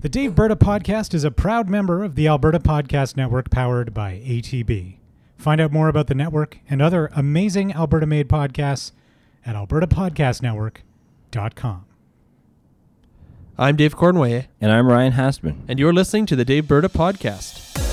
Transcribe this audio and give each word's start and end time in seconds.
The 0.00 0.08
Daveberta 0.08 0.54
Podcast 0.56 1.12
is 1.12 1.24
a 1.24 1.30
proud 1.30 1.68
member 1.68 2.02
of 2.02 2.14
the 2.14 2.26
Alberta 2.26 2.58
Podcast 2.58 3.18
Network 3.18 3.50
powered 3.50 3.92
by 3.92 4.22
ATB. 4.26 4.96
Find 5.36 5.60
out 5.60 5.72
more 5.72 5.88
about 5.88 6.06
the 6.06 6.14
network 6.14 6.58
and 6.70 6.80
other 6.80 7.10
amazing 7.14 7.74
Alberta 7.74 8.06
made 8.06 8.26
podcasts 8.28 8.92
at 9.44 9.54
albertapodcastnetwork.com. 9.56 11.84
I'm 13.58 13.76
Dave 13.76 13.94
Cournoyer, 13.96 14.46
And 14.58 14.72
I'm 14.72 14.86
Ryan 14.86 15.12
Hastman. 15.12 15.56
and 15.68 15.78
you're 15.78 15.92
listening 15.92 16.24
to 16.26 16.36
the 16.36 16.46
Daveberta 16.46 16.88
Podcast. 16.88 17.89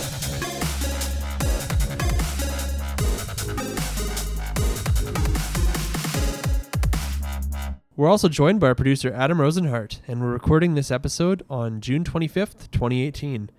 We're 7.97 8.09
also 8.09 8.29
joined 8.29 8.59
by 8.59 8.67
our 8.67 8.75
producer 8.75 9.11
Adam 9.11 9.39
Rozenhart, 9.39 10.01
and 10.07 10.21
we're 10.21 10.31
recording 10.31 10.75
this 10.75 10.91
episode 10.91 11.43
on 11.49 11.81
June 11.81 12.03
25th, 12.03 12.69
2018. 12.69 13.49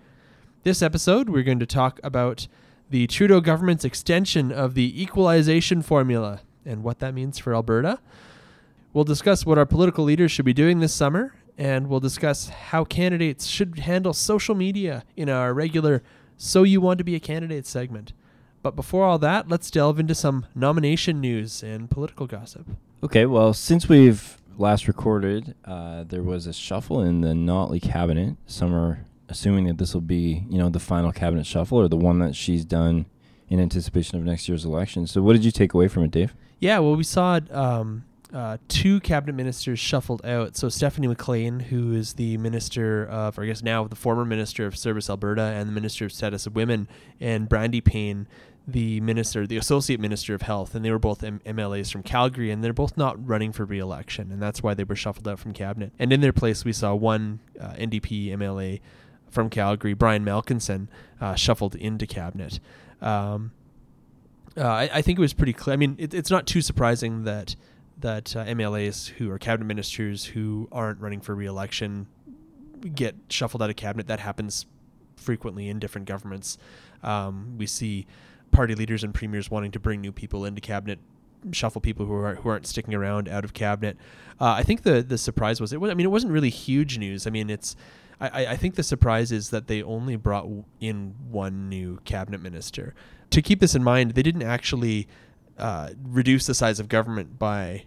This 0.62 0.80
episode, 0.80 1.28
we're 1.28 1.42
going 1.42 1.58
to 1.58 1.66
talk 1.66 1.98
about 2.04 2.46
the 2.88 3.08
Trudeau 3.08 3.40
government's 3.40 3.84
extension 3.84 4.52
of 4.52 4.74
the 4.74 5.02
equalization 5.02 5.82
formula 5.82 6.42
and 6.64 6.84
what 6.84 7.00
that 7.00 7.14
means 7.14 7.40
for 7.40 7.52
Alberta. 7.52 7.98
We'll 8.92 9.02
discuss 9.02 9.44
what 9.44 9.58
our 9.58 9.66
political 9.66 10.04
leaders 10.04 10.30
should 10.30 10.44
be 10.44 10.52
doing 10.52 10.78
this 10.78 10.94
summer, 10.94 11.34
and 11.58 11.88
we'll 11.88 11.98
discuss 11.98 12.48
how 12.48 12.84
candidates 12.84 13.46
should 13.46 13.80
handle 13.80 14.12
social 14.12 14.54
media 14.54 15.02
in 15.16 15.28
our 15.28 15.52
regular 15.52 16.00
So 16.36 16.62
You 16.62 16.80
Want 16.80 16.98
to 16.98 17.04
Be 17.04 17.16
a 17.16 17.20
Candidate 17.20 17.66
segment. 17.66 18.12
But 18.62 18.76
before 18.76 19.04
all 19.04 19.18
that, 19.18 19.48
let's 19.48 19.68
delve 19.68 19.98
into 19.98 20.14
some 20.14 20.46
nomination 20.54 21.20
news 21.20 21.64
and 21.64 21.90
political 21.90 22.28
gossip. 22.28 22.68
Okay, 23.00 23.26
well, 23.26 23.54
since 23.54 23.88
we've 23.88 24.38
last 24.56 24.88
recorded, 24.88 25.54
uh, 25.64 26.02
there 26.02 26.22
was 26.24 26.48
a 26.48 26.52
shuffle 26.52 27.00
in 27.00 27.20
the 27.20 27.28
Notley 27.28 27.80
cabinet. 27.80 28.36
Some 28.46 28.74
are 28.74 29.04
assuming 29.28 29.66
that 29.68 29.78
this 29.78 29.94
will 29.94 30.00
be, 30.00 30.44
you 30.50 30.58
know, 30.58 30.68
the 30.68 30.80
final 30.80 31.12
cabinet 31.12 31.46
shuffle 31.46 31.78
or 31.78 31.86
the 31.86 31.96
one 31.96 32.18
that 32.18 32.34
she's 32.34 32.64
done 32.64 33.06
in 33.48 33.60
anticipation 33.60 34.18
of 34.18 34.24
next 34.24 34.48
year's 34.48 34.64
election. 34.64 35.06
So, 35.06 35.22
what 35.22 35.34
did 35.34 35.44
you 35.44 35.52
take 35.52 35.74
away 35.74 35.86
from 35.86 36.02
it, 36.02 36.10
Dave? 36.10 36.34
Yeah, 36.58 36.80
well, 36.80 36.96
we 36.96 37.04
saw 37.04 37.38
um, 37.52 38.02
uh, 38.32 38.58
two 38.68 39.00
cabinet 39.00 39.34
ministers 39.34 39.78
shuffled 39.78 40.24
out. 40.24 40.56
So 40.56 40.68
Stephanie 40.68 41.06
McLean, 41.06 41.60
who 41.60 41.94
is 41.94 42.14
the 42.14 42.36
minister 42.36 43.06
of, 43.06 43.38
I 43.38 43.46
guess 43.46 43.62
now 43.62 43.84
the 43.86 43.96
former 43.96 44.24
minister 44.24 44.66
of 44.66 44.76
Service 44.76 45.08
Alberta 45.08 45.42
and 45.42 45.68
the 45.68 45.72
minister 45.72 46.04
of 46.04 46.12
Status 46.12 46.46
of 46.46 46.54
Women, 46.54 46.88
and 47.20 47.48
Brandy 47.48 47.80
Payne, 47.80 48.26
the 48.68 49.00
minister, 49.00 49.46
the 49.46 49.56
associate 49.56 49.98
minister 49.98 50.34
of 50.34 50.42
health, 50.42 50.74
and 50.74 50.84
they 50.84 50.90
were 50.90 50.98
both 50.98 51.24
M- 51.24 51.40
MLAs 51.46 51.90
from 51.90 52.02
Calgary, 52.02 52.50
and 52.50 52.62
they're 52.62 52.74
both 52.74 52.98
not 52.98 53.26
running 53.26 53.50
for 53.50 53.64
re-election, 53.64 54.30
and 54.30 54.42
that's 54.42 54.62
why 54.62 54.74
they 54.74 54.84
were 54.84 54.94
shuffled 54.94 55.26
out 55.26 55.38
from 55.38 55.54
cabinet. 55.54 55.90
And 55.98 56.12
in 56.12 56.20
their 56.20 56.34
place, 56.34 56.66
we 56.66 56.74
saw 56.74 56.94
one 56.94 57.40
uh, 57.58 57.72
NDP 57.72 58.28
MLA 58.36 58.80
from 59.30 59.48
Calgary, 59.48 59.94
Brian 59.94 60.22
Malkinson, 60.22 60.88
uh, 61.18 61.34
shuffled 61.34 61.76
into 61.76 62.06
cabinet. 62.06 62.60
Um, 63.00 63.52
uh, 64.54 64.66
I, 64.66 64.90
I, 64.92 65.02
think 65.02 65.18
it 65.18 65.22
was 65.22 65.32
pretty 65.32 65.54
clear. 65.54 65.72
I 65.72 65.76
mean, 65.76 65.96
it, 65.98 66.12
it's 66.12 66.30
not 66.30 66.46
too 66.46 66.60
surprising 66.60 67.24
that 67.24 67.56
that 68.00 68.36
uh, 68.36 68.44
MLAs 68.44 69.08
who 69.08 69.30
are 69.30 69.38
cabinet 69.38 69.66
ministers 69.66 70.26
who 70.26 70.68
aren't 70.70 71.00
running 71.00 71.20
for 71.20 71.34
re-election 71.34 72.06
get 72.94 73.16
shuffled 73.28 73.62
out 73.62 73.70
of 73.70 73.76
cabinet. 73.76 74.06
That 74.08 74.20
happens 74.20 74.66
frequently 75.16 75.68
in 75.68 75.78
different 75.78 76.06
governments. 76.06 76.58
Um, 77.02 77.56
we 77.56 77.66
see 77.66 78.06
party 78.50 78.74
leaders 78.74 79.04
and 79.04 79.14
premiers 79.14 79.50
wanting 79.50 79.70
to 79.72 79.80
bring 79.80 80.00
new 80.00 80.12
people 80.12 80.44
into 80.44 80.60
cabinet, 80.60 80.98
shuffle 81.52 81.80
people 81.80 82.06
who 82.06 82.14
aren't 82.14 82.40
who 82.40 82.48
aren't 82.48 82.66
sticking 82.66 82.94
around 82.94 83.28
out 83.28 83.44
of 83.44 83.54
cabinet. 83.54 83.96
Uh, 84.40 84.52
I 84.52 84.62
think 84.62 84.82
the 84.82 85.02
the 85.02 85.18
surprise 85.18 85.60
was 85.60 85.72
it 85.72 85.80
was 85.80 85.90
I 85.90 85.94
mean 85.94 86.06
it 86.06 86.10
wasn't 86.10 86.32
really 86.32 86.50
huge 86.50 86.98
news. 86.98 87.26
I 87.26 87.30
mean 87.30 87.50
it's 87.50 87.76
I, 88.20 88.46
I 88.46 88.56
think 88.56 88.74
the 88.74 88.82
surprise 88.82 89.30
is 89.30 89.50
that 89.50 89.68
they 89.68 89.82
only 89.82 90.16
brought 90.16 90.48
in 90.80 91.14
one 91.30 91.68
new 91.68 92.00
cabinet 92.04 92.40
minister. 92.42 92.94
To 93.30 93.42
keep 93.42 93.60
this 93.60 93.74
in 93.74 93.84
mind, 93.84 94.12
they 94.12 94.22
didn't 94.22 94.42
actually 94.42 95.06
uh, 95.56 95.90
reduce 96.02 96.46
the 96.46 96.54
size 96.54 96.80
of 96.80 96.88
government 96.88 97.38
by 97.38 97.84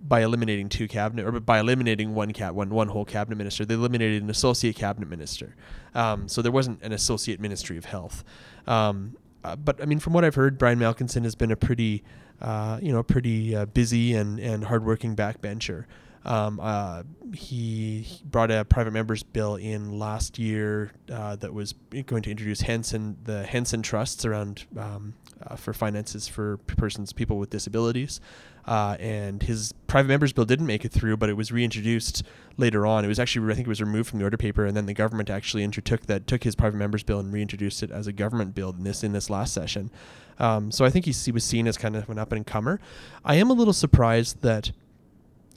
by 0.00 0.22
eliminating 0.22 0.68
two 0.68 0.88
cabinet 0.88 1.26
or 1.26 1.38
by 1.40 1.58
eliminating 1.58 2.14
one 2.14 2.32
cat 2.32 2.54
one 2.54 2.70
one 2.70 2.88
whole 2.88 3.04
cabinet 3.04 3.36
minister. 3.36 3.64
They 3.64 3.74
eliminated 3.74 4.22
an 4.22 4.30
associate 4.30 4.76
cabinet 4.76 5.08
minister, 5.08 5.56
um, 5.94 6.28
so 6.28 6.40
there 6.40 6.52
wasn't 6.52 6.82
an 6.82 6.92
associate 6.92 7.40
ministry 7.40 7.76
of 7.76 7.86
health. 7.86 8.24
Um, 8.66 9.16
uh, 9.48 9.56
but 9.56 9.80
I 9.80 9.86
mean, 9.86 9.98
from 9.98 10.12
what 10.12 10.24
I've 10.24 10.34
heard, 10.34 10.58
Brian 10.58 10.78
Malkinson 10.78 11.24
has 11.24 11.34
been 11.34 11.50
a 11.50 11.56
pretty, 11.56 12.02
uh, 12.40 12.78
you 12.82 12.92
know, 12.92 13.02
pretty 13.02 13.56
uh, 13.56 13.64
busy 13.66 14.14
and 14.14 14.38
and 14.38 14.64
hardworking 14.64 15.16
backbencher. 15.16 15.86
Um, 16.24 16.60
uh, 16.60 17.04
he, 17.32 18.02
he, 18.02 18.22
brought 18.24 18.50
a 18.50 18.64
private 18.64 18.90
members 18.90 19.22
bill 19.22 19.54
in 19.54 19.98
last 19.98 20.38
year 20.38 20.90
uh, 21.10 21.36
that 21.36 21.54
was 21.54 21.72
going 22.06 22.22
to 22.24 22.30
introduce 22.30 22.60
Henson 22.60 23.16
the 23.24 23.44
Henson 23.44 23.80
trusts 23.80 24.26
around 24.26 24.66
um, 24.76 25.14
for 25.56 25.72
finances 25.72 26.28
for 26.28 26.58
persons 26.58 27.12
people 27.14 27.38
with 27.38 27.48
disabilities. 27.48 28.20
Uh, 28.66 28.96
and 29.00 29.42
his 29.42 29.72
private 29.86 30.08
members 30.08 30.32
bill 30.32 30.44
didn't 30.44 30.66
make 30.66 30.84
it 30.84 30.92
through, 30.92 31.16
but 31.16 31.28
it 31.28 31.34
was 31.34 31.50
reintroduced 31.50 32.22
later 32.56 32.86
on. 32.86 33.04
It 33.04 33.08
was 33.08 33.18
actually 33.18 33.50
I 33.50 33.54
think 33.54 33.66
it 33.66 33.70
was 33.70 33.80
removed 33.80 34.10
from 34.10 34.18
the 34.18 34.24
order 34.24 34.36
paper, 34.36 34.66
and 34.66 34.76
then 34.76 34.86
the 34.86 34.94
government 34.94 35.30
actually 35.30 35.64
undertook 35.64 36.06
that, 36.06 36.26
took 36.26 36.44
his 36.44 36.54
private 36.54 36.76
members 36.76 37.02
bill 37.02 37.18
and 37.18 37.32
reintroduced 37.32 37.82
it 37.82 37.90
as 37.90 38.06
a 38.06 38.12
government 38.12 38.54
bill 38.54 38.70
in 38.70 38.84
this 38.84 39.02
in 39.02 39.12
this 39.12 39.30
last 39.30 39.54
session. 39.54 39.90
Um, 40.38 40.70
so 40.70 40.84
I 40.84 40.90
think 40.90 41.04
he, 41.04 41.32
was 41.32 41.44
seen 41.44 41.66
as 41.66 41.76
kind 41.76 41.96
of 41.96 42.08
an 42.08 42.18
up 42.18 42.32
and 42.32 42.46
comer. 42.46 42.80
I 43.24 43.36
am 43.36 43.50
a 43.50 43.54
little 43.54 43.72
surprised 43.72 44.42
that 44.42 44.70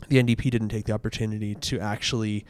the 0.08 0.22
NDP 0.22 0.50
didn't 0.50 0.70
take 0.70 0.86
the 0.86 0.94
opportunity 0.94 1.54
to 1.56 1.80
actually 1.80 2.46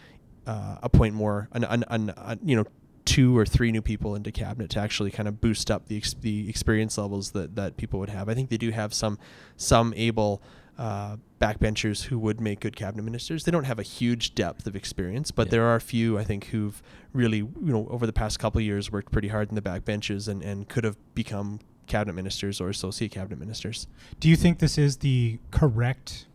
uh, 0.48 0.78
appoint 0.82 1.14
more, 1.14 1.50
an, 1.52 1.66
an, 1.66 1.84
an, 1.90 2.40
you 2.44 2.56
know, 2.56 2.66
two 3.06 3.38
or 3.38 3.46
three 3.46 3.72
new 3.72 3.82
people 3.82 4.16
into 4.16 4.32
cabinet 4.32 4.70
to 4.72 4.80
actually 4.80 5.12
kind 5.12 5.28
of 5.28 5.42
boost 5.42 5.72
up 5.72 5.88
the 5.88 5.98
ex- 5.98 6.14
the 6.14 6.50
experience 6.50 6.98
levels 6.98 7.32
that, 7.32 7.56
that 7.56 7.78
people 7.78 8.00
would 8.00 8.10
have. 8.10 8.30
I 8.30 8.34
think 8.34 8.50
they 8.50 8.58
do 8.58 8.72
have 8.72 8.94
some 8.94 9.18
some 9.58 9.94
able 9.96 10.42
uh, 10.78 11.18
backbenchers 11.40 12.06
who 12.06 12.18
would 12.20 12.40
make 12.40 12.60
good 12.60 12.76
cabinet 12.76 13.04
ministers. 13.04 13.44
They 13.44 13.52
don't 13.52 13.66
have 13.66 13.80
a 13.80 13.84
huge 13.84 14.36
depth 14.36 14.68
of 14.68 14.76
experience, 14.76 15.32
but 15.32 15.48
yeah. 15.48 15.52
there 15.52 15.66
are 15.66 15.76
a 15.76 15.82
few 15.82 16.18
I 16.18 16.24
think 16.24 16.46
who've 16.46 16.82
really 17.14 17.38
you 17.38 17.52
know 17.62 17.88
over 17.90 18.06
the 18.06 18.14
past 18.14 18.40
couple 18.40 18.62
years 18.62 18.92
worked 18.92 19.12
pretty 19.12 19.30
hard 19.30 19.50
in 19.50 19.56
the 19.56 19.62
backbenches 19.62 20.28
and 20.28 20.44
and 20.44 20.68
could 20.68 20.84
have 20.84 20.98
become 21.16 21.60
cabinet 21.88 22.14
ministers 22.14 22.62
or 22.62 22.70
associate 22.70 23.12
cabinet 23.12 23.40
ministers. 23.40 23.88
Do 24.20 24.30
you 24.30 24.36
think 24.36 24.60
this 24.60 24.78
is 24.78 24.98
the 24.98 25.40
correct? 25.52 26.28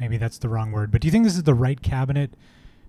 Maybe 0.00 0.16
that's 0.16 0.38
the 0.38 0.48
wrong 0.48 0.70
word, 0.70 0.92
but 0.92 1.00
do 1.00 1.08
you 1.08 1.12
think 1.12 1.24
this 1.24 1.36
is 1.36 1.42
the 1.42 1.54
right 1.54 1.82
cabinet? 1.82 2.32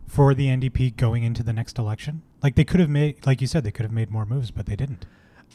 for 0.10 0.34
the 0.34 0.48
NDP 0.48 0.98
going 0.98 1.24
into 1.24 1.44
the 1.44 1.54
next 1.54 1.78
election? 1.78 2.24
Like 2.42 2.56
they 2.56 2.64
could 2.64 2.80
have 2.80 2.90
made, 2.90 3.26
like 3.26 3.42
you 3.42 3.48
said, 3.48 3.64
they 3.64 3.72
could 3.72 3.84
have 3.84 3.92
made 3.92 4.12
more 4.12 4.26
moves, 4.26 4.52
but 4.52 4.66
they 4.66 4.76
didn't. 4.76 5.06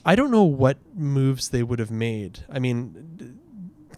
I 0.04 0.14
don't 0.14 0.30
know 0.30 0.44
what 0.44 0.78
moves 0.94 1.48
they 1.48 1.62
would 1.62 1.78
have 1.78 1.90
made. 1.90 2.44
I 2.50 2.58
mean, 2.58 3.40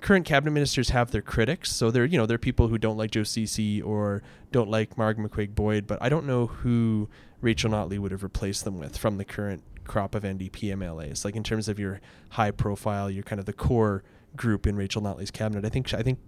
current 0.01 0.25
cabinet 0.25 0.53
ministers 0.53 0.91
have 0.91 1.11
their 1.11 1.23
critics, 1.23 1.73
so 1.73 1.91
they're 1.91 2.05
you 2.05 2.17
know 2.17 2.27
they're 2.27 2.39
people 2.39 2.69
who 2.69 2.79
don't 2.79 2.97
like 2.97 3.11
Joe 3.11 3.25
Ceci 3.25 3.83
or 3.83 4.23
don't 4.53 4.71
like 4.71 4.97
Marg 4.97 5.19
McCuaig 5.19 5.55
Boyd, 5.55 5.87
but 5.87 6.01
I 6.01 6.09
don't 6.09 6.27
know 6.27 6.47
who 6.47 7.09
Rachel 7.41 7.71
Notley 7.71 7.99
would 7.99 8.13
have 8.13 8.23
replaced 8.23 8.65
them 8.65 8.79
with 8.79 8.97
from 8.97 9.19
the 9.19 9.25
current 9.25 9.63
crop 9.85 10.15
of 10.15 10.23
NDP 10.23 10.75
MLAs. 10.77 11.25
Like 11.25 11.37
in 11.37 11.43
terms 11.43 11.69
of 11.69 11.79
your 11.79 12.01
high 12.31 12.51
profile, 12.51 13.11
you're 13.11 13.23
kind 13.23 13.41
of 13.41 13.47
the 13.47 13.53
core 13.53 14.03
group 14.37 14.67
in 14.67 14.77
Rachel 14.77 15.03
Notley's 15.03 15.31
cabinet. 15.31 15.65
I 15.65 15.69
think 15.69 15.93
I 15.93 16.03
think 16.03 16.19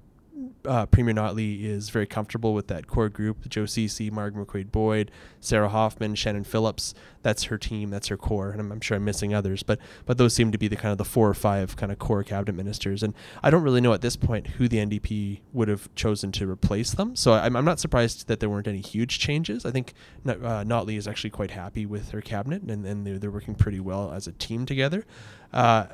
uh, 0.64 0.86
Premier 0.86 1.14
Notley 1.14 1.64
is 1.64 1.90
very 1.90 2.06
comfortable 2.06 2.54
with 2.54 2.68
that 2.68 2.86
core 2.86 3.08
group: 3.08 3.48
Joe 3.48 3.66
Ceci, 3.66 4.10
Marg 4.10 4.34
McCuaig 4.34 4.70
Boyd, 4.70 5.10
Sarah 5.40 5.68
Hoffman, 5.68 6.14
Shannon 6.14 6.44
Phillips. 6.44 6.94
That's 7.22 7.44
her 7.44 7.58
team. 7.58 7.90
That's 7.90 8.08
her 8.08 8.16
core, 8.16 8.50
and 8.50 8.60
I'm, 8.60 8.72
I'm, 8.72 8.80
sure 8.80 8.96
I'm 8.96 9.04
missing 9.04 9.34
others, 9.34 9.62
but 9.62 9.78
but 10.06 10.18
those 10.18 10.34
seem 10.34 10.52
to 10.52 10.58
be 10.58 10.68
the 10.68 10.76
kind 10.76 10.92
of 10.92 10.98
the 10.98 11.04
four 11.04 11.28
or 11.28 11.34
five 11.34 11.76
kind 11.76 11.90
of 11.90 11.98
core 11.98 12.22
cabinet 12.22 12.54
ministers. 12.54 13.02
And 13.02 13.14
I 13.42 13.50
don't 13.50 13.62
really 13.62 13.80
know 13.80 13.92
at 13.92 14.00
this 14.00 14.16
point 14.16 14.46
who 14.46 14.68
the 14.68 14.78
NDP 14.78 15.40
would 15.52 15.68
have 15.68 15.92
chosen 15.94 16.32
to 16.32 16.48
replace 16.48 16.92
them. 16.92 17.16
So 17.16 17.32
I'm, 17.32 17.56
I'm 17.56 17.64
not 17.64 17.80
surprised 17.80 18.28
that 18.28 18.40
there 18.40 18.48
weren't 18.48 18.68
any 18.68 18.80
huge 18.80 19.18
changes. 19.18 19.64
I 19.64 19.70
think 19.70 19.94
uh, 20.26 20.64
Notley 20.64 20.96
is 20.96 21.08
actually 21.08 21.30
quite 21.30 21.50
happy 21.50 21.86
with 21.86 22.10
her 22.10 22.20
cabinet, 22.20 22.62
and, 22.62 22.84
and 22.86 23.06
they're, 23.06 23.18
they're 23.18 23.30
working 23.30 23.54
pretty 23.54 23.80
well 23.80 24.12
as 24.12 24.26
a 24.26 24.32
team 24.32 24.66
together. 24.66 25.04
Uh, 25.52 25.86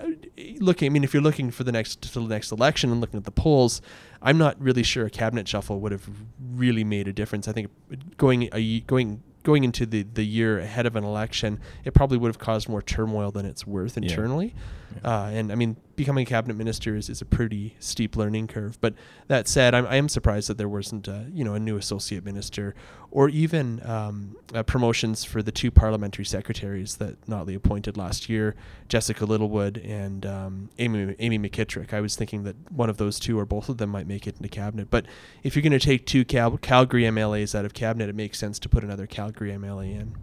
looking, 0.58 0.86
I 0.86 0.88
mean, 0.90 1.04
if 1.04 1.14
you're 1.14 1.22
looking 1.22 1.50
for 1.50 1.62
the 1.62 1.70
next 1.70 2.02
to 2.02 2.12
the 2.18 2.20
next 2.22 2.50
election 2.50 2.90
and 2.90 3.00
looking 3.00 3.18
at 3.18 3.24
the 3.24 3.30
polls, 3.30 3.80
I'm 4.24 4.38
not 4.38 4.60
really 4.60 4.82
sure 4.82 5.04
a 5.04 5.10
cabinet 5.10 5.46
shuffle 5.46 5.78
would 5.80 5.92
have 5.92 6.08
really 6.54 6.82
made 6.82 7.06
a 7.06 7.12
difference. 7.12 7.46
I 7.46 7.52
think 7.52 7.70
going 8.16 8.48
a, 8.52 8.80
going 8.80 9.22
going 9.42 9.62
into 9.62 9.84
the, 9.84 10.02
the 10.02 10.24
year 10.24 10.58
ahead 10.58 10.86
of 10.86 10.96
an 10.96 11.04
election, 11.04 11.60
it 11.84 11.92
probably 11.92 12.16
would 12.16 12.28
have 12.28 12.38
caused 12.38 12.68
more 12.68 12.80
turmoil 12.82 13.30
than 13.30 13.44
it's 13.44 13.66
worth 13.66 13.96
internally. 13.98 14.46
Yeah. 14.46 14.62
Uh, 15.02 15.30
and 15.32 15.50
I 15.50 15.54
mean, 15.54 15.76
becoming 15.96 16.22
a 16.22 16.26
cabinet 16.26 16.54
minister 16.54 16.96
is, 16.96 17.08
is 17.08 17.20
a 17.20 17.24
pretty 17.24 17.76
steep 17.78 18.16
learning 18.16 18.48
curve. 18.48 18.80
But 18.80 18.94
that 19.28 19.48
said, 19.48 19.74
I'm, 19.74 19.86
I 19.86 19.96
am 19.96 20.08
surprised 20.08 20.48
that 20.48 20.58
there 20.58 20.68
wasn't 20.68 21.08
a, 21.08 21.26
you 21.32 21.44
know 21.44 21.54
a 21.54 21.60
new 21.60 21.76
associate 21.76 22.24
minister 22.24 22.74
or 23.10 23.28
even 23.28 23.80
um, 23.86 24.36
uh, 24.52 24.62
promotions 24.62 25.24
for 25.24 25.42
the 25.42 25.52
two 25.52 25.70
parliamentary 25.70 26.24
secretaries 26.24 26.96
that 26.96 27.20
Notley 27.26 27.54
appointed 27.54 27.96
last 27.96 28.28
year, 28.28 28.54
Jessica 28.88 29.24
Littlewood 29.24 29.78
and 29.78 30.26
um, 30.26 30.70
Amy 30.78 31.14
Amy 31.18 31.38
McKitrick. 31.38 31.92
I 31.92 32.00
was 32.00 32.16
thinking 32.16 32.44
that 32.44 32.56
one 32.72 32.90
of 32.90 32.96
those 32.96 33.18
two 33.18 33.38
or 33.38 33.46
both 33.46 33.68
of 33.68 33.78
them 33.78 33.90
might 33.90 34.06
make 34.06 34.26
it 34.26 34.36
into 34.36 34.48
cabinet. 34.48 34.90
But 34.90 35.06
if 35.42 35.54
you're 35.54 35.62
going 35.62 35.72
to 35.72 35.78
take 35.78 36.06
two 36.06 36.24
Cal- 36.24 36.58
Calgary 36.58 37.02
MLAs 37.04 37.54
out 37.54 37.64
of 37.64 37.74
cabinet, 37.74 38.08
it 38.08 38.14
makes 38.14 38.38
sense 38.38 38.58
to 38.60 38.68
put 38.68 38.84
another 38.84 39.06
Calgary 39.06 39.50
MLA 39.52 40.00
in. 40.00 40.14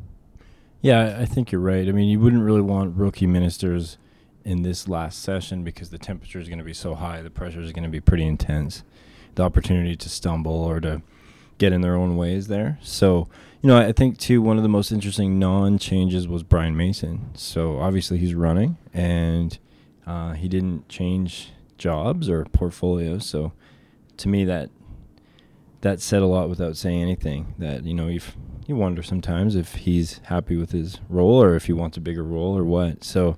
Yeah, 0.82 1.18
I 1.20 1.26
think 1.26 1.52
you're 1.52 1.62
right. 1.62 1.88
I 1.88 1.92
mean, 1.92 2.10
you 2.10 2.20
wouldn't 2.20 2.44
really 2.44 2.62
want 2.62 2.98
rookie 2.98 3.28
ministers 3.28 3.98
in 4.44 4.64
this 4.64 4.88
last 4.88 5.22
session 5.22 5.64
because 5.64 5.90
the 5.90 5.98
temperature 5.98 6.40
is 6.40 6.48
going 6.48 6.60
to 6.60 6.66
be 6.66 6.74
so 6.74 6.96
high, 6.96 7.22
the 7.22 7.30
pressure 7.30 7.62
is 7.62 7.72
going 7.72 7.84
to 7.84 7.90
be 7.90 8.02
pretty 8.02 8.26
intense. 8.26 8.84
The 9.36 9.44
opportunity 9.44 9.96
to 9.96 10.10
stumble 10.10 10.54
or 10.54 10.80
to 10.82 11.02
get 11.58 11.72
in 11.72 11.82
their 11.82 11.96
own 11.96 12.18
ways 12.18 12.48
there. 12.48 12.80
So, 12.82 13.30
you 13.62 13.68
know, 13.68 13.78
I 13.78 13.92
think 13.92 14.18
too 14.18 14.42
one 14.42 14.58
of 14.58 14.64
the 14.64 14.70
most 14.70 14.92
interesting 14.92 15.40
non-changes 15.40 16.28
was 16.28 16.44
Brian 16.44 16.76
Mason. 16.76 17.30
So 17.36 17.80
obviously 17.80 18.18
he's 18.18 18.34
running, 18.34 18.78
and 18.94 19.58
uh, 20.06 20.34
he 20.34 20.48
didn't 20.48 20.90
change 20.90 21.52
jobs 21.78 22.30
or 22.30 22.46
portfolios. 22.46 23.26
So 23.26 23.54
to 24.18 24.28
me, 24.28 24.44
that 24.46 24.70
that 25.82 26.00
said 26.00 26.22
a 26.22 26.28
lot 26.28 26.50
without 26.50 26.78
saying 26.78 27.02
anything. 27.02 27.54
That 27.58 27.84
you 27.86 27.94
know, 27.94 28.08
if 28.08 28.36
you 28.68 28.76
wonder 28.76 29.04
sometimes 29.04 29.56
if 29.56 29.76
he's 29.76 30.20
happy 30.26 30.56
with 30.56 30.72
his 30.72 31.00
role 31.10 31.42
or 31.42 31.56
if 31.56 31.66
he 31.66 31.74
wants 31.74 31.98
a 31.98 32.02
bigger 32.02 32.24
role 32.24 32.58
or 32.58 32.64
what. 32.64 33.04
So, 33.04 33.38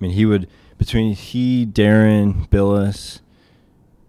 I 0.00 0.04
mean, 0.04 0.12
he 0.12 0.26
would 0.26 0.48
between 0.78 1.12
he, 1.14 1.66
Deron, 1.66 2.48
Bilous, 2.50 3.20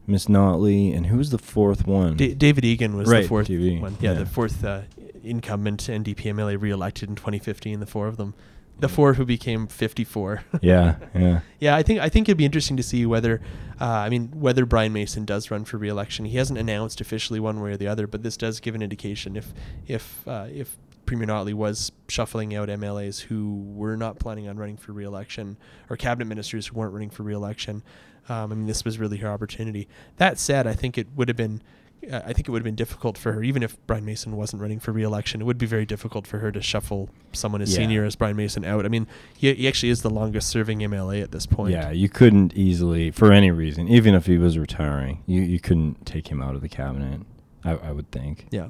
Miss 0.05 0.27
Notley, 0.27 0.95
and 0.95 1.07
who 1.07 1.17
was 1.17 1.31
the 1.31 1.37
fourth 1.37 1.87
one? 1.87 2.15
D- 2.15 2.33
David 2.33 2.63
Eggen 2.63 2.95
was 2.95 3.09
Right, 3.09 3.23
the 3.23 3.27
fourth 3.27 3.47
TV, 3.47 3.81
one. 3.81 3.97
Yeah, 3.99 4.13
yeah. 4.13 4.19
the 4.19 4.25
fourth 4.25 4.63
uh, 4.63 4.81
incumbent 5.23 5.81
NDP 5.81 6.15
MLA 6.33 6.61
reelected 6.61 7.09
in 7.09 7.15
2015. 7.15 7.79
The 7.79 7.85
four 7.85 8.07
of 8.07 8.17
them, 8.17 8.35
the 8.79 8.87
four 8.87 9.15
who 9.15 9.25
became 9.25 9.67
54. 9.67 10.43
yeah, 10.61 10.95
yeah. 11.13 11.39
Yeah, 11.59 11.75
I 11.75 11.83
think 11.83 11.99
I 11.99 12.09
think 12.09 12.29
it'd 12.29 12.37
be 12.37 12.45
interesting 12.45 12.77
to 12.77 12.83
see 12.83 13.05
whether, 13.05 13.41
uh, 13.81 13.85
I 13.85 14.09
mean, 14.09 14.27
whether 14.39 14.65
Brian 14.65 14.93
Mason 14.93 15.25
does 15.25 15.49
run 15.51 15.65
for 15.65 15.77
re-election. 15.77 16.25
He 16.25 16.37
hasn't 16.37 16.59
announced 16.59 17.01
officially 17.01 17.39
one 17.39 17.59
way 17.61 17.71
or 17.71 17.77
the 17.77 17.87
other, 17.87 18.07
but 18.07 18.23
this 18.23 18.37
does 18.37 18.59
give 18.59 18.75
an 18.75 18.81
indication 18.81 19.35
if 19.35 19.53
if 19.87 20.27
uh, 20.27 20.47
if 20.51 20.77
Premier 21.09 21.25
Notley 21.25 21.55
was 21.55 21.91
shuffling 22.07 22.53
out 22.55 22.69
MLAs 22.69 23.19
who 23.19 23.63
were 23.65 23.97
not 23.97 24.19
planning 24.19 24.47
on 24.47 24.57
running 24.57 24.77
for 24.77 24.91
re-election 24.91 25.57
or 25.89 25.97
cabinet 25.97 26.25
ministers 26.25 26.67
who 26.67 26.75
weren't 26.77 26.93
running 26.93 27.09
for 27.09 27.23
re-election. 27.23 27.81
Um, 28.29 28.51
I 28.51 28.55
mean, 28.55 28.67
this 28.67 28.85
was 28.85 28.99
really 28.99 29.17
her 29.17 29.27
opportunity. 29.27 29.87
That 30.17 30.37
said, 30.37 30.67
I 30.67 30.73
think 30.73 30.99
it 30.99 31.07
would 31.15 31.27
have 31.27 31.35
been. 31.35 31.63
Uh, 32.09 32.21
I 32.23 32.31
think 32.31 32.47
it 32.47 32.51
would 32.51 32.59
have 32.59 32.63
been 32.63 32.75
difficult 32.75 33.17
for 33.17 33.33
her, 33.33 33.41
even 33.43 33.63
if 33.63 33.75
Brian 33.87 34.05
Mason 34.05 34.37
wasn't 34.37 34.61
running 34.61 34.79
for 34.79 34.91
re-election. 34.91 35.41
It 35.41 35.45
would 35.45 35.57
be 35.57 35.65
very 35.65 35.85
difficult 35.87 36.27
for 36.27 36.37
her 36.37 36.51
to 36.51 36.61
shuffle 36.61 37.09
someone 37.33 37.61
as 37.61 37.71
Yeah. 37.73 37.77
senior 37.79 38.05
as 38.05 38.15
Brian 38.15 38.37
Mason 38.37 38.63
out. 38.63 38.85
I 38.85 38.87
mean, 38.87 39.07
he, 39.35 39.51
he 39.55 39.67
actually 39.67 39.89
is 39.89 40.01
the 40.03 40.09
longest-serving 40.11 40.77
MLA 40.79 41.21
at 41.23 41.31
this 41.31 41.45
point. 41.47 41.73
Yeah, 41.73 41.89
you 41.89 42.07
couldn't 42.07 42.53
easily, 42.53 43.09
for 43.11 43.33
any 43.33 43.49
reason, 43.51 43.87
even 43.89 44.13
if 44.13 44.27
he 44.27 44.37
was 44.37 44.57
retiring, 44.59 45.23
you, 45.25 45.41
you 45.41 45.59
couldn't 45.59 46.05
take 46.05 46.27
him 46.29 46.41
out 46.41 46.53
of 46.55 46.61
the 46.61 46.69
cabinet. 46.69 47.21
I, 47.65 47.71
I 47.71 47.91
would 47.91 48.11
think. 48.11 48.45
Yeah. 48.51 48.67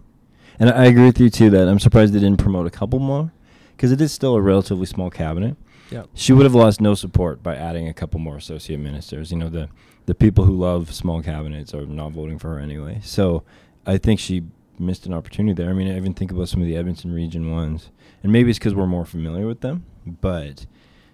And 0.60 0.70
I 0.70 0.86
agree 0.86 1.06
with 1.06 1.20
you 1.20 1.30
too 1.30 1.50
that 1.52 1.68
I'm 1.68 1.80
surprised 1.80 2.14
they 2.14 2.20
didn't 2.20 2.40
promote 2.40 2.68
a 2.68 2.70
couple 2.70 3.00
more, 3.00 3.32
because 3.76 3.92
it 3.92 4.02
is 4.02 4.12
still 4.12 4.36
a 4.36 4.42
relatively 4.42 4.86
small 4.86 5.10
cabinet. 5.10 5.56
Yeah. 5.90 6.04
She 6.14 6.34
would 6.34 6.44
have 6.44 6.54
lost 6.54 6.82
no 6.82 6.94
support 6.96 7.42
by 7.42 7.56
adding 7.56 7.88
a 7.88 7.94
couple 7.94 8.20
more 8.20 8.38
associate 8.38 8.80
ministers. 8.80 9.32
You 9.32 9.38
know, 9.38 9.50
the 9.50 9.70
the 10.06 10.14
people 10.14 10.44
who 10.46 10.54
love 10.56 10.94
small 10.94 11.22
cabinets 11.22 11.74
are 11.74 11.86
not 11.86 12.12
voting 12.12 12.40
for 12.40 12.50
her 12.50 12.60
anyway. 12.60 13.00
So 13.04 13.44
I 13.86 13.98
think 13.98 14.20
she 14.20 14.44
missed 14.78 15.06
an 15.06 15.14
opportunity 15.14 15.54
there. 15.54 15.70
I 15.70 15.74
mean, 15.74 15.92
I 15.92 15.98
even 15.98 16.14
think 16.14 16.32
about 16.32 16.50
some 16.50 16.62
of 16.62 16.68
the 16.68 16.76
Edmonton 16.76 17.14
region 17.14 17.52
ones, 17.52 17.90
and 18.22 18.32
maybe 18.32 18.50
it's 18.50 18.60
because 18.60 18.76
we're 18.76 18.88
more 18.88 19.06
familiar 19.06 19.48
with 19.48 19.62
them. 19.62 19.86
But 20.06 20.66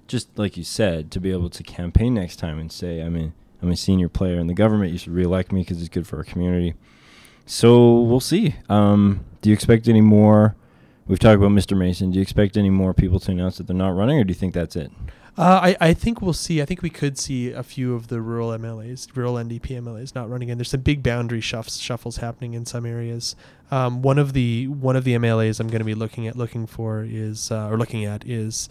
just 0.08 0.38
like 0.38 0.58
you 0.58 0.64
said, 0.64 1.12
to 1.12 1.20
be 1.20 1.32
able 1.32 1.50
to 1.50 1.64
campaign 1.64 2.14
next 2.14 2.38
time 2.38 2.60
and 2.60 2.72
say, 2.72 3.02
I 3.02 3.10
mean, 3.10 3.34
I'm 3.62 3.72
a 3.72 3.76
senior 3.76 4.10
player 4.10 4.40
in 4.40 4.48
the 4.48 4.54
government. 4.54 4.92
You 4.92 4.98
should 4.98 5.14
reelect 5.14 5.52
me 5.52 5.62
because 5.62 5.80
it's 5.80 5.90
good 5.90 6.08
for 6.08 6.18
our 6.18 6.24
community. 6.24 6.76
So 7.46 8.00
we'll 8.02 8.20
see. 8.20 8.56
Um, 8.70 9.26
do 9.46 9.50
you 9.52 9.54
expect 9.54 9.88
any 9.88 10.02
more? 10.02 10.56
We've 11.06 11.20
talked 11.20 11.38
about 11.38 11.52
Mr. 11.52 11.78
Mason. 11.78 12.10
Do 12.10 12.16
you 12.16 12.24
expect 12.24 12.58
any 12.58 12.72
more 12.72 12.96
people 12.96 13.20
to 13.20 13.32
announce 13.32 13.58
that 13.58 13.68
they're 13.68 13.76
not 13.76 13.96
running, 13.96 14.18
or 14.18 14.24
do 14.24 14.32
you 14.32 14.36
think 14.36 14.56
that's 14.56 14.76
it? 14.76 14.92
Uh, 15.38 15.60
I, 15.62 15.78
I 15.80 15.94
think 15.94 16.20
we'll 16.20 16.34
see. 16.34 16.64
I 16.64 16.66
think 16.66 16.82
we 16.82 16.90
could 16.90 17.20
see 17.20 17.52
a 17.52 17.62
few 17.62 17.94
of 17.94 18.08
the 18.08 18.22
rural 18.22 18.50
MLAs, 18.50 19.16
rural 19.16 19.36
NDP 19.36 19.80
MLAs, 19.84 20.16
not 20.16 20.32
running 20.32 20.50
in. 20.50 20.58
There's 20.58 20.72
some 20.72 20.82
big 20.82 21.04
boundary 21.04 21.42
shuffs, 21.42 21.78
shuffles 21.78 22.18
happening 22.18 22.56
in 22.56 22.66
some 22.66 22.88
areas. 22.88 23.36
Um, 23.70 24.02
one 24.02 24.18
of 24.18 24.34
the 24.34 24.68
one 24.68 24.96
of 24.96 25.04
the 25.04 25.14
MLAs 25.14 25.60
I'm 25.60 25.68
going 25.68 25.78
to 25.78 25.86
be 25.86 25.94
looking 25.94 26.26
at 26.26 26.36
looking 26.36 26.66
for 26.66 27.06
is 27.08 27.52
uh, 27.52 27.70
or 27.70 27.78
looking 27.78 28.04
at 28.04 28.26
is 28.26 28.68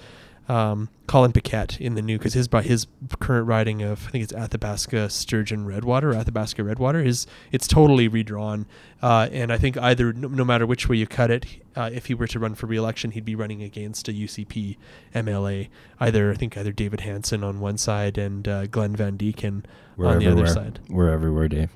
um, 0.49 0.89
Colin 1.07 1.33
Piquette 1.33 1.81
in 1.81 1.95
the 1.95 2.03
new 2.03 2.19
because 2.19 2.35
his 2.35 2.49
by 2.49 2.63
his 2.63 2.87
current 3.21 3.47
riding 3.47 3.83
of 3.83 4.07
I 4.09 4.11
think 4.11 4.25
it's 4.25 4.33
Athabasca 4.33 5.11
Sturgeon 5.11 5.65
Redwater 5.65 6.11
or 6.11 6.15
Athabasca 6.15 6.63
Redwater 6.63 7.01
is 7.01 7.27
it's 7.53 7.67
totally 7.67 8.09
redrawn, 8.09 8.67
uh, 9.03 9.29
and 9.33 9.53
I 9.53 9.59
think 9.59 9.77
either 9.79 10.13
no, 10.13 10.29
no 10.29 10.45
matter 10.45 10.67
which 10.67 10.89
way 10.89 10.97
you 10.97 11.07
cut 11.07 11.31
it, 11.31 11.47
uh, 11.77 11.91
if 11.93 12.07
he 12.07 12.15
were 12.15 12.27
to 12.27 12.39
run 12.39 12.55
for 12.55 12.67
re-election, 12.67 13.13
he'd 13.13 13.25
be 13.25 13.35
running 13.35 13.63
against 13.63 14.09
a 14.09 14.13
UCP 14.13 14.77
MLA. 15.15 15.69
Either 16.01 16.31
I 16.31 16.35
think 16.35 16.57
either 16.57 16.73
David 16.73 17.01
Hanson 17.01 17.43
on 17.45 17.61
one 17.61 17.79
side 17.79 18.19
and 18.19 18.47
uh, 18.47 18.67
Glenn 18.67 18.97
van 18.97 19.17
Dijken 19.17 19.65
We're 19.97 20.09
on 20.09 20.19
the 20.19 20.27
other 20.27 20.45
everywhere. 20.45 20.53
side. 20.53 20.81
We're 20.89 21.11
everywhere, 21.11 21.49
Dave. 21.49 21.71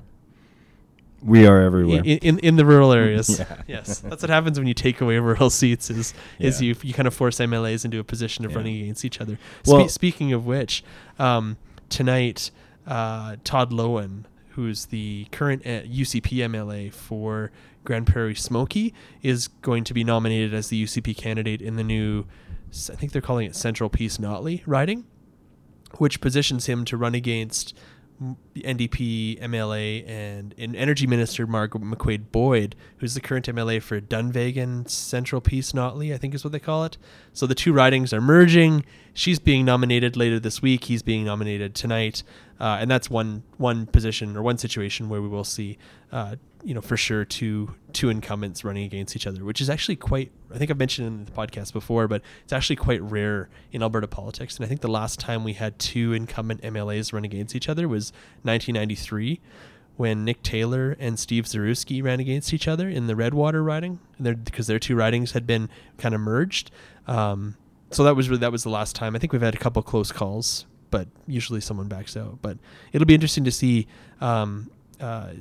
We 1.21 1.45
are 1.47 1.61
everywhere. 1.61 1.97
In, 2.03 2.17
in 2.19 2.39
in 2.39 2.55
the 2.55 2.65
rural 2.65 2.91
areas. 2.93 3.39
Yeah. 3.39 3.61
Yes, 3.67 3.99
that's 3.99 4.21
what 4.23 4.29
happens 4.29 4.57
when 4.57 4.67
you 4.67 4.73
take 4.73 5.01
away 5.01 5.17
rural 5.19 5.49
seats. 5.49 5.89
Is 5.89 6.13
is 6.39 6.61
Yeah. 6.61 6.67
you 6.69 6.75
you 6.83 6.93
kind 6.93 7.07
of 7.07 7.13
force 7.13 7.39
MLAs 7.39 7.83
into 7.85 7.99
a 7.99 8.03
position 8.03 8.45
of 8.45 8.51
Yeah. 8.51 8.57
running 8.57 8.81
against 8.81 9.03
each 9.05 9.19
other. 9.21 9.37
Well- 9.65 9.87
Spe- 9.87 9.91
speaking 9.93 10.33
of 10.33 10.45
which, 10.45 10.83
um, 11.17 11.57
tonight 11.89 12.51
uh, 12.87 13.35
Todd 13.43 13.71
Loewen, 13.71 14.23
who's 14.51 14.85
the 14.87 15.27
current 15.31 15.63
uh, 15.65 15.81
UCP 15.83 16.37
MLA 16.49 16.91
for 16.93 17.51
Grande 17.83 18.07
Prairie 18.07 18.35
Smoky, 18.35 18.93
is 19.21 19.47
going 19.47 19.83
to 19.83 19.93
be 19.93 20.03
nominated 20.03 20.53
as 20.53 20.69
the 20.69 20.83
UCP 20.83 21.15
candidate 21.17 21.61
in 21.61 21.75
the 21.75 21.83
new, 21.83 22.25
I 22.89 22.95
think 22.95 23.11
they're 23.11 23.21
calling 23.21 23.45
it 23.45 23.55
Central 23.55 23.89
Peace 23.89 24.17
Notley 24.17 24.61
riding, 24.65 25.05
which 25.97 26.19
positions 26.21 26.65
him 26.67 26.83
to 26.85 26.97
run 26.97 27.13
against 27.15 27.75
NDP 28.55 29.41
MLA 29.41 30.07
and, 30.07 30.53
and 30.57 30.75
Energy 30.75 31.07
Minister 31.07 31.47
Marg 31.47 31.71
McCuaig 31.71 32.31
Boyd, 32.31 32.75
who's 32.97 33.13
the 33.13 33.21
current 33.21 33.45
MLA 33.47 33.81
for 33.81 34.01
Dunvegan 34.01 34.89
Central 34.89 35.39
Peace 35.39 35.71
Notley, 35.71 36.13
I 36.13 36.17
think 36.17 36.35
is 36.35 36.43
what 36.43 36.51
they 36.51 36.59
call 36.59 36.83
it. 36.83 36.97
So 37.31 37.47
the 37.47 37.55
two 37.55 37.71
ridings 37.71 38.11
are 38.11 38.19
merging. 38.19 38.83
She's 39.13 39.39
being 39.39 39.63
nominated 39.65 40.17
later 40.17 40.39
this 40.39 40.61
week. 40.61 40.85
He's 40.85 41.01
being 41.01 41.23
nominated 41.23 41.75
tonight, 41.75 42.23
uh, 42.59 42.77
and 42.79 42.91
that's 42.91 43.09
one 43.09 43.43
one 43.57 43.85
position 43.85 44.35
or 44.35 44.41
one 44.41 44.57
situation 44.57 45.09
where 45.09 45.21
we 45.21 45.27
will 45.27 45.43
see, 45.43 45.77
uh, 46.11 46.35
you 46.63 46.73
know, 46.73 46.81
for 46.81 46.97
sure 46.97 47.25
two 47.25 47.73
two 47.93 48.09
incumbents 48.09 48.63
running 48.63 48.83
against 48.83 49.15
each 49.15 49.25
other, 49.25 49.43
which 49.43 49.61
is 49.61 49.69
actually 49.69 49.95
quite. 49.95 50.31
I 50.53 50.57
think 50.57 50.69
I've 50.71 50.77
mentioned 50.77 51.07
in 51.07 51.25
the 51.25 51.31
podcast 51.31 51.73
before, 51.73 52.07
but 52.07 52.21
it's 52.43 52.53
actually 52.53 52.75
quite 52.75 53.01
rare 53.01 53.49
in 53.71 53.81
Alberta 53.81 54.07
politics. 54.07 54.57
And 54.57 54.65
I 54.65 54.67
think 54.67 54.81
the 54.81 54.89
last 54.89 55.19
time 55.19 55.43
we 55.43 55.53
had 55.53 55.79
two 55.79 56.13
incumbent 56.13 56.61
MLAs 56.61 57.13
run 57.13 57.23
against 57.23 57.55
each 57.55 57.69
other 57.69 57.87
was 57.87 58.11
1993 58.43 59.39
when 59.99 60.23
Nick 60.23 60.41
Taylor 60.43 60.95
and 60.97 61.19
Steve 61.19 61.43
Zarusky 61.43 62.01
ran 62.01 62.21
against 62.21 62.53
each 62.53 62.69
other 62.69 62.87
in 62.87 63.07
the 63.07 63.17
Redwater 63.17 63.61
riding, 63.61 63.99
because 64.21 64.65
their 64.65 64.79
two 64.79 64.95
ridings 64.95 65.33
had 65.33 65.45
been 65.45 65.69
kind 65.97 66.15
of 66.15 66.21
merged. 66.21 66.71
Um, 67.05 67.57
so 67.91 68.05
that 68.05 68.15
was 68.15 68.29
really, 68.29 68.39
that 68.39 68.51
was 68.51 68.63
the 68.63 68.69
last 68.69 68.95
time. 68.95 69.13
I 69.13 69.19
think 69.19 69.33
we've 69.33 69.41
had 69.41 69.55
a 69.55 69.57
couple 69.57 69.81
close 69.83 70.13
calls, 70.13 70.65
but 70.89 71.09
usually 71.27 71.59
someone 71.59 71.89
backs 71.89 72.15
out. 72.15 72.41
But 72.41 72.57
it'll 72.93 73.07
be 73.07 73.13
interesting 73.13 73.43
to 73.43 73.51
see, 73.51 73.87
um, 74.21 74.71
uh, 75.01 75.31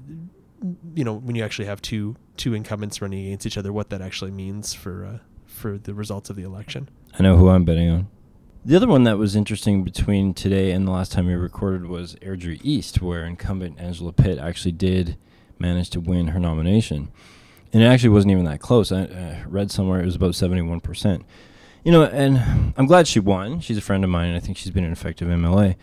you 0.94 1.04
know, 1.04 1.14
when 1.14 1.36
you 1.36 1.44
actually 1.44 1.66
have 1.66 1.80
two 1.82 2.16
two 2.36 2.54
incumbents 2.54 3.00
running 3.02 3.26
against 3.26 3.46
each 3.46 3.58
other, 3.58 3.72
what 3.72 3.90
that 3.90 4.00
actually 4.00 4.30
means 4.30 4.74
for 4.74 5.04
uh, 5.04 5.18
for 5.46 5.78
the 5.78 5.94
results 5.94 6.30
of 6.30 6.36
the 6.36 6.42
election. 6.42 6.88
I 7.18 7.22
know 7.22 7.36
who 7.36 7.48
I'm 7.48 7.64
betting 7.64 7.90
on. 7.90 8.08
The 8.64 8.76
other 8.76 8.86
one 8.86 9.04
that 9.04 9.18
was 9.18 9.34
interesting 9.34 9.82
between 9.82 10.34
today 10.34 10.72
and 10.72 10.86
the 10.86 10.90
last 10.90 11.12
time 11.12 11.26
we 11.26 11.34
recorded 11.34 11.86
was 11.86 12.16
Airdrie 12.16 12.60
East, 12.62 13.00
where 13.00 13.24
incumbent 13.24 13.80
Angela 13.80 14.12
Pitt 14.12 14.38
actually 14.38 14.72
did 14.72 15.16
manage 15.58 15.90
to 15.90 16.00
win 16.00 16.28
her 16.28 16.40
nomination. 16.40 17.10
And 17.72 17.82
it 17.82 17.86
actually 17.86 18.10
wasn't 18.10 18.32
even 18.32 18.44
that 18.44 18.60
close. 18.60 18.90
I 18.92 19.44
read 19.46 19.70
somewhere 19.70 20.00
it 20.00 20.06
was 20.06 20.16
about 20.16 20.32
71%. 20.32 21.24
You 21.84 21.92
know, 21.92 22.04
and 22.04 22.74
I'm 22.76 22.86
glad 22.86 23.06
she 23.06 23.20
won. 23.20 23.60
She's 23.60 23.78
a 23.78 23.82
friend 23.82 24.04
of 24.04 24.10
mine, 24.10 24.28
and 24.28 24.36
I 24.36 24.40
think 24.40 24.56
she's 24.56 24.72
been 24.72 24.84
an 24.84 24.92
effective 24.92 25.28
MLA. 25.28 25.76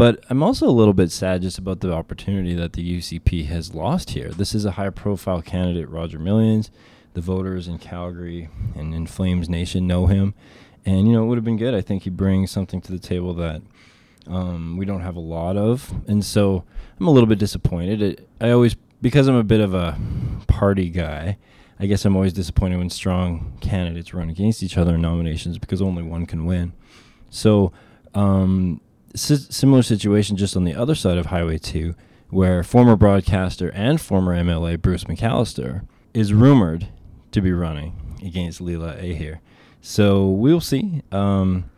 But 0.00 0.24
I'm 0.30 0.42
also 0.42 0.66
a 0.66 0.72
little 0.72 0.94
bit 0.94 1.12
sad 1.12 1.42
just 1.42 1.58
about 1.58 1.80
the 1.80 1.92
opportunity 1.92 2.54
that 2.54 2.72
the 2.72 2.98
UCP 2.98 3.44
has 3.48 3.74
lost 3.74 4.12
here. 4.12 4.30
This 4.30 4.54
is 4.54 4.64
a 4.64 4.70
high 4.70 4.88
profile 4.88 5.42
candidate, 5.42 5.90
Roger 5.90 6.18
Millions. 6.18 6.70
The 7.12 7.20
voters 7.20 7.68
in 7.68 7.76
Calgary 7.76 8.48
and 8.74 8.94
in 8.94 9.06
Flames 9.06 9.50
Nation 9.50 9.86
know 9.86 10.06
him. 10.06 10.32
And, 10.86 11.06
you 11.06 11.12
know, 11.12 11.22
it 11.22 11.26
would 11.26 11.36
have 11.36 11.44
been 11.44 11.58
good. 11.58 11.74
I 11.74 11.82
think 11.82 12.04
he 12.04 12.08
brings 12.08 12.50
something 12.50 12.80
to 12.80 12.92
the 12.92 12.98
table 12.98 13.34
that 13.34 13.60
Um, 14.26 14.78
we 14.78 14.86
don't 14.86 15.02
have 15.02 15.16
a 15.16 15.20
lot 15.20 15.58
of, 15.58 15.92
and 16.08 16.24
so 16.24 16.64
I'm 16.98 17.06
a 17.06 17.10
little 17.10 17.28
bit 17.28 17.38
disappointed. 17.38 18.00
It, 18.00 18.28
I 18.40 18.52
always 18.52 18.76
because 19.02 19.28
I'm 19.28 19.34
a 19.34 19.44
bit 19.44 19.60
of 19.60 19.74
a 19.74 19.98
party 20.46 20.88
guy. 20.88 21.36
I 21.78 21.84
guess 21.84 22.06
I'm 22.06 22.16
always 22.16 22.32
disappointed 22.32 22.78
when 22.78 22.88
strong 22.88 23.58
candidates 23.60 24.14
run 24.14 24.30
against 24.30 24.62
each 24.62 24.78
other 24.78 24.94
in 24.94 25.02
nominations 25.02 25.58
because 25.58 25.82
only 25.82 26.02
one 26.02 26.24
can 26.24 26.46
win. 26.46 26.72
So, 27.28 27.72
um, 28.14 28.80
similar 29.14 29.82
situation 29.82 30.36
just 30.36 30.56
on 30.56 30.64
the 30.64 30.74
other 30.74 30.94
side 30.94 31.18
of 31.18 31.26
Highway 31.26 31.58
2, 31.58 31.94
where 32.30 32.62
former 32.62 32.96
broadcaster 32.96 33.70
and 33.70 34.00
former 34.00 34.34
MLA 34.34 34.80
Bruce 34.80 35.04
McAllister 35.04 35.86
is 36.14 36.32
rumored 36.32 36.88
to 37.32 37.40
be 37.40 37.52
running 37.52 38.16
against 38.22 38.60
Leela 38.60 39.00
Aheer. 39.02 39.40
So 39.80 40.28
we'll 40.28 40.60
see. 40.60 41.02
Um, 41.10 41.70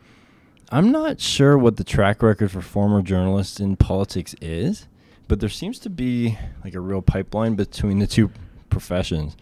I'm 0.71 0.91
not 0.91 1.21
sure 1.21 1.57
what 1.57 1.77
the 1.77 1.85
track 1.85 2.23
record 2.23 2.51
for 2.51 2.61
former 2.61 3.03
journalists 3.03 3.61
in 3.61 3.77
politics 3.77 4.35
is, 4.41 4.89
but 5.29 5.41
there 5.41 5.49
seems 5.49 5.79
to 5.81 5.91
be 5.91 6.39
like 6.65 6.75
a 6.75 6.81
real 6.81 7.03
pipeline 7.03 7.55
between 7.55 7.99
the 7.99 8.07
two 8.07 8.31
professions, 8.71 9.37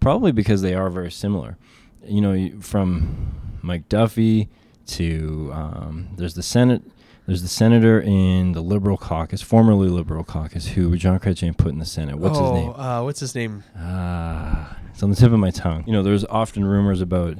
probably 0.00 0.32
because 0.32 0.62
they 0.62 0.74
are 0.74 0.90
very 0.90 1.10
similar. 1.10 1.56
You 2.04 2.20
know, 2.20 2.60
from 2.60 3.58
Mike 3.62 3.88
Duffy 3.88 4.48
to 4.86 5.50
um, 5.54 6.08
there's 6.16 6.34
the 6.34 6.42
Senate. 6.42 6.82
There's 7.26 7.42
the 7.42 7.48
senator 7.48 8.00
in 8.00 8.52
the 8.52 8.60
Liberal 8.60 8.96
caucus, 8.96 9.42
formerly 9.42 9.88
Liberal 9.88 10.24
caucus, 10.24 10.68
who 10.68 10.96
John 10.96 11.20
Chrétien 11.20 11.56
put 11.56 11.68
in 11.72 11.78
the 11.78 11.86
Senate. 11.86 12.18
What's 12.18 12.38
oh, 12.38 12.54
his 12.54 12.62
name? 12.62 12.74
Uh, 12.76 13.02
what's 13.04 13.20
his 13.20 13.34
name? 13.34 13.62
Ah, 13.76 14.76
it's 14.90 15.02
on 15.02 15.10
the 15.10 15.16
tip 15.16 15.32
of 15.32 15.38
my 15.38 15.50
tongue. 15.50 15.84
You 15.86 15.92
know, 15.92 16.02
there's 16.02 16.24
often 16.24 16.64
rumors 16.64 17.00
about 17.00 17.38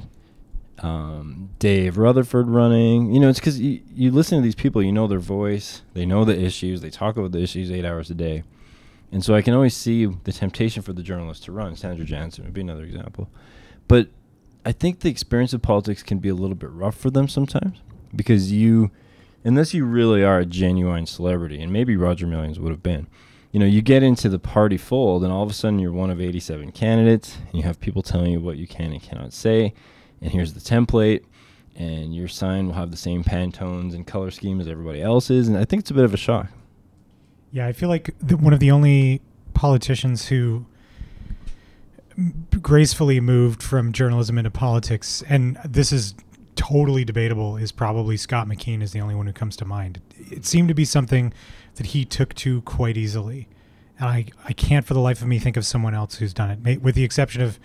um, 0.79 1.49
Dave 1.59 1.97
Rutherford 1.97 2.47
running. 2.47 3.13
You 3.13 3.19
know, 3.19 3.29
it's 3.29 3.39
because 3.39 3.59
you, 3.59 3.81
you 3.93 4.11
listen 4.11 4.37
to 4.37 4.41
these 4.41 4.55
people, 4.55 4.81
you 4.81 4.91
know 4.91 5.07
their 5.07 5.19
voice, 5.19 5.81
they 5.93 6.05
know 6.05 6.23
the 6.23 6.39
issues, 6.39 6.81
they 6.81 6.89
talk 6.89 7.17
about 7.17 7.31
the 7.31 7.39
issues 7.39 7.71
eight 7.71 7.85
hours 7.85 8.09
a 8.09 8.15
day. 8.15 8.43
And 9.11 9.23
so 9.23 9.35
I 9.35 9.41
can 9.41 9.53
always 9.53 9.75
see 9.75 10.05
the 10.05 10.31
temptation 10.31 10.81
for 10.81 10.91
the 10.91 11.03
journalist 11.03 11.43
to 11.43 11.51
run. 11.51 11.75
Sandra 11.75 12.03
Jansen 12.03 12.45
would 12.45 12.53
be 12.53 12.61
another 12.61 12.83
example. 12.83 13.29
But 13.87 14.07
I 14.65 14.71
think 14.71 15.01
the 15.01 15.09
experience 15.09 15.53
of 15.53 15.61
politics 15.61 16.01
can 16.03 16.17
be 16.17 16.29
a 16.29 16.33
little 16.33 16.55
bit 16.55 16.71
rough 16.71 16.97
for 16.97 17.11
them 17.11 17.27
sometimes 17.27 17.79
because 18.15 18.51
you, 18.51 18.91
unless 19.43 19.73
you 19.73 19.85
really 19.85 20.23
are 20.23 20.39
a 20.39 20.45
genuine 20.45 21.05
celebrity, 21.05 21.61
and 21.61 21.71
maybe 21.71 21.95
Roger 21.95 22.27
Millions 22.27 22.59
would 22.59 22.71
have 22.71 22.83
been, 22.83 23.07
you 23.51 23.59
know, 23.59 23.65
you 23.65 23.81
get 23.81 24.03
into 24.03 24.29
the 24.29 24.39
party 24.39 24.77
fold, 24.77 25.23
and 25.23 25.31
all 25.31 25.43
of 25.43 25.49
a 25.49 25.53
sudden 25.53 25.79
you're 25.79 25.91
one 25.91 26.09
of 26.09 26.19
87 26.19 26.71
candidates, 26.71 27.37
and 27.47 27.55
you 27.55 27.63
have 27.63 27.79
people 27.79 28.01
telling 28.01 28.31
you 28.31 28.39
what 28.39 28.57
you 28.57 28.67
can 28.67 28.91
and 28.91 29.01
cannot 29.01 29.33
say, 29.33 29.73
and 30.21 30.31
here's 30.31 30.53
the 30.53 30.59
template, 30.59 31.23
and 31.75 32.15
your 32.15 32.27
sign 32.27 32.67
will 32.67 32.73
have 32.73 32.91
the 32.91 32.97
same 32.97 33.23
Pantones 33.23 33.93
and 33.93 34.07
color 34.07 34.31
scheme 34.31 34.59
as 34.59 34.67
everybody 34.67 35.01
else's, 35.01 35.47
and 35.47 35.57
I 35.57 35.65
think 35.65 35.81
it's 35.81 35.91
a 35.91 35.95
bit 35.95 36.05
of 36.05 36.13
a 36.13 36.17
shock. 36.17 36.47
Yeah, 37.51 37.67
I 37.67 37.73
feel 37.73 37.89
like 37.89 38.15
the, 38.19 38.37
one 38.37 38.53
of 38.53 38.59
the 38.59 38.71
only 38.71 39.21
politicians 39.53 40.27
who 40.27 40.65
gracefully 42.61 43.19
moved 43.19 43.61
from 43.61 43.91
journalism 43.91 44.37
into 44.37 44.51
politics, 44.51 45.23
and 45.27 45.57
this 45.65 45.91
is 45.91 46.15
totally 46.55 47.03
debatable, 47.05 47.57
is 47.57 47.71
probably 47.71 48.17
Scott 48.17 48.47
McKean 48.47 48.81
is 48.81 48.91
the 48.91 48.99
only 49.01 49.15
one 49.15 49.27
who 49.27 49.33
comes 49.33 49.55
to 49.57 49.65
mind. 49.65 50.01
It 50.31 50.45
seemed 50.45 50.67
to 50.69 50.73
be 50.73 50.85
something 50.85 51.33
that 51.75 51.87
he 51.87 52.05
took 52.05 52.33
to 52.35 52.61
quite 52.61 52.97
easily. 52.97 53.47
And 53.99 54.09
I, 54.09 54.25
I 54.45 54.53
can't 54.53 54.85
for 54.85 54.93
the 54.93 54.99
life 54.99 55.21
of 55.21 55.27
me 55.27 55.39
think 55.39 55.55
of 55.57 55.65
someone 55.65 55.93
else 55.93 56.15
who's 56.15 56.33
done 56.33 56.49
it, 56.49 56.61
may, 56.63 56.77
with 56.77 56.95
the 56.95 57.03
exception 57.03 57.41
of 57.41 57.59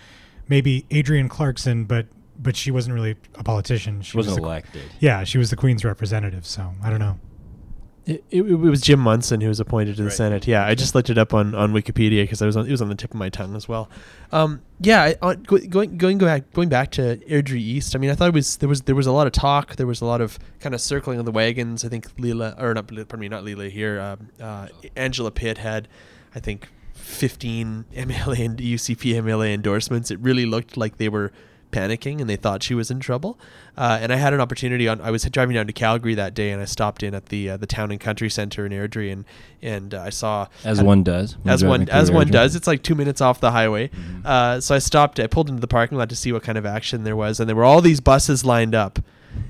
maybe 0.48 0.84
Adrienne 0.92 1.28
Clarkson, 1.28 1.84
but 1.84 2.06
but 2.40 2.54
she 2.54 2.70
wasn't 2.70 2.94
really 2.94 3.16
a 3.34 3.42
politician. 3.42 4.00
She 4.00 4.12
She 4.12 4.16
wasn't 4.16 4.34
was 4.34 4.36
the- 4.36 4.46
elected. 4.46 4.82
Yeah, 5.00 5.24
she 5.24 5.38
was 5.38 5.50
the 5.50 5.56
Queen's 5.56 5.84
representative, 5.84 6.46
so 6.46 6.72
I 6.82 6.88
don't 6.90 7.00
know. 7.00 7.18
It, 8.08 8.24
it, 8.30 8.42
it 8.42 8.56
was 8.56 8.80
Jim 8.80 9.00
Munson 9.00 9.42
who 9.42 9.48
was 9.48 9.60
appointed 9.60 9.96
to 9.96 10.02
the 10.02 10.08
Right. 10.08 10.16
Senate. 10.16 10.46
Yeah, 10.46 10.64
I 10.64 10.74
just 10.74 10.94
looked 10.94 11.10
it 11.10 11.18
up 11.18 11.34
on, 11.34 11.54
on 11.54 11.74
Wikipedia 11.74 12.22
because 12.22 12.40
I 12.40 12.46
was 12.46 12.56
on, 12.56 12.66
it 12.66 12.70
was 12.70 12.80
on 12.80 12.88
the 12.88 12.94
tip 12.94 13.10
of 13.10 13.16
my 13.18 13.28
tongue 13.28 13.54
as 13.54 13.68
well. 13.68 13.90
Um, 14.32 14.62
yeah, 14.80 15.02
I, 15.02 15.16
on, 15.20 15.42
going 15.42 15.98
going 15.98 16.16
back 16.16 16.50
going 16.52 16.70
back 16.70 16.90
to 16.92 17.18
Airdrie 17.28 17.58
East. 17.58 17.94
I 17.94 17.98
mean, 17.98 18.08
I 18.08 18.14
thought 18.14 18.28
it 18.28 18.34
was 18.34 18.56
there 18.56 18.68
was 18.68 18.82
there 18.82 18.94
was 18.94 19.06
a 19.06 19.12
lot 19.12 19.26
of 19.26 19.34
talk. 19.34 19.76
There 19.76 19.86
was 19.86 20.00
a 20.00 20.06
lot 20.06 20.22
of 20.22 20.38
kind 20.58 20.74
of 20.74 20.80
circling 20.80 21.18
of 21.18 21.26
the 21.26 21.32
wagons. 21.32 21.84
I 21.84 21.88
think 21.88 22.10
Leela 22.16 22.58
or 22.58 22.72
not, 22.72 22.86
pardon 22.88 23.20
me, 23.20 23.28
not 23.28 23.44
Leela 23.44 23.70
Aheer. 23.70 24.00
Um, 24.00 24.28
uh, 24.40 24.68
Angela 24.96 25.30
Pitt 25.30 25.58
had, 25.58 25.86
I 26.34 26.40
think, 26.40 26.68
15 26.94 27.84
MLA 27.94 28.44
and 28.44 28.58
UCP 28.58 29.14
MLA 29.22 29.52
endorsements. 29.52 30.10
It 30.10 30.18
really 30.20 30.46
looked 30.46 30.76
like 30.76 30.96
they 30.96 31.08
were 31.10 31.30
panicking 31.70 32.20
and 32.20 32.28
they 32.28 32.36
thought 32.36 32.62
she 32.62 32.74
was 32.74 32.90
in 32.90 33.00
trouble. 33.00 33.38
Uh, 33.76 33.98
and 34.00 34.12
I 34.12 34.16
had 34.16 34.34
an 34.34 34.40
opportunity 34.40 34.88
on. 34.88 35.00
I 35.00 35.10
was 35.10 35.22
driving 35.24 35.54
down 35.54 35.66
to 35.68 35.72
Calgary 35.72 36.14
that 36.14 36.34
day, 36.34 36.50
and 36.50 36.60
I 36.60 36.64
stopped 36.64 37.02
in 37.02 37.14
at 37.14 37.26
the 37.26 37.50
uh, 37.50 37.56
the 37.56 37.66
town 37.66 37.90
and 37.92 38.00
country 38.00 38.28
center 38.28 38.66
in 38.66 38.72
Airdrie, 38.72 39.12
and 39.12 39.24
and 39.62 39.94
uh, 39.94 40.02
I 40.02 40.10
saw 40.10 40.48
As 40.64 40.82
one 40.82 41.02
does. 41.04 41.36
as 41.46 41.64
one 41.64 41.88
as 41.88 42.10
one 42.10 42.28
does. 42.28 42.56
It's 42.56 42.66
like 42.66 42.82
two 42.82 42.94
minutes 42.96 43.20
off 43.20 43.40
the 43.40 43.52
highway. 43.52 43.88
Mhm. 43.88 44.26
Uh, 44.26 44.60
so 44.60 44.74
I 44.74 44.78
stopped. 44.78 45.20
I 45.20 45.26
pulled 45.28 45.48
into 45.48 45.60
the 45.60 45.68
parking 45.68 45.96
lot 45.96 46.08
to 46.08 46.16
see 46.16 46.32
what 46.32 46.42
kind 46.42 46.58
of 46.58 46.66
action 46.66 47.04
there 47.04 47.16
was, 47.16 47.38
and 47.38 47.48
there 47.48 47.56
were 47.56 47.64
all 47.64 47.80
these 47.80 48.00
buses 48.00 48.44
lined 48.44 48.74
up. 48.74 48.98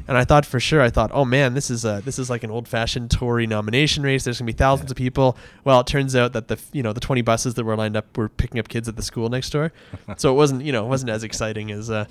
And 0.07 0.17
I 0.17 0.25
thought 0.25 0.47
for 0.47 0.59
sure, 0.61 0.81
I 0.81 0.91
thought, 0.91 1.11
oh 1.13 1.25
man, 1.25 1.55
this 1.55 1.71
is 1.71 1.85
a 1.85 2.01
this 2.05 2.19
is 2.19 2.31
like 2.31 2.43
an 2.43 2.51
old 2.51 2.67
fashioned 2.69 3.11
Tory 3.11 3.47
nomination 3.47 4.03
race. 4.03 4.25
There's 4.25 4.39
gonna 4.39 4.47
be 4.47 4.53
thousands 4.53 4.89
Yeah. 4.91 4.93
of 4.93 4.97
people. 4.97 5.37
Well, 5.65 5.81
it 5.81 5.87
turns 5.87 6.17
out 6.17 6.33
that 6.33 6.49
the 6.49 6.59
you 6.73 6.83
know 6.83 6.93
the 6.93 7.01
20 7.01 7.23
buses 7.23 7.55
that 7.55 7.65
were 7.65 7.77
lined 7.77 7.97
up 7.97 8.17
were 8.17 8.29
picking 8.29 8.59
up 8.59 8.69
kids 8.69 8.89
at 8.89 8.97
the 8.97 9.03
school 9.03 9.29
next 9.29 9.51
door. 9.51 9.73
so 10.17 10.31
it 10.33 10.37
wasn't 10.37 10.63
you 10.65 10.73
know 10.73 10.85
it 10.85 10.89
wasn't 10.89 11.11
as 11.11 11.23
exciting 11.25 11.71
as 11.71 11.91
uh, 11.91 12.07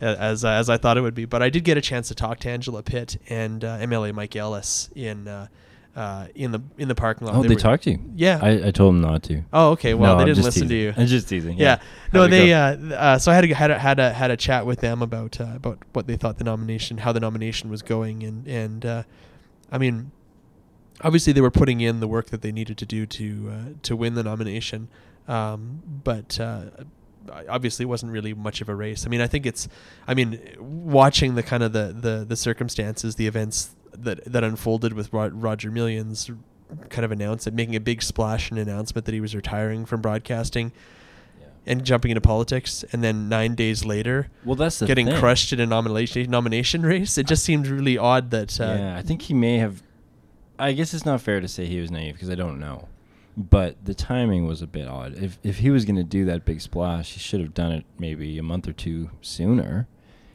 as 0.00 0.44
uh, 0.44 0.48
as 0.50 0.70
I 0.70 0.76
thought 0.76 0.96
it 0.96 1.00
would 1.02 1.14
be. 1.14 1.24
But 1.24 1.42
I 1.42 1.50
did 1.50 1.64
get 1.64 1.76
a 1.76 1.80
chance 1.80 2.08
to 2.08 2.14
talk 2.14 2.38
to 2.40 2.48
Angela 2.50 2.82
Pitt 2.82 3.16
and 3.28 3.64
uh, 3.64 3.78
MLA 3.78 4.14
Mike 4.14 4.36
Ellis 4.36 4.88
in 4.94 5.26
uh, 5.96 6.28
in 6.34 6.52
the 6.52 6.62
in 6.78 6.88
the 6.88 6.94
parking 6.94 7.26
lot. 7.26 7.36
Oh, 7.36 7.42
they, 7.42 7.48
were- 7.48 7.54
talked 7.56 7.84
to 7.84 7.90
you. 7.92 7.98
Yeah. 8.14 8.38
I, 8.40 8.68
I 8.68 8.70
told 8.70 8.94
them 8.94 9.00
not 9.00 9.22
to. 9.24 9.42
oh, 9.52 9.70
okay. 9.72 9.94
Well, 9.94 10.14
No, 10.16 10.20
they 10.20 10.30
didn't 10.30 10.44
listen 10.44 10.68
to 10.68 10.74
you. 10.74 10.94
I'm 10.96 11.06
just 11.06 11.28
teasing. 11.28 11.58
Yeah. 11.58 11.80
No, 12.12 12.26
they. 12.26 12.52
Uh, 12.52 12.76
uh, 12.94 13.18
so 13.18 13.32
I 13.32 13.34
had 13.34 13.44
a, 13.44 13.54
had 13.54 13.70
a, 13.70 13.78
had 13.78 13.98
a 13.98 14.12
had 14.12 14.30
a 14.30 14.36
chat 14.36 14.66
with 14.66 14.80
them 14.80 15.02
about 15.02 15.40
uh, 15.40 15.52
about 15.56 15.78
what 15.92 16.06
they 16.06 16.16
thought 16.16 16.38
the 16.38 16.44
nomination, 16.44 16.98
how 16.98 17.12
the 17.12 17.20
nomination 17.20 17.70
was 17.70 17.82
going, 17.82 18.22
and 18.22 18.46
and 18.46 18.86
uh, 18.86 19.02
I 19.72 19.78
mean, 19.78 20.12
obviously 21.02 21.32
they 21.32 21.40
were 21.40 21.50
putting 21.50 21.80
in 21.80 22.00
the 22.00 22.08
work 22.08 22.26
that 22.26 22.42
they 22.42 22.52
needed 22.52 22.78
to 22.78 22.86
do 22.86 23.06
to 23.06 23.50
uh, 23.52 23.68
to 23.82 23.96
win 23.96 24.14
the 24.14 24.22
nomination, 24.22 24.88
um, 25.28 25.82
but. 26.04 26.38
Uh, 26.40 26.62
obviously 27.48 27.84
it 27.84 27.86
wasn't 27.86 28.10
really 28.10 28.34
much 28.34 28.60
of 28.60 28.68
a 28.68 28.74
race. 28.74 29.06
I 29.06 29.08
mean, 29.08 29.20
I 29.20 29.26
think 29.26 29.46
it's, 29.46 29.68
I 30.08 30.14
mean, 30.14 30.40
watching 30.58 31.34
the 31.34 31.42
kind 31.42 31.62
of 31.62 31.72
the, 31.72 31.94
the, 31.96 32.24
the 32.26 32.34
circumstances, 32.34 33.16
the 33.16 33.26
events 33.26 33.76
that, 33.92 34.24
that 34.24 34.44
unfolded 34.44 34.92
with 34.92 35.12
Roger 35.12 35.70
Millions 35.70 36.30
kind 36.88 37.04
of 37.04 37.10
announced 37.12 37.46
it, 37.46 37.54
making 37.54 37.74
a 37.76 37.80
big 37.80 38.02
splash 38.02 38.50
and 38.50 38.58
announcement 38.58 39.04
that 39.06 39.12
he 39.12 39.20
was 39.20 39.34
retiring 39.34 39.84
from 39.84 40.00
broadcasting 40.00 40.72
and 41.66 41.84
jumping 41.84 42.10
into 42.10 42.20
politics, 42.20 42.84
and 42.92 43.04
then 43.04 43.28
nine 43.28 43.54
days 43.54 43.84
later 43.84 44.28
Well, 44.44 44.54
that's 44.56 44.80
getting 44.82 45.06
thing. 45.06 45.18
crushed 45.18 45.52
in 45.52 45.60
a 45.60 45.66
nomination 45.66 46.30
nomination 46.30 46.82
race. 46.82 47.18
It 47.18 47.26
just 47.26 47.44
seemed 47.44 47.66
really 47.66 47.98
odd 47.98 48.30
that. 48.30 48.58
Uh, 48.60 48.64
yeah, 48.78 48.96
I 48.96 49.02
think 49.02 49.22
he 49.22 49.34
may 49.34 49.58
have. 49.58 49.82
I 50.58 50.72
guess 50.72 50.94
it's 50.94 51.04
not 51.04 51.20
fair 51.20 51.40
to 51.40 51.48
say 51.48 51.66
he 51.66 51.80
was 51.80 51.90
naive 51.90 52.14
because 52.14 52.30
I 52.30 52.34
don't 52.34 52.58
know, 52.60 52.88
but 53.36 53.84
the 53.84 53.94
timing 53.94 54.46
was 54.46 54.62
a 54.62 54.66
bit 54.66 54.88
odd. 54.88 55.14
If 55.22 55.38
if 55.42 55.58
he 55.58 55.70
was 55.70 55.84
going 55.84 55.96
to 55.96 56.04
do 56.04 56.24
that 56.26 56.44
big 56.44 56.60
splash, 56.60 57.12
he 57.12 57.20
should 57.20 57.40
have 57.40 57.52
done 57.52 57.72
it 57.72 57.84
maybe 57.98 58.38
a 58.38 58.42
month 58.42 58.66
or 58.66 58.72
two 58.72 59.10
sooner, 59.20 59.86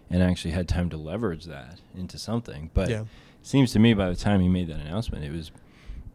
and 0.09 0.21
actually 0.21 0.51
had 0.51 0.67
time 0.67 0.89
to 0.91 0.97
leverage 0.97 1.45
that 1.45 1.79
into 1.97 2.19
something. 2.19 2.69
But 2.73 2.89
Yeah. 2.89 3.03
Seems 3.45 3.71
to 3.73 3.79
me 3.79 3.93
by 3.93 4.09
the 4.09 4.15
time 4.15 4.41
he 4.41 4.47
made 4.49 4.67
that 4.67 4.79
announcement, 4.79 5.23
it 5.23 5.31
was 5.31 5.51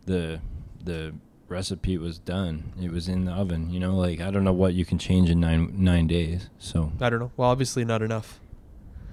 the 0.06 0.40
the 0.84 1.14
recipe 1.48 1.98
was 1.98 2.18
done. 2.18 2.72
It 2.80 2.90
was 2.92 3.08
in 3.08 3.24
the 3.24 3.32
oven. 3.32 3.70
You 3.70 3.80
know, 3.80 3.96
like 3.96 4.20
I 4.20 4.30
don't 4.30 4.44
know 4.44 4.52
what 4.52 4.74
you 4.74 4.84
can 4.84 4.98
change 4.98 5.30
in 5.30 5.40
nine 5.40 5.72
nine 5.76 6.06
days. 6.06 6.48
So 6.58 6.92
I 7.00 7.10
don't 7.10 7.20
know. 7.20 7.32
Well, 7.36 7.48
obviously 7.50 7.84
not 7.84 8.02
enough. 8.02 8.40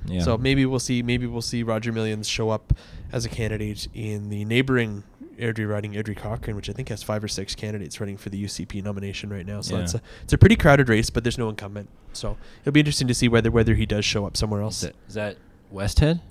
yeah. 0.06 0.22
So 0.22 0.38
maybe 0.38 0.66
we'll 0.66 0.80
see. 0.80 1.02
Maybe 1.04 1.26
we'll 1.28 1.42
see 1.42 1.64
Roger 1.64 1.92
Millions 1.92 2.28
show 2.28 2.50
up 2.50 2.74
as 3.12 3.26
a 3.26 3.30
candidate 3.30 3.88
in 3.94 4.30
the 4.30 4.46
neighboring 4.46 5.04
Airdrie 5.38 5.70
riding 5.70 5.94
Airdrie 5.94 6.18
Cochrane, 6.18 6.56
which 6.56 6.70
I 6.70 6.74
think 6.74 6.90
has 6.90 7.04
five 7.04 7.24
or 7.24 7.28
six 7.28 7.54
candidates 7.54 8.00
running 8.00 8.18
for 8.18 8.30
the 8.30 8.44
UCP 8.44 8.84
nomination 8.84 9.30
right 9.30 9.46
now. 9.46 9.62
So 9.62 9.76
Yeah. 9.78 9.84
it's 9.84 9.94
a 9.94 10.02
it's 10.24 10.34
a 10.34 10.38
pretty 10.38 10.56
crowded 10.56 10.90
race, 10.90 11.10
but 11.12 11.24
there's 11.24 11.38
no 11.38 11.50
incumbent. 11.50 11.90
So 12.14 12.38
it'll 12.62 12.72
be 12.74 12.80
interesting 12.80 13.08
to 13.08 13.14
see 13.14 13.28
whether 13.28 13.52
whether 13.52 13.76
he 13.76 13.86
does 13.86 14.06
show 14.06 14.26
up 14.26 14.36
somewhere 14.38 14.62
is 14.62 14.66
else. 14.66 14.82
that, 14.82 14.96
is 15.08 15.14
that 15.16 15.38
Westhead? 15.74 16.22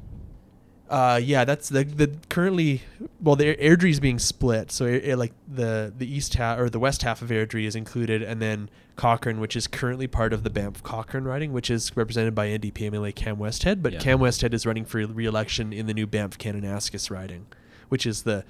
Uh, 0.88 1.20
yeah, 1.22 1.44
that's 1.44 1.68
the 1.68 1.82
the 1.82 2.12
currently 2.28 2.82
well 3.20 3.34
the 3.34 3.56
Airdrie 3.56 3.90
is 3.90 3.98
being 3.98 4.20
split, 4.20 4.70
so 4.70 4.84
it, 4.84 5.04
it, 5.04 5.16
like 5.16 5.32
the 5.48 5.92
the 5.96 6.06
east 6.06 6.34
half 6.34 6.58
or 6.60 6.70
the 6.70 6.78
west 6.78 7.02
half 7.02 7.22
of 7.22 7.30
Airdrie 7.30 7.66
is 7.66 7.74
included, 7.74 8.22
and 8.22 8.40
then 8.40 8.70
Cochrane, 8.94 9.40
which 9.40 9.56
is 9.56 9.66
currently 9.66 10.06
part 10.06 10.32
of 10.32 10.44
the 10.44 10.50
Banff 10.50 10.82
Cochrane 10.84 11.24
riding, 11.24 11.52
which 11.52 11.70
is 11.70 11.96
represented 11.96 12.34
by 12.36 12.46
NDP 12.48 12.90
MLA 12.90 13.14
Cam 13.14 13.36
Westhead, 13.36 13.82
but 13.82 13.94
Yeah. 13.94 13.98
Cam 13.98 14.20
Westhead 14.20 14.54
is 14.54 14.64
running 14.64 14.84
for 14.84 15.04
re-election 15.04 15.72
in 15.72 15.86
the 15.86 15.94
new 15.94 16.06
Banff 16.06 16.38
Kananaskis 16.38 17.10
riding, 17.10 17.46
which 17.88 18.06
is 18.06 18.22
the 18.22 18.44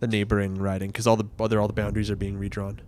the 0.00 0.06
neighboring 0.06 0.56
riding 0.56 0.90
because 0.90 1.06
all 1.06 1.16
the 1.16 1.26
other 1.38 1.58
all 1.58 1.66
the 1.66 1.72
boundaries 1.72 2.10
are 2.10 2.16
being 2.16 2.36
redrawn. 2.38 2.80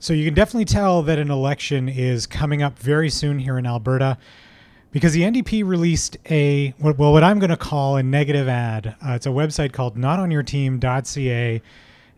So 0.00 0.12
you 0.12 0.24
can 0.24 0.34
definitely 0.34 0.66
tell 0.66 1.02
that 1.02 1.18
an 1.18 1.30
election 1.30 1.88
is 1.88 2.26
coming 2.26 2.62
up 2.62 2.78
very 2.78 3.10
soon 3.10 3.40
here 3.40 3.58
in 3.58 3.66
Alberta. 3.66 4.18
Because 4.90 5.12
the 5.12 5.22
NDP 5.22 5.64
released 5.66 6.16
a 6.30 6.74
well, 6.78 7.12
what 7.12 7.24
I'm 7.24 7.38
going 7.38 7.50
to 7.50 7.56
call 7.56 7.96
a 7.96 8.02
negative 8.02 8.48
ad. 8.48 8.96
Uh, 9.04 9.12
it's 9.12 9.26
a 9.26 9.30
website 9.30 9.72
called 9.72 9.96
notonyourteam.ca, 9.96 11.62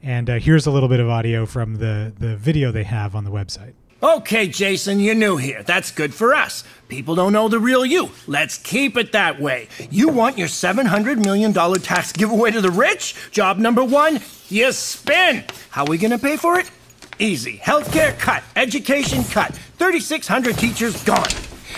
and 0.02 0.30
uh, 0.30 0.38
here's 0.38 0.66
a 0.66 0.70
little 0.70 0.88
bit 0.88 1.00
of 1.00 1.08
audio 1.08 1.46
from 1.46 1.76
the 1.76 2.12
the 2.18 2.36
video 2.36 2.70
they 2.70 2.84
have 2.84 3.14
on 3.14 3.24
the 3.24 3.30
website. 3.30 3.74
Okay, 4.02 4.48
Jason, 4.48 4.98
you're 4.98 5.14
new 5.14 5.36
here. 5.36 5.62
That's 5.62 5.90
good 5.90 6.14
for 6.14 6.34
us. 6.34 6.64
People 6.88 7.14
don't 7.14 7.34
know 7.34 7.48
the 7.48 7.58
real 7.58 7.84
you. 7.84 8.08
Let's 8.26 8.56
keep 8.56 8.96
it 8.96 9.12
that 9.12 9.38
way. 9.38 9.68
You 9.90 10.08
want 10.08 10.38
your 10.38 10.48
$700 10.48 11.22
million 11.22 11.52
tax 11.52 12.10
giveaway 12.10 12.50
to 12.52 12.62
the 12.62 12.70
rich? 12.70 13.14
Job 13.30 13.58
number 13.58 13.84
one, 13.84 14.20
you 14.48 14.72
spin. 14.72 15.44
How 15.68 15.84
are 15.84 15.90
we 15.90 15.98
gonna 15.98 16.18
pay 16.18 16.38
for 16.38 16.58
it? 16.58 16.70
Easy. 17.18 17.58
Healthcare 17.58 18.18
cut. 18.18 18.42
Education 18.56 19.22
cut. 19.22 19.52
3,600 19.76 20.56
teachers 20.56 21.04
gone. 21.04 21.28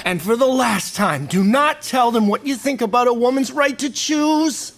And 0.04 0.20
for 0.20 0.36
the 0.36 0.46
last 0.46 0.96
time, 0.96 1.26
do 1.26 1.44
not 1.44 1.82
tell 1.82 2.10
them 2.10 2.26
what 2.26 2.46
you 2.46 2.56
think 2.56 2.80
about 2.80 3.08
a 3.08 3.12
woman's 3.12 3.52
right 3.52 3.78
to 3.78 3.90
choose. 3.90 4.72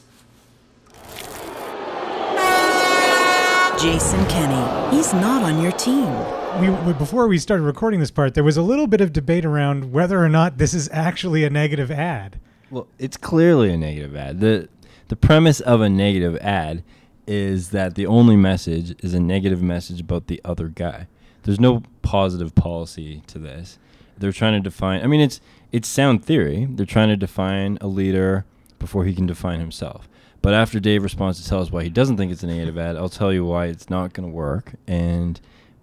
Jason 3.81 4.25
Kenney. 4.27 4.97
He's 4.97 5.13
not 5.13 5.43
on 5.43 5.61
your 5.61 5.73
team. 5.73 6.09
We, 6.61 6.71
we 6.71 6.93
before 6.95 7.27
we 7.27 7.37
started 7.39 7.65
recording 7.65 8.01
this 8.01 8.11
part, 8.11 8.35
there 8.35 8.45
was 8.45 8.57
a 8.57 8.63
little 8.63 8.87
bit 8.87 9.01
of 9.01 9.13
debate 9.13 9.45
around 9.45 9.93
whether 9.93 10.25
or 10.25 10.29
not 10.29 10.57
this 10.59 10.73
is 10.73 10.89
actually 10.93 11.45
a 11.45 11.51
negative 11.51 11.91
ad. 11.91 12.41
Well, 12.71 12.87
it's 12.99 13.17
clearly 13.17 13.73
a 13.73 13.77
negative 13.77 14.17
ad. 14.17 14.41
the 14.41 14.69
The 15.09 15.17
premise 15.17 15.61
of 15.61 15.81
a 15.81 15.89
negative 15.89 16.37
ad 16.39 16.83
is 17.27 17.71
that 17.71 17.95
the 17.95 18.07
only 18.07 18.37
message 18.37 18.95
is 19.05 19.13
a 19.13 19.21
negative 19.21 19.63
message 19.63 20.01
about 20.01 20.29
the 20.29 20.41
other 20.45 20.69
guy. 20.69 21.07
There's 21.43 21.61
no 21.61 21.83
positive 22.03 22.55
policy 22.55 23.23
to 23.27 23.39
this. 23.39 23.79
They're 24.19 24.33
trying 24.33 24.55
to 24.55 24.61
define. 24.61 25.03
I 25.03 25.07
mean, 25.07 25.21
it's 25.21 25.41
it's 25.73 25.89
sound 25.89 26.25
theory. 26.25 26.67
They're 26.71 26.87
trying 26.87 27.09
to 27.09 27.17
define 27.17 27.79
a 27.81 27.87
leader 27.87 28.45
before 28.79 29.05
he 29.05 29.15
can 29.15 29.27
define 29.27 29.61
himself. 29.61 30.09
But 30.43 30.53
after 30.53 30.79
Dave 30.79 31.03
responds 31.03 31.43
to 31.43 31.49
tell 31.49 31.61
us 31.61 31.71
why 31.71 31.85
he 31.85 31.89
doesn't 31.89 32.19
think 32.19 32.31
it's 32.31 32.43
a 32.43 32.47
negative 32.47 32.77
ad, 32.77 32.97
I'll 32.97 33.09
tell 33.09 33.33
you 33.33 33.47
why 33.47 33.67
it's 33.67 33.89
not 33.89 34.13
going 34.13 34.29
to 34.29 34.35
work. 34.35 34.75
And 34.87 35.41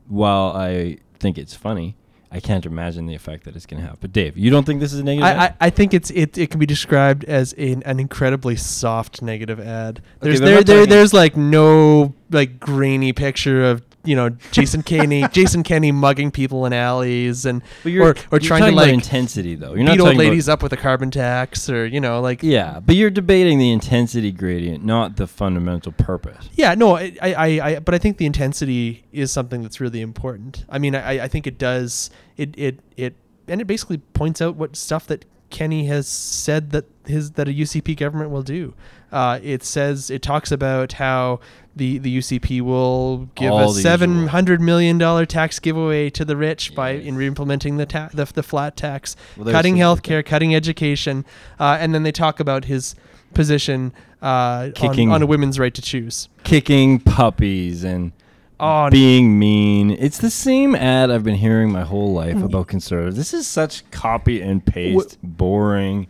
while 0.08 0.56
I 0.56 0.98
think 1.20 1.40
it's 1.40 1.56
funny, 1.56 1.96
I 2.32 2.40
can't 2.40 2.66
imagine 2.66 3.08
the 3.08 3.16
effect 3.16 3.44
that 3.44 3.56
it's 3.56 3.66
going 3.66 3.82
to 3.82 3.88
have. 3.88 4.00
But 4.00 4.14
Dave, 4.14 4.38
you 4.38 4.50
don't 4.50 4.64
think 4.64 4.80
this 4.80 4.94
is 4.94 5.00
a 5.00 5.04
negative 5.04 5.26
I, 5.26 5.32
ad? 5.32 5.56
I, 5.60 5.68
I 5.68 5.70
think 5.72 5.94
it's 5.94 6.10
it, 6.12 6.38
it 6.38 6.50
can 6.52 6.60
be 6.60 6.66
described 6.66 7.26
as 7.26 7.54
an, 7.54 7.84
an 7.84 8.00
incredibly 8.00 8.56
soft 8.56 9.22
negative 9.22 9.60
ad. 9.60 10.02
There's 10.22 10.40
I'm 10.40 10.46
there, 10.46 10.64
there 10.64 10.86
there's 10.86 11.14
like 11.14 11.36
no 11.36 12.14
like 12.30 12.60
grainy 12.60 13.12
picture 13.12 13.66
of 13.66 13.84
you 14.04 14.16
know 14.16 14.30
Jason 14.52 14.84
Kenney 14.84 15.26
Jason 15.32 15.64
Kenney 15.64 15.92
mugging 15.92 16.32
people 16.32 16.66
in 16.66 16.74
alleys 16.74 17.46
and 17.46 17.62
But 17.84 17.92
you're, 17.92 18.08
or 18.08 18.10
or 18.32 18.40
you're 18.40 18.40
trying 18.40 18.64
to 18.64 18.72
like 18.72 18.94
intensity 18.94 19.56
though. 19.56 19.74
You're 19.74 19.84
not 19.84 19.98
beat 19.98 20.02
old 20.02 20.16
ladies 20.16 20.50
up 20.50 20.64
with 20.64 20.74
a 20.74 20.78
carbon 20.78 21.12
tax 21.12 21.70
or 21.70 21.86
you 21.86 22.00
know 22.00 22.22
like 22.22 22.44
Yeah, 22.44 22.80
but 22.80 22.96
you're 22.96 23.10
debating 23.10 23.60
the 23.60 23.72
intensity 23.72 24.32
gradient, 24.32 24.84
not 24.84 25.18
the 25.18 25.28
fundamental 25.28 25.92
purpose. 25.92 26.50
Yeah, 26.54 26.74
no, 26.76 26.96
I, 26.96 27.16
I, 27.22 27.34
I, 27.34 27.46
I, 27.46 27.80
but 27.80 27.96
I 27.96 27.98
think 27.98 28.18
the 28.18 28.26
intensity 28.26 29.06
is 29.12 29.32
something 29.32 29.62
that's 29.62 29.80
really 29.80 30.02
important. 30.02 30.66
I 30.70 30.80
mean, 30.80 30.96
I, 30.96 31.24
I 31.24 31.28
think 31.28 31.48
it 31.48 31.58
does, 31.58 32.10
it, 32.38 32.54
it, 32.58 32.80
it, 32.98 33.16
and 33.48 33.62
it 33.62 33.66
basically 33.66 33.98
points 33.98 34.42
out 34.42 34.56
what 34.56 34.76
stuff 34.76 35.08
that 35.08 35.26
Kenney 35.50 35.86
has 35.86 36.08
said 36.08 36.72
that 36.72 36.86
his 37.06 37.32
that 37.32 37.48
a 37.48 37.52
UCP 37.52 37.98
government 37.98 38.32
will 38.32 38.42
do. 38.42 38.74
Uh, 39.12 39.40
it 39.44 39.64
says 39.64 40.10
it 40.10 40.22
talks 40.22 40.52
about 40.52 40.94
how 40.94 41.42
the 41.76 41.98
the 42.00 42.18
UCP 42.18 42.62
will 42.62 43.30
give 43.36 43.52
All 43.52 43.72
a 43.72 43.74
seven 43.74 44.28
hundred 44.28 44.60
million 44.62 44.98
dollar 44.98 45.26
tax 45.26 45.60
giveaway 45.60 46.10
to 46.12 46.26
the 46.26 46.36
rich 46.36 46.76
by 46.76 46.92
in 46.92 47.16
re-implementing 47.16 47.78
the, 47.78 47.86
ta- 47.86 48.10
the 48.14 48.26
the 48.26 48.44
flat 48.44 48.76
tax, 48.76 49.16
Well, 49.38 49.52
cutting 49.52 49.76
the- 49.76 49.80
health 49.80 50.04
care, 50.10 50.22
cutting 50.24 50.54
education, 50.54 51.26
uh, 51.60 51.78
and 51.80 51.94
then 51.96 52.04
they 52.04 52.12
talk 52.12 52.40
about 52.40 52.66
his 52.66 52.96
position 53.34 53.94
uh, 54.22 54.26
on, 54.26 54.72
Kicking- 54.74 55.12
on 55.12 55.22
a 55.22 55.26
women's 55.26 55.58
right 55.60 55.74
to 55.74 55.82
choose. 55.82 56.28
Kicking 56.44 57.00
puppies 57.00 57.84
and 57.84 58.12
Oh, 58.64 58.92
being 58.92 59.40
mean. 59.40 59.90
It's 59.90 60.20
the 60.20 60.30
same 60.30 60.76
ad 60.76 61.10
I've 61.10 61.24
been 61.24 61.34
hearing 61.36 61.72
my 61.72 61.82
whole 61.82 62.12
Mm. 62.12 62.16
life 62.16 62.44
about 62.44 62.68
conservatives. 62.68 63.16
This 63.18 63.34
is 63.34 63.48
such 63.48 63.90
copy 63.90 64.40
and 64.40 64.64
paste, 64.64 65.18
boring. 65.24 66.06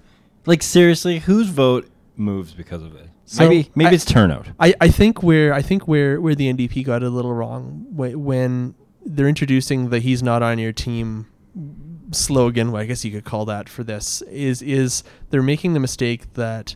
Like 0.45 0.61
seriously, 0.61 1.19
whose 1.19 1.47
vote 1.47 1.87
moves 2.17 2.51
because 2.53 2.81
of 2.83 2.93
it? 2.95 3.07
So, 3.25 3.47
maybe 3.47 3.69
maybe 3.75 3.89
I- 3.91 3.93
it's 3.93 4.05
turnout. 4.05 4.47
I, 4.59 4.73
I 4.81 4.87
think 4.89 5.23
where 5.23 5.53
I 5.53 5.61
think 5.61 5.87
where 5.87 6.19
where 6.19 6.35
the 6.35 6.51
NDP 6.51 6.83
got 6.85 7.03
a 7.03 7.09
little 7.09 7.33
wrong 7.33 7.85
when 7.91 8.75
they're 9.05 9.27
introducing 9.27 9.89
the 9.89 9.99
"He's 9.99 10.21
not 10.21 10.41
on 10.43 10.59
your 10.59 10.73
team" 10.73 11.27
slogan. 12.11 12.71
Well, 12.71 12.81
I 12.81 12.85
guess 12.85 13.05
you 13.05 13.11
could 13.11 13.23
call 13.23 13.45
that 13.45 13.69
for 13.69 13.83
this 13.83 14.21
is 14.23 14.61
is 14.61 15.03
they're 15.29 15.41
making 15.41 15.73
the 15.73 15.79
mistake 15.79 16.33
that 16.33 16.75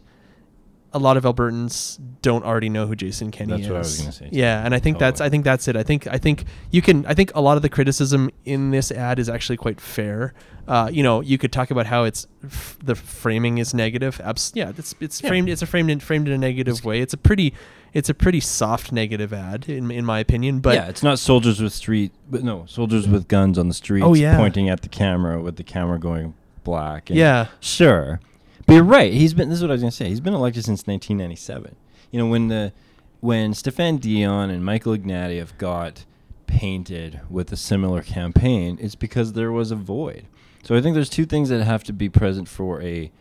a 0.96 1.00
lot 1.00 1.18
of 1.18 1.24
Albertans 1.26 2.00
don't 2.22 2.46
already 2.46 2.70
know 2.70 2.88
who 2.88 2.96
Jason 2.96 3.30
Kenney 3.30 3.52
That's 3.52 3.64
is. 3.64 3.70
what 3.70 3.76
I 3.76 3.80
was 3.80 3.98
gonna 4.00 4.12
say. 4.14 4.30
Yeah, 4.32 4.64
and 4.66 4.74
I 4.74 4.80
think 4.80 4.98
that's 4.98 5.20
I 5.20 5.30
think 5.30 5.44
that's 5.44 5.68
it. 5.68 5.76
I 5.76 5.84
think 5.84 6.08
I 6.08 6.18
think 6.18 6.46
you 6.72 6.82
can 6.82 7.06
I 7.06 7.14
think 7.14 7.32
a 7.36 7.42
lot 7.42 7.58
of 7.58 7.62
the 7.64 7.70
criticism 7.70 8.32
in 8.46 8.72
this 8.72 8.92
ad 8.92 9.20
is 9.20 9.28
actually 9.30 9.58
quite 9.58 9.80
fair. 9.82 10.34
Uh, 10.68 10.90
you 10.92 11.04
know, 11.04 11.22
you 11.22 11.38
could 11.38 11.52
talk 11.52 11.70
about 11.70 11.86
how 11.86 12.06
it's 12.06 12.26
f- 12.44 12.80
the 12.84 12.96
framing 12.96 13.60
is 13.60 13.74
negative. 13.74 14.20
Abs- 14.24 14.52
yeah, 14.56 14.72
it's 14.78 14.96
it's 15.00 15.22
Yeah. 15.22 15.28
framed 15.30 15.50
it's 15.50 15.62
a 15.62 15.66
framed 15.68 15.92
in, 15.92 16.00
framed 16.00 16.28
in 16.28 16.34
a 16.34 16.38
negative 16.38 16.84
way. 16.86 17.02
It's 17.02 17.14
a 17.14 17.18
pretty 17.18 17.54
it's 17.94 18.10
a 18.10 18.14
pretty 18.14 18.40
soft 18.40 18.92
negative 18.92 19.32
ad 19.34 19.70
in 19.70 19.92
in 19.92 20.06
my 20.06 20.20
opinion. 20.20 20.62
But 20.62 20.76
yeah, 20.76 20.88
it's 20.88 21.04
not 21.04 21.20
soldiers 21.20 21.62
with 21.62 21.74
street, 21.74 22.14
but 22.32 22.44
no 22.44 22.64
soldiers 22.68 23.08
with 23.08 23.28
guns 23.28 23.60
on 23.60 23.68
the 23.68 23.74
streets, 23.76 24.06
Oh, 24.08 24.14
yeah. 24.16 24.38
pointing 24.38 24.70
at 24.70 24.82
the 24.82 24.90
camera 24.90 25.42
with 25.42 25.58
the 25.58 25.64
camera 25.64 26.00
going 26.00 26.34
black. 26.64 27.10
And 27.12 27.20
Yeah. 27.20 27.48
sure, 27.60 28.20
but 28.66 28.74
you're 28.74 28.84
right. 28.84 29.14
He's 29.14 29.34
been. 29.34 29.50
This 29.50 29.58
is 29.58 29.64
what 29.64 29.72
I 29.72 29.74
was 29.74 29.82
gonna 29.82 29.92
say. 29.92 30.10
He's 30.10 30.20
been 30.20 30.34
elected 30.34 30.66
since 30.66 30.86
1997. 30.88 31.76
You 32.12 32.20
know 32.20 32.28
when 32.28 32.48
the 32.48 32.74
when 33.20 33.54
Stéphane 33.54 34.00
Dion 34.00 34.50
and 34.50 34.64
Michael 34.64 34.96
Ignatieff 34.96 35.58
got 35.58 36.06
painted 36.48 37.22
with 37.30 37.52
a 37.52 37.58
similar 37.58 38.02
campaign, 38.02 38.78
it's 38.80 38.96
because 38.96 39.34
there 39.34 39.52
was 39.52 39.72
a 39.72 39.76
void. 39.76 40.28
So 40.64 40.76
I 40.76 40.82
think 40.82 40.96
there's 40.96 41.10
two 41.10 41.26
things 41.26 41.50
that 41.50 41.64
have 41.64 41.84
to 41.86 41.94
be 41.94 42.10
present 42.10 42.48
for 42.48 42.82
a. 42.82 43.12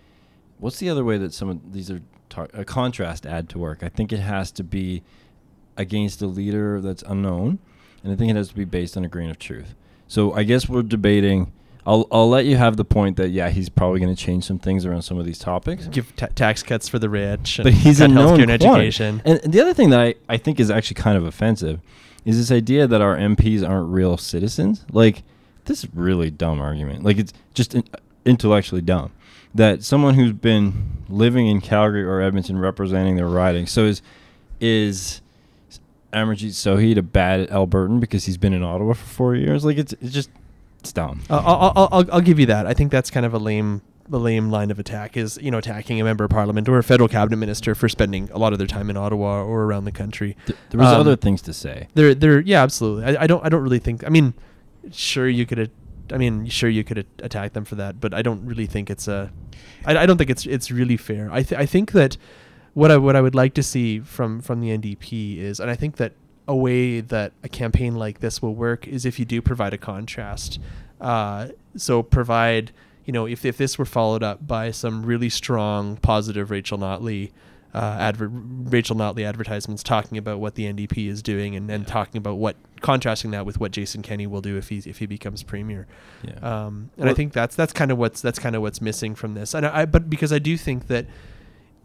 What's 0.59 0.79
the 0.79 0.89
other 0.89 1.05
way 1.05 1.19
that 1.19 1.35
some 1.35 1.49
of 1.49 1.73
these 1.73 1.91
are 1.91 2.01
tar- 2.29 2.49
a 2.55 2.65
contrast 2.65 3.27
ad 3.27 3.49
to 3.51 3.59
work? 3.59 3.83
I 3.83 3.89
think 3.89 4.13
it 4.13 4.21
has 4.21 4.51
to 4.53 4.65
be 4.65 5.03
against 5.77 6.23
a 6.23 6.27
leader 6.27 6.81
that's 6.81 7.03
unknown, 7.03 7.59
and 8.03 8.13
I 8.13 8.17
think 8.17 8.31
it 8.31 8.37
has 8.37 8.49
to 8.49 8.55
be 8.55 8.65
based 8.65 8.97
on 8.97 9.05
a 9.05 9.09
grain 9.09 9.31
of 9.31 9.39
truth. 9.39 9.75
So 10.07 10.33
I 10.33 10.45
guess 10.45 10.69
we're 10.69 10.83
debating. 10.83 11.53
I'll 11.87 12.07
I'll 12.11 12.29
let 12.29 12.47
you 12.47 12.57
have 12.57 12.77
the 12.77 12.85
point 12.85 13.17
that 13.17 13.29
yeah 13.31 13.51
he's 13.51 13.69
probably 13.69 14.01
going 14.01 14.15
to 14.15 14.21
change 14.21 14.45
some 14.45 14.59
things 14.59 14.87
around 14.87 15.03
some 15.03 15.19
of 15.19 15.27
these 15.27 15.39
topics, 15.39 15.87
give 15.89 16.15
ta- 16.17 16.29
tax 16.35 16.63
cuts 16.63 16.89
for 16.89 16.99
the 16.99 17.09
rich. 17.09 17.59
And 17.59 17.65
but 17.65 17.73
he's 17.75 18.01
a 18.01 18.09
known 18.09 18.41
and 18.41 18.51
education. 18.51 19.21
And, 19.25 19.41
and 19.45 19.53
the 19.53 19.61
other 19.61 19.75
thing 19.75 19.91
that 19.91 20.01
I, 20.01 20.15
I 20.29 20.37
think 20.37 20.61
is 20.61 20.71
actually 20.71 20.97
kind 20.97 21.17
of 21.17 21.25
offensive 21.25 21.81
is 22.25 22.39
this 22.39 22.51
idea 22.51 22.87
that 22.87 23.01
our 23.01 23.17
MPs 23.17 23.67
aren't 23.69 23.91
real 23.91 24.17
citizens. 24.17 24.85
Like 24.91 25.23
this 25.67 25.85
is 25.85 25.91
really 25.95 26.31
dumb 26.31 26.61
argument. 26.61 27.05
Like 27.05 27.19
it's 27.19 27.33
just 27.53 27.75
in, 27.75 27.85
intellectually 28.25 28.83
dumb 28.83 29.13
that 29.55 29.85
someone 29.85 30.15
who's 30.15 30.33
been 30.33 31.05
living 31.09 31.47
in 31.47 31.61
Calgary 31.61 32.03
or 32.03 32.21
Edmonton 32.21 32.59
representing 32.59 33.17
their 33.17 33.29
riding. 33.29 33.67
So 33.67 33.85
is 33.85 34.03
is 34.61 35.21
Amarjeet 36.13 36.51
Sohi 36.51 36.97
a 36.97 37.03
bad 37.03 37.49
Albertan 37.51 38.01
because 38.01 38.25
he's 38.25 38.37
been 38.37 38.53
in 38.53 38.63
Ottawa 38.63 38.95
for 38.95 39.07
four 39.07 39.35
years? 39.35 39.65
Like 39.65 39.79
it's 39.79 39.93
it's 40.01 40.13
just 40.13 40.31
it's 40.85 40.93
dumb. 40.93 41.21
Uh, 41.31 41.43
I'll, 41.45 41.73
I'll, 41.77 41.89
I'll, 41.93 42.05
I'll 42.15 42.21
give 42.21 42.39
you 42.39 42.47
that. 42.47 42.67
I 42.67 42.75
think 42.75 42.93
that's 42.93 43.11
kind 43.11 43.25
of 43.25 43.33
a 43.33 43.39
lame, 43.39 43.81
a 44.13 44.19
lame 44.19 44.51
line 44.51 44.71
of 44.71 44.79
attack 44.79 45.17
is 45.17 45.39
you 45.41 45.51
know 45.51 45.59
attacking 45.59 45.99
a 46.01 46.05
member 46.05 46.25
of 46.25 46.31
parliament 46.31 46.69
or 46.69 46.77
a 46.79 46.83
federal 46.83 47.09
cabinet 47.09 47.39
minister 47.39 47.75
for 47.75 47.89
spending 47.89 48.29
a 48.33 48.39
lot 48.39 48.53
of 48.53 48.59
their 48.59 48.69
time 48.69 48.91
in 48.91 48.97
Ottawa 48.99 49.43
or 49.43 49.65
around 49.65 49.85
the 49.87 49.93
country. 49.93 50.37
Th- 50.47 50.59
there 50.71 50.79
was 50.79 50.89
Um, 50.93 51.01
other 51.01 51.17
things 51.17 51.41
to 51.43 51.53
say. 51.55 51.89
There, 51.95 52.15
there, 52.15 52.41
yeah, 52.41 52.63
absolutely. 52.63 53.17
I, 53.17 53.23
I 53.23 53.27
don't, 53.27 53.45
I 53.45 53.49
don't 53.49 53.63
really 53.63 53.79
think. 53.79 54.05
I 54.07 54.11
mean, 54.11 54.35
sure 54.93 55.27
you 55.29 55.47
could, 55.47 55.71
I 56.13 56.19
mean, 56.19 56.47
sure 56.49 56.69
you 56.69 56.85
could 56.85 57.07
attack 57.21 57.55
them 57.55 57.65
for 57.65 57.77
that, 57.77 57.99
but 58.01 58.13
I 58.13 58.21
don't 58.21 58.45
really 58.45 58.67
think 58.67 58.91
it's 58.91 59.09
a. 59.09 59.33
I, 59.87 59.97
I 59.97 60.07
don't 60.07 60.19
think 60.19 60.29
it's 60.31 60.45
it's 60.45 60.71
really 60.71 60.99
fair. 60.99 61.31
I 61.33 61.43
th- 61.43 61.59
I 61.59 61.65
think 61.67 61.93
that 61.93 62.19
what 62.75 62.91
I 62.91 62.99
what 62.99 63.17
I 63.17 63.23
would 63.23 63.35
like 63.35 63.55
to 63.55 63.63
see 63.63 64.01
from 64.01 64.41
from 64.43 64.61
the 64.61 64.69
NDP 64.77 65.39
is, 65.39 65.61
and 65.61 65.71
I 65.71 65.77
think 65.77 65.97
that 65.97 66.13
a 66.47 66.55
way 66.55 67.01
that 67.01 67.33
a 67.43 67.49
campaign 67.49 67.95
like 67.97 68.21
this 68.21 68.43
will 68.43 68.55
work 68.55 68.87
is 68.87 69.05
if 69.05 69.19
you 69.19 69.25
do 69.25 69.41
provide 69.41 69.73
a 69.73 69.79
contrast. 69.79 70.59
Uh, 71.01 71.49
so 71.77 72.03
provide, 72.03 72.73
you 73.05 73.13
know, 73.13 73.27
if 73.27 73.45
if 73.45 73.57
this 73.57 73.79
were 73.79 73.85
followed 73.85 74.23
up 74.23 74.47
by 74.47 74.71
some 74.71 75.05
really 75.05 75.29
strong 75.29 75.97
positive 75.97 76.51
Rachel 76.51 76.79
Notley. 76.79 77.33
Uh, 77.73 77.97
adver- 77.99 78.31
Rachel 78.31 78.95
Notley 78.95 79.27
advertisements 79.27 79.83
talking 79.83 80.17
about 80.17 80.39
what 80.39 80.55
the 80.55 80.73
NDP 80.73 81.09
is 81.09 81.25
doing 81.25 81.57
and, 81.57 81.69
and 81.69 81.85
talking 81.89 82.19
about 82.19 82.37
what 82.37 82.55
contrasting 82.83 83.33
that 83.33 83.45
with 83.45 83.59
what 83.59 83.73
Jason 83.73 84.01
Kenney 84.01 84.29
will 84.29 84.41
do 84.41 84.57
if 84.57 84.69
he 84.69 84.79
if 84.87 84.99
he 84.99 85.07
becomes 85.07 85.43
premier. 85.43 85.89
Yeah. 86.23 86.35
Um, 86.35 86.91
and 86.97 87.11
I 87.11 87.15
think 87.15 87.33
that's 87.33 87.57
that's 87.57 87.73
kind 87.73 87.91
of 87.91 87.99
what's 87.99 88.21
that's 88.21 88.39
kind 88.39 88.55
of 88.55 88.63
what's 88.63 88.81
missing 88.81 89.17
from 89.17 89.35
this. 89.35 89.55
And 89.55 89.67
I, 89.67 89.87
but 89.87 90.09
because 90.09 90.33
I 90.33 90.39
do 90.39 90.57
think 90.57 90.87
that 90.87 91.07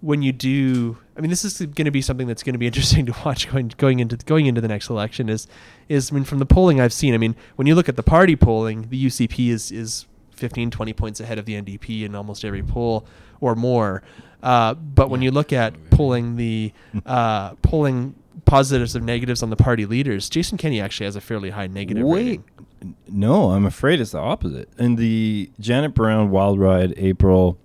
when 0.02 0.22
you 0.22 0.32
do, 0.32 0.98
I 1.20 1.22
mean, 1.22 1.30
this 1.30 1.44
is 1.44 1.60
going 1.60 1.84
to 1.84 1.92
be 1.92 2.02
something 2.02 2.28
that's 2.28 2.44
going 2.44 2.54
to 2.54 2.60
be 2.60 2.66
interesting 2.72 3.06
to 3.06 3.16
watch 3.26 3.52
going 3.52 3.74
going 3.78 4.00
into 4.00 4.16
going 4.18 4.46
into 4.46 4.62
the 4.62 4.70
next 4.70 4.90
election. 4.90 5.28
Is 5.28 5.48
is 5.90 6.12
I 6.12 6.16
mean, 6.16 6.24
from 6.24 6.40
the 6.40 6.46
polling 6.46 6.80
I've 6.80 6.94
seen, 6.94 7.14
I 7.14 7.18
mean, 7.18 7.36
when 7.58 7.68
you 7.68 7.76
look 7.76 7.90
at 7.90 7.98
the 7.98 8.04
party 8.04 8.38
polling, 8.38 8.88
the 8.90 9.06
UCP 9.06 9.50
is 9.50 9.70
is 9.72 10.08
15, 10.32 10.72
20 10.72 10.94
points 10.94 11.20
ahead 11.20 11.38
of 11.38 11.46
the 11.46 11.62
NDP 11.62 12.06
in 12.06 12.16
almost 12.16 12.46
every 12.46 12.64
poll 12.64 13.06
or 13.42 13.54
more. 13.54 14.02
Uh, 14.42 14.74
but 14.74 15.10
when 15.10 15.22
you 15.22 15.32
look 15.32 15.52
at 15.52 15.74
pulling 15.90 16.38
the 16.38 16.72
uh, 17.06 17.52
pulling 17.56 18.16
positives 18.46 18.96
and 18.96 19.06
negatives 19.06 19.44
on 19.44 19.50
the 19.50 19.58
party 19.58 19.86
leaders, 19.86 20.30
Jason 20.30 20.58
Kenney 20.58 20.80
actually 20.80 21.06
has 21.06 21.18
a 21.18 21.22
fairly 21.22 21.50
high 21.50 21.68
negative 21.68 22.06
Wait, 22.06 22.42
rating. 22.82 22.96
no, 23.10 23.52
I'm 23.52 23.66
afraid 23.66 24.00
it's 24.00 24.12
the 24.12 24.20
opposite. 24.20 24.70
In 24.80 24.96
the 24.96 25.52
Janet 25.60 25.94
Brown 25.94 26.32
Wild 26.32 26.58
Ride 26.60 26.94
April 26.96 27.58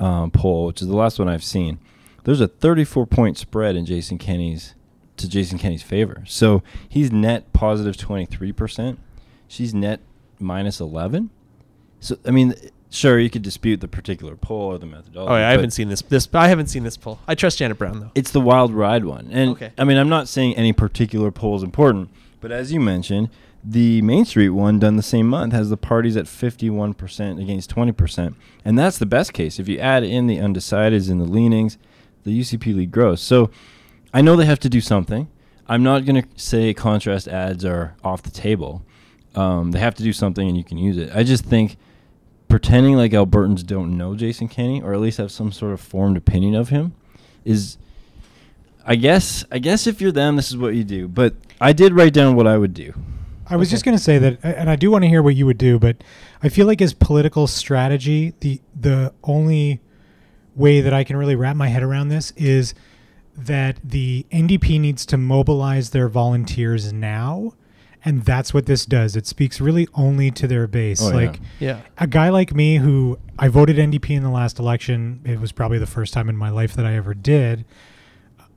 um, 0.00 0.32
poll, 0.32 0.66
which 0.66 0.82
is 0.82 0.88
the 0.88 0.96
last 0.96 1.20
one 1.20 1.28
I've 1.28 1.44
seen, 1.44 1.78
there's 2.28 2.42
a 2.42 2.48
34 2.48 3.06
point 3.06 3.38
spread 3.38 3.74
in 3.74 3.86
Jason 3.86 4.18
Kenney's 4.18 4.74
to 5.16 5.26
Jason 5.26 5.58
Kenney's 5.58 5.82
favor. 5.82 6.24
So 6.26 6.62
he's 6.86 7.10
net 7.10 7.50
positive 7.54 7.94
positive 7.94 8.06
23 8.06 8.52
percent. 8.52 8.98
She's 9.48 9.72
net 9.72 10.00
minus 10.38 10.78
11. 10.78 11.30
So 12.00 12.18
I 12.26 12.30
mean, 12.30 12.54
sure, 12.90 13.18
you 13.18 13.30
could 13.30 13.40
dispute 13.40 13.80
the 13.80 13.88
particular 13.88 14.36
poll 14.36 14.72
or 14.72 14.78
the 14.78 14.84
methodology. 14.84 15.32
Oh, 15.32 15.36
yeah, 15.36 15.48
I 15.48 15.52
haven't 15.52 15.70
seen 15.70 15.88
this. 15.88 16.02
This 16.02 16.28
I 16.34 16.48
haven't 16.48 16.66
seen 16.66 16.82
this 16.82 16.98
poll. 16.98 17.18
I 17.26 17.34
trust 17.34 17.56
Janet 17.56 17.78
Brown 17.78 18.00
though. 18.00 18.10
It's 18.14 18.30
the 18.30 18.42
wild 18.42 18.74
ride 18.74 19.06
one. 19.06 19.30
And 19.30 19.52
Okay. 19.52 19.72
I 19.78 19.84
mean, 19.84 19.96
I'm 19.96 20.10
not 20.10 20.28
saying 20.28 20.54
any 20.54 20.74
particular 20.74 21.30
poll 21.30 21.56
is 21.56 21.62
important, 21.62 22.10
but 22.42 22.52
as 22.52 22.74
you 22.74 22.78
mentioned, 22.78 23.30
the 23.64 24.02
Main 24.02 24.26
Street 24.26 24.50
one 24.50 24.78
done 24.78 24.96
the 24.96 25.02
same 25.02 25.28
month 25.28 25.54
has 25.54 25.70
the 25.70 25.78
parties 25.78 26.14
at 26.14 26.26
51% 26.26 27.40
against 27.40 27.74
20%. 27.74 28.34
And 28.66 28.78
that's 28.78 28.98
the 28.98 29.06
best 29.06 29.32
case. 29.32 29.58
If 29.58 29.66
you 29.66 29.78
add 29.78 30.04
in 30.04 30.26
the 30.26 30.36
undecideds 30.36 31.10
and 31.10 31.18
the 31.18 31.24
leanings, 31.24 31.78
the 32.28 32.40
UCP 32.40 32.74
lead 32.74 32.90
grows. 32.90 33.20
So 33.20 33.50
I 34.12 34.22
know 34.22 34.36
they 34.36 34.46
have 34.46 34.60
to 34.60 34.68
do 34.68 34.80
something. 34.80 35.28
I'm 35.66 35.82
not 35.82 36.04
going 36.04 36.22
to 36.22 36.28
say 36.36 36.72
contrast 36.72 37.28
ads 37.28 37.64
are 37.64 37.94
off 38.02 38.22
the 38.22 38.30
table. 38.30 38.82
Um, 39.34 39.72
they 39.72 39.78
have 39.78 39.94
to 39.96 40.02
do 40.02 40.12
something 40.12 40.48
and 40.48 40.56
you 40.56 40.64
can 40.64 40.78
use 40.78 40.96
it. 40.96 41.10
I 41.14 41.22
just 41.22 41.44
think 41.44 41.76
pretending 42.48 42.96
like 42.96 43.12
Albertans 43.12 43.64
don't 43.64 43.96
know 43.96 44.14
Jason 44.14 44.48
Kenney 44.48 44.80
or 44.80 44.94
at 44.94 45.00
least 45.00 45.18
have 45.18 45.30
some 45.30 45.52
sort 45.52 45.72
of 45.72 45.80
formed 45.80 46.16
opinion 46.16 46.54
of 46.54 46.70
him 46.70 46.94
is 47.44 47.76
I 48.86 48.96
guess 48.96 49.44
I 49.52 49.58
guess 49.58 49.86
if 49.86 50.00
you're 50.00 50.12
them 50.12 50.36
this 50.36 50.48
is 50.48 50.56
what 50.56 50.74
you 50.74 50.84
do. 50.84 51.08
But 51.08 51.34
I 51.60 51.72
did 51.72 51.92
write 51.92 52.14
down 52.14 52.36
what 52.36 52.46
I 52.46 52.56
would 52.56 52.72
do. 52.72 52.94
I 53.50 53.56
was 53.56 53.70
just 53.70 53.84
going 53.84 53.96
to 53.96 54.02
say 54.02 54.18
that, 54.18 54.38
and 54.42 54.68
I 54.68 54.76
do 54.76 54.90
want 54.90 55.04
to 55.04 55.08
hear 55.08 55.22
what 55.22 55.34
you 55.34 55.46
would 55.46 55.56
do, 55.56 55.78
but 55.78 55.96
I 56.42 56.50
feel 56.50 56.66
like 56.66 56.82
as 56.82 56.92
political 56.92 57.46
strategy, 57.46 58.34
the 58.40 58.60
the 58.78 59.12
only 59.24 59.80
way 60.58 60.80
that 60.80 60.92
I 60.92 61.04
can 61.04 61.16
really 61.16 61.36
wrap 61.36 61.56
my 61.56 61.68
head 61.68 61.82
around 61.82 62.08
this 62.08 62.32
is 62.36 62.74
that 63.36 63.78
the 63.84 64.26
NDP 64.32 64.80
needs 64.80 65.06
to 65.06 65.16
mobilize 65.16 65.90
their 65.90 66.08
volunteers 66.08 66.92
now, 66.92 67.52
and 68.04 68.24
that's 68.24 68.52
what 68.52 68.66
this 68.66 68.84
does. 68.84 69.14
It 69.16 69.26
speaks 69.26 69.60
really 69.60 69.86
only 69.94 70.30
to 70.32 70.46
their 70.48 70.66
base. 70.66 71.00
Oh, 71.02 71.10
yeah. 71.10 71.14
like 71.14 71.40
Yeah. 71.60 71.80
a 71.98 72.06
guy 72.08 72.28
like 72.30 72.54
me 72.54 72.76
who 72.78 73.18
I 73.38 73.48
voted 73.48 73.76
NDP 73.78 74.10
in 74.16 74.22
the 74.24 74.30
last 74.30 74.58
election, 74.58 75.20
it 75.24 75.40
was 75.40 75.52
probably 75.52 75.78
the 75.78 75.86
first 75.86 76.12
time 76.12 76.28
in 76.28 76.36
my 76.36 76.50
life 76.50 76.74
that 76.74 76.84
I 76.84 76.94
ever 76.94 77.14
did. 77.14 77.64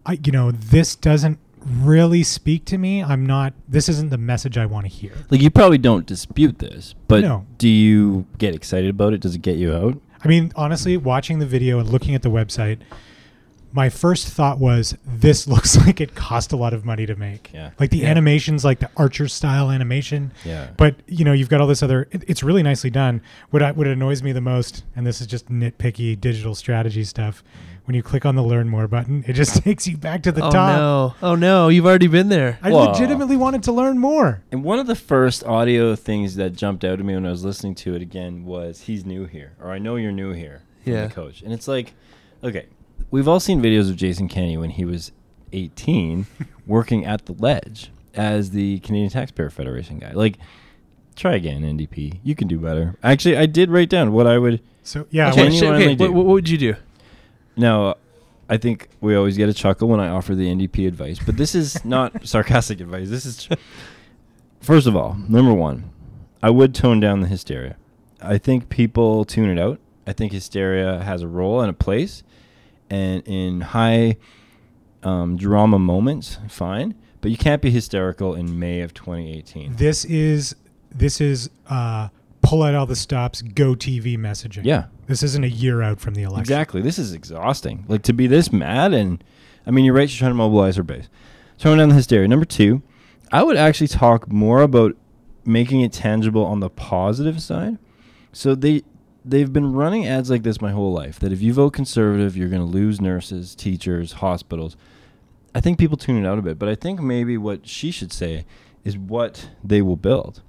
I, 0.06 0.18
you 0.26 0.32
know, 0.32 0.50
this 0.52 0.96
doesn't 0.96 1.38
really 1.64 2.24
speak 2.24 2.66
to 2.66 2.78
me. 2.80 3.04
I'm 3.04 3.24
not. 3.24 3.54
This 3.70 3.88
isn't 3.88 4.10
the 4.10 4.18
message 4.18 4.58
I 4.58 4.66
want 4.66 4.86
to 4.88 4.92
hear. 4.92 5.14
Like 5.30 5.42
you 5.42 5.52
probably 5.52 5.78
don't 5.78 6.08
dispute 6.08 6.58
this, 6.58 6.96
but 7.08 7.22
No. 7.22 7.46
do 7.60 7.70
you 7.70 8.26
get 8.40 8.56
excited 8.56 8.90
about 8.90 9.14
it? 9.14 9.20
Does 9.22 9.36
it 9.36 9.44
get 9.44 9.58
you 9.58 9.72
out? 9.74 10.02
I 10.24 10.28
mean, 10.28 10.52
honestly, 10.56 10.98
watching 10.98 11.40
the 11.40 11.46
video 11.46 11.80
and 11.80 11.90
looking 11.90 12.14
at 12.16 12.22
the 12.22 12.30
website, 12.30 12.80
my 13.74 13.90
first 13.90 14.28
thought 14.28 14.60
was 14.60 14.96
this 15.06 15.48
looks 15.54 15.78
like 15.78 16.02
it 16.02 16.14
cost 16.14 16.52
a 16.52 16.58
lot 16.58 16.74
of 16.74 16.84
money 16.86 17.06
to 17.06 17.16
make. 17.16 17.52
Yeah. 17.54 17.72
Like 17.80 17.90
the 17.90 18.00
Yeah. 18.00 18.10
animations, 18.10 18.66
like 18.66 18.80
the 18.80 18.90
Archer 18.98 19.28
style 19.28 19.72
animation. 19.72 20.32
Yeah. 20.44 20.68
But 20.78 20.96
you 21.08 21.24
know, 21.26 21.32
you've 21.34 21.50
got 21.50 21.62
all 21.62 21.68
this 21.68 21.82
other. 21.82 22.08
It, 22.12 22.24
it's 22.28 22.44
really 22.44 22.64
nicely 22.64 22.90
done. 22.90 23.22
What 23.50 23.64
I, 23.64 23.72
what 23.72 23.88
annoys 23.88 24.22
me 24.22 24.32
the 24.34 24.42
most, 24.42 24.84
and 24.96 25.08
this 25.08 25.22
is 25.22 25.28
just 25.28 25.50
nitpicky 25.50 26.20
digital 26.20 26.54
strategy 26.54 27.04
stuff, 27.06 27.44
when 27.86 27.96
you 27.96 28.04
click 28.04 28.26
on 28.26 28.36
the 28.36 28.44
learn 28.44 28.70
more 28.70 28.88
button, 28.88 29.24
it 29.28 29.34
just 29.34 29.56
takes 29.64 29.88
you 29.88 29.98
back 29.98 30.24
to 30.24 30.32
the 30.32 30.44
oh 30.46 30.52
top. 30.52 30.76
no! 30.78 31.16
Oh 31.22 31.36
no! 31.36 31.70
You've 31.70 31.86
already 31.86 32.08
been 32.08 32.30
there. 32.30 32.60
I 32.62 32.72
Whoa. 32.72 32.92
legitimately 32.92 33.38
wanted 33.38 33.64
to 33.64 33.72
learn 33.72 33.98
more. 33.98 34.44
And 34.52 34.64
one 34.64 34.80
of 34.80 34.88
the 34.88 34.96
first 34.96 35.44
audio 35.44 35.96
things 35.96 36.36
that 36.36 36.52
jumped 36.54 36.84
out 36.84 37.00
at 37.00 37.06
me 37.06 37.14
when 37.16 37.26
I 37.26 37.30
was 37.32 37.44
listening 37.44 37.76
to 37.76 37.96
it 37.96 38.02
again 38.02 38.46
was 38.46 38.82
he's 38.82 39.06
new 39.06 39.26
here, 39.26 39.54
or 39.62 39.72
I 39.72 39.80
know 39.80 39.96
you're 39.96 40.12
new 40.12 40.32
here. 40.34 40.62
Yeah. 40.86 41.08
The 41.08 41.14
coach. 41.14 41.42
And 41.42 41.54
it's 41.54 41.68
like, 41.68 41.94
okay, 42.44 42.66
we've 43.12 43.28
all 43.28 43.40
seen 43.40 43.62
videos 43.62 43.90
of 43.90 43.96
Jason 43.98 44.28
Kenney 44.28 44.58
when 44.58 44.72
he 44.72 44.86
was 44.86 45.12
18 45.54 46.26
working 46.68 47.06
at 47.06 47.26
the 47.26 47.34
ledge 47.34 47.92
as 48.16 48.52
the 48.52 48.80
Canadian 48.80 49.10
Taxpayer 49.12 49.50
Federation 49.50 50.00
guy. 50.00 50.12
Like, 50.12 50.38
try 51.16 51.36
again, 51.36 51.62
NDP. 51.62 52.20
You 52.24 52.36
can 52.36 52.48
do 52.48 52.58
better. 52.60 52.96
Actually, 53.04 53.38
I 53.38 53.46
did 53.46 53.70
write 53.70 53.90
down 53.90 54.12
what 54.12 54.26
I 54.28 54.38
would. 54.38 54.62
So 54.84 55.06
yeah, 55.12 55.30
Okay. 55.30 55.42
I 55.42 55.44
Okay, 55.44 55.44
want- 55.44 55.54
sh- 55.54 55.58
okay. 55.58 55.70
genuinely 55.96 56.08
What, 56.08 56.14
what 56.14 56.26
would 56.34 56.50
you 56.50 56.58
do? 56.58 56.76
Now, 57.56 57.96
I 58.50 58.58
think 58.58 58.90
we 59.00 59.16
always 59.16 59.38
get 59.38 59.50
a 59.50 59.54
chuckle 59.54 59.88
when 59.88 60.00
I 60.00 60.10
offer 60.10 60.36
the 60.36 60.48
NDP 60.48 60.88
advice, 60.88 61.20
but 61.26 61.38
this 61.38 61.56
is 61.56 61.84
not 61.86 62.28
sarcastic 62.28 62.80
advice. 62.82 63.10
This 63.10 63.26
is, 63.26 63.48
first 64.60 64.88
of 64.88 64.96
all, 64.96 65.16
number 65.28 65.54
one, 65.54 65.90
I 66.44 66.50
would 66.50 66.76
tone 66.76 67.00
down 67.00 67.22
the 67.22 67.28
hysteria. 67.28 67.78
I 68.22 68.38
think 68.38 68.70
people 68.70 69.26
tune 69.26 69.50
it 69.50 69.60
out. 69.60 69.80
I 70.06 70.14
think 70.14 70.32
hysteria 70.32 71.02
has 71.02 71.22
a 71.22 71.28
role 71.28 71.62
and 71.62 71.70
a 71.70 71.74
place, 71.74 72.24
and 72.90 73.24
in 73.26 73.62
high 73.62 74.18
um, 75.04 75.38
drama 75.38 75.80
moments, 75.80 76.38
fine. 76.50 76.96
But 77.22 77.32
you 77.32 77.38
can't 77.38 77.62
be 77.62 77.70
hysterical 77.70 78.34
in 78.34 78.60
May 78.60 78.82
of 78.82 78.94
2018. 78.96 79.76
this 79.76 80.06
is 80.06 80.56
this 80.94 81.22
is 81.22 81.50
uh, 81.70 82.10
pull 82.42 82.64
out 82.64 82.76
all 82.76 82.86
the 82.86 82.96
stops, 82.96 83.42
go 83.42 83.76
TV 83.76 84.18
messaging. 84.18 84.66
Yeah, 84.66 84.86
This 85.12 85.24
isn't 85.24 85.44
a 85.44 85.50
year 85.50 85.82
out 85.82 86.00
from 86.00 86.14
the 86.14 86.24
election. 86.24 86.40
Exactly. 86.40 86.82
This 86.82 86.98
is 86.98 87.12
exhausting. 87.12 87.84
Like 87.90 88.02
to 88.04 88.14
be 88.14 88.28
this 88.28 88.54
mad, 88.54 88.94
and 88.94 89.22
I 89.68 89.72
mean, 89.72 89.84
you're 89.84 89.94
right. 89.94 90.10
She's 90.10 90.20
trying 90.20 90.32
to 90.32 90.36
mobilize 90.36 90.78
her 90.78 90.84
base. 90.84 91.10
Tone 91.58 91.80
down 91.80 91.90
the 91.90 91.96
hysteria. 91.96 92.30
Number 92.30 92.46
two, 92.46 92.82
I 93.30 93.44
would 93.44 93.58
actually 93.58 93.90
talk 93.90 94.32
more 94.32 94.62
about 94.62 94.96
making 95.44 95.82
it 95.82 95.92
tangible 95.92 96.46
on 96.46 96.62
the 96.62 96.70
positive 96.70 97.42
side. 97.42 97.78
So 98.32 98.56
they 98.56 98.84
they've 99.26 99.52
been 99.52 99.74
running 99.74 100.08
ads 100.08 100.30
like 100.30 100.44
this 100.44 100.62
my 100.62 100.72
whole 100.72 100.94
life. 100.94 101.20
That 101.20 101.34
if 101.34 101.42
you 101.42 101.52
vote 101.52 101.74
conservative, 101.74 102.38
you're 102.38 102.48
going 102.48 102.62
to 102.62 102.66
lose 102.66 103.02
nurses, 103.02 103.54
teachers, 103.54 104.14
hospitals. 104.14 104.78
I 105.54 105.60
think 105.60 105.78
people 105.78 105.98
tune 105.98 106.24
it 106.24 106.26
out 106.26 106.40
a 106.40 106.42
bit, 106.42 106.58
but 106.58 106.70
I 106.70 106.76
think 106.76 107.02
maybe 107.02 107.38
what 107.38 107.68
she 107.68 107.92
should 107.92 108.14
say 108.14 108.46
is 108.86 108.98
what 108.98 109.50
they 109.62 109.82
will 109.82 109.98
build. 109.98 110.42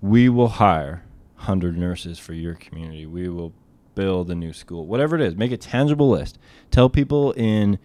We 0.00 0.28
will 0.28 0.48
hire 0.48 1.04
100 1.36 1.78
nurses 1.78 2.18
for 2.18 2.32
your 2.32 2.54
community. 2.54 3.06
We 3.06 3.28
will 3.28 3.52
build 3.98 4.30
a 4.30 4.34
new 4.34 4.52
school. 4.52 4.86
Whatever 4.86 5.16
it 5.16 5.22
is, 5.22 5.34
make 5.34 5.50
a 5.50 5.56
tangible 5.56 6.08
list. 6.08 6.38
Tell 6.70 6.88
people 6.88 7.32
in 7.32 7.80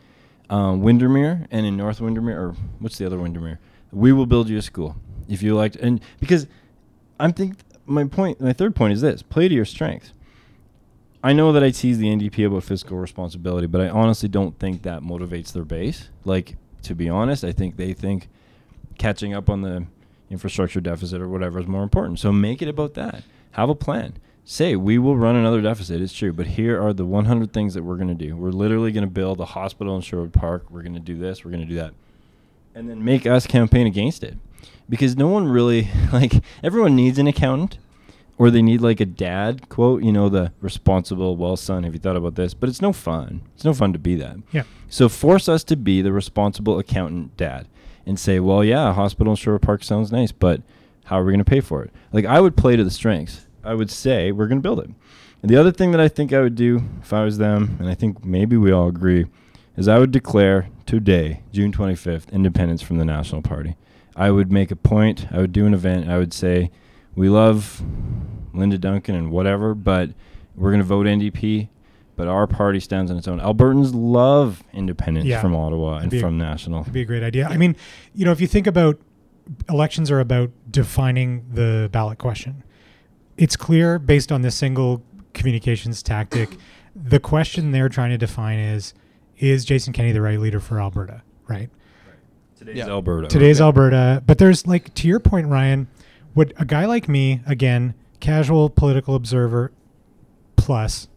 um, 0.48 0.84
Windermere 0.84 1.48
and 1.50 1.66
in 1.66 1.76
North 1.76 2.00
Windermere, 2.00 2.40
or 2.40 2.56
what's 2.78 3.00
the 3.00 3.06
other 3.08 3.18
Windermere? 3.18 3.60
We 3.92 4.14
will 4.14 4.28
build 4.28 4.48
you 4.48 4.60
a 4.60 4.62
school 4.62 4.96
if 5.28 5.42
you 5.42 5.56
like. 5.56 5.76
And 5.82 6.02
because 6.20 6.46
I'm 7.20 7.34
think 7.34 7.58
my 7.88 8.04
point, 8.04 8.40
my 8.40 8.54
third 8.54 8.76
point 8.76 8.94
is 8.94 9.02
this: 9.02 9.24
play 9.24 9.48
to 9.48 9.56
your 9.56 9.66
strengths. 9.66 10.14
I 11.24 11.34
know 11.34 11.52
that 11.52 11.64
I 11.64 11.72
tease 11.72 11.98
the 11.98 12.08
NDP 12.08 12.46
about 12.46 12.64
fiscal 12.64 12.98
responsibility, 12.98 13.66
but 13.66 13.82
I 13.82 13.90
honestly 13.90 14.30
don't 14.30 14.60
think 14.60 14.84
that 14.84 15.02
motivates 15.02 15.52
their 15.52 15.64
base. 15.64 16.10
Like, 16.26 16.58
to 16.84 16.94
be 16.94 17.10
honest, 17.10 17.44
I 17.44 17.54
think 17.54 17.78
they 17.78 17.94
think 17.94 18.28
catching 19.00 19.34
up 19.34 19.50
on 19.50 19.62
the 19.62 19.88
infrastructure 20.30 20.82
deficit 20.82 21.22
or 21.22 21.28
whatever 21.28 21.60
is 21.60 21.66
more 21.66 21.82
important. 21.82 22.20
So 22.20 22.32
make 22.32 22.62
it 22.62 22.68
about 22.68 22.94
that. 22.96 23.24
Have 23.52 23.70
a 23.70 23.76
plan. 23.76 24.18
Say, 24.46 24.76
we 24.76 24.98
will 24.98 25.16
run 25.16 25.36
another 25.36 25.62
deficit. 25.62 26.02
It's 26.02 26.14
true. 26.14 26.34
But 26.34 26.48
here 26.48 26.82
are 26.82 26.92
the 26.94 27.06
100 27.06 27.54
things 27.54 27.74
that 27.76 27.84
we're 27.84 27.96
going 27.96 28.10
to 28.10 28.14
do. 28.14 28.36
We're 28.36 28.52
literally 28.52 28.92
going 28.92 29.06
to 29.06 29.12
build 29.12 29.40
a 29.40 29.46
hospital 29.46 29.96
in 29.96 30.02
Sherwood 30.02 30.34
Park. 30.34 30.66
We're 30.70 30.82
going 30.82 30.96
to 30.96 31.00
do 31.00 31.18
this. 31.18 31.46
We're 31.46 31.52
going 31.52 31.64
to 31.64 31.68
do 31.68 31.76
that. 31.76 31.94
And 32.76 32.90
then 32.90 33.04
make 33.06 33.26
us 33.26 33.48
campaign 33.48 33.88
against 33.88 34.24
it. 34.24 34.38
Because 34.90 35.16
no 35.16 35.28
one 35.28 35.48
really, 35.48 35.88
like, 36.14 36.44
everyone 36.62 36.96
needs 36.96 37.18
an 37.20 37.28
accountant 37.28 37.78
or 38.38 38.50
they 38.50 38.62
need 38.62 38.82
like 38.82 39.00
a 39.00 39.06
dad 39.06 39.70
quote, 39.70 40.04
you 40.04 40.12
know, 40.12 40.28
the 40.28 40.52
responsible, 40.60 41.38
well, 41.38 41.56
son, 41.56 41.84
have 41.84 41.94
you 41.94 42.00
thought 42.00 42.18
about 42.18 42.36
this? 42.36 42.54
But 42.54 42.70
it's 42.70 42.82
no 42.82 42.92
fun. 42.92 43.42
It's 43.56 43.64
no 43.64 43.74
fun 43.74 43.94
to 43.94 44.00
be 44.00 44.16
that. 44.16 44.38
Yeah. 44.52 44.64
So 44.90 45.08
force 45.08 45.48
us 45.48 45.64
to 45.66 45.76
be 45.76 46.02
the 46.02 46.12
responsible 46.12 46.80
accountant 46.80 47.38
dad 47.38 47.68
and 48.06 48.20
say, 48.20 48.40
well, 48.40 48.64
yeah, 48.64 48.90
a 48.90 48.94
hospital 48.94 49.34
in 49.34 49.38
Sherwood 49.38 49.62
Park 49.62 49.84
sounds 49.84 50.12
nice, 50.12 50.32
but 50.32 50.62
how 51.06 51.20
are 51.20 51.24
we 51.24 51.32
going 51.32 51.40
to 51.40 51.50
pay 51.50 51.62
for 51.62 51.84
it? 51.84 51.92
Like, 52.12 52.26
I 52.26 52.42
would 52.42 52.58
play 52.58 52.76
to 52.76 52.84
the 52.84 52.92
strengths. 52.92 53.46
I 53.64 53.74
would 53.74 53.90
say, 53.90 54.32
we're 54.32 54.48
going 54.48 54.60
to 54.60 54.64
build 54.64 54.80
it. 54.80 54.90
And 55.42 55.50
the 55.50 55.58
other 55.58 55.72
thing 55.72 55.92
that 55.92 56.00
I 56.02 56.08
think 56.08 56.32
I 56.34 56.40
would 56.42 56.56
do 56.56 56.84
if 57.02 57.12
I 57.14 57.24
was 57.24 57.38
them, 57.38 57.78
and 57.80 57.90
I 57.90 57.96
think 57.96 58.24
maybe 58.24 58.56
we 58.58 58.72
all 58.72 58.88
agree, 58.88 59.26
is 59.76 59.88
I 59.88 60.00
would 60.00 60.12
declare 60.12 60.70
today, 60.86 61.42
June 61.52 61.72
25th, 61.72 62.32
independence 62.32 62.82
from 62.82 62.98
the 62.98 63.06
National 63.06 63.42
Party. 63.42 63.76
I 64.16 64.32
would 64.32 64.52
make 64.52 64.72
a 64.72 64.76
point, 64.76 65.28
I 65.32 65.38
would 65.40 65.52
do 65.52 65.66
an 65.66 65.74
event, 65.74 66.08
I 66.10 66.18
would 66.18 66.34
say, 66.34 66.72
we 67.16 67.30
love 67.30 67.82
Linda 68.54 68.78
Duncan 68.78 69.16
and 69.16 69.32
whatever, 69.32 69.74
but 69.74 70.12
we're 70.56 70.70
going 70.70 70.80
to 70.82 70.86
vote 70.86 71.06
NDP. 71.08 71.70
But 72.16 72.28
our 72.28 72.46
party 72.46 72.80
stands 72.80 73.10
on 73.10 73.18
its 73.18 73.28
own. 73.28 73.40
Albertans 73.40 73.90
love 73.92 74.64
independence 74.72 75.26
Yeah. 75.26 75.42
from 75.42 75.56
Ottawa 75.56 75.98
and 75.98 76.12
Be 76.12 76.18
a- 76.18 76.22
from 76.22 76.38
national. 76.38 76.82
It'd 76.82 76.94
be 76.94 77.02
a 77.02 77.06
great 77.06 77.24
idea. 77.24 77.48
I 77.48 77.58
mean, 77.58 77.76
you 78.14 78.24
know, 78.24 78.32
if 78.32 78.40
you 78.40 78.46
think 78.46 78.68
about 78.68 79.00
elections 79.68 80.12
are 80.12 80.20
about 80.20 80.52
defining 80.70 81.44
the 81.52 81.90
ballot 81.92 82.20
question. 82.20 82.64
It's 83.38 83.56
clear 83.56 84.00
based 84.00 84.32
on 84.32 84.42
this 84.42 84.56
single 84.56 85.04
communications 85.34 86.04
tactic. 86.04 86.58
the 86.96 87.20
question 87.20 87.72
they're 87.72 87.90
trying 87.90 88.12
to 88.12 88.18
define 88.20 88.60
is 88.60 88.94
is 89.40 89.66
Jason 89.66 89.94
Kenney 89.94 90.12
the 90.12 90.22
right 90.22 90.40
leader 90.40 90.60
for 90.60 90.80
Alberta, 90.80 91.24
right? 91.48 91.70
Today's 92.56 92.78
Yeah. 92.78 92.88
Alberta. 92.88 93.28
Today's 93.28 93.60
Yeah. 93.60 93.66
Alberta, 93.66 94.24
but 94.28 94.38
there's 94.38 94.68
like 94.68 94.94
to 94.96 95.08
your 95.08 95.20
point, 95.20 95.48
Ryan, 95.48 95.88
would 96.36 96.54
a 96.58 96.66
guy 96.66 96.86
like 96.86 97.10
me, 97.10 97.42
again, 97.48 97.96
casual 98.20 98.70
political 98.70 99.16
observer 99.16 99.72
plus 100.56 101.08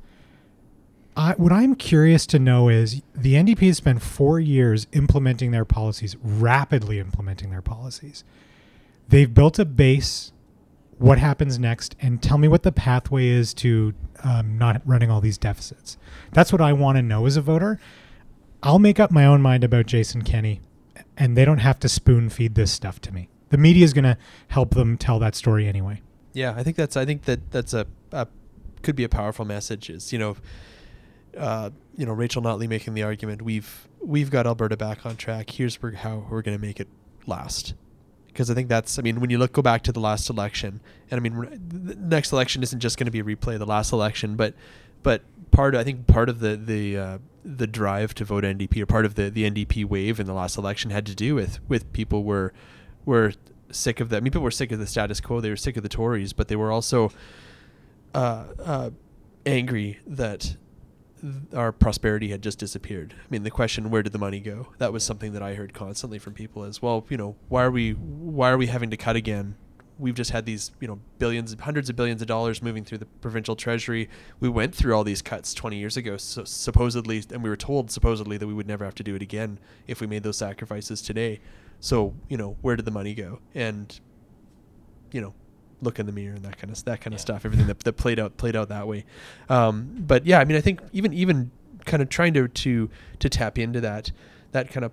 I, 1.19 1.33
what 1.39 1.51
I'm 1.53 1.75
curious 1.75 2.27
to 2.27 2.39
know 2.39 2.69
is 2.69 3.01
the 3.15 3.35
NDP 3.35 3.69
has 3.69 3.77
spent 3.79 4.03
four 4.03 4.39
years 4.39 4.87
implementing 4.93 5.51
their 5.51 5.65
policies, 5.65 6.15
rapidly 6.23 6.99
implementing 6.99 7.51
their 7.51 7.63
policies. 7.63 8.23
They've 9.09 9.33
built 9.33 9.59
a 9.59 9.65
base. 9.65 10.33
What 10.99 11.19
happens 11.19 11.59
next? 11.59 11.95
And 12.01 12.23
tell 12.23 12.39
me 12.39 12.49
what 12.49 12.63
the 12.63 12.73
pathway 12.73 13.29
is 13.29 13.53
to 13.55 13.95
um, 14.25 14.57
not 14.57 14.81
running 14.85 15.11
all 15.11 15.21
these 15.21 15.39
deficits. 15.39 15.99
That's 16.33 16.53
what 16.53 16.61
I 16.61 16.73
want 16.73 16.97
to 16.97 17.03
know 17.03 17.27
as 17.27 17.37
a 17.37 17.43
voter. 17.43 17.79
I'll 18.63 18.79
make 18.79 18.99
up 18.99 19.11
my 19.11 19.27
own 19.27 19.43
mind 19.43 19.63
about 19.63 19.87
Jason 19.87 20.23
Kenney, 20.23 20.61
and 21.17 21.37
they 21.37 21.45
don't 21.45 21.59
have 21.59 21.79
to 21.81 21.89
spoon 21.89 22.31
feed 22.31 22.55
this 22.55 22.73
stuff 22.73 23.01
to 23.03 23.13
me. 23.13 23.29
The 23.51 23.59
media 23.59 23.85
is 23.85 23.93
going 23.93 24.05
to 24.05 24.17
help 24.49 24.75
them 24.75 24.97
tell 24.97 25.19
that 25.19 25.35
story 25.35 25.69
anyway. 25.69 26.03
Yeah, 26.33 26.55
I 26.57 26.63
think 26.63 26.77
that's 26.77 26.97
I 26.97 27.05
think 27.05 27.23
that 27.23 27.51
that's 27.51 27.73
a, 27.73 27.87
a 28.13 28.27
could 28.83 28.97
be 28.97 29.05
a 29.05 29.09
powerful 29.09 29.45
message. 29.45 29.89
Is 29.89 30.13
you 30.13 30.19
know, 30.19 30.37
uh, 31.37 31.71
you 31.97 32.07
know 32.07 32.13
Rachel 32.13 32.43
Notley 32.43 32.69
making 32.69 32.95
the 32.95 33.03
argument 33.03 33.43
we've 33.43 33.89
we've 34.01 34.31
got 34.31 34.47
Alberta 34.47 34.77
back 34.77 35.07
on 35.07 35.17
track. 35.17 35.51
Here's 35.51 35.79
how 35.97 36.27
we're 36.29 36.43
going 36.43 36.57
to 36.57 36.61
make 36.61 36.81
it 36.81 36.89
last. 37.27 37.75
Because 38.37 38.51
I 38.51 38.55
think 38.55 38.69
that's 38.69 38.99
I 38.99 39.03
mean 39.03 39.19
when 39.19 39.31
you 39.31 39.39
look 39.39 39.53
go 39.53 39.63
back 39.63 39.83
to 39.85 39.93
the 39.93 40.01
last 40.01 40.29
election, 40.29 40.83
and 41.11 41.19
I 41.19 41.23
mean 41.23 41.59
the 41.67 41.95
next 41.95 42.33
election 42.33 42.63
isn't 42.63 42.81
just 42.81 42.99
going 42.99 43.07
to 43.07 43.11
be 43.11 43.21
a 43.21 43.25
replay 43.25 43.55
of 43.55 43.61
the 43.61 43.67
last 43.67 43.95
election, 43.95 44.37
but 44.37 44.53
but 45.03 45.23
part 45.53 45.75
I 45.75 45.83
think 45.83 46.07
part 46.07 46.29
of 46.29 46.41
the 46.41 46.55
the 46.55 46.99
uh, 46.99 47.19
the 47.47 47.67
drive 47.67 48.13
to 48.17 48.27
vote 48.27 48.45
NDP 48.45 48.83
or 48.83 48.85
part 48.85 49.07
of 49.07 49.15
the 49.15 49.31
the 49.31 49.51
NDP 49.51 49.87
wave 49.87 50.21
in 50.21 50.27
the 50.27 50.35
last 50.35 50.59
election 50.59 50.91
had 50.91 51.07
to 51.07 51.15
do 51.15 51.35
with 51.35 51.61
with 51.67 51.91
people 51.95 52.25
were 52.25 52.53
were 53.07 53.33
sick 53.71 54.01
of 54.01 54.11
that. 54.11 54.19
I 54.19 54.21
mean, 54.21 54.33
people 54.33 54.43
were 54.43 54.51
sick 54.51 54.71
of 54.71 54.79
the 54.79 54.87
status 54.87 55.19
quo. 55.19 55.41
They 55.41 55.49
were 55.49 55.57
sick 55.57 55.79
of 55.79 55.83
the 55.83 55.89
Tories, 55.89 56.35
but 56.35 56.49
they 56.49 56.57
were 56.57 56.71
also 56.71 57.11
uh, 58.15 58.45
uh, 58.63 58.91
angry 59.47 59.99
that 60.07 60.41
th- 60.41 60.57
our 61.55 61.73
prosperity 61.73 62.29
had 62.29 62.43
just 62.43 62.59
disappeared. 62.59 63.15
I 63.19 63.27
mean, 63.31 63.43
the 63.43 63.51
question, 63.51 63.91
where 63.91 64.03
did 64.03 64.13
the 64.13 64.19
money 64.19 64.41
go? 64.41 64.69
That 64.79 64.93
was 64.93 65.05
something 65.05 65.33
that 65.33 65.43
I 65.43 65.55
heard 65.55 65.75
constantly 65.75 66.19
from 66.19 66.35
people 66.35 66.65
as 66.65 66.83
well. 66.83 67.07
You 67.09 67.17
know, 67.17 67.37
why 67.49 67.65
are 67.65 67.71
we 67.71 67.93
why 67.93 68.51
are 68.51 68.59
we 68.59 68.67
having 68.67 68.91
to 68.91 68.97
cut 68.97 69.17
again? 69.17 69.57
We've 69.99 70.15
just 70.15 70.31
had 70.31 70.45
these, 70.45 70.73
you 70.79 70.87
know, 70.87 71.01
billions, 71.19 71.57
hundreds 71.59 71.89
of 71.89 71.97
billions 71.97 72.21
of 72.21 72.29
dollars 72.29 72.63
moving 72.63 72.85
through 72.85 72.99
the 72.99 73.07
provincial 73.07 73.57
treasury. 73.57 74.11
We 74.41 74.49
went 74.51 74.75
through 74.75 74.95
all 74.95 75.05
these 75.05 75.23
cuts 75.23 75.55
20 75.55 75.79
years 75.79 75.97
ago, 75.97 76.19
so 76.19 76.45
supposedly, 76.45 77.25
and 77.33 77.43
we 77.43 77.49
were 77.49 77.57
told 77.57 77.91
supposedly 77.91 78.37
that 78.37 78.47
we 78.47 78.53
would 78.53 78.67
never 78.67 78.85
have 78.85 78.95
to 78.97 79.03
do 79.03 79.15
it 79.15 79.23
again 79.23 79.59
if 79.87 80.03
we 80.03 80.07
made 80.07 80.23
those 80.23 80.37
sacrifices 80.37 81.01
today. 81.01 81.41
So, 81.81 82.15
you 82.29 82.37
know, 82.37 82.59
where 82.61 82.77
did 82.77 82.85
the 82.85 82.91
money 82.91 83.15
go? 83.15 83.39
And, 83.55 83.99
you 85.13 85.23
know, 85.23 85.33
look 85.83 85.99
in 85.99 86.07
the 86.07 86.13
mirror 86.13 86.35
and 86.35 86.45
that 86.45 86.59
kind 86.59 86.73
of 86.73 86.85
that 86.85 87.01
kind 87.01 87.15
of 87.15 87.21
stuff. 87.21 87.45
Everything 87.45 87.67
that, 87.67 87.81
that 87.81 87.95
played 87.95 88.19
out 88.19 88.37
played 88.37 88.57
out 88.57 88.69
that 88.69 88.87
way. 88.87 89.05
Um, 89.49 89.97
but 89.99 90.27
yeah, 90.27 90.39
I 90.39 90.45
mean, 90.45 90.57
I 90.57 90.61
think 90.61 90.81
even 90.93 91.13
even 91.13 91.51
kind 91.85 92.03
of 92.03 92.09
trying 92.09 92.35
to 92.35 92.49
to 92.49 92.91
to 93.19 93.29
tap 93.29 93.59
into 93.59 93.81
that 93.81 94.13
that 94.53 94.71
kind 94.71 94.85
of 94.85 94.93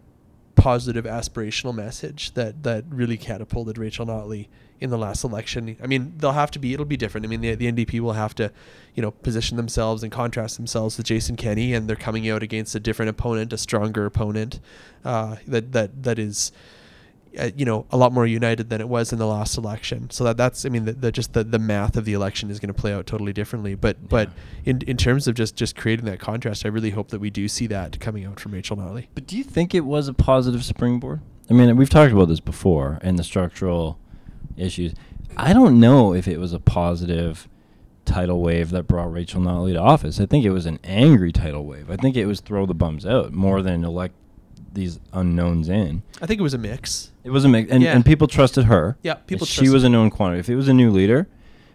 positive 0.56 1.06
aspirational 1.06 1.74
message 1.74 2.34
that 2.34 2.64
that 2.64 2.86
really 2.90 3.18
catapulted 3.18 3.78
Rachel 3.78 4.06
Notley 4.06 4.48
in 4.80 4.90
the 4.90 4.98
last 4.98 5.24
election. 5.24 5.78
I 5.82 5.88
mean, 5.88 6.14
they'll 6.18 6.34
have 6.34 6.52
to 6.52 6.60
be 6.60 6.74
it'll 6.74 6.86
be 6.86 6.98
different. 6.98 7.26
I 7.26 7.30
mean, 7.30 7.42
the, 7.42 7.56
the 7.56 7.72
NDP 7.72 8.02
will 8.02 8.14
have 8.14 8.36
to, 8.36 8.52
you 8.96 9.02
know, 9.02 9.12
position 9.12 9.56
themselves 9.58 10.04
and 10.04 10.12
contrast 10.12 10.58
themselves 10.58 10.98
with 10.98 11.06
Jason 11.06 11.36
Kenney, 11.36 11.74
and 11.74 11.88
they're 11.88 11.96
coming 11.96 12.30
out 12.30 12.44
against 12.44 12.76
a 12.76 12.80
different 12.80 13.10
opponent, 13.10 13.54
a 13.54 13.58
stronger 13.58 14.06
opponent, 14.06 14.60
uh, 15.06 15.38
that 15.48 15.72
that 15.72 16.04
that 16.04 16.20
is. 16.20 16.52
Uh, 17.38 17.50
you 17.56 17.66
know, 17.66 17.86
a 17.90 17.98
lot 17.98 18.14
more 18.14 18.28
united 18.28 18.70
than 18.70 18.80
it 18.80 18.88
was 18.88 19.12
in 19.12 19.18
the 19.18 19.26
last 19.26 19.58
election. 19.58 20.10
So 20.12 20.24
that 20.24 20.38
that's, 20.38 20.66
I 20.66 20.70
mean, 20.70 20.86
the, 20.86 20.94
the 20.94 21.12
just 21.12 21.34
the, 21.34 21.44
the 21.44 21.58
math 21.58 21.98
of 21.98 22.06
the 22.06 22.14
election 22.14 22.52
is 22.52 22.60
going 22.60 22.72
to 22.72 22.80
play 22.80 22.94
out 22.94 23.08
totally 23.08 23.34
differently. 23.34 23.74
But 23.74 24.08
but 24.08 24.30
in 24.66 24.82
in 24.84 24.98
terms 24.98 25.28
of 25.28 25.34
just 25.34 25.56
just 25.56 25.76
creating 25.76 26.06
that 26.06 26.20
contrast, 26.20 26.66
I 26.66 26.70
really 26.70 26.92
hope 26.92 27.10
that 27.10 27.20
we 27.20 27.30
do 27.32 27.48
see 27.48 27.66
that 27.68 28.00
coming 28.00 28.26
out 28.26 28.40
from 28.40 28.54
Rachel 28.54 28.78
Notley. 28.78 29.08
But 29.16 29.26
do 29.26 29.36
you 29.36 29.44
think 29.44 29.74
it 29.74 29.86
was 29.86 30.08
a 30.08 30.14
positive 30.14 30.64
springboard? 30.64 31.22
I 31.50 31.54
mean, 31.54 31.76
we've 31.76 31.90
talked 31.90 32.14
about 32.14 32.28
this 32.28 32.40
before 32.40 33.00
and 33.02 33.18
the 33.18 33.24
structural 33.24 34.00
issues. 34.56 34.94
I 35.36 35.54
don't 35.54 35.80
know 35.80 36.14
if 36.14 36.28
it 36.28 36.38
was 36.38 36.54
a 36.54 36.60
positive 36.60 37.50
tidal 38.06 38.42
wave 38.42 38.70
that 38.72 38.84
brought 38.84 39.12
Rachel 39.12 39.42
Notley 39.42 39.74
to 39.74 39.80
office. 39.80 40.20
I 40.20 40.26
think 40.26 40.46
it 40.46 40.52
was 40.52 40.66
an 40.66 40.80
angry 40.84 41.32
tidal 41.32 41.66
wave. 41.66 41.90
I 41.90 41.96
think 41.96 42.16
it 42.16 42.26
was 42.26 42.42
throw 42.42 42.66
the 42.66 42.74
bums 42.74 43.06
out 43.06 43.34
more 43.34 43.62
than 43.62 43.84
elect 43.84 44.14
these 44.74 45.00
unknowns 45.12 45.70
in. 45.70 46.04
I 46.22 46.26
think 46.26 46.40
it 46.40 46.44
was 46.44 46.54
a 46.54 46.58
mix. 46.58 47.12
It 47.24 47.30
was 47.32 47.46
a 47.46 47.50
mix, 47.50 47.72
and, 47.72 47.82
Yeah. 47.84 47.96
and 47.96 48.06
people 48.06 48.28
trusted 48.28 48.66
her. 48.66 48.98
Yeah, 49.04 49.14
people 49.16 49.46
She 49.46 49.58
trusted 49.62 49.74
was 49.74 49.84
her. 49.84 49.88
a 49.88 49.90
known 49.90 50.10
quantity. 50.10 50.40
If 50.40 50.50
it 50.50 50.56
was 50.56 50.68
a 50.68 50.74
new 50.74 50.92
leader, 50.92 51.28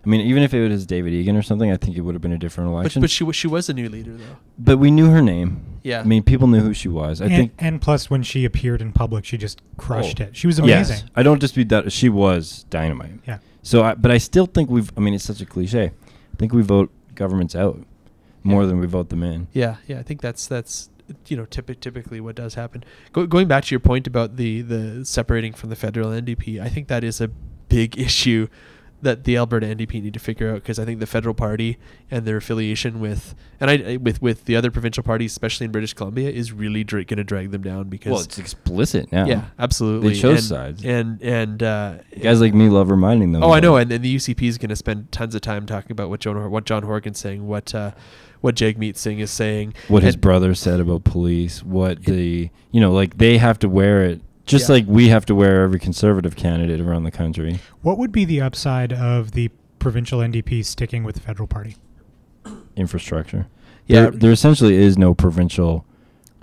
I 0.04 0.08
mean, 0.08 0.20
even 0.20 0.42
if 0.42 0.52
it 0.54 0.68
was 0.68 0.86
David 0.86 1.12
Eggen 1.12 1.36
or 1.38 1.42
something, 1.42 1.70
I 1.70 1.76
think 1.76 1.96
it 1.96 2.02
would 2.02 2.14
have 2.14 2.22
been 2.22 2.32
a 2.32 2.38
different 2.38 2.70
election. 2.70 3.00
but 3.00 3.10
she 3.10 3.24
was 3.24 3.34
she 3.36 3.46
was 3.48 3.68
a 3.68 3.74
new 3.74 3.88
leader 3.88 4.12
though. 4.12 4.36
But 4.58 4.78
we 4.78 4.90
knew 4.90 5.10
her 5.10 5.20
name. 5.22 5.60
Yeah. 5.82 6.00
I 6.00 6.04
mean, 6.04 6.22
people 6.22 6.48
knew 6.48 6.60
who 6.60 6.74
she 6.74 6.88
was. 6.88 7.20
I 7.20 7.26
and, 7.26 7.34
think. 7.34 7.52
and 7.58 7.80
plus, 7.80 8.10
when 8.10 8.22
she 8.22 8.44
appeared 8.44 8.80
in 8.82 8.92
public, 8.92 9.24
she 9.24 9.36
just 9.38 9.60
crushed 9.76 10.20
Oh. 10.20 10.24
it. 10.24 10.36
She 10.36 10.46
was 10.46 10.58
amazing. 10.58 10.76
Yes, 10.78 10.88
amazing. 10.90 11.10
I 11.16 11.22
don't 11.22 11.40
dispute 11.40 11.68
that. 11.70 11.92
She 11.92 12.08
was 12.08 12.64
dynamite. 12.70 13.20
Yeah. 13.26 13.38
So, 13.62 13.82
I, 13.82 13.94
but 13.94 14.10
I 14.10 14.18
still 14.18 14.46
think 14.46 14.70
we've. 14.70 14.90
I 14.96 15.00
mean, 15.00 15.14
it's 15.14 15.24
such 15.24 15.40
a 15.40 15.46
cliche. 15.46 15.86
I 15.86 16.36
think 16.38 16.52
we 16.52 16.62
vote 16.62 16.90
governments 17.14 17.54
out 17.56 17.80
more 18.44 18.64
than 18.66 18.78
we 18.80 18.86
vote 18.86 19.08
them 19.08 19.22
in. 19.22 19.48
Yeah, 19.52 19.76
yeah, 19.86 19.98
I 19.98 20.02
think 20.02 20.20
that's 20.20 20.46
that's 20.46 20.88
you 21.26 21.36
know 21.36 21.46
typi- 21.46 21.80
typically 21.80 22.20
what 22.20 22.34
does 22.36 22.54
happen. 22.54 22.84
Go, 23.12 23.26
going 23.26 23.48
back 23.48 23.64
to 23.64 23.70
your 23.74 23.80
point 23.80 24.06
about 24.06 24.36
the 24.36 24.62
the 24.62 25.04
separating 25.04 25.52
from 25.52 25.70
the 25.70 25.76
federal 25.76 26.10
NDP, 26.10 26.60
I 26.60 26.68
think 26.68 26.88
that 26.88 27.04
is 27.04 27.20
a 27.20 27.28
big 27.28 27.98
issue 28.08 28.48
that 29.00 29.22
the 29.22 29.36
Alberta 29.36 29.64
NDP 29.64 30.02
need 30.02 30.14
to 30.14 30.18
figure 30.18 30.50
out 30.50 30.54
because 30.56 30.76
I 30.80 30.84
think 30.84 30.98
the 30.98 31.06
federal 31.06 31.32
party 31.32 31.78
and 32.10 32.24
their 32.26 32.36
affiliation 32.38 32.98
with 32.98 33.36
and 33.60 33.70
I 33.70 33.74
I- 33.92 33.96
with 33.96 34.20
with 34.20 34.46
the 34.46 34.56
other 34.56 34.72
provincial 34.72 35.04
parties, 35.04 35.30
especially 35.30 35.66
in 35.66 35.70
British 35.70 35.94
Columbia, 35.94 36.30
is 36.30 36.52
really 36.52 36.82
dra- 36.82 37.04
going 37.04 37.18
to 37.18 37.22
drag 37.24 37.52
them 37.52 37.62
down 37.62 37.88
because 37.88 38.10
Well, 38.10 38.20
it's 38.22 38.38
explicit 38.38 39.12
now. 39.12 39.24
yeah, 39.26 39.44
absolutely. 39.56 40.14
They 40.14 40.18
chose 40.18 40.38
and, 40.38 40.42
sides. 40.44 40.84
and 40.84 41.22
and 41.22 41.62
uh, 41.62 41.94
Guys 42.20 42.40
like 42.40 42.54
me 42.54 42.68
love 42.68 42.90
reminding 42.90 43.30
them. 43.30 43.44
Oh, 43.44 43.52
I 43.52 43.60
know, 43.60 43.76
and, 43.76 43.92
and 43.92 44.04
the 44.04 44.16
UCP 44.16 44.42
is 44.48 44.58
going 44.58 44.70
to 44.70 44.76
spend 44.76 45.12
tons 45.12 45.34
of 45.36 45.42
time 45.42 45.64
talking 45.66 45.92
about 45.92 46.08
what 46.10 46.18
John 46.18 46.50
what 46.50 46.64
John 46.64 46.82
Horgan's 46.82 47.20
saying, 47.20 47.46
what 47.46 47.72
uh, 47.76 47.92
what 48.40 48.54
Jagmeet 48.54 48.96
Singh 48.96 49.18
is 49.18 49.30
saying, 49.30 49.74
what 49.88 50.02
his 50.02 50.16
brother 50.16 50.54
said 50.54 50.80
about 50.80 51.04
police, 51.04 51.62
what 51.62 52.04
the 52.04 52.50
you 52.70 52.80
know, 52.80 52.92
like 52.92 53.18
they 53.18 53.38
have 53.38 53.58
to 53.60 53.68
wear 53.68 54.04
it 54.04 54.20
just 54.46 54.68
Yeah. 54.68 54.74
like 54.76 54.84
we 54.86 55.08
have 55.08 55.26
to 55.26 55.34
wear 55.34 55.62
every 55.62 55.78
conservative 55.78 56.34
candidate 56.36 56.80
around 56.80 57.04
the 57.04 57.10
country. 57.10 57.58
What 57.82 57.98
would 57.98 58.12
be 58.12 58.24
the 58.24 58.40
upside 58.40 58.92
of 58.92 59.32
the 59.32 59.50
provincial 59.78 60.20
NDP 60.20 60.64
sticking 60.64 61.04
with 61.04 61.14
the 61.16 61.20
federal 61.20 61.46
party? 61.46 61.76
Infrastructure. 62.76 63.46
Yeah. 63.86 64.02
There, 64.02 64.10
there 64.12 64.32
essentially 64.32 64.74
is 64.76 64.96
no 64.96 65.14
provincial. 65.14 65.84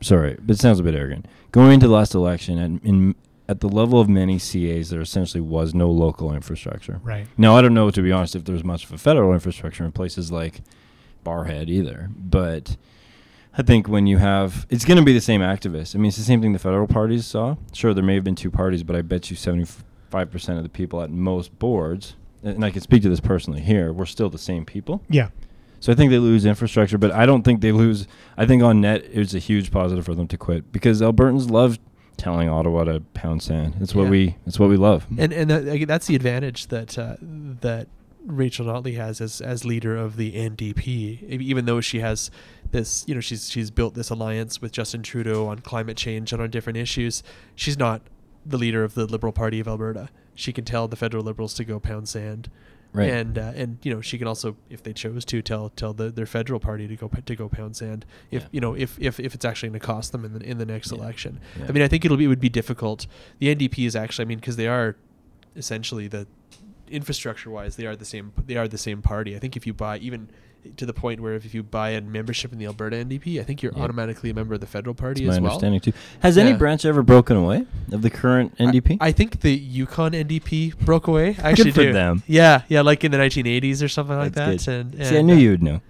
Sorry, 0.02 0.38
but 0.40 0.56
it 0.56 0.60
sounds 0.60 0.80
a 0.80 0.84
bit 0.84 0.94
arrogant. 0.96 1.28
Going 1.52 1.72
into 1.74 1.88
the 1.88 1.94
last 1.94 2.14
election, 2.14 2.58
at, 2.60 2.84
in 2.84 3.16
at 3.48 3.60
the 3.60 3.70
level 3.70 4.00
of 4.00 4.10
many 4.10 4.40
CAs, 4.40 4.90
there 4.90 5.02
essentially 5.02 5.40
was 5.42 5.74
no 5.76 5.90
local 5.90 6.34
infrastructure. 6.34 7.00
Right. 7.04 7.28
Now, 7.38 7.56
I 7.56 7.62
don't 7.62 7.76
know, 7.76 7.92
to 7.92 8.02
be 8.02 8.12
honest, 8.12 8.36
if 8.36 8.44
there's 8.44 8.64
much 8.64 8.84
of 8.86 8.92
a 8.92 8.98
federal 8.98 9.34
infrastructure 9.34 9.86
in 9.86 9.92
places 9.92 10.32
like 10.32 10.62
Barrhead 11.26 11.68
either. 11.70 12.10
But 12.16 12.78
I 13.58 13.62
think 13.64 13.90
when 13.90 14.08
you 14.08 14.18
have, 14.20 14.66
it's 14.70 14.86
going 14.86 14.98
to 14.98 15.04
be 15.04 15.12
the 15.14 15.20
same 15.22 15.42
activists. 15.42 15.96
I 15.96 15.98
mean, 16.00 16.08
it's 16.10 16.18
the 16.18 16.24
same 16.24 16.42
thing 16.42 16.54
the 16.54 16.60
federal 16.60 16.88
parties 16.88 17.26
saw. 17.26 17.56
Sure, 17.74 17.94
there 17.94 18.04
may 18.04 18.16
have 18.16 18.24
been 18.24 18.36
two 18.36 18.52
parties, 18.52 18.84
but 18.84 18.96
I 18.96 19.02
bet 19.02 19.30
you 19.32 19.36
75% 19.36 19.84
of 20.58 20.64
the 20.64 20.70
people 20.70 21.02
at 21.02 21.10
most 21.10 21.58
boards, 21.60 22.16
and 22.44 22.64
I 22.64 22.70
can 22.72 22.82
speak 22.82 23.02
to 23.04 23.10
this 23.10 23.20
personally 23.20 23.62
here, 23.62 23.92
were 23.92 24.06
still 24.06 24.30
the 24.30 24.38
same 24.38 24.66
people. 24.66 25.02
Yeah. 25.10 25.30
So 25.82 25.92
I 25.92 25.96
think 25.96 26.10
they 26.12 26.20
lose 26.20 26.46
infrastructure, 26.46 26.98
but 26.98 27.12
I 27.12 27.26
don't 27.26 27.44
think 27.44 27.62
they 27.62 27.72
lose. 27.72 28.08
I 28.38 28.46
think 28.46 28.64
on 28.64 28.82
net, 28.82 29.04
it's 29.12 29.34
a 29.34 29.40
huge 29.40 29.72
positive 29.72 30.06
for 30.06 30.16
them 30.16 30.28
to 30.30 30.38
quit 30.38 30.72
because 30.72 31.02
Albertans 31.02 31.50
love 31.52 31.78
telling 32.18 32.50
Ottawa 32.50 32.86
to 32.86 33.02
pound 33.14 33.44
sand. 33.44 33.76
It's 33.82 33.94
what 33.94 34.06
Yeah. 34.06 34.10
we. 34.10 34.38
It's 34.48 34.58
what 34.60 34.70
we 34.70 34.78
love. 34.78 35.06
and 35.18 35.32
and 35.34 35.50
that, 35.50 35.86
that's 35.88 36.08
the 36.08 36.16
advantage 36.16 36.68
that 36.68 36.98
uh, 36.98 37.18
that 37.22 37.88
Rachel 38.26 38.66
Notley 38.66 38.96
has 38.98 39.22
as 39.22 39.40
as 39.42 39.66
leader 39.66 39.96
of 39.96 40.16
the 40.18 40.34
NDP, 40.34 41.24
even 41.30 41.66
though 41.66 41.82
she 41.82 42.00
has 42.00 42.32
this, 42.72 43.04
you 43.08 43.14
know, 43.16 43.22
she's 43.22 43.50
she's 43.50 43.72
built 43.72 43.94
this 43.94 44.10
alliance 44.10 44.62
with 44.62 44.72
Justin 44.72 45.04
Trudeau 45.04 45.48
on 45.48 45.60
climate 45.60 45.98
change 45.98 46.34
and 46.34 46.42
on 46.42 46.50
different 46.50 46.78
issues. 46.78 47.22
She's 47.56 47.78
not 47.78 48.02
the 48.46 48.58
leader 48.58 48.84
of 48.84 48.94
the 48.96 49.06
Liberal 49.06 49.32
Party 49.34 49.60
of 49.60 49.68
Alberta. 49.68 50.10
She 50.34 50.52
can 50.52 50.66
tell 50.66 50.88
the 50.88 50.96
federal 50.96 51.24
Liberals 51.24 51.54
to 51.56 51.64
go 51.66 51.80
pound 51.80 52.10
sand. 52.10 52.50
Right. 52.94 53.10
And 53.10 53.38
uh, 53.38 53.52
and 53.56 53.78
you 53.84 53.94
know 53.94 54.00
she 54.02 54.18
can 54.18 54.26
also, 54.28 54.56
if 54.70 54.82
they 54.82 54.94
chose 54.94 55.26
to, 55.26 55.42
tell 55.42 55.70
tell 55.70 55.94
the, 55.94 56.10
their 56.12 56.26
federal 56.26 56.62
party 56.62 56.88
to 56.88 56.96
go 56.96 57.10
to 57.10 57.36
go 57.36 57.50
pound 57.50 57.76
sand. 57.76 58.06
If 58.32 58.44
Yeah. 58.44 58.48
you 58.54 58.62
know 58.62 58.74
if, 58.74 58.98
if, 59.02 59.20
if 59.20 59.36
it's 59.36 59.44
actually 59.44 59.70
going 59.70 59.80
to 59.82 59.86
cost 59.86 60.14
them 60.14 60.24
in 60.24 60.34
the 60.34 60.40
in 60.44 60.58
the 60.60 60.66
next 60.66 60.92
Yeah. 60.92 61.00
election. 61.00 61.42
Yeah. 61.60 61.66
I 61.68 61.72
mean, 61.74 61.84
I 61.84 61.88
think 61.90 62.06
it'll 62.06 62.16
be 62.18 62.24
it 62.24 62.30
would 62.30 62.40
be 62.40 62.50
difficult. 62.50 63.06
The 63.40 63.54
NDP 63.54 63.86
is 63.86 63.96
actually, 63.98 64.24
I 64.24 64.28
mean, 64.30 64.40
because 64.40 64.56
they 64.56 64.68
are 64.68 64.96
essentially 65.58 66.08
the 66.08 66.26
infrastructure 66.89 67.50
wise, 67.50 67.76
they 67.76 67.86
are 67.86 67.95
the 67.95 68.06
same. 68.06 68.32
They 68.45 68.56
are 68.58 68.67
the 68.67 68.78
same 68.78 69.02
party. 69.02 69.36
I 69.36 69.39
think 69.39 69.56
if 69.58 69.65
you 69.67 69.74
buy 69.74 69.98
even 70.00 70.30
to 70.78 70.86
the 70.88 70.93
point 70.93 71.19
where 71.19 71.36
if, 71.36 71.54
you 71.54 71.62
buy 71.62 71.89
a 71.91 72.02
membership 72.02 72.52
in 72.52 72.58
the 72.58 72.65
Alberta 72.65 72.95
NDP, 72.95 73.39
I 73.39 73.43
think 73.43 73.62
you're 73.62 73.71
Yeah. 73.76 73.84
automatically 73.84 74.32
a 74.32 74.34
member 74.34 74.56
of 74.56 74.62
the 74.62 74.65
federal 74.65 74.95
party 74.95 75.24
That's 75.24 75.36
as 75.38 75.39
my 75.41 75.43
well. 75.43 75.52
understanding 75.54 75.80
too. 75.80 75.93
Has 76.21 76.39
any 76.39 76.54
branch 76.54 76.86
ever 76.86 77.04
broken 77.04 77.38
away 77.38 77.67
of 77.91 78.02
the 78.02 78.10
current 78.10 78.58
NDP? 78.58 78.98
I, 79.00 79.08
I 79.08 79.12
think 79.12 79.41
the 79.41 79.54
Yukon 79.54 80.13
NDP 80.13 80.76
broke 80.80 81.06
away. 81.08 81.36
I 81.43 81.52
actually 81.52 81.69
for 81.71 81.84
do. 81.84 81.93
them. 81.93 82.24
Yeah, 82.26 82.63
yeah, 82.67 82.82
like 82.82 83.04
in 83.04 83.12
the 83.12 83.17
1980s 83.19 83.84
or 83.84 83.88
something 83.88 84.17
like 84.17 84.34
That's 84.34 84.65
that. 84.65 84.71
good. 84.71 84.93
And, 84.93 84.95
and 84.95 85.08
See, 85.08 85.17
I 85.19 85.21
knew 85.21 85.36
uh, 85.36 85.38
you 85.38 85.50
would 85.52 85.62
know. 85.63 85.82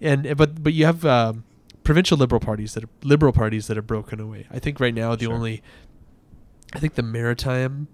and 0.00 0.36
but 0.36 0.62
but 0.62 0.74
you 0.74 0.84
have 0.86 1.04
um, 1.04 1.42
provincial 1.82 2.16
liberal 2.16 2.40
parties 2.40 2.74
that 2.74 2.84
are 2.84 2.88
liberal 3.02 3.32
parties 3.32 3.66
that 3.66 3.76
have 3.76 3.88
broken 3.88 4.20
away. 4.20 4.46
I 4.48 4.60
think 4.60 4.78
right 4.78 4.94
now 4.94 5.16
the 5.16 5.24
Sure. 5.24 5.34
only, 5.34 5.60
I 6.72 6.78
think 6.78 6.94
the 6.94 7.02
maritime, 7.02 7.88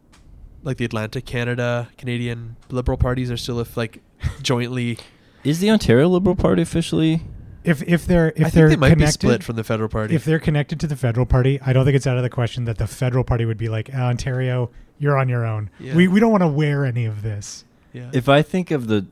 like 0.67 0.77
the 0.77 0.85
Atlantic 0.85 1.25
Canada 1.25 1.89
Canadian 1.97 2.57
liberal 2.71 2.99
parties 2.99 3.31
are 3.31 3.37
still 3.37 3.61
if 3.61 3.77
like 3.77 4.03
jointly. 4.43 4.99
Is 5.45 5.61
the 5.61 5.71
Ontario 5.71 6.09
Liberal 6.09 6.35
Party 6.35 6.61
officially? 6.63 7.23
If 7.63 7.83
if 7.83 8.05
they're 8.05 8.33
if 8.37 8.47
I 8.47 8.51
they're 8.51 8.69
think 8.69 8.81
they 8.81 8.89
might 8.89 8.91
connected, 8.91 9.21
be 9.21 9.29
split 9.29 9.45
from 9.45 9.57
the 9.57 9.65
federal 9.65 9.89
party. 9.89 10.15
if 10.15 10.25
they're 10.25 10.41
connected 10.41 10.81
to 10.81 10.87
the 10.87 10.97
federal 10.97 11.25
party, 11.25 11.61
I 11.65 11.73
don't 11.73 11.85
think 11.85 11.95
it's 11.97 12.07
out 12.07 12.17
of 12.17 12.23
the 12.25 12.31
question 12.31 12.65
that 12.65 12.79
the 12.79 12.87
federal 12.87 13.23
party 13.25 13.45
would 13.45 13.59
be 13.59 13.69
like, 13.69 13.95
"Uh, 13.95 13.99
Ontario, 13.99 14.71
you're 14.99 15.17
on 15.17 15.29
your 15.29 15.45
own. 15.45 15.71
Yeah. 15.79 15.95
We 15.95 16.09
we 16.09 16.19
don't 16.21 16.33
want 16.33 16.43
to 16.43 16.49
wear 16.49 16.85
any 16.85 17.07
of 17.07 17.23
this. 17.23 17.65
yeah. 17.93 18.11
If 18.13 18.29
I 18.29 18.43
think 18.43 18.71
of 18.73 18.89
the 18.89 19.07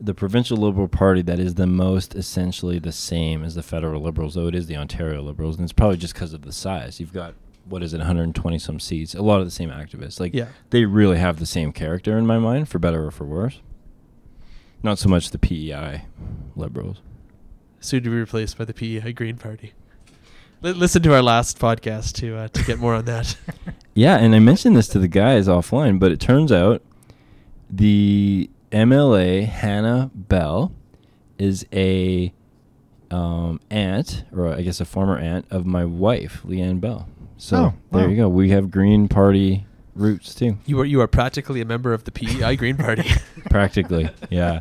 the 0.00 0.14
provincial 0.14 0.58
Liberal 0.58 0.88
Party 0.88 1.22
that 1.22 1.38
is 1.38 1.54
the 1.54 1.66
most 1.66 2.14
essentially 2.14 2.78
the 2.78 2.92
same 2.92 3.42
as 3.44 3.54
the 3.54 3.62
federal 3.62 4.02
Liberals, 4.02 4.34
though 4.34 4.48
it 4.48 4.54
is 4.54 4.66
the 4.66 4.76
Ontario 4.76 5.22
Liberals, 5.22 5.56
and 5.56 5.64
it's 5.64 5.72
probably 5.72 5.96
just 5.96 6.12
because 6.14 6.34
of 6.34 6.42
the 6.42 6.52
size. 6.52 7.00
You've 7.00 7.12
got 7.12 7.34
what 7.66 7.82
is 7.82 7.94
it, 7.94 7.98
120 7.98 8.58
some 8.58 8.80
seats, 8.80 9.14
a 9.14 9.22
lot 9.22 9.40
of 9.40 9.46
the 9.46 9.50
same 9.50 9.70
activists. 9.70 10.20
Like 10.20 10.34
yeah. 10.34 10.48
they 10.70 10.84
really 10.84 11.18
have 11.18 11.38
the 11.38 11.46
same 11.46 11.72
character 11.72 12.18
in 12.18 12.26
my 12.26 12.38
mind, 12.38 12.68
for 12.68 12.78
better 12.78 13.06
or 13.06 13.10
for 13.10 13.24
worse. 13.24 13.60
Not 14.82 14.98
so 14.98 15.08
much 15.08 15.30
the 15.30 15.38
PEI 15.38 16.04
Liberals. 16.56 17.00
soon 17.80 18.02
to 18.02 18.10
be 18.10 18.16
replaced 18.16 18.58
by 18.58 18.64
the 18.64 18.74
PEI 18.74 19.12
Green 19.12 19.36
Party. 19.36 19.72
Li- 20.60 20.72
listen 20.72 21.02
to 21.02 21.14
our 21.14 21.22
last 21.22 21.58
podcast 21.58 22.12
to 22.16 22.36
uh, 22.36 22.48
to 22.48 22.62
get 22.64 22.78
more 22.78 22.94
on 22.94 23.04
that. 23.06 23.36
Yeah, 23.96 24.16
and 24.16 24.34
I 24.34 24.40
mentioned 24.40 24.74
this 24.76 24.88
to 24.88 24.98
the 24.98 25.06
guys 25.06 25.46
offline, 25.46 26.00
but 26.00 26.10
it 26.10 26.18
turns 26.18 26.50
out 26.50 26.82
the 27.70 28.50
MLA 28.72 29.46
Hannah 29.46 30.10
Bell 30.12 30.72
is 31.38 31.64
a 31.72 32.32
um, 33.12 33.60
aunt, 33.70 34.24
or 34.34 34.48
I 34.48 34.62
guess 34.62 34.80
a 34.80 34.84
former 34.84 35.16
aunt 35.16 35.46
of 35.48 35.64
my 35.64 35.84
wife, 35.84 36.42
Leanne 36.44 36.80
Bell. 36.80 37.08
So 37.36 37.56
Oh, 37.56 37.74
there 37.92 38.04
wow. 38.04 38.10
you 38.10 38.16
go. 38.16 38.28
We 38.28 38.50
have 38.50 38.70
Green 38.70 39.08
Party 39.08 39.66
roots 39.94 40.34
too, 40.34 40.58
You 40.66 40.80
are 40.80 40.84
you 40.84 41.00
are 41.00 41.06
practically 41.06 41.60
a 41.60 41.64
member 41.64 41.92
of 41.92 42.04
the 42.04 42.10
PEI 42.12 42.56
Green 42.56 42.76
Party. 42.76 43.08
practically. 43.50 44.08
yeah. 44.30 44.60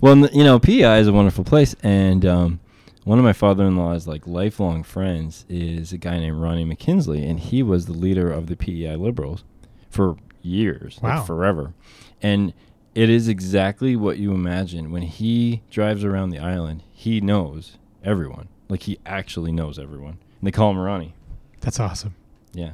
Well, 0.00 0.16
you 0.28 0.44
know, 0.44 0.58
PEI 0.58 0.98
is 1.00 1.08
a 1.08 1.12
wonderful 1.12 1.44
place, 1.44 1.74
and 1.82 2.24
um, 2.24 2.60
one 3.04 3.18
of 3.18 3.24
my 3.24 3.34
father-in-law's 3.34 4.06
like 4.06 4.26
lifelong 4.26 4.82
friends 4.82 5.44
is 5.50 5.92
a 5.92 5.98
guy 5.98 6.18
named 6.18 6.40
Ronnie 6.40 6.64
McKinsley, 6.64 7.28
and 7.28 7.38
he 7.38 7.62
was 7.62 7.84
the 7.86 7.92
leader 7.92 8.30
of 8.32 8.46
the 8.46 8.56
PEI 8.56 8.96
Liberals 8.96 9.44
for 9.90 10.16
years, 10.40 10.98
Wow. 11.02 11.18
like 11.18 11.26
forever. 11.26 11.74
And 12.22 12.54
it 12.94 13.10
is 13.10 13.28
exactly 13.28 13.94
what 13.96 14.16
you 14.18 14.32
imagine 14.32 14.90
when 14.90 15.02
he 15.02 15.62
drives 15.70 16.02
around 16.04 16.30
the 16.30 16.38
island. 16.38 16.82
He 16.92 17.20
knows 17.20 17.76
everyone, 18.02 18.48
like 18.70 18.84
he 18.84 18.98
actually 19.04 19.52
knows 19.52 19.78
everyone. 19.78 20.18
And 20.40 20.46
they 20.46 20.50
call 20.52 20.70
him 20.70 20.78
Ronnie. 20.78 21.14
That's 21.60 21.78
awesome. 21.80 22.14
Yeah, 22.52 22.72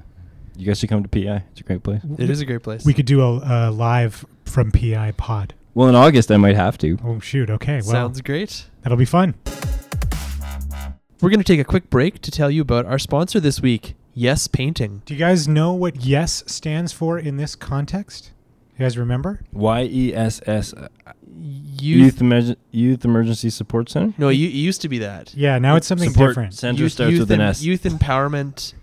you 0.57 0.66
guys 0.66 0.79
should 0.79 0.88
come 0.88 1.03
to 1.03 1.09
PI. 1.09 1.42
It's 1.53 1.61
a 1.61 1.64
great 1.64 1.83
place. 1.83 2.01
it 2.18 2.31
is 2.31 2.40
a 2.40 2.46
great 2.46 2.62
place. 2.62 2.85
We 2.85 2.94
could 2.94 3.07
do 3.07 3.20
a, 3.20 3.68
a 3.68 3.70
live 3.70 4.25
from 4.44 4.70
PI 4.72 5.12
pod. 5.16 5.55
Well, 5.75 5.88
in 5.88 5.94
August 5.94 6.31
I 6.31 6.37
might 6.38 6.57
have 6.57 6.79
to. 6.79 6.99
Oh 7.05 7.20
shoot. 7.20 7.51
Okay. 7.51 7.75
Well, 7.77 7.83
Sounds 7.83 8.20
great. 8.22 8.66
that'll 8.83 8.96
be 8.99 9.05
fun. 9.05 9.35
We're 11.20 11.31
going 11.31 11.40
to 11.40 11.44
take 11.44 11.61
a 11.61 11.64
quick 11.64 11.88
break 11.88 12.20
to 12.22 12.31
tell 12.31 12.51
you 12.51 12.61
about 12.62 12.85
our 12.85 12.99
sponsor 12.99 13.40
this 13.40 13.61
week, 13.62 13.94
Yes 14.12 14.49
Painting. 14.49 15.01
Do 15.07 15.14
you 15.14 15.18
guys 15.18 15.49
know 15.49 15.72
what 15.72 16.05
YES 16.05 16.44
stands 16.46 16.92
for 16.92 17.18
in 17.18 17.38
this 17.38 17.55
context? 17.57 18.33
You 18.78 18.84
guys 18.84 18.98
remember? 18.98 19.40
Y 19.52 19.82
E 19.84 20.14
S 20.14 20.40
S 20.46 20.74
Youth. 21.38 21.80
Youth 21.80 22.18
Emerg- 22.20 22.56
Youth 22.70 23.04
Emergency 23.04 23.50
Support 23.50 23.90
Center. 23.90 24.14
no, 24.18 24.28
you, 24.30 24.48
it 24.48 24.52
used 24.54 24.80
to 24.82 24.88
be 24.88 24.98
that. 24.98 25.34
Yeah. 25.34 25.58
Now 25.58 25.76
it's 25.76 25.86
something 25.86 26.10
Support 26.10 26.30
different. 26.30 26.54
Center 26.54 26.82
youth, 26.82 26.92
starts 26.92 27.12
youth 27.12 27.20
with 27.20 27.30
an 27.30 27.40
em- 27.40 27.48
S. 27.48 27.62
Youth 27.62 27.82
empowerment 27.84 28.74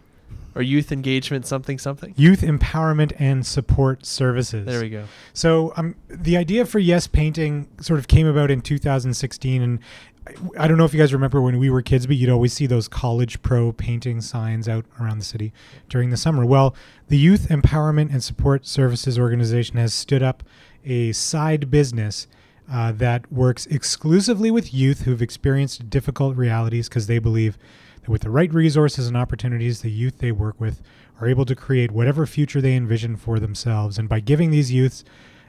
or 0.56 0.62
youth 0.62 0.92
engagement, 0.92 1.46
something, 1.48 1.80
something. 1.80 2.14
Youth 2.16 2.42
Empowerment 2.42 3.12
and 3.20 3.44
Support 3.46 4.06
Services. 4.06 4.66
There 4.68 4.82
we 4.82 4.90
go. 4.90 5.06
So 5.34 5.74
um, 5.78 5.96
the 6.08 6.38
idea 6.38 6.66
for 6.66 6.78
Yes 6.78 7.08
Painting 7.08 7.68
sort 7.82 7.98
of 8.00 8.08
came 8.08 8.28
about 8.28 8.52
in 8.52 8.62
2016, 8.62 9.62
and 9.64 9.80
I, 10.58 10.68
don't 10.68 10.78
know 10.78 10.86
if 10.86 10.94
you 10.94 11.00
guys 11.00 11.14
remember 11.14 11.42
when 11.42 11.60
we 11.60 11.70
were 11.70 11.82
kids, 11.82 12.08
but 12.08 12.16
you'd 12.16 12.30
always 12.30 12.54
see 12.54 12.66
those 12.66 12.88
College 12.88 13.42
Pro 13.42 13.72
painting 13.74 14.22
signs 14.22 14.70
out 14.70 14.86
around 15.00 15.20
the 15.20 15.26
city 15.26 15.52
during 15.90 16.12
the 16.12 16.18
summer. 16.18 16.46
Well, 16.46 16.76
the 17.10 17.18
Youth 17.18 17.50
Empowerment 17.50 18.12
and 18.12 18.24
Support 18.24 18.66
Services 18.66 19.20
organization 19.20 19.78
has 19.78 19.94
stood 19.94 20.24
up 20.24 20.44
a 20.86 21.12
side 21.12 21.70
business. 21.70 22.28
Uh, 22.72 22.94
that 22.94 23.30
works 23.30 23.66
exclusively 23.66 24.50
with 24.50 24.74
youth 24.74 25.02
who've 25.02 25.22
experienced 25.22 25.90
difficult 25.90 26.38
realities 26.38 26.88
because 26.88 27.08
they 27.08 27.20
believe 27.20 27.58
that 28.00 28.10
with 28.10 28.22
the 28.22 28.30
right 28.30 28.54
resources 28.54 29.06
and 29.06 29.18
opportunities, 29.18 29.82
the 29.82 29.92
youth 29.92 30.20
they 30.20 30.32
work 30.32 30.60
with 30.62 30.82
are 31.20 31.28
able 31.28 31.44
to 31.44 31.58
create 31.58 31.92
whatever 31.92 32.26
future 32.26 32.62
they 32.62 32.74
envision 32.74 33.18
for 33.18 33.38
themselves. 33.38 34.00
And 34.00 34.08
by 34.08 34.22
giving 34.22 34.52
these 34.52 34.72
youths 34.72 35.04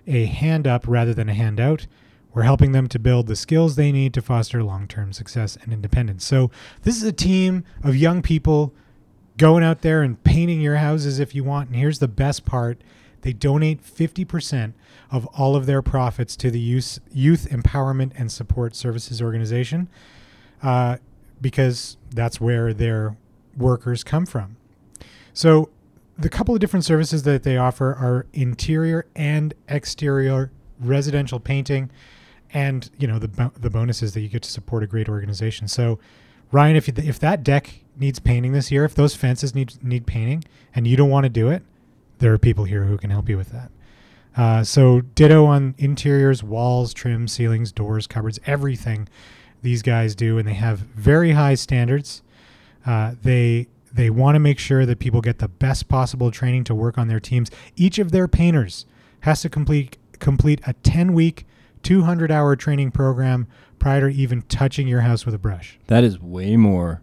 a 0.09 0.27
hand 0.27 0.67
up 0.67 0.87
rather 0.89 1.15
than 1.15 1.29
a 1.29 1.35
handout, 1.35 1.87
we're 2.35 2.43
helping 2.43 2.73
them 2.73 2.89
to 2.89 2.99
build 2.99 3.29
the 3.29 3.37
skills 3.37 3.77
they 3.77 3.93
need 3.93 4.13
to 4.15 4.23
foster 4.23 4.63
long 4.63 4.89
term 4.89 5.13
success 5.13 5.57
and 5.63 5.73
independence. 5.73 6.25
So, 6.25 6.51
this 6.83 6.97
is 6.97 7.05
a 7.05 7.13
team 7.13 7.65
of 7.83 7.97
young 7.97 8.23
people 8.23 8.75
going 9.37 9.65
out 9.65 9.83
there 9.83 10.03
and 10.03 10.23
painting 10.23 10.61
your 10.61 10.77
houses 10.77 11.19
if 11.19 11.35
you 11.35 11.45
want. 11.45 11.69
And 11.69 11.77
here's 11.77 12.01
the 12.01 12.09
best 12.09 12.45
part 12.45 12.83
they 13.23 13.33
donate 13.33 13.83
50% 13.83 14.75
of 15.11 15.25
all 15.29 15.57
of 15.57 15.65
their 15.65 15.81
profits 15.81 16.37
to 16.37 16.51
the 16.51 16.61
Youth, 16.61 16.99
Youth 17.11 17.49
Empowerment 17.51 18.13
and 18.17 18.31
Support 18.31 18.77
Services 18.77 19.23
Organization 19.23 19.89
uh, 20.63 20.99
because 21.41 21.97
that's 22.11 22.39
where 22.39 22.75
their 22.75 23.17
workers 23.57 24.05
come 24.05 24.27
from. 24.27 24.57
So, 25.33 25.71
the 26.17 26.29
couple 26.29 26.55
of 26.55 26.61
different 26.61 26.85
services 26.85 27.25
that 27.25 27.43
they 27.43 27.57
offer 27.57 27.93
are 27.95 28.27
interior 28.33 29.07
and 29.17 29.53
exterior 29.69 30.53
residential 30.79 31.41
painting, 31.41 31.91
and 32.55 32.89
you 32.99 33.07
know 33.07 33.19
the 33.19 33.51
the 33.59 33.69
bonuses 33.69 34.15
that 34.15 34.21
you 34.21 34.29
get 34.29 34.43
to 34.45 34.51
support 34.51 34.83
a 34.83 34.87
great 34.87 35.09
organization. 35.09 35.69
So, 35.69 35.99
Ryan, 36.53 36.77
if 36.77 36.89
you, 36.89 36.95
if 36.97 37.19
that 37.19 37.43
deck 37.43 37.81
needs 37.97 38.21
painting 38.21 38.53
this 38.53 38.71
year, 38.71 38.85
if 38.85 38.95
those 38.95 39.15
fences 39.15 39.55
need 39.55 39.83
need 39.83 40.07
painting, 40.07 40.45
and 40.75 40.87
you 40.87 40.97
don't 40.97 41.11
want 41.11 41.25
to 41.25 41.31
do 41.31 41.51
it, 41.51 41.63
there 42.21 42.33
are 42.33 42.39
people 42.39 42.65
here 42.65 42.85
who 42.85 42.97
can 42.97 43.11
help 43.11 43.29
you 43.29 43.37
with 43.37 43.51
that. 43.51 43.71
Uh, 44.37 44.65
so, 44.65 45.01
ditto 45.01 45.45
on 45.45 45.75
interiors, 45.79 46.43
walls, 46.43 46.95
trim, 46.95 47.29
ceilings, 47.29 47.73
doors, 47.73 48.07
cupboards, 48.07 48.39
everything 48.47 49.09
these 49.63 49.83
guys 49.83 50.15
do, 50.15 50.39
and 50.39 50.47
they 50.47 50.55
have 50.55 50.79
very 50.79 51.33
high 51.33 51.55
standards. 51.55 52.23
Uh, 52.87 53.15
they 53.23 53.67
they 53.93 54.11
want 54.11 54.35
to 54.35 54.41
make 54.41 54.59
sure 54.59 54.87
that 54.87 54.99
people 54.99 55.21
get 55.21 55.39
the 55.39 55.49
best 55.49 55.89
possible 55.89 56.31
training 56.31 56.65
to 56.65 56.75
work 56.75 56.99
on 56.99 57.09
their 57.09 57.21
teams. 57.21 57.51
Each 57.77 57.99
of 57.99 58.13
their 58.13 58.29
painters 58.29 58.87
has 59.21 59.43
to 59.43 59.49
complete 59.49 59.97
complete 60.19 60.61
a 60.67 60.73
10 60.73 61.13
week, 61.13 61.47
200 61.85 62.33
hour 62.33 62.57
training 62.57 62.91
program 62.91 63.47
prior 63.79 64.11
to 64.11 64.17
even 64.17 64.43
touching 64.43 64.89
your 64.89 65.03
house 65.03 65.25
with 65.25 65.35
a 65.35 65.39
brush. 65.39 65.79
That 65.87 66.03
is 66.03 66.19
way 66.19 66.57
more. 66.57 67.03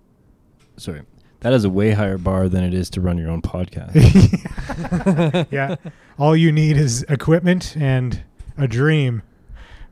Sorry, 0.78 1.04
that 1.42 1.54
is 1.54 1.64
a 1.64 1.70
way 1.70 1.92
higher 1.92 2.18
bar 2.18 2.50
than 2.50 2.64
it 2.64 2.74
is 2.74 2.90
to 2.92 3.02
run 3.02 3.18
your 3.18 3.30
own 3.30 3.42
podcast. 3.42 3.92
yeah, 5.52 5.76
all 6.20 6.36
you 6.36 6.52
need 6.52 6.78
is 6.78 7.04
equipment 7.04 7.76
and 7.78 8.24
a 8.58 8.68
dream. 8.68 9.24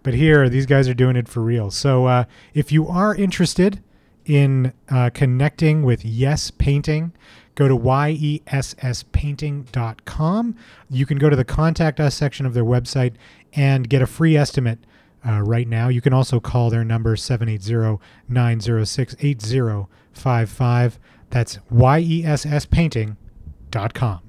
But 0.02 0.14
here, 0.14 0.48
these 0.50 0.66
guys 0.66 0.88
are 0.88 0.94
doing 0.94 1.16
it 1.16 1.28
for 1.28 1.42
real. 1.42 1.72
So 1.72 2.06
uh, 2.06 2.24
if 2.54 2.72
you 2.72 2.88
are 2.88 3.14
interested 3.14 3.84
in 4.26 4.74
uh, 4.90 5.10
connecting 5.14 5.84
with 5.84 6.06
Yes 6.06 6.52
Painting, 6.52 7.12
go 7.56 7.68
to 7.68 7.76
yesspainting.com. 7.76 10.56
You 10.90 11.06
can 11.06 11.18
go 11.18 11.30
to 11.30 11.36
the 11.36 11.44
contact 11.44 12.00
us 12.00 12.16
section 12.16 12.46
of 12.46 12.54
their 12.54 12.64
website 12.64 13.16
and 13.54 13.90
get 13.90 14.02
a 14.02 14.08
free 14.08 14.36
estimate 14.36 14.80
uh, 15.28 15.42
right 15.42 15.68
now. 15.68 15.90
You 15.90 16.02
can 16.02 16.14
also 16.14 16.40
call 16.40 16.70
their 16.70 16.84
number 16.84 17.16
780 17.16 18.02
906 18.28 19.16
8055. 19.20 21.00
That's 21.30 21.58
yesspainting.com. 21.72 24.20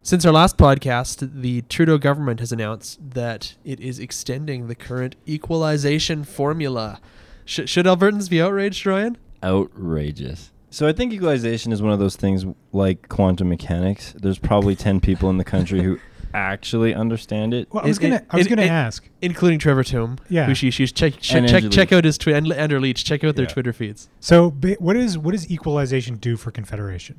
Since 0.00 0.24
our 0.24 0.32
last 0.32 0.56
podcast, 0.56 1.42
the 1.42 1.60
Trudeau 1.62 1.98
government 1.98 2.40
has 2.40 2.50
announced 2.50 3.10
that 3.10 3.56
it 3.62 3.78
is 3.78 3.98
extending 3.98 4.66
the 4.66 4.74
current 4.74 5.16
equalization 5.26 6.24
formula. 6.24 6.98
Sh- 7.44 7.66
should 7.66 7.84
Albertans 7.84 8.30
be 8.30 8.40
outraged, 8.40 8.86
Ryan? 8.86 9.18
Outrageous. 9.44 10.50
So 10.70 10.86
I 10.86 10.92
think 10.92 11.12
equalization 11.12 11.72
is 11.72 11.82
one 11.82 11.92
of 11.92 11.98
those 11.98 12.16
things 12.16 12.46
like 12.72 13.10
quantum 13.10 13.50
mechanics. 13.50 14.14
There's 14.18 14.38
probably 14.38 14.74
10 14.74 15.00
people 15.00 15.28
in 15.28 15.36
the 15.36 15.44
country 15.44 15.82
who 15.82 15.98
actually 16.34 16.94
understand 16.94 17.54
it. 17.54 17.68
Well, 17.72 17.84
I 17.84 17.88
was 17.88 17.98
It- 17.98 18.02
gonna 18.02 18.14
it- 18.16 18.26
I 18.30 18.36
was 18.36 18.46
it- 18.46 18.50
gonna 18.50 18.62
it- 18.62 18.70
ask. 18.70 19.08
including 19.22 19.58
Trevor 19.58 19.82
Tombe. 19.84 20.18
Yeah. 20.28 20.46
who 20.46 20.54
she 20.54 20.70
she's 20.70 20.92
check 20.92 21.14
check 21.20 21.38
And 21.42 21.48
check, 21.48 21.70
check 21.70 21.92
out 21.92 22.04
his 22.04 22.18
twi- 22.18 22.34
and 22.34 22.52
Andrew 22.52 22.78
Leach. 22.80 23.04
Check 23.04 23.24
out 23.24 23.36
their 23.36 23.44
Yeah. 23.46 23.50
Twitter 23.52 23.72
feeds. 23.72 24.08
So 24.20 24.50
ba- 24.50 24.76
what 24.78 24.96
is 24.96 25.16
what 25.18 25.32
does 25.32 25.50
equalization 25.50 26.16
do 26.16 26.36
for 26.36 26.50
Confederation? 26.50 27.16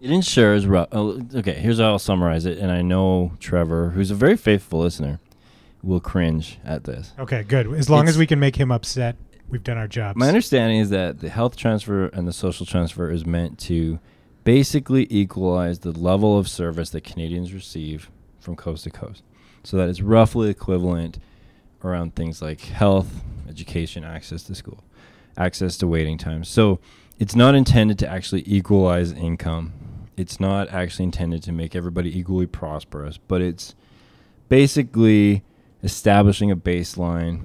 It 0.00 0.10
ensures. 0.10 0.66
ru- 0.66 0.86
oh, 0.90 1.22
Okay, 1.34 1.54
here's 1.54 1.78
how 1.78 1.86
I'll 1.92 1.98
summarize 1.98 2.44
it. 2.44 2.58
And 2.58 2.72
I 2.72 2.82
know 2.82 3.32
Trevor, 3.38 3.90
who's 3.90 4.10
a 4.10 4.16
very 4.16 4.36
faithful 4.36 4.80
listener, 4.80 5.20
will 5.82 6.00
cringe 6.00 6.58
at 6.64 6.84
this. 6.84 7.12
Okay, 7.18 7.44
good. 7.46 7.72
As 7.74 7.88
long 7.88 8.08
as 8.08 8.18
we 8.18 8.26
can 8.26 8.40
make 8.40 8.56
him 8.56 8.72
upset, 8.72 9.16
we've 9.48 9.62
done 9.62 9.76
our 9.78 9.86
job. 9.88 10.16
My 10.16 10.26
understanding 10.28 10.78
is 10.80 10.90
that 10.90 11.20
the 11.20 11.28
health 11.28 11.56
transfer 11.56 12.06
and 12.06 12.26
the 12.26 12.32
social 12.32 12.66
transfer 12.66 13.10
is 13.10 13.24
meant 13.24 13.58
to 13.60 14.00
basically 14.44 15.06
equalize 15.10 15.80
the 15.80 15.92
level 15.92 16.38
of 16.38 16.48
service 16.48 16.90
that 16.90 17.04
Canadians 17.04 17.52
receive 17.52 18.10
from 18.40 18.56
coast 18.56 18.84
to 18.84 18.90
coast. 18.90 19.22
So 19.64 19.76
that 19.76 19.88
it's 19.88 20.00
roughly 20.00 20.50
equivalent 20.50 21.18
around 21.84 22.14
things 22.14 22.42
like 22.42 22.60
health, 22.60 23.22
education, 23.48 24.04
access 24.04 24.42
to 24.44 24.54
school, 24.54 24.82
access 25.36 25.76
to 25.78 25.86
waiting 25.86 26.18
times. 26.18 26.48
So 26.48 26.80
it's 27.18 27.36
not 27.36 27.54
intended 27.54 27.98
to 28.00 28.08
actually 28.08 28.42
equalize 28.46 29.12
income. 29.12 29.72
It's 30.16 30.40
not 30.40 30.68
actually 30.70 31.04
intended 31.04 31.42
to 31.44 31.52
make 31.52 31.76
everybody 31.76 32.18
equally 32.18 32.46
prosperous, 32.46 33.18
but 33.18 33.40
it's 33.40 33.74
basically 34.48 35.42
establishing 35.82 36.50
a 36.50 36.56
baseline 36.56 37.42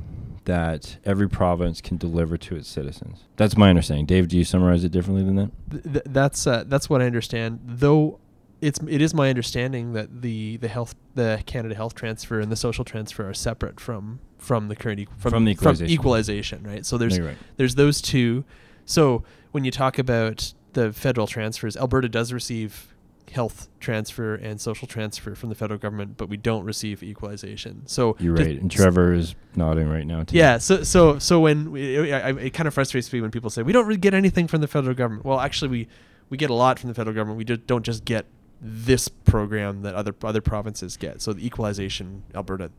that 0.47 0.97
every 1.05 1.29
province 1.29 1.81
can 1.81 1.97
deliver 1.97 2.37
to 2.37 2.55
its 2.55 2.67
citizens. 2.69 3.25
That's 3.35 3.55
my 3.57 3.69
understanding. 3.69 4.05
Dave, 4.05 4.27
do 4.29 4.37
you 4.37 4.43
summarize 4.45 4.83
it 4.83 4.91
differently 4.93 5.23
than 5.23 5.35
that? 5.35 5.51
Th- 5.69 5.83
th- 5.83 6.05
that's 6.07 6.47
uh, 6.47 6.63
that's 6.67 6.89
what 6.89 7.01
I 7.01 7.05
understand. 7.05 7.59
Though 7.65 8.19
it's 8.61 8.79
it 8.87 9.01
is 9.01 9.13
my 9.13 9.29
understanding 9.29 9.91
that 9.93 10.21
the 10.21 10.57
the 10.57 10.67
health 10.69 10.95
the 11.15 11.43
Canada 11.45 11.75
Health 11.75 11.95
Transfer 11.95 12.39
and 12.39 12.49
the 12.51 12.55
social 12.55 12.83
transfer 12.85 13.29
are 13.29 13.33
separate 13.33 13.79
from 13.79 14.19
from 14.37 14.69
the 14.69 14.75
current 14.75 14.99
equ- 15.01 15.09
from, 15.19 15.31
From 15.31 15.45
the 15.45 15.51
equalization. 15.51 15.93
equalization, 15.93 16.63
right? 16.63 16.85
So 16.85 16.97
there's 16.97 17.17
No, 17.19 17.25
right. 17.27 17.37
there's 17.57 17.75
those 17.75 18.01
two. 18.01 18.45
So 18.85 19.23
when 19.51 19.65
you 19.65 19.71
talk 19.71 19.99
about 19.99 20.53
the 20.73 20.93
federal 20.93 21.27
transfers, 21.27 21.75
Alberta 21.75 22.07
does 22.07 22.31
receive 22.31 22.95
health 23.31 23.67
transfer 23.79 24.35
and 24.35 24.59
social 24.59 24.87
transfer 24.87 25.35
from 25.35 25.49
the 25.49 25.55
federal 25.55 25.77
government, 25.79 26.17
but 26.17 26.29
we 26.29 26.37
don't 26.37 26.63
receive 26.63 27.03
equalization. 27.03 27.85
So 27.85 28.15
You're 28.19 28.35
right. 28.35 28.59
And 28.61 28.71
Trevor 28.71 29.13
is 29.13 29.35
nodding 29.55 29.89
right 29.89 30.05
now. 30.05 30.23
Too. 30.23 30.37
yeah, 30.37 30.57
so 30.57 30.83
so 30.83 31.19
so 31.19 31.39
when 31.39 31.71
we, 31.71 32.11
I, 32.13 32.31
it 32.31 32.53
kind 32.53 32.67
of 32.67 32.73
frustrates 32.73 33.11
me 33.11 33.21
when 33.21 33.31
people 33.31 33.49
say 33.49 33.61
we 33.63 33.73
don't 33.73 33.85
really 33.85 33.99
get 33.99 34.13
anything 34.13 34.47
from 34.47 34.61
the 34.61 34.67
federal 34.67 34.95
government. 34.95 35.25
Well, 35.25 35.39
actually, 35.39 35.69
we 35.69 35.87
we 36.29 36.37
get 36.37 36.49
a 36.49 36.53
lot 36.53 36.79
from 36.79 36.87
the 36.89 36.93
federal 36.93 37.15
government. 37.15 37.37
We 37.37 37.45
just 37.45 37.67
don't 37.67 37.83
just 37.83 38.05
get 38.05 38.25
this 38.61 39.07
program 39.07 39.81
that 39.83 39.93
other 39.93 40.15
other 40.23 40.41
provinces 40.41 40.97
get. 40.97 41.21
So 41.21 41.33
the 41.33 41.45
equalization, 41.45 42.23
Alberta, 42.33 42.71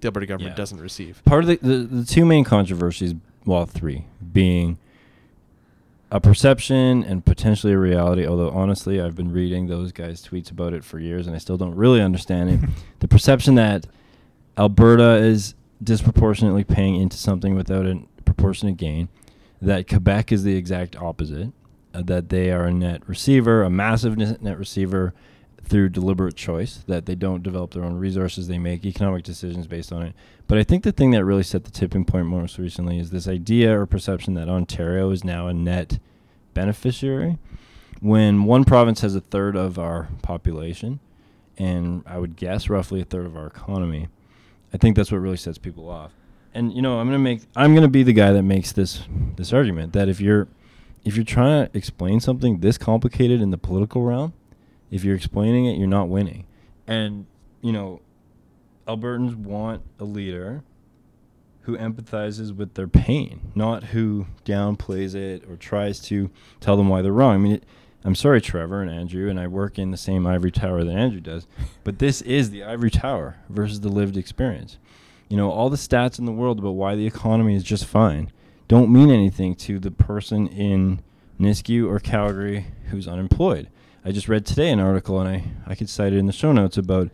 the 0.00 0.08
Alberta 0.08 0.26
government 0.26 0.52
Yeah. 0.52 0.56
doesn't 0.56 0.80
receive. 0.80 1.22
Part 1.24 1.44
of 1.44 1.48
the, 1.48 1.56
the 1.56 1.76
the 1.78 2.04
two 2.04 2.24
main 2.24 2.44
controversies, 2.44 3.14
well, 3.44 3.66
three, 3.66 4.04
being 4.32 4.78
a 6.10 6.20
perception 6.20 7.02
and 7.02 7.24
potentially 7.24 7.72
a 7.72 7.78
reality. 7.78 8.26
Although 8.26 8.50
honestly, 8.50 9.00
I've 9.00 9.16
been 9.16 9.32
reading 9.32 9.66
those 9.66 9.92
guys' 9.92 10.24
tweets 10.24 10.50
about 10.50 10.72
it 10.72 10.84
for 10.84 10.98
years, 10.98 11.26
and 11.26 11.34
I 11.34 11.38
still 11.38 11.56
don't 11.56 11.74
really 11.74 12.00
understand 12.00 12.50
it. 12.50 12.70
the 13.00 13.08
perception 13.08 13.56
that 13.56 13.86
Alberta 14.56 15.16
is 15.16 15.54
disproportionately 15.82 16.64
paying 16.64 16.96
into 16.96 17.16
something 17.16 17.54
without 17.54 17.86
a 17.86 18.00
proportionate 18.24 18.76
gain, 18.76 19.08
that 19.60 19.88
Quebec 19.88 20.32
is 20.32 20.44
the 20.44 20.56
exact 20.56 20.96
opposite, 20.96 21.52
uh, 21.92 22.02
that 22.02 22.28
they 22.28 22.50
are 22.50 22.64
a 22.64 22.72
net 22.72 23.02
receiver, 23.08 23.62
a 23.62 23.70
massive 23.70 24.16
net 24.16 24.42
net 24.42 24.58
receiver 24.58 25.12
through 25.68 25.88
deliberate 25.88 26.36
choice, 26.36 26.84
that 26.86 27.06
they 27.06 27.14
don't 27.14 27.42
develop 27.42 27.72
their 27.72 27.84
own 27.84 27.96
resources, 27.96 28.48
they 28.48 28.58
make 28.58 28.84
economic 28.84 29.24
decisions 29.24 29.66
based 29.66 29.92
on 29.92 30.02
it. 30.02 30.14
But 30.46 30.58
I 30.58 30.62
think 30.62 30.84
the 30.84 30.92
thing 30.92 31.10
that 31.10 31.24
really 31.24 31.42
set 31.42 31.64
the 31.64 31.70
tipping 31.70 32.04
point 32.04 32.26
most 32.26 32.58
recently 32.58 32.98
is 32.98 33.10
this 33.10 33.26
idea 33.26 33.78
or 33.78 33.86
perception 33.86 34.34
that 34.34 34.48
Ontario 34.48 35.10
is 35.10 35.24
now 35.24 35.48
a 35.48 35.54
net 35.54 35.98
beneficiary. 36.54 37.38
When 38.00 38.44
one 38.44 38.64
province 38.64 39.00
has 39.00 39.14
a 39.14 39.20
third 39.20 39.56
of 39.56 39.78
our 39.78 40.08
population, 40.22 41.00
and 41.58 42.02
I 42.06 42.18
would 42.18 42.36
guess 42.36 42.68
roughly 42.68 43.00
a 43.00 43.04
third 43.04 43.26
of 43.26 43.36
our 43.36 43.46
economy, 43.46 44.08
I 44.72 44.76
think 44.76 44.96
that's 44.96 45.10
what 45.10 45.18
really 45.18 45.36
sets 45.36 45.58
people 45.58 45.88
off. 45.88 46.12
And 46.54 46.72
you 46.72 46.82
know, 46.82 47.00
I'm 47.00 47.06
gonna 47.06 47.18
make 47.18 47.42
I'm 47.54 47.74
gonna 47.74 47.88
be 47.88 48.02
the 48.02 48.12
guy 48.12 48.32
that 48.32 48.42
makes 48.42 48.72
this 48.72 49.02
this 49.36 49.52
argument 49.52 49.92
that 49.94 50.08
if 50.08 50.20
you're 50.20 50.48
if 51.04 51.16
you're 51.16 51.24
trying 51.24 51.66
to 51.66 51.76
explain 51.76 52.20
something 52.20 52.60
this 52.60 52.78
complicated 52.78 53.40
in 53.40 53.50
the 53.50 53.58
political 53.58 54.02
realm, 54.02 54.32
if 54.90 55.04
you're 55.04 55.16
explaining 55.16 55.66
it, 55.66 55.78
you're 55.78 55.88
not 55.88 56.08
winning. 56.08 56.46
And 56.86 57.26
you 57.62 57.72
know, 57.72 58.00
Albertans 58.86 59.34
want 59.34 59.82
a 59.98 60.04
leader 60.04 60.62
who 61.62 61.76
empathizes 61.76 62.54
with 62.54 62.74
their 62.74 62.86
pain, 62.86 63.52
not 63.54 63.84
who 63.84 64.26
downplays 64.44 65.14
it 65.14 65.44
or 65.48 65.56
tries 65.56 65.98
to 66.00 66.30
tell 66.60 66.76
them 66.76 66.88
why 66.88 67.02
they're 67.02 67.12
wrong. 67.12 67.34
I 67.34 67.38
mean, 67.38 67.52
it, 67.54 67.64
I'm 68.04 68.14
sorry, 68.14 68.40
Trevor 68.40 68.82
and 68.82 68.90
Andrew, 68.90 69.28
and 69.28 69.40
I 69.40 69.48
work 69.48 69.76
in 69.76 69.90
the 69.90 69.96
same 69.96 70.28
ivory 70.28 70.52
tower 70.52 70.84
that 70.84 70.96
Andrew 70.96 71.20
does, 71.20 71.48
but 71.84 71.98
this 71.98 72.22
is 72.22 72.50
the 72.50 72.62
ivory 72.62 72.90
tower 72.90 73.38
versus 73.48 73.80
the 73.80 73.88
lived 73.88 74.16
experience. 74.16 74.78
You 75.28 75.36
know, 75.36 75.50
all 75.50 75.70
the 75.70 75.76
stats 75.76 76.20
in 76.20 76.24
the 76.24 76.30
world 76.30 76.60
about 76.60 76.76
why 76.76 76.94
the 76.94 77.06
economy 77.06 77.56
is 77.56 77.64
just 77.64 77.84
fine 77.84 78.30
don't 78.68 78.92
mean 78.92 79.10
anything 79.10 79.54
to 79.54 79.78
the 79.78 79.90
person 79.90 80.48
in 80.48 81.00
Nisku 81.40 81.88
or 81.88 82.00
Calgary 82.00 82.66
who's 82.90 83.06
unemployed. 83.06 83.68
I 84.06 84.12
just 84.12 84.28
read 84.28 84.46
today 84.46 84.70
an 84.70 84.78
article, 84.78 85.20
and 85.20 85.28
I, 85.28 85.42
I 85.66 85.74
could 85.74 85.88
cite 85.88 86.12
it 86.12 86.18
in 86.18 86.26
the 86.26 86.32
show 86.32 86.52
notes 86.52 86.78
about 86.78 87.10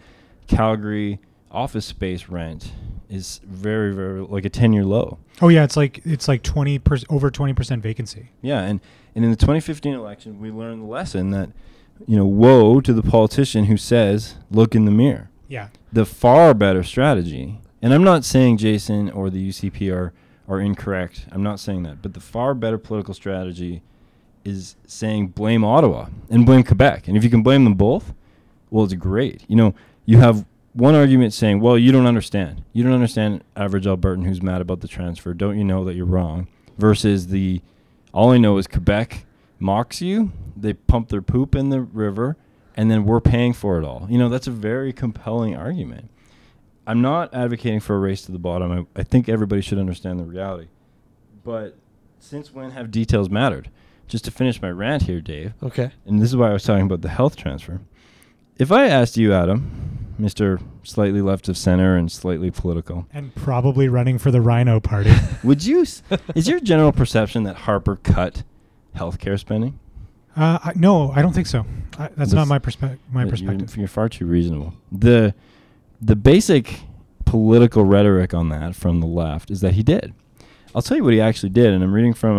Calgary 0.46 1.20
office 1.50 1.86
space 1.86 2.28
rent 2.28 2.70
is 3.08 3.40
very, 3.44 3.94
very 3.94 4.20
like 4.20 4.44
a 4.44 4.50
10 4.50 4.74
year 4.74 4.84
low. 4.84 5.18
Oh 5.40 5.48
yeah, 5.48 5.64
it's 5.64 5.74
like 5.74 6.02
it's 6.04 6.28
like 6.28 6.42
twenty 6.42 6.78
percent 6.78 7.10
over 7.10 7.30
twenty 7.30 7.54
percent 7.54 7.82
vacancy. 7.82 8.28
Yeah, 8.42 8.60
and, 8.60 8.78
and 9.14 9.24
in 9.24 9.30
the 9.30 9.38
2015 9.38 9.94
election, 9.94 10.38
we 10.38 10.50
learned 10.50 10.82
the 10.82 10.86
lesson 10.86 11.30
that, 11.30 11.48
you 12.06 12.14
know, 12.14 12.26
woe 12.26 12.82
to 12.82 12.92
the 12.92 13.02
politician 13.02 13.64
who 13.64 13.78
says, 13.78 14.34
look 14.50 14.74
in 14.74 14.84
the 14.84 14.90
mirror. 14.90 15.30
Yeah. 15.48 15.68
The 15.94 16.04
far 16.04 16.52
better 16.52 16.82
strategy, 16.82 17.58
and 17.80 17.94
I'm 17.94 18.04
not 18.04 18.22
saying 18.22 18.58
Jason 18.58 19.10
or 19.10 19.30
the 19.30 19.48
UCP 19.48 19.90
are, 19.90 20.12
are 20.46 20.60
incorrect. 20.60 21.24
I'm 21.32 21.42
not 21.42 21.58
saying 21.58 21.84
that. 21.84 22.02
But 22.02 22.12
the 22.12 22.20
far 22.20 22.52
better 22.52 22.76
political 22.76 23.14
strategy 23.14 23.80
is 24.44 24.76
saying 24.86 25.28
blame 25.28 25.64
Ottawa 25.64 26.08
and 26.30 26.46
blame 26.46 26.64
Quebec. 26.64 27.08
And 27.08 27.16
if 27.16 27.24
you 27.24 27.30
can 27.30 27.42
blame 27.42 27.64
them 27.64 27.74
both, 27.74 28.14
well, 28.70 28.84
it's 28.84 28.94
great. 28.94 29.44
You 29.48 29.56
know, 29.56 29.74
you 30.04 30.18
have 30.18 30.44
one 30.72 30.94
argument 30.94 31.32
saying, 31.32 31.60
well, 31.60 31.76
you 31.76 31.92
don't 31.92 32.06
understand. 32.06 32.64
You 32.72 32.82
don't 32.82 32.92
understand 32.92 33.44
average 33.56 33.84
Albertan 33.84 34.24
who's 34.26 34.42
mad 34.42 34.60
about 34.60 34.80
the 34.80 34.88
transfer. 34.88 35.34
Don't 35.34 35.58
you 35.58 35.64
know 35.64 35.84
that 35.84 35.94
you're 35.94 36.06
wrong? 36.06 36.48
Versus 36.78 37.28
the, 37.28 37.60
all 38.12 38.30
I 38.30 38.38
know 38.38 38.56
is 38.58 38.66
Quebec 38.66 39.26
mocks 39.58 40.00
you. 40.00 40.32
They 40.56 40.72
pump 40.72 41.08
their 41.08 41.22
poop 41.22 41.54
in 41.54 41.68
the 41.68 41.82
river, 41.82 42.36
and 42.76 42.90
then 42.90 43.04
we're 43.04 43.20
paying 43.20 43.52
for 43.52 43.78
it 43.78 43.84
all. 43.84 44.06
You 44.10 44.18
know, 44.18 44.28
that's 44.28 44.46
a 44.46 44.52
very 44.52 44.92
compelling 44.92 45.54
argument. 45.54 46.08
I'm 46.86 47.00
not 47.00 47.32
advocating 47.32 47.80
for 47.80 47.94
a 47.94 47.98
race 47.98 48.22
to 48.22 48.32
the 48.32 48.38
bottom. 48.38 48.72
I, 48.96 49.00
I 49.00 49.02
think 49.02 49.28
everybody 49.28 49.62
should 49.62 49.78
understand 49.78 50.18
the 50.18 50.24
reality. 50.24 50.68
But 51.44 51.76
since 52.18 52.52
when 52.52 52.70
have 52.70 52.90
details 52.90 53.28
mattered? 53.28 53.70
Just 54.12 54.26
to 54.26 54.30
finish 54.30 54.60
my 54.60 54.68
rant 54.70 55.04
here, 55.04 55.22
Dave, 55.22 55.54
Okay. 55.62 55.90
and 56.04 56.20
this 56.20 56.28
is 56.28 56.36
why 56.36 56.50
I 56.50 56.52
was 56.52 56.64
talking 56.64 56.84
about 56.84 57.00
the 57.00 57.08
health 57.08 57.34
transfer. 57.34 57.80
If 58.58 58.70
I 58.70 58.86
asked 58.86 59.16
you, 59.16 59.32
Adam, 59.32 60.04
Mr. 60.20 60.60
Slightly 60.82 61.22
left 61.22 61.48
of 61.48 61.56
center 61.56 61.96
and 61.96 62.12
slightly 62.12 62.50
political, 62.50 63.06
And 63.10 63.34
probably 63.34 63.88
running 63.88 64.18
for 64.18 64.30
the 64.30 64.42
Rhino 64.42 64.80
Party. 64.80 65.14
would 65.42 65.64
you? 65.64 65.80
s- 65.80 66.02
is 66.34 66.46
your 66.46 66.60
general 66.60 66.92
perception 66.92 67.44
that 67.44 67.56
Harper 67.56 67.96
cut 67.96 68.42
healthcare 68.94 69.38
spending? 69.40 69.78
uh, 70.36 70.58
I, 70.62 70.72
no, 70.76 71.10
I 71.12 71.22
don't 71.22 71.32
think 71.32 71.46
so. 71.46 71.64
I, 71.98 72.08
that's 72.08 72.16
This- 72.18 72.32
not 72.34 72.48
my 72.48 72.58
perspective. 72.58 72.98
My 73.10 73.22
Uh, 73.22 73.24
you're- 73.24 73.30
perspective. 73.30 73.76
You're, 73.78 73.88
far 73.88 74.10
too 74.10 74.26
reasonable. 74.26 74.74
The 74.92 75.34
the 76.02 76.16
basic 76.16 76.80
political 77.24 77.86
rhetoric 77.86 78.34
on 78.34 78.50
that 78.50 78.74
from 78.76 79.00
the 79.00 79.06
left 79.06 79.50
is 79.50 79.62
that 79.62 79.72
he 79.72 79.82
did. 79.82 80.12
I'll 80.74 80.82
tell 80.82 80.98
you 80.98 81.04
what 81.04 81.14
he 81.14 81.20
actually 81.22 81.48
did, 81.50 81.72
and 81.72 81.82
I'm 81.82 81.94
reading 81.94 82.12
from 82.12 82.36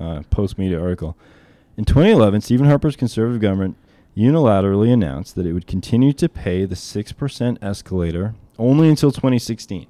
a 0.00 0.24
Post 0.30 0.58
Media 0.58 0.80
article. 0.80 1.16
In 1.76 1.84
2011, 1.84 2.40
Stephen 2.40 2.66
Harper's 2.66 2.96
conservative 2.96 3.40
government 3.40 3.76
unilaterally 4.16 4.92
announced 4.92 5.34
that 5.36 5.46
it 5.46 5.52
would 5.52 5.66
continue 5.66 6.12
to 6.12 6.28
pay 6.28 6.64
the 6.64 6.74
6% 6.74 7.58
escalator 7.62 8.34
only 8.58 8.88
until 8.88 9.12
2016. 9.12 9.86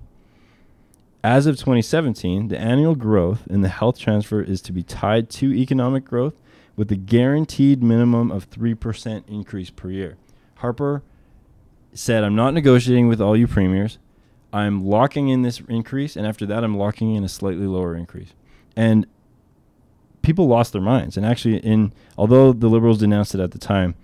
As 1.22 1.46
of 1.46 1.56
2017, 1.56 2.48
the 2.48 2.58
annual 2.58 2.94
growth 2.94 3.46
in 3.48 3.60
the 3.60 3.68
health 3.68 3.98
transfer 3.98 4.40
is 4.40 4.60
to 4.62 4.72
be 4.72 4.82
tied 4.82 5.28
to 5.30 5.52
economic 5.52 6.04
growth 6.04 6.34
with 6.76 6.90
a 6.90 6.96
guaranteed 6.96 7.82
minimum 7.82 8.30
of 8.30 8.48
3% 8.48 9.22
increase 9.28 9.70
per 9.70 9.90
year. 9.90 10.16
Harper 10.56 11.02
said, 11.92 12.24
I'm 12.24 12.36
not 12.36 12.54
negotiating 12.54 13.08
with 13.08 13.20
all 13.20 13.36
you 13.36 13.46
premiers. 13.46 13.98
I'm 14.52 14.84
locking 14.84 15.28
in 15.28 15.42
this 15.42 15.60
increase, 15.68 16.16
and 16.16 16.26
after 16.26 16.46
that, 16.46 16.64
I'm 16.64 16.76
locking 16.76 17.14
in 17.14 17.22
a 17.22 17.28
slightly 17.28 17.66
lower 17.66 17.94
increase. 17.94 18.32
And 18.74 19.06
people 20.22 20.46
lost 20.46 20.72
their 20.72 20.82
minds. 20.82 21.16
And 21.16 21.24
actually, 21.24 21.58
in 21.58 21.92
although 22.16 22.52
the 22.52 22.68
Liberals 22.68 22.98
denounced 22.98 23.34
it 23.34 23.40
at 23.40 23.52
the 23.52 23.58
time, 23.58 23.94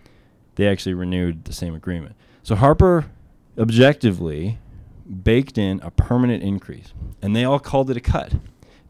they 0.57 0.67
actually 0.67 0.95
renewed 0.95 1.45
the 1.45 1.53
same 1.53 1.75
agreement. 1.75 2.17
So 2.43 2.55
Harper 2.55 3.07
objectively 3.59 4.59
baked 5.23 5.59
in 5.59 5.81
a 5.83 5.91
permanent 5.91 6.43
increase, 6.43 6.93
and 7.23 7.35
they 7.35 7.45
all 7.45 7.59
called 7.59 7.91
it 7.91 7.97
a 7.97 8.01
cut 8.01 8.35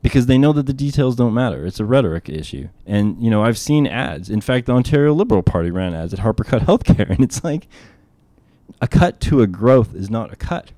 because 0.03 0.27
they 0.27 0.39
know 0.39 0.53
that 0.53 0.67
the 0.67 0.73
details 0.73 1.17
don't 1.17 1.35
matter. 1.35 1.67
It's 1.67 1.81
a 1.81 1.85
rhetoric 1.85 2.29
issue. 2.29 2.69
And 2.87 3.21
you 3.21 3.31
know, 3.31 3.43
I've 3.43 3.59
seen 3.59 3.87
ads. 3.87 4.31
In 4.31 4.41
fact, 4.41 4.67
the 4.67 4.73
Ontario 4.73 5.13
Liberal 5.13 5.43
Party 5.43 5.71
ran 5.71 5.95
ads 5.95 6.13
at 6.13 6.21
Harper 6.21 6.45
Cut 6.45 6.63
Healthcare, 6.63 7.11
and 7.11 7.21
it's 7.21 7.43
like 7.43 7.67
a 8.81 8.89
cut 8.89 9.21
to 9.21 9.43
a 9.43 9.47
growth 9.47 9.95
is 9.95 10.11
not 10.11 10.33
a 10.33 10.37
cut. 10.37 10.71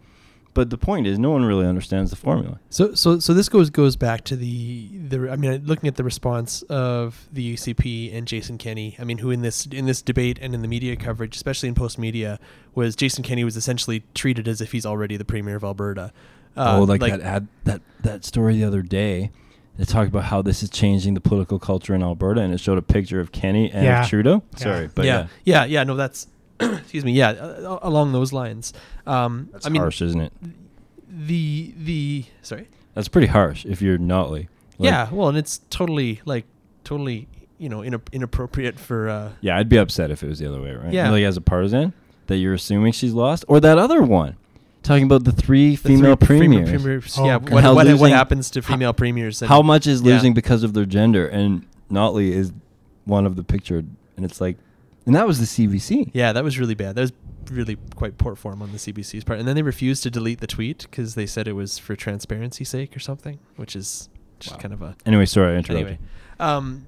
But 0.59 0.71
the 0.71 0.77
point 0.77 1.07
is, 1.07 1.21
no 1.21 1.31
one 1.31 1.45
really 1.45 1.67
understands 1.67 2.11
the 2.11 2.17
formula. 2.17 2.59
So, 2.69 2.93
so, 2.93 3.21
so 3.21 3.33
this 3.33 3.49
goes 3.49 3.71
goes 3.71 3.95
back 3.95 4.25
to 4.25 4.35
the 4.35 4.89
the. 4.93 5.31
I 5.31 5.37
mean, 5.37 5.65
looking 5.65 5.87
at 5.87 5.95
the 5.95 6.03
response 6.03 6.63
of 6.63 7.29
the 7.33 7.55
UCP 7.55 8.13
and 8.13 8.27
Jason 8.27 8.59
Kenney. 8.59 8.97
I 8.99 9.05
mean, 9.05 9.19
who 9.19 9.31
in 9.31 9.43
this 9.43 9.67
in 9.67 9.87
this 9.87 10.03
debate 10.03 10.37
and 10.43 10.57
in 10.57 10.63
the 10.63 10.67
media 10.67 10.97
coverage, 10.97 11.37
especially 11.37 11.69
in 11.69 11.77
post 11.77 11.97
media, 11.97 12.41
was 12.75 12.97
Jason 12.97 13.23
Kenney 13.23 13.45
was 13.45 13.57
essentially 13.57 14.03
treated 14.15 14.49
as 14.49 14.61
if 14.61 14.73
he's 14.73 14.85
already 14.85 15.17
the 15.17 15.25
premier 15.25 15.55
of 15.55 15.63
Alberta. 15.63 16.13
Uh, 16.57 16.79
oh, 16.81 16.83
like, 16.83 17.03
that 17.03 17.21
ad, 17.21 17.47
that 17.63 17.81
that 18.01 18.25
story 18.25 18.57
the 18.57 18.65
other 18.65 18.83
day. 18.83 19.31
They 19.77 19.85
talked 19.85 20.09
about 20.09 20.25
how 20.25 20.43
this 20.43 20.65
is 20.65 20.71
changing 20.71 21.15
the 21.15 21.21
political 21.21 21.61
culture 21.61 21.95
in 21.95 22.03
Alberta, 22.03 22.41
and 22.41 22.53
it 22.53 22.59
showed 22.59 22.79
a 22.79 22.83
picture 22.83 23.21
of 23.21 23.31
Kenney 23.31 23.71
and 23.71 23.85
Yeah. 23.85 24.05
Trudeau. 24.05 24.43
Yeah. 24.55 24.59
Sorry, 24.59 24.91
but 24.93 25.05
yeah, 25.05 25.29
yeah, 25.45 25.61
yeah, 25.61 25.65
yeah, 25.67 25.85
No, 25.85 25.95
that's 25.95 26.27
excuse 26.81 27.05
me. 27.05 27.13
Yeah, 27.13 27.31
uh, 27.31 27.79
along 27.83 28.13
those 28.13 28.33
lines. 28.33 28.73
Um, 29.07 29.49
that's 29.53 29.67
I 29.67 29.71
mean, 29.71 29.81
harsh, 29.83 30.03
isn't 30.03 30.21
it? 30.21 30.33
the 31.11 31.73
the 31.77 32.25
sorry. 32.43 32.69
That's 32.95 33.09
pretty 33.09 33.29
harsh 33.29 33.65
if 33.65 33.81
you're 33.81 33.99
Notley. 33.99 34.49
Like, 34.79 34.91
yeah, 34.91 35.09
well, 35.13 35.29
and 35.29 35.39
it's 35.39 35.61
totally 35.71 36.21
like 36.25 36.45
totally 36.85 37.29
you 37.59 37.69
know 37.69 37.85
ina- 37.85 38.01
inappropriate 38.13 38.79
for. 38.79 39.09
Uh, 39.09 39.31
Yeah, 39.41 39.57
I'd 39.57 39.69
be 39.69 39.77
upset 39.77 40.11
if 40.11 40.23
it 40.23 40.29
was 40.29 40.39
the 40.39 40.47
other 40.49 40.61
way, 40.61 40.73
right? 40.75 40.93
Yeah. 40.93 41.11
Like 41.11 41.25
as 41.25 41.37
a 41.37 41.41
partisan, 41.41 41.93
that 42.27 42.37
you're 42.37 42.55
assuming 42.55 42.93
she's 42.93 43.13
lost, 43.13 43.45
or 43.49 43.61
that 43.61 43.79
other 43.79 44.03
one, 44.03 44.37
talking 44.83 45.05
about 45.05 45.25
the 45.25 45.33
three 45.33 45.71
the 45.71 45.77
female 45.77 46.17
three 46.17 46.39
female 46.41 46.59
premiers. 46.65 46.83
premiers, 46.83 47.19
Oh, 47.19 47.27
yeah, 47.27 47.37
okay. 47.37 47.55
what, 47.55 47.63
How 47.65 47.75
what, 47.75 47.87
what 47.99 48.11
happens 48.11 48.51
to 48.51 48.63
female 48.63 48.93
premiers? 48.93 49.43
And 49.43 49.49
How 49.49 49.63
much 49.63 49.87
is 49.87 50.03
yeah. 50.03 50.15
losing 50.15 50.35
because 50.35 50.63
of 50.63 50.75
their 50.75 50.87
gender? 50.87 51.27
And 51.27 51.67
Notley 51.91 52.31
is 52.31 52.53
one 53.05 53.27
of 53.27 53.37
the 53.37 53.43
pictured, 53.43 53.89
and 54.17 54.25
it's 54.25 54.41
like, 54.41 54.57
and 55.09 55.17
that 55.17 55.27
was 55.27 55.41
the 55.41 55.47
CBC. 55.67 56.11
Yeah, 56.15 56.33
that 56.33 56.45
was 56.45 56.61
really 56.61 56.77
bad. 56.77 56.95
That 56.95 57.01
was 57.01 57.13
really 57.51 57.77
quite 57.97 58.17
poor 58.19 58.37
form 58.37 58.63
on 58.63 58.71
the 58.71 58.79
CBC's 58.79 59.25
part. 59.25 59.39
And 59.41 59.49
then 59.49 59.57
they 59.57 59.63
refused 59.63 60.03
to 60.05 60.11
delete 60.11 60.39
the 60.41 60.47
tweet 60.47 60.83
because 60.83 61.15
they 61.17 61.27
said 61.27 61.49
it 61.49 61.55
was 61.55 61.79
for 61.79 61.97
transparency's 61.97 62.69
sake 62.69 62.95
or 62.95 63.01
something, 63.01 63.39
which 63.57 63.75
is 63.75 64.09
just 64.39 64.55
Wow. 64.57 64.61
kind 64.61 64.75
of 64.75 64.83
a 64.83 64.95
Anyway, 65.07 65.25
sorry, 65.27 65.55
I 65.55 65.59
interrupted. 65.59 65.77
Anyway, 65.77 65.99
um, 66.39 66.87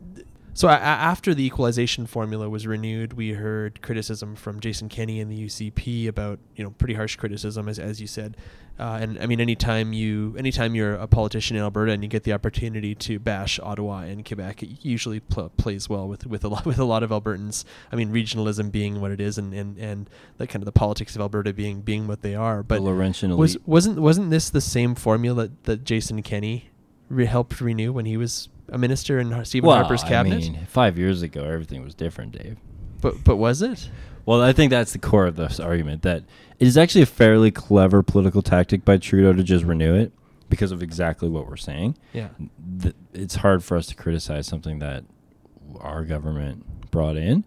so 0.52 0.68
a- 0.68 0.72
a- 0.72 0.74
after 0.76 1.34
the 1.34 1.44
equalization 1.44 2.06
formula 2.06 2.48
was 2.50 2.66
renewed, 2.66 3.14
we 3.14 3.32
heard 3.32 3.80
criticism 3.82 4.36
from 4.36 4.60
Jason 4.60 4.88
Kenney 4.90 5.18
and 5.20 5.30
the 5.30 5.36
UCP 5.46 6.06
about 6.06 6.38
you 6.54 6.62
know 6.62 6.70
pretty 6.70 6.94
harsh 6.94 7.16
criticism, 7.16 7.68
as 7.68 7.78
as 7.78 8.00
you 8.00 8.06
said. 8.06 8.36
Uh, 8.80 8.96
and 8.98 9.18
I 9.18 9.26
mean, 9.26 9.42
anytime 9.42 9.92
you 9.92 10.34
anytime 10.38 10.74
you're 10.74 10.94
a 10.94 11.06
politician 11.06 11.54
in 11.54 11.62
Alberta 11.62 11.92
and 11.92 12.02
you 12.02 12.08
get 12.08 12.22
the 12.22 12.32
opportunity 12.32 12.94
to 12.94 13.18
bash 13.18 13.60
Ottawa 13.60 14.04
and 14.04 14.24
Quebec, 14.24 14.62
it 14.62 14.82
usually 14.82 15.20
pl- 15.20 15.50
plays 15.58 15.90
well 15.90 16.08
with 16.08 16.26
with 16.26 16.44
a 16.44 16.48
lot 16.48 16.64
with 16.70 16.78
a 16.78 16.84
lot 16.84 17.02
of 17.02 17.10
Albertans. 17.10 17.64
I 17.92 17.96
mean, 17.96 18.10
regionalism 18.10 18.72
being 18.72 19.02
what 19.02 19.10
it 19.10 19.20
is, 19.20 19.36
and 19.36 19.52
and 19.52 19.76
and 19.76 20.08
the 20.38 20.46
kind 20.46 20.62
of 20.62 20.64
the 20.64 20.72
politics 20.72 21.14
of 21.14 21.20
Alberta 21.20 21.52
being 21.52 21.82
being 21.82 22.08
what 22.08 22.22
they 22.22 22.34
are. 22.34 22.62
But 22.62 22.76
the 22.76 22.84
Laurentian 22.84 23.36
was 23.36 23.56
elite. 23.56 23.68
wasn't 23.68 23.98
wasn't 24.00 24.30
this 24.30 24.48
the 24.48 24.62
same 24.62 24.94
formula 24.94 25.42
that, 25.42 25.64
that 25.64 25.84
Jason 25.84 26.22
Kenney 26.22 26.70
re- 27.10 27.26
helped 27.26 27.60
renew 27.60 27.92
when 27.92 28.06
he 28.06 28.16
was 28.16 28.48
a 28.70 28.78
minister 28.78 29.18
in 29.18 29.44
Stephen 29.44 29.68
well, 29.68 29.76
Harper's 29.76 30.04
cabinet? 30.04 30.36
I 30.36 30.52
mean, 30.52 30.66
five 30.66 30.96
years 30.96 31.20
ago, 31.20 31.44
everything 31.44 31.84
was 31.84 31.94
different, 31.94 32.32
Dave. 32.32 32.56
but 33.02 33.24
but 33.24 33.36
was 33.36 33.60
it? 33.60 33.90
Well, 34.26 34.42
I 34.42 34.52
think 34.52 34.70
that's 34.70 34.92
the 34.92 34.98
core 34.98 35.26
of 35.26 35.36
this 35.36 35.58
argument 35.60 36.02
that 36.02 36.24
it 36.58 36.66
is 36.68 36.76
actually 36.76 37.02
a 37.02 37.06
fairly 37.06 37.50
clever 37.50 38.02
political 38.02 38.42
tactic 38.42 38.84
by 38.84 38.98
Trudeau 38.98 39.32
to 39.32 39.42
just 39.42 39.64
renew 39.64 39.94
it 39.94 40.12
because 40.48 40.72
of 40.72 40.82
exactly 40.82 41.28
what 41.28 41.46
we're 41.46 41.56
saying. 41.56 41.96
Yeah. 42.12 42.28
Th- 42.82 42.94
It's 43.14 43.36
hard 43.36 43.64
for 43.64 43.76
us 43.76 43.86
to 43.86 43.94
criticize 43.94 44.46
something 44.46 44.78
that 44.80 45.04
our 45.80 46.04
government 46.04 46.90
brought 46.90 47.16
in, 47.16 47.44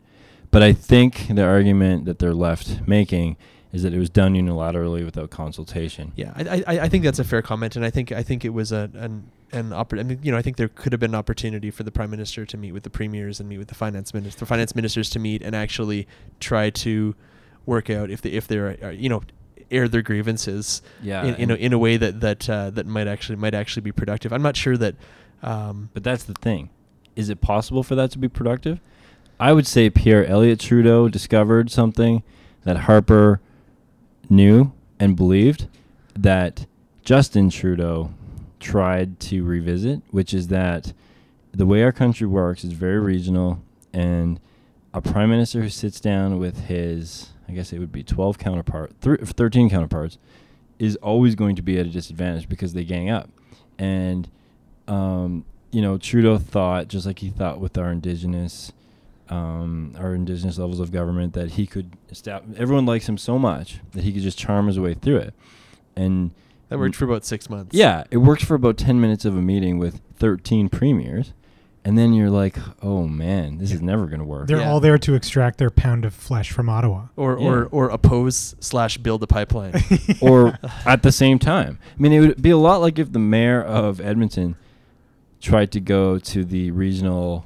but 0.52 0.64
I 0.64 0.74
think 0.74 1.28
the 1.30 1.44
argument 1.44 2.06
that 2.06 2.20
they're 2.20 2.34
left 2.34 2.88
making 2.88 3.38
is 3.74 3.82
that 3.84 3.94
it 3.94 4.00
was 4.00 4.10
done 4.10 4.36
unilaterally 4.36 5.04
without 5.04 5.30
consultation. 5.32 6.14
Yeah, 6.16 6.32
I, 6.36 6.64
I 6.66 6.80
I 6.86 6.90
think 6.90 7.04
that's 7.04 7.20
a 7.20 7.24
fair 7.24 7.42
comment, 7.42 7.76
and 7.76 7.84
I 7.84 7.90
think 7.90 8.12
I 8.12 8.24
think 8.24 8.46
it 8.46 8.54
was 8.54 8.72
a 8.72 8.90
an 8.94 9.32
an 9.52 9.70
oppor- 9.72 10.00
I 10.00 10.04
mean, 10.04 10.20
you 10.24 10.32
know, 10.32 10.38
I 10.38 10.42
think 10.42 10.58
there 10.58 10.68
could 10.70 10.94
have 10.94 11.00
been 11.00 11.12
an 11.12 11.16
opportunity 11.16 11.70
for 11.72 11.84
the 11.84 11.92
prime 11.92 12.10
minister 12.12 12.46
to 12.46 12.58
meet 12.58 12.72
with 12.72 12.84
the 12.84 12.90
premiers 12.90 13.40
and 13.40 13.50
meet 13.50 13.58
with 13.58 13.68
the 13.68 13.76
finance 13.76 14.14
minister, 14.14 14.40
the 14.40 14.46
finance 14.46 14.76
ministers 14.76 15.10
to 15.12 15.20
meet 15.20 15.42
and 15.42 15.56
actually 15.56 16.08
try 16.40 16.70
to 16.70 17.16
work 17.66 17.90
out 17.90 18.10
if 18.10 18.22
they 18.22 18.30
if 18.30 18.48
they're 18.48 18.78
uh, 18.84 18.90
you 18.90 19.10
know 19.10 19.22
air 19.72 19.88
their 19.88 20.02
grievances 20.04 20.82
Yeah, 21.02 21.24
in, 21.24 21.36
in, 21.36 21.52
a, 21.52 21.56
in 21.56 21.74
a 21.74 21.80
way 21.80 21.98
that 21.98 22.22
that 22.22 22.50
uh, 22.50 22.70
that 22.72 22.86
might 22.86 23.08
actually 23.08 23.38
might 23.38 23.56
actually 23.56 23.82
be 23.82 23.92
productive. 23.92 24.32
I'm 24.32 24.44
not 24.44 24.56
sure 24.56 24.78
that. 24.78 24.96
Um, 25.42 25.90
But 25.94 26.04
that's 26.04 26.24
the 26.24 26.34
thing. 26.34 26.70
Is 27.16 27.30
it 27.30 27.42
possible 27.42 27.84
for 27.84 27.96
that 27.96 28.12
to 28.12 28.18
be 28.20 28.30
productive? 28.30 28.80
I 29.40 29.52
would 29.52 29.68
say 29.68 29.90
Pierre 29.90 30.26
Elliott 30.26 30.60
Trudeau 30.60 31.10
discovered 31.10 31.70
something 31.72 32.24
that 32.64 32.78
Harper 32.78 33.42
knew 34.30 34.72
and 35.00 35.16
believed 35.16 35.68
that 36.16 36.66
Justin 37.04 37.50
Trudeau 37.50 38.14
tried 38.60 39.20
to 39.20 39.44
revisit, 39.44 40.02
which 40.12 40.34
is 40.34 40.48
that 40.48 40.94
the 41.52 41.66
way 41.66 41.84
our 41.84 41.92
country 41.92 42.26
works 42.28 42.64
is 42.64 42.74
very 42.74 43.00
regional 43.00 43.62
and 43.92 44.40
a 44.94 45.02
prime 45.02 45.30
minister 45.30 45.62
who 45.62 45.70
sits 45.70 46.00
down 46.00 46.40
with 46.40 46.66
his 46.66 47.30
I 47.48 47.52
guess 47.52 47.74
it 47.74 47.80
would 47.80 47.92
be 47.92 48.04
12 48.04 48.38
counterpart 48.40 48.94
thir- 49.02 49.18
13 49.18 49.70
counterparts 49.70 50.18
is 50.80 50.96
always 50.98 51.36
going 51.36 51.56
to 51.56 51.62
be 51.62 51.78
at 51.78 51.86
a 51.86 51.90
disadvantage 51.90 52.50
because 52.50 52.74
they 52.74 52.84
gang 52.84 53.10
up. 53.10 53.30
And 53.78 54.30
um, 54.88 55.46
you 55.72 55.82
know, 55.82 55.98
Trudeau 55.98 56.38
thought, 56.38 56.88
just 56.88 57.06
like 57.06 57.20
he 57.20 57.30
thought 57.30 57.60
with 57.60 57.78
our 57.78 57.92
indigenous, 57.92 58.72
um, 59.30 59.96
our 59.98 60.14
indigenous 60.14 60.58
levels 60.58 60.80
of 60.80 60.92
government, 60.92 61.34
that 61.34 61.52
he 61.52 61.66
could 61.66 61.92
establish. 62.10 62.58
Everyone 62.60 62.86
likes 62.86 63.08
him 63.08 63.18
so 63.18 63.40
much 63.40 63.80
that 63.94 64.04
he 64.04 64.12
could 64.12 64.22
just 64.24 64.38
charm 64.38 64.68
his 64.68 64.80
way 64.80 64.94
through 64.94 65.18
it, 65.18 65.34
and 65.96 66.32
that 66.70 66.78
worked 66.80 66.96
for 66.96 67.06
about 67.06 67.24
six 67.26 67.50
months. 67.50 67.76
yeah, 67.76 68.04
it 68.12 68.18
works 68.18 68.44
for 68.44 68.56
about 68.56 68.78
ten 68.78 69.00
minutes 69.00 69.26
of 69.26 69.36
a 69.38 69.42
meeting 69.42 69.78
with 69.80 70.02
thirteen 70.18 70.70
premiers, 70.70 71.34
and 71.86 71.98
then 71.98 72.14
you're 72.14 72.30
like, 72.30 72.58
oh 72.82 73.08
man, 73.08 73.58
this 73.60 73.72
is 73.72 73.82
never 73.82 74.08
going 74.08 74.20
to 74.20 74.26
work. 74.26 74.48
They're 74.48 74.58
Yeah. 74.60 74.70
all 74.72 74.80
there 74.80 74.98
to 74.98 75.14
extract 75.16 75.58
their 75.58 75.70
pound 75.70 76.06
of 76.06 76.14
flesh 76.14 76.52
from 76.52 76.70
Ottawa. 76.70 77.08
Or 77.16 77.38
Yeah. 77.40 77.48
or 77.48 77.66
or 77.66 77.90
oppose 77.90 78.56
slash 78.60 78.98
build 78.98 79.22
a 79.24 79.28
pipeline. 79.28 79.74
or 80.22 80.58
at 80.86 81.04
the 81.04 81.12
same 81.12 81.40
time. 81.40 81.80
I 81.98 82.02
mean, 82.02 82.12
it 82.14 82.20
would 82.22 82.42
be 82.42 82.50
a 82.52 82.58
lot 82.58 82.82
like 82.82 82.98
if 83.00 83.12
the 83.12 83.20
mayor 83.20 83.62
of 83.62 84.00
Edmonton 84.02 84.56
tried 85.42 85.72
to 85.74 85.80
go 85.82 86.18
to 86.20 86.46
the 86.46 86.72
regional, 86.72 87.46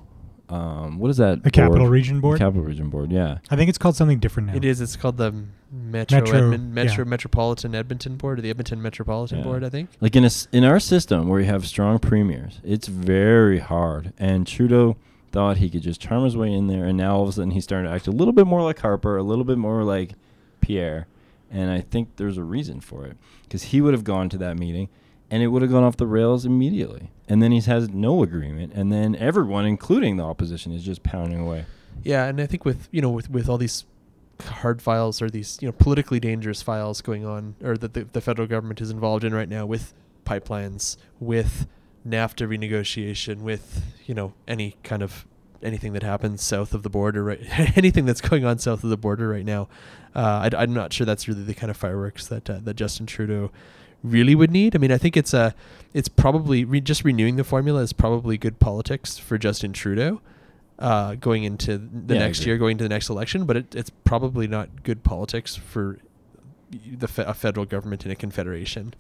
um, 0.50 0.98
what 1.00 1.10
is 1.10 1.18
that? 1.18 1.44
The 1.44 1.52
Capital? 1.52 1.88
Region 1.88 2.22
Board. 2.22 2.36
The 2.36 2.46
Capital 2.46 2.64
Region 2.64 2.90
Board, 2.90 3.12
yeah. 3.12 3.40
I 3.50 3.56
think 3.56 3.70
it's 3.70 3.78
called 3.78 3.96
something 3.96 4.20
different 4.20 4.48
now. 4.50 4.56
It 4.56 4.64
is. 4.64 4.80
It's 4.80 4.96
called 4.96 5.18
the 5.18 5.34
Metro 5.72 6.22
Metro, 6.22 6.40
Edmon- 6.40 6.70
Metro 6.70 7.04
yeah. 7.04 7.10
Metropolitan 7.10 7.76
Edmonton 7.76 8.16
Board 8.16 8.40
or 8.40 8.42
the 8.42 8.50
Edmonton 8.50 8.82
Metropolitan 8.82 9.40
Yeah. 9.40 9.44
Board, 9.44 9.64
I 9.64 9.70
think. 9.70 9.90
Like 10.00 10.16
in 10.16 10.24
a 10.24 10.28
s 10.28 10.48
in 10.54 10.64
our 10.64 10.80
system 10.80 11.28
where 11.28 11.42
you 11.42 11.48
have 11.48 11.68
strong 11.68 12.00
premiers, 12.00 12.62
it's 12.64 12.88
very 12.88 13.60
hard. 13.60 14.14
And 14.18 14.48
Trudeau 14.48 14.96
thought 15.34 15.58
he 15.58 15.70
could 15.70 15.82
just 15.82 16.00
charm 16.00 16.24
his 16.24 16.38
way 16.38 16.54
in 16.54 16.68
there, 16.68 16.86
and 16.86 16.98
now 16.98 17.18
all 17.18 17.24
of 17.24 17.30
a 17.30 17.32
sudden 17.34 17.52
he's 17.52 17.66
starting 17.66 17.90
to 17.90 17.94
act 17.94 18.08
a 18.08 18.12
little 18.12 18.32
bit 18.34 18.48
more 18.48 18.62
like 18.64 18.80
Harper, 18.80 19.18
a 19.18 19.24
little 19.24 19.44
bit 19.44 19.58
more 19.58 19.84
like 19.84 20.12
Pierre, 20.62 21.08
and 21.52 21.70
I 21.70 21.82
think 21.82 22.16
there's 22.16 22.38
a 22.38 22.44
reason 22.44 22.80
for 22.80 23.06
it 23.06 23.18
because 23.44 23.64
he 23.64 23.82
would 23.82 23.94
have 23.94 24.06
gone 24.06 24.30
to 24.30 24.38
that 24.38 24.58
meeting, 24.58 24.88
and 25.30 25.44
it 25.44 25.48
would 25.48 25.62
have 25.62 25.72
gone 25.72 25.84
off 25.84 25.98
the 25.98 26.08
rails 26.08 26.46
immediately. 26.46 27.12
And 27.30 27.44
then 27.44 27.52
he 27.52 27.60
has 27.62 27.90
no 27.90 28.24
agreement, 28.24 28.72
and 28.74 28.92
then 28.92 29.16
everyone, 29.16 29.66
including 29.66 30.16
the 30.16 30.24
opposition, 30.24 30.72
is 30.72 30.84
just 30.84 31.04
pounding 31.04 31.40
away. 31.40 31.66
Yeah, 32.04 32.26
and 32.26 32.40
I 32.40 32.46
think 32.46 32.64
with 32.64 32.88
you 32.92 33.02
know 33.02 33.10
with 33.10 33.30
with 33.30 33.50
all 33.50 33.58
these 33.58 33.86
hard 34.46 34.82
files 34.82 35.22
or 35.22 35.30
these 35.30 35.58
you 35.62 35.68
know 35.68 35.72
politically 35.74 36.20
dangerous 36.20 36.62
files 36.62 37.02
going 37.02 37.26
on 37.26 37.56
or 37.64 37.78
that 37.78 37.94
the, 37.94 38.04
the 38.06 38.22
federal 38.22 38.48
government 38.48 38.82
is 38.82 38.92
involved 38.92 39.24
in 39.24 39.34
right 39.34 39.50
now 39.50 39.66
with 39.66 39.94
pipelines, 40.26 40.98
with 41.20 41.68
NAFTA 42.08 42.48
renegotiation, 42.48 43.42
with 43.42 43.84
you 44.06 44.14
know 44.14 44.34
any 44.48 44.78
kind 44.84 45.04
of 45.04 45.26
anything 45.64 45.94
that 45.94 46.04
happens 46.04 46.42
south 46.44 46.74
of 46.74 46.84
the 46.84 46.90
border, 46.90 47.24
right? 47.24 47.42
anything 47.78 48.06
that's 48.06 48.22
going 48.22 48.46
on 48.46 48.60
south 48.60 48.84
of 48.84 48.90
the 48.90 48.98
border 48.98 49.28
right 49.28 49.46
now. 49.46 49.68
Uh, 50.16 50.50
I, 50.52 50.64
am 50.64 50.74
not 50.74 50.94
sure 50.94 51.06
that's 51.06 51.28
really 51.28 51.44
the 51.44 51.54
kind 51.54 51.70
of 51.70 51.78
fireworks 51.78 52.28
that 52.28 52.50
uh, 52.50 52.60
that 52.64 52.76
Justin 52.76 53.06
Trudeau 53.06 53.52
really 54.12 54.36
would 54.36 54.52
need. 54.52 54.76
I 54.76 54.80
mean, 54.80 54.92
I 54.92 54.98
think 54.98 55.16
it's 55.18 55.34
a 55.34 55.54
it's 55.94 56.08
probably 56.10 56.64
re- 56.66 56.82
just 56.82 57.04
renewing 57.04 57.36
the 57.38 57.44
formula 57.44 57.82
is 57.82 57.94
probably 57.94 58.38
good 58.38 58.60
politics 58.60 59.18
for 59.18 59.38
Justin 59.38 59.74
Trudeau 59.74 60.22
uh, 60.80 61.16
going 61.16 61.44
into 61.44 61.78
the 61.78 62.14
Yeah, 62.16 62.20
next 62.22 62.46
year, 62.46 62.58
going 62.58 62.74
into 62.74 62.84
the 62.84 62.90
next 62.90 63.10
election. 63.10 63.46
But 63.46 63.58
it, 63.58 63.76
it's 63.76 63.90
probably 63.90 64.48
not 64.48 64.84
good 64.84 65.04
politics 65.04 65.56
for 65.56 66.00
the 66.72 67.08
fe- 67.08 67.24
a 67.26 67.34
federal 67.34 67.66
government 67.66 68.06
in 68.06 68.12
a 68.12 68.16
confederation. 68.16 68.94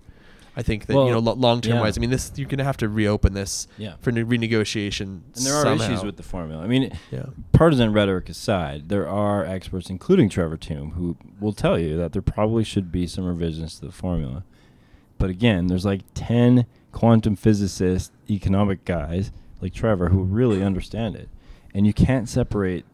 I 0.56 0.64
think 0.64 0.88
that 0.88 0.96
Well, 0.96 1.06
you 1.06 1.12
know 1.12 1.20
long 1.20 1.62
term 1.62 1.76
yeah. 1.76 1.82
wise. 1.82 2.00
I 2.00 2.02
mean, 2.02 2.10
this 2.10 2.32
you're 2.36 2.48
going 2.48 2.58
to 2.58 2.64
have 2.64 2.78
to 2.78 2.90
reopen 2.90 3.34
this 3.36 3.68
Yeah. 3.78 3.94
for 4.00 4.12
ne- 4.12 4.24
renegotiation. 4.24 5.02
And 5.02 5.46
there 5.46 5.54
are 5.54 5.64
somehow. 5.64 5.86
issues 5.86 6.04
with 6.04 6.18
the 6.18 6.24
formula. 6.24 6.64
I 6.64 6.68
mean, 6.68 6.98
Yeah. 7.12 7.28
partisan 7.52 7.94
rhetoric 7.94 8.28
aside, 8.28 8.90
there 8.90 9.08
are 9.08 9.46
experts, 9.46 9.92
including 9.92 10.30
Trevor 10.30 10.58
Tombe, 10.58 10.94
who 10.94 11.16
will 11.40 11.54
tell 11.54 11.78
you 11.78 11.96
that 11.98 12.12
there 12.14 12.24
probably 12.24 12.64
should 12.64 12.92
be 12.92 13.06
some 13.06 13.26
revisions 13.26 13.78
to 13.80 13.86
the 13.86 13.92
formula. 13.92 14.44
But 15.18 15.30
again, 15.30 15.68
there's 15.68 15.86
like 15.86 16.02
10 16.14 16.66
quantum 16.92 17.36
physicists, 17.36 18.12
economic 18.30 18.86
guys 18.86 19.32
like 19.62 19.74
Trevor 19.74 20.10
who 20.10 20.24
really 20.24 20.64
understand 20.64 21.16
it. 21.16 21.30
And 21.74 21.86
you 21.86 21.94
can't 21.94 22.30
separate 22.30 22.86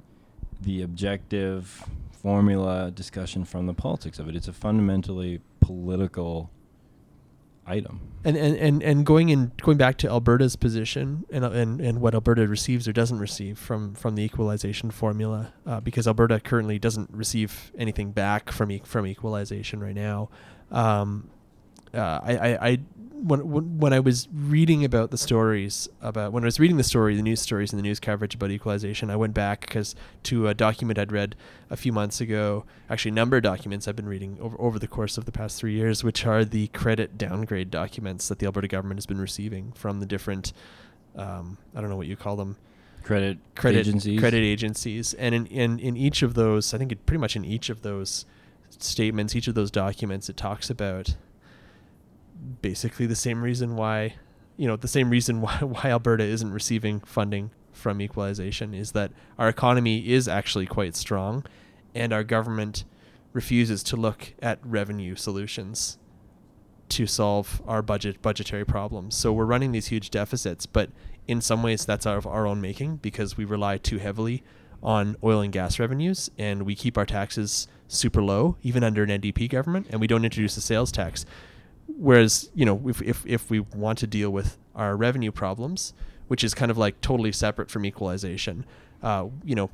the 0.61 0.82
objective 0.82 1.86
formula 2.11 2.91
discussion 2.91 3.45
from 3.45 3.67
the 3.67 3.74
politics 3.74 4.19
of 4.19 4.30
it. 4.30 4.36
It's 4.36 4.47
a 4.47 4.53
fundamentally 4.53 5.41
political 5.59 6.49
item. 7.65 8.01
And, 8.24 8.38
and, 8.38 8.55
and, 8.57 8.84
and 8.84 9.05
going 9.05 9.30
in 9.30 9.51
going 9.61 9.78
back 9.78 9.97
to 9.99 10.09
Alberta's 10.09 10.55
position 10.55 11.26
and, 11.32 11.43
and, 11.45 11.82
and 11.82 12.01
what 12.01 12.13
Alberta 12.13 12.47
receives 12.47 12.88
or 12.88 12.93
doesn't 12.93 13.19
receive 13.19 13.57
from, 13.57 13.93
from 13.95 14.15
the 14.15 14.24
equalization 14.24 14.91
formula, 14.91 15.53
uh, 15.65 15.80
because 15.80 16.07
Alberta 16.07 16.39
currently 16.39 16.80
doesn't 16.80 17.09
receive 17.11 17.71
anything 17.78 18.11
back 18.11 18.51
from 18.51 18.71
e- 18.71 18.82
from 18.84 19.05
equalization 19.05 19.82
right 19.82 19.95
now. 19.95 20.30
Um, 20.71 21.30
uh, 21.94 22.20
I, 22.24 22.38
I, 22.38 22.68
I 22.68 22.80
when, 23.24 23.80
when 23.80 23.94
I 23.94 24.02
was 24.02 24.28
reading 24.34 24.84
about 24.84 25.12
the 25.12 25.18
stories 25.18 25.88
about 26.02 26.34
when 26.34 26.44
I 26.44 26.46
was 26.46 26.60
reading 26.60 26.76
the 26.76 26.84
story, 26.84 27.16
the 27.16 27.22
news 27.22 27.39
stories 27.39 27.72
and 27.72 27.80
the 27.80 27.84
news 27.84 28.00
coverage 28.00 28.36
about 28.36 28.52
equalization, 28.52 29.10
I 29.10 29.16
went 29.16 29.34
back 29.34 29.62
because 29.62 29.96
to 30.24 30.50
a 30.50 30.54
document 30.54 31.00
I'd 31.00 31.12
read 31.12 31.36
a 31.70 31.78
few 31.78 31.94
months 31.94 32.20
ago, 32.20 32.66
actually 32.89 33.12
a 33.12 33.16
number 33.16 33.38
of 33.38 33.44
documents 33.44 33.88
I've 33.88 33.96
been 33.96 34.10
reading 34.10 34.38
over 34.41 34.60
over 34.60 34.78
the 34.78 34.88
course 34.88 35.18
of 35.18 35.24
the 35.26 35.32
past 35.32 35.58
three 35.58 35.74
years, 35.74 36.04
which 36.04 36.26
are 36.26 36.44
the 36.44 36.68
credit 36.68 37.18
downgrade 37.18 37.72
documents 37.72 38.28
that 38.28 38.39
the 38.39 38.46
Alberta 38.46 38.68
government 38.68 38.98
has 38.98 39.06
been 39.06 39.22
receiving 39.22 39.72
from 39.72 40.02
the 40.02 40.06
different, 40.06 40.52
um, 41.16 41.58
I 41.74 41.80
don't 41.80 41.89
know 41.89 41.98
what 41.98 42.08
you 42.08 42.18
call 42.18 42.36
them, 42.36 42.58
Credit, 43.04 43.38
credit 43.56 43.80
agencies. 43.80 44.20
credit 44.20 44.44
agencies, 44.44 45.14
and 45.14 45.34
in, 45.34 45.46
in 45.48 45.80
in 45.80 45.98
each 45.98 46.24
of 46.24 46.34
those, 46.34 46.74
I 46.74 46.78
think 46.78 46.91
it 46.91 47.06
pretty 47.06 47.20
much 47.20 47.36
in 47.36 47.46
each 47.46 47.70
of 47.70 47.84
those 47.84 48.26
statements, 48.80 49.36
each 49.36 49.48
of 49.48 49.56
those 49.56 49.72
documents, 49.72 50.30
it 50.30 50.38
talks 50.38 50.70
about 50.70 51.16
basically 52.62 53.06
the 53.06 53.16
same 53.16 53.41
reason 53.41 53.76
why, 53.76 54.16
you 54.58 54.68
know, 54.68 54.76
the 54.76 54.88
same 54.88 55.10
reason 55.10 55.41
why 55.41 55.58
why 55.58 55.86
Alberta 55.86 56.24
isn't 56.24 56.52
receiving 56.52 57.00
funding 57.02 57.52
from 57.72 58.02
equalization 58.02 58.74
is 58.74 58.91
that 58.91 59.12
our 59.38 59.50
economy 59.50 60.10
is 60.10 60.28
actually 60.28 60.66
quite 60.66 60.96
strong, 60.96 61.46
and 61.96 62.14
our 62.14 62.24
government 62.24 62.86
refuses 63.34 63.82
to 63.84 63.96
look 63.96 64.34
at 64.41 64.60
revenue 64.64 65.16
solutions 65.16 65.98
to 66.89 67.08
solve 67.08 67.62
our 67.68 67.82
budget 67.82 68.22
budgetary 68.22 68.66
problems. 68.66 69.16
So 69.16 69.34
we're 69.34 69.46
running 69.46 69.72
these 69.72 69.88
huge 69.88 70.12
deficits, 70.12 70.68
but 70.68 70.91
in 71.28 71.41
some 71.41 71.64
ways 71.64 71.86
that's 71.86 72.06
of 72.06 72.28
our 72.28 72.46
own 72.46 72.62
making 72.62 72.98
because 72.98 73.38
we 73.38 73.46
rely 73.46 73.78
too 73.78 73.98
heavily 73.98 74.44
on 74.82 75.16
oil 75.24 75.39
and 75.41 75.54
gas 75.54 75.80
revenues 75.80 76.30
and 76.38 76.64
we 76.64 76.76
keep 76.76 76.98
our 76.98 77.06
taxes 77.06 77.68
super 77.88 78.22
low 78.22 78.58
even 78.62 78.84
under 78.84 79.02
an 79.02 79.10
NDP 79.10 79.50
government 79.50 79.88
and 79.89 80.02
we 80.02 80.08
don't 80.08 80.26
introduce 80.26 80.58
a 80.58 80.62
sales 80.62 80.91
tax. 80.91 81.26
Whereas, 81.88 82.49
you 82.55 82.65
know, 82.65 82.88
if 82.88 83.01
if 83.01 83.25
if 83.25 83.49
we 83.49 83.59
want 83.59 83.99
to 83.99 84.07
deal 84.07 84.29
with 84.29 84.57
our 84.75 84.95
revenue 84.95 85.31
problems, 85.31 85.93
which 86.27 86.43
is 86.43 86.53
kind 86.53 86.71
of 86.71 86.77
like 86.77 87.01
totally 87.01 87.31
separate 87.31 87.69
from 87.69 87.86
equalization, 87.86 88.65
uh, 89.01 89.27
you 89.43 89.55
know, 89.55 89.69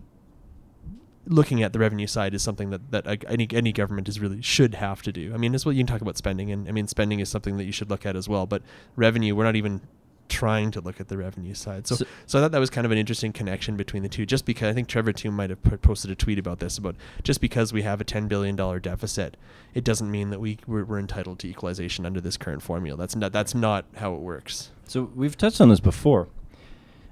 looking 1.27 1.61
at 1.61 1.71
the 1.73 1.79
revenue 1.79 2.07
side 2.07 2.33
is 2.33 2.41
something 2.41 2.71
that, 2.71 2.91
that 2.91 3.23
any 3.27 3.47
any 3.51 3.71
government 3.71 4.09
is 4.09 4.19
really 4.19 4.41
should 4.41 4.75
have 4.75 5.01
to 5.03 5.11
do. 5.11 5.33
I 5.33 5.37
mean, 5.37 5.53
as 5.53 5.65
well, 5.65 5.73
you 5.73 5.79
can 5.79 5.87
talk 5.87 6.01
about 6.01 6.17
spending, 6.17 6.51
and 6.51 6.67
I 6.67 6.71
mean, 6.71 6.87
spending 6.87 7.19
is 7.19 7.29
something 7.29 7.57
that 7.57 7.65
you 7.65 7.71
should 7.71 7.89
look 7.89 8.05
at 8.05 8.15
as 8.15 8.27
well. 8.27 8.45
But 8.45 8.63
revenue, 8.95 9.35
we're 9.35 9.45
not 9.45 9.55
even 9.55 9.81
trying 10.29 10.71
to 10.71 10.81
look 10.81 10.99
at 11.01 11.07
the 11.09 11.17
revenue 11.17 11.53
side. 11.53 11.87
So, 11.87 11.95
So- 11.95 12.05
so, 12.25 12.39
I 12.39 12.41
thought 12.41 12.51
that 12.51 12.59
was 12.59 12.69
kind 12.69 12.85
of 12.85 12.91
an 12.91 12.97
interesting 12.97 13.33
connection 13.33 13.75
between 13.75 14.03
the 14.03 14.09
two. 14.09 14.25
Just 14.25 14.45
because 14.45 14.69
I 14.69 14.73
think 14.73 14.87
Trevor 14.87 15.11
Tombe 15.11 15.33
might 15.35 15.49
have 15.49 15.61
put, 15.61 15.81
posted 15.81 16.11
a 16.11 16.15
tweet 16.15 16.39
about 16.39 16.59
this 16.59 16.77
about 16.77 16.95
just 17.23 17.41
because 17.41 17.73
we 17.73 17.81
have 17.81 17.99
a 17.99 18.03
ten 18.03 18.27
billion 18.27 18.55
dollar 18.55 18.79
deficit, 18.79 19.35
it 19.73 19.83
doesn't 19.83 20.09
mean 20.09 20.29
that 20.29 20.39
we 20.39 20.59
we're, 20.67 20.85
we're 20.85 20.99
entitled 20.99 21.39
to 21.39 21.47
equalization 21.47 22.05
under 22.05 22.21
this 22.21 22.37
current 22.37 22.61
formula. 22.61 22.97
That's 22.97 23.15
not 23.15 23.31
that's 23.33 23.53
not 23.53 23.85
how 23.97 24.13
it 24.13 24.21
works. 24.21 24.71
So 24.85 25.09
we've 25.15 25.37
touched 25.37 25.59
on 25.59 25.69
this 25.69 25.79
before. 25.79 26.27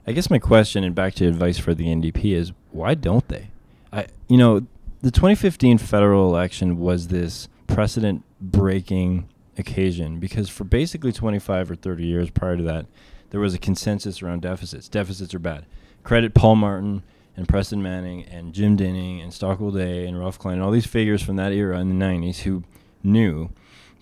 I 0.05 0.13
guess 0.13 0.29
my 0.29 0.39
question 0.39 0.83
and 0.85 0.95
back 0.95 1.15
to 1.15 1.27
advice 1.27 1.57
for 1.57 1.73
the 1.73 1.87
NDP 1.87 2.33
is 2.33 2.53
why 2.71 2.93
don't 2.93 3.27
they? 3.27 3.49
I 3.91 4.07
you 4.27 4.37
know, 4.37 4.61
the 5.01 5.11
2015 5.11 5.77
federal 5.79 6.27
election 6.29 6.79
was 6.79 7.09
this 7.09 7.49
precedent 7.67 8.23
breaking 8.39 9.27
occasion 9.57 10.19
because 10.19 10.49
for 10.49 10.63
basically 10.63 11.11
25 11.11 11.71
or 11.71 11.75
30 11.75 12.05
years 12.05 12.29
prior 12.29 12.57
to 12.57 12.63
that 12.63 12.85
there 13.29 13.39
was 13.39 13.53
a 13.53 13.57
consensus 13.59 14.21
around 14.21 14.41
deficits. 14.41 14.87
Deficits 14.87 15.33
are 15.33 15.39
bad. 15.39 15.65
Credit 16.03 16.33
Paul 16.33 16.55
Martin 16.55 17.03
and 17.35 17.47
Preston 17.47 17.81
Manning 17.83 18.23
and 18.23 18.53
Jim 18.53 18.75
Dinning 18.77 19.19
and 19.21 19.33
Stockwell 19.33 19.71
Day 19.71 20.05
and 20.07 20.17
Ralph 20.17 20.39
Klein 20.39 20.55
and 20.55 20.63
all 20.63 20.71
these 20.71 20.85
figures 20.85 21.21
from 21.21 21.35
that 21.35 21.51
era 21.51 21.79
in 21.79 21.89
the 21.99 22.05
90s 22.05 22.39
who 22.39 22.63
knew. 23.03 23.49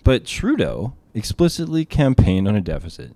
But 0.04 0.24
Trudeau 0.24 0.94
explicitly 1.14 1.84
campaigned 1.84 2.46
on 2.46 2.54
a 2.54 2.60
deficit 2.60 3.12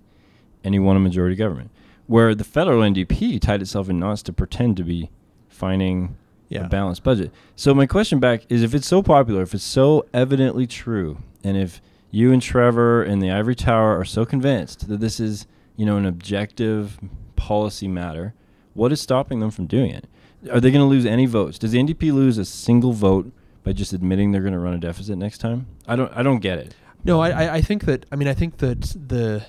and 0.63 0.73
he 0.75 0.79
won 0.79 0.97
a 0.97 0.99
majority 0.99 1.35
government. 1.35 1.71
Where 2.07 2.35
the 2.35 2.43
federal 2.43 2.81
NDP 2.81 3.39
tied 3.39 3.61
itself 3.61 3.89
in 3.89 3.99
knots 3.99 4.21
to 4.23 4.33
pretend 4.33 4.75
to 4.77 4.83
be 4.83 5.09
finding 5.47 6.17
Yeah. 6.49 6.65
a 6.65 6.69
balanced 6.69 7.03
budget. 7.03 7.31
So 7.55 7.73
my 7.73 7.85
question 7.85 8.19
back 8.19 8.43
is 8.49 8.61
if 8.63 8.75
it's 8.75 8.87
so 8.87 9.01
popular, 9.01 9.43
if 9.43 9.53
it's 9.53 9.63
so 9.63 10.05
evidently 10.13 10.67
true, 10.67 11.19
and 11.45 11.55
if 11.55 11.81
you 12.11 12.31
and 12.33 12.41
Trevor 12.41 13.01
and 13.01 13.21
the 13.21 13.31
Ivory 13.31 13.55
Tower 13.55 13.97
are 13.97 14.05
so 14.05 14.25
convinced 14.25 14.87
that 14.89 14.99
this 14.99 15.19
is, 15.19 15.47
you 15.77 15.85
know, 15.85 15.97
an 15.97 16.05
objective 16.05 16.99
policy 17.37 17.87
matter, 17.87 18.33
what 18.73 18.91
is 18.91 19.01
stopping 19.01 19.39
them 19.39 19.49
from 19.49 19.65
doing 19.65 19.91
it? 19.91 20.07
Are 20.51 20.59
they 20.59 20.71
going 20.71 20.81
to 20.81 20.89
lose 20.89 21.05
any 21.05 21.25
votes? 21.25 21.57
Does 21.57 21.71
the 21.71 21.79
NDP 21.79 22.13
lose 22.13 22.37
a 22.37 22.45
single 22.45 22.93
vote 22.93 23.31
by 23.63 23.73
just 23.73 23.93
admitting 23.93 24.31
they're 24.31 24.41
going 24.41 24.53
to 24.53 24.59
run 24.59 24.73
a 24.73 24.79
deficit 24.79 25.17
next 25.17 25.37
time? 25.37 25.67
I 25.87 25.95
don't 25.95 26.11
I 26.15 26.23
don't 26.23 26.39
get 26.39 26.57
it. 26.57 26.75
No, 27.03 27.19
I, 27.21 27.55
I, 27.55 27.61
think 27.61 27.85
that 27.85 28.05
I 28.11 28.15
mean 28.15 28.27
I 28.27 28.33
think 28.33 28.57
that 28.57 28.81
the 29.07 29.45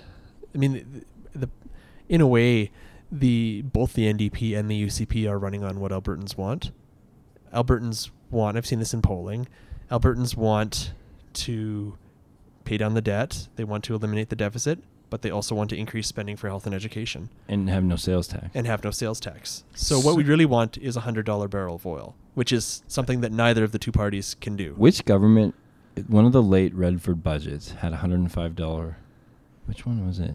I 0.54 0.58
mean 0.58 1.04
the, 1.32 1.46
the 1.46 1.50
in 2.08 2.20
a 2.20 2.26
way 2.26 2.70
the 3.10 3.62
both 3.62 3.94
the 3.94 4.12
NDP 4.12 4.56
and 4.56 4.70
the 4.70 4.86
UCP 4.86 5.28
are 5.28 5.38
running 5.38 5.64
on 5.64 5.80
what 5.80 5.92
Albertans 5.92 6.36
want. 6.36 6.72
Albertans 7.54 8.10
want 8.30 8.56
I've 8.56 8.66
seen 8.66 8.78
this 8.78 8.94
in 8.94 9.02
polling. 9.02 9.48
Albertans 9.90 10.36
want 10.36 10.92
to 11.34 11.96
pay 12.62 12.76
down 12.78 12.94
the 12.94 13.00
debt. 13.02 13.48
They 13.56 13.64
want 13.64 13.84
to 13.84 13.94
eliminate 13.94 14.28
the 14.30 14.36
deficit, 14.36 14.78
but 15.10 15.22
they 15.22 15.30
also 15.30 15.54
want 15.54 15.70
to 15.70 15.76
increase 15.76 16.06
spending 16.06 16.36
for 16.36 16.48
health 16.48 16.64
and 16.66 16.74
education 16.74 17.28
And 17.48 17.68
have 17.68 17.84
no 17.84 17.96
sales 17.96 18.28
tax. 18.28 18.48
and 18.54 18.66
have 18.66 18.82
no 18.84 18.90
sales 18.90 19.20
tax. 19.20 19.64
So 19.74 19.98
what 20.00 20.16
we 20.16 20.24
really 20.24 20.46
want 20.46 20.78
is 20.78 20.96
a 20.96 21.00
hundred 21.00 21.26
dollar 21.26 21.48
barrel 21.48 21.76
of 21.76 21.84
oil, 21.86 22.14
which 22.34 22.52
is 22.52 22.82
something 22.88 23.20
that 23.20 23.32
neither 23.32 23.64
of 23.64 23.72
the 23.72 23.78
two 23.78 23.92
parties 23.92 24.34
can 24.40 24.56
do. 24.56 24.74
Which 24.76 25.04
government? 25.04 25.54
One 26.06 26.24
of 26.24 26.32
the 26.32 26.42
late 26.42 26.74
Redford 26.74 27.22
budgets 27.22 27.72
had 27.72 27.92
a 27.92 27.96
hundred 27.96 28.20
and 28.20 28.32
five 28.32 28.56
dollar. 28.56 28.96
Which 29.66 29.84
one 29.86 30.06
was 30.06 30.18
it? 30.18 30.34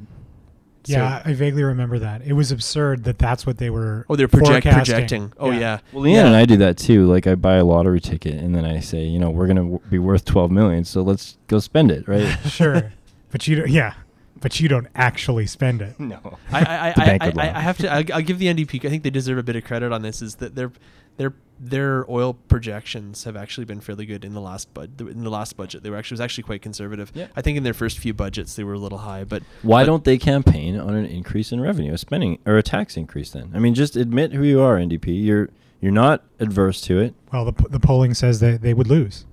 Yeah, 0.89 1.21
I 1.25 1.33
vaguely 1.33 1.63
remember 1.63 1.99
that. 1.99 2.21
It 2.25 2.33
was 2.33 2.51
absurd 2.51 3.03
that 3.05 3.17
that's 3.19 3.45
what 3.45 3.57
they 3.57 3.69
were. 3.69 4.05
Oh, 4.09 4.15
they're 4.15 4.27
project, 4.27 4.63
forecasting. 4.65 4.93
projecting. 5.29 5.33
Oh 5.39 5.51
yeah. 5.51 5.79
Well, 5.91 6.03
Leanne 6.03 6.13
Yeah. 6.15 6.25
and 6.27 6.35
I 6.35 6.45
do 6.45 6.57
that 6.57 6.77
too. 6.77 7.05
Like 7.07 7.27
I 7.27 7.35
buy 7.35 7.55
a 7.55 7.65
lottery 7.65 7.99
ticket 7.99 8.35
and 8.35 8.55
then 8.55 8.65
I 8.65 8.79
say, 8.79 9.03
you 9.03 9.19
know, 9.19 9.29
we're 9.29 9.47
gonna 9.47 9.61
w- 9.61 9.81
be 9.89 9.99
worth 9.99 10.25
twelve 10.25 10.51
million, 10.51 10.83
so 10.85 11.01
let's 11.01 11.37
go 11.47 11.59
spend 11.59 11.91
it, 11.91 12.07
right? 12.07 12.27
sure, 12.47 12.93
but 13.31 13.47
you 13.47 13.55
don't. 13.57 13.69
Yeah, 13.69 13.93
but 14.39 14.59
you 14.59 14.67
don't 14.69 14.87
actually 14.95 15.47
spend 15.47 15.81
it. 15.81 15.99
no. 15.99 16.37
I, 16.51 16.59
I, 16.59 16.87
I, 16.95 17.17
I, 17.21 17.33
I. 17.37 17.57
I 17.57 17.59
have 17.61 17.77
to. 17.79 17.91
I'll, 17.91 18.03
I'll 18.13 18.21
give 18.21 18.39
the 18.39 18.47
NDP. 18.47 18.85
I 18.85 18.89
think 18.89 19.03
they 19.03 19.09
deserve 19.09 19.37
a 19.37 19.43
bit 19.43 19.55
of 19.55 19.63
credit 19.63 19.91
on 19.91 20.01
this. 20.01 20.21
Is 20.21 20.35
that 20.35 20.55
their 20.55 20.71
their 21.17 21.33
their 21.59 22.05
oil 22.09 22.33
projections 22.35 23.23
have 23.23 23.35
actually 23.35 23.65
been 23.65 23.79
fairly 23.79 24.05
good 24.05 24.23
in 24.23 24.33
the 24.35 24.41
last 24.41 24.71
bud 24.75 25.01
in 25.01 25.23
the 25.23 25.29
last 25.29 25.57
budget. 25.57 25.81
They 25.83 25.89
were 25.89 25.97
actually 25.97 26.15
was 26.15 26.21
actually 26.21 26.43
quite 26.43 26.61
conservative. 26.61 27.11
Yeah. 27.15 27.27
I 27.35 27.41
think 27.41 27.57
in 27.57 27.63
their 27.63 27.73
first 27.73 27.97
few 27.97 28.13
budgets 28.13 28.55
they 28.55 28.63
were 28.63 28.73
a 28.73 28.79
little 28.79 28.99
high, 28.99 29.23
but 29.23 29.41
Why 29.63 29.81
but- 29.81 29.87
don't 29.87 30.03
they 30.03 30.17
campaign 30.19 30.79
on 30.79 30.93
an 30.95 31.05
increase 31.05 31.51
in 31.51 31.59
revenue, 31.59 31.93
a 31.93 31.97
spending 31.97 32.37
or 32.45 32.57
a 32.57 32.63
tax 32.63 32.95
increase? 32.95 33.31
Then 33.31 33.51
I 33.55 33.59
mean, 33.59 33.73
just 33.73 33.95
admit 33.95 34.33
who 34.33 34.43
you 34.43 34.61
are, 34.61 34.77
NDP. 34.77 35.23
You're 35.25 35.49
you're 35.81 35.91
not 35.91 36.23
adverse 36.39 36.79
to 36.81 36.99
it. 36.99 37.13
Well, 37.33 37.45
the 37.45 37.53
p- 37.53 37.65
the 37.69 37.79
polling 37.79 38.13
says 38.13 38.39
that 38.41 38.61
they 38.61 38.73
would 38.75 38.87
lose. 38.87 39.25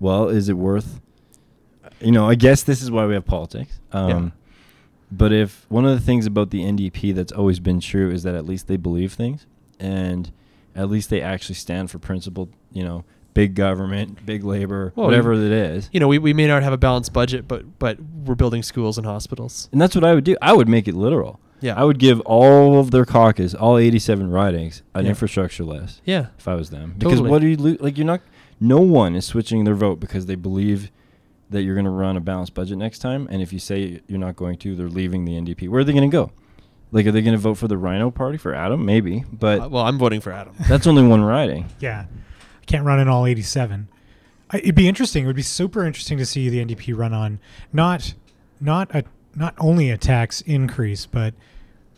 Well, 0.00 0.28
is 0.28 0.48
it 0.48 0.56
worth? 0.58 1.00
You 2.00 2.10
know, 2.12 2.28
I 2.28 2.34
guess 2.34 2.62
this 2.62 2.82
is 2.82 2.90
why 2.90 3.06
we 3.06 3.14
have 3.14 3.24
politics. 3.24 3.80
Um, 3.92 4.08
Yeah. 4.10 4.28
But 5.14 5.30
if 5.32 5.66
one 5.68 5.84
of 5.84 5.90
the 5.92 6.00
things 6.04 6.24
about 6.26 6.50
the 6.50 6.62
NDP 6.62 7.14
that's 7.14 7.32
always 7.32 7.60
been 7.60 7.80
true 7.80 8.10
is 8.10 8.22
that 8.22 8.34
at 8.34 8.46
least 8.46 8.66
they 8.66 8.76
believe 8.78 9.12
things, 9.12 9.46
and 9.78 10.32
at 10.74 10.90
least 10.90 11.10
they 11.10 11.20
actually 11.20 11.54
stand 11.56 11.90
for 11.90 11.98
principle. 11.98 12.48
You 12.72 12.84
know, 12.84 13.04
big 13.34 13.54
government, 13.54 14.24
big 14.26 14.44
labor, 14.44 14.92
Well, 14.96 15.06
whatever 15.06 15.32
it 15.32 15.40
is. 15.40 15.88
you 15.92 16.00
know 16.00 16.08
we, 16.08 16.18
we 16.18 16.32
may 16.34 16.46
not 16.46 16.62
have 16.62 16.72
a 16.72 16.78
balanced 16.78 17.12
budget, 17.12 17.46
but 17.48 17.78
but 17.78 17.98
we're 18.00 18.34
building 18.34 18.62
schools 18.62 18.98
and 18.98 19.06
hospitals. 19.06 19.68
And 19.72 19.80
that's 19.80 19.94
what 19.94 20.04
I 20.04 20.14
would 20.14 20.24
do. 20.24 20.36
I 20.42 20.52
would 20.52 20.68
make 20.68 20.86
it 20.88 20.94
literal. 20.94 21.40
Yeah. 21.60 21.74
I 21.80 21.84
would 21.84 21.98
give 22.00 22.20
all 22.22 22.80
of 22.80 22.90
their 22.90 23.04
caucus, 23.04 23.54
all 23.54 23.78
87 23.78 24.30
ridings, 24.32 24.82
an 24.94 25.04
Yeah. 25.04 25.10
infrastructure 25.10 25.62
list 25.64 26.00
Yeah. 26.04 26.26
if 26.36 26.48
I 26.48 26.56
was 26.56 26.70
them. 26.70 26.94
Because 26.98 27.12
Totally. 27.20 27.30
what 27.30 27.40
do 27.40 27.46
you 27.46 27.56
lo- 27.56 27.76
like? 27.78 27.96
You're 27.96 28.06
not. 28.06 28.20
No 28.58 28.80
one 28.80 29.14
is 29.14 29.26
switching 29.26 29.62
their 29.64 29.74
vote 29.76 30.00
because 30.00 30.26
they 30.26 30.34
believe 30.34 30.90
that 31.50 31.62
you're 31.62 31.74
going 31.76 31.84
to 31.84 31.90
run 31.90 32.16
a 32.16 32.20
balanced 32.20 32.54
budget 32.54 32.78
next 32.78 32.98
time, 33.00 33.28
and 33.30 33.40
if 33.42 33.52
you 33.52 33.58
say 33.60 34.00
you're 34.08 34.18
not 34.18 34.34
going 34.36 34.56
to, 34.58 34.74
they're 34.74 34.88
leaving 34.88 35.24
the 35.24 35.36
NDP. 35.36 35.68
Where 35.68 35.80
are 35.82 35.84
they 35.84 35.92
going 35.92 36.10
to 36.10 36.12
go? 36.12 36.32
Like, 36.92 37.06
are 37.06 37.12
they 37.12 37.22
going 37.22 37.32
to 37.34 37.38
vote 37.40 37.54
for 37.54 37.68
the 37.68 37.76
Rhino 37.78 38.10
Party 38.10 38.36
for 38.38 38.54
Adam? 38.54 38.84
Maybe, 38.84 39.24
but 39.32 39.60
Uh, 39.60 39.68
well, 39.70 39.84
I'm 39.84 39.98
voting 39.98 40.20
for 40.20 40.30
Adam. 40.32 40.54
that's 40.68 40.86
only 40.86 41.02
one 41.02 41.22
riding. 41.22 41.66
Yeah, 41.80 42.04
I 42.60 42.64
can't 42.66 42.84
run 42.84 43.00
in 43.00 43.08
all 43.08 43.26
87. 43.26 43.88
I, 44.50 44.58
it'd 44.58 44.74
be 44.74 44.86
interesting. 44.88 45.24
It 45.24 45.26
would 45.26 45.36
be 45.36 45.42
super 45.42 45.84
interesting 45.84 46.18
to 46.18 46.26
see 46.26 46.48
the 46.50 46.64
NDP 46.64 46.96
run 46.96 47.12
on 47.14 47.40
not 47.72 48.14
not 48.60 48.94
a 48.94 49.04
not 49.34 49.54
only 49.58 49.90
a 49.90 49.96
tax 49.96 50.42
increase, 50.42 51.06
but 51.06 51.32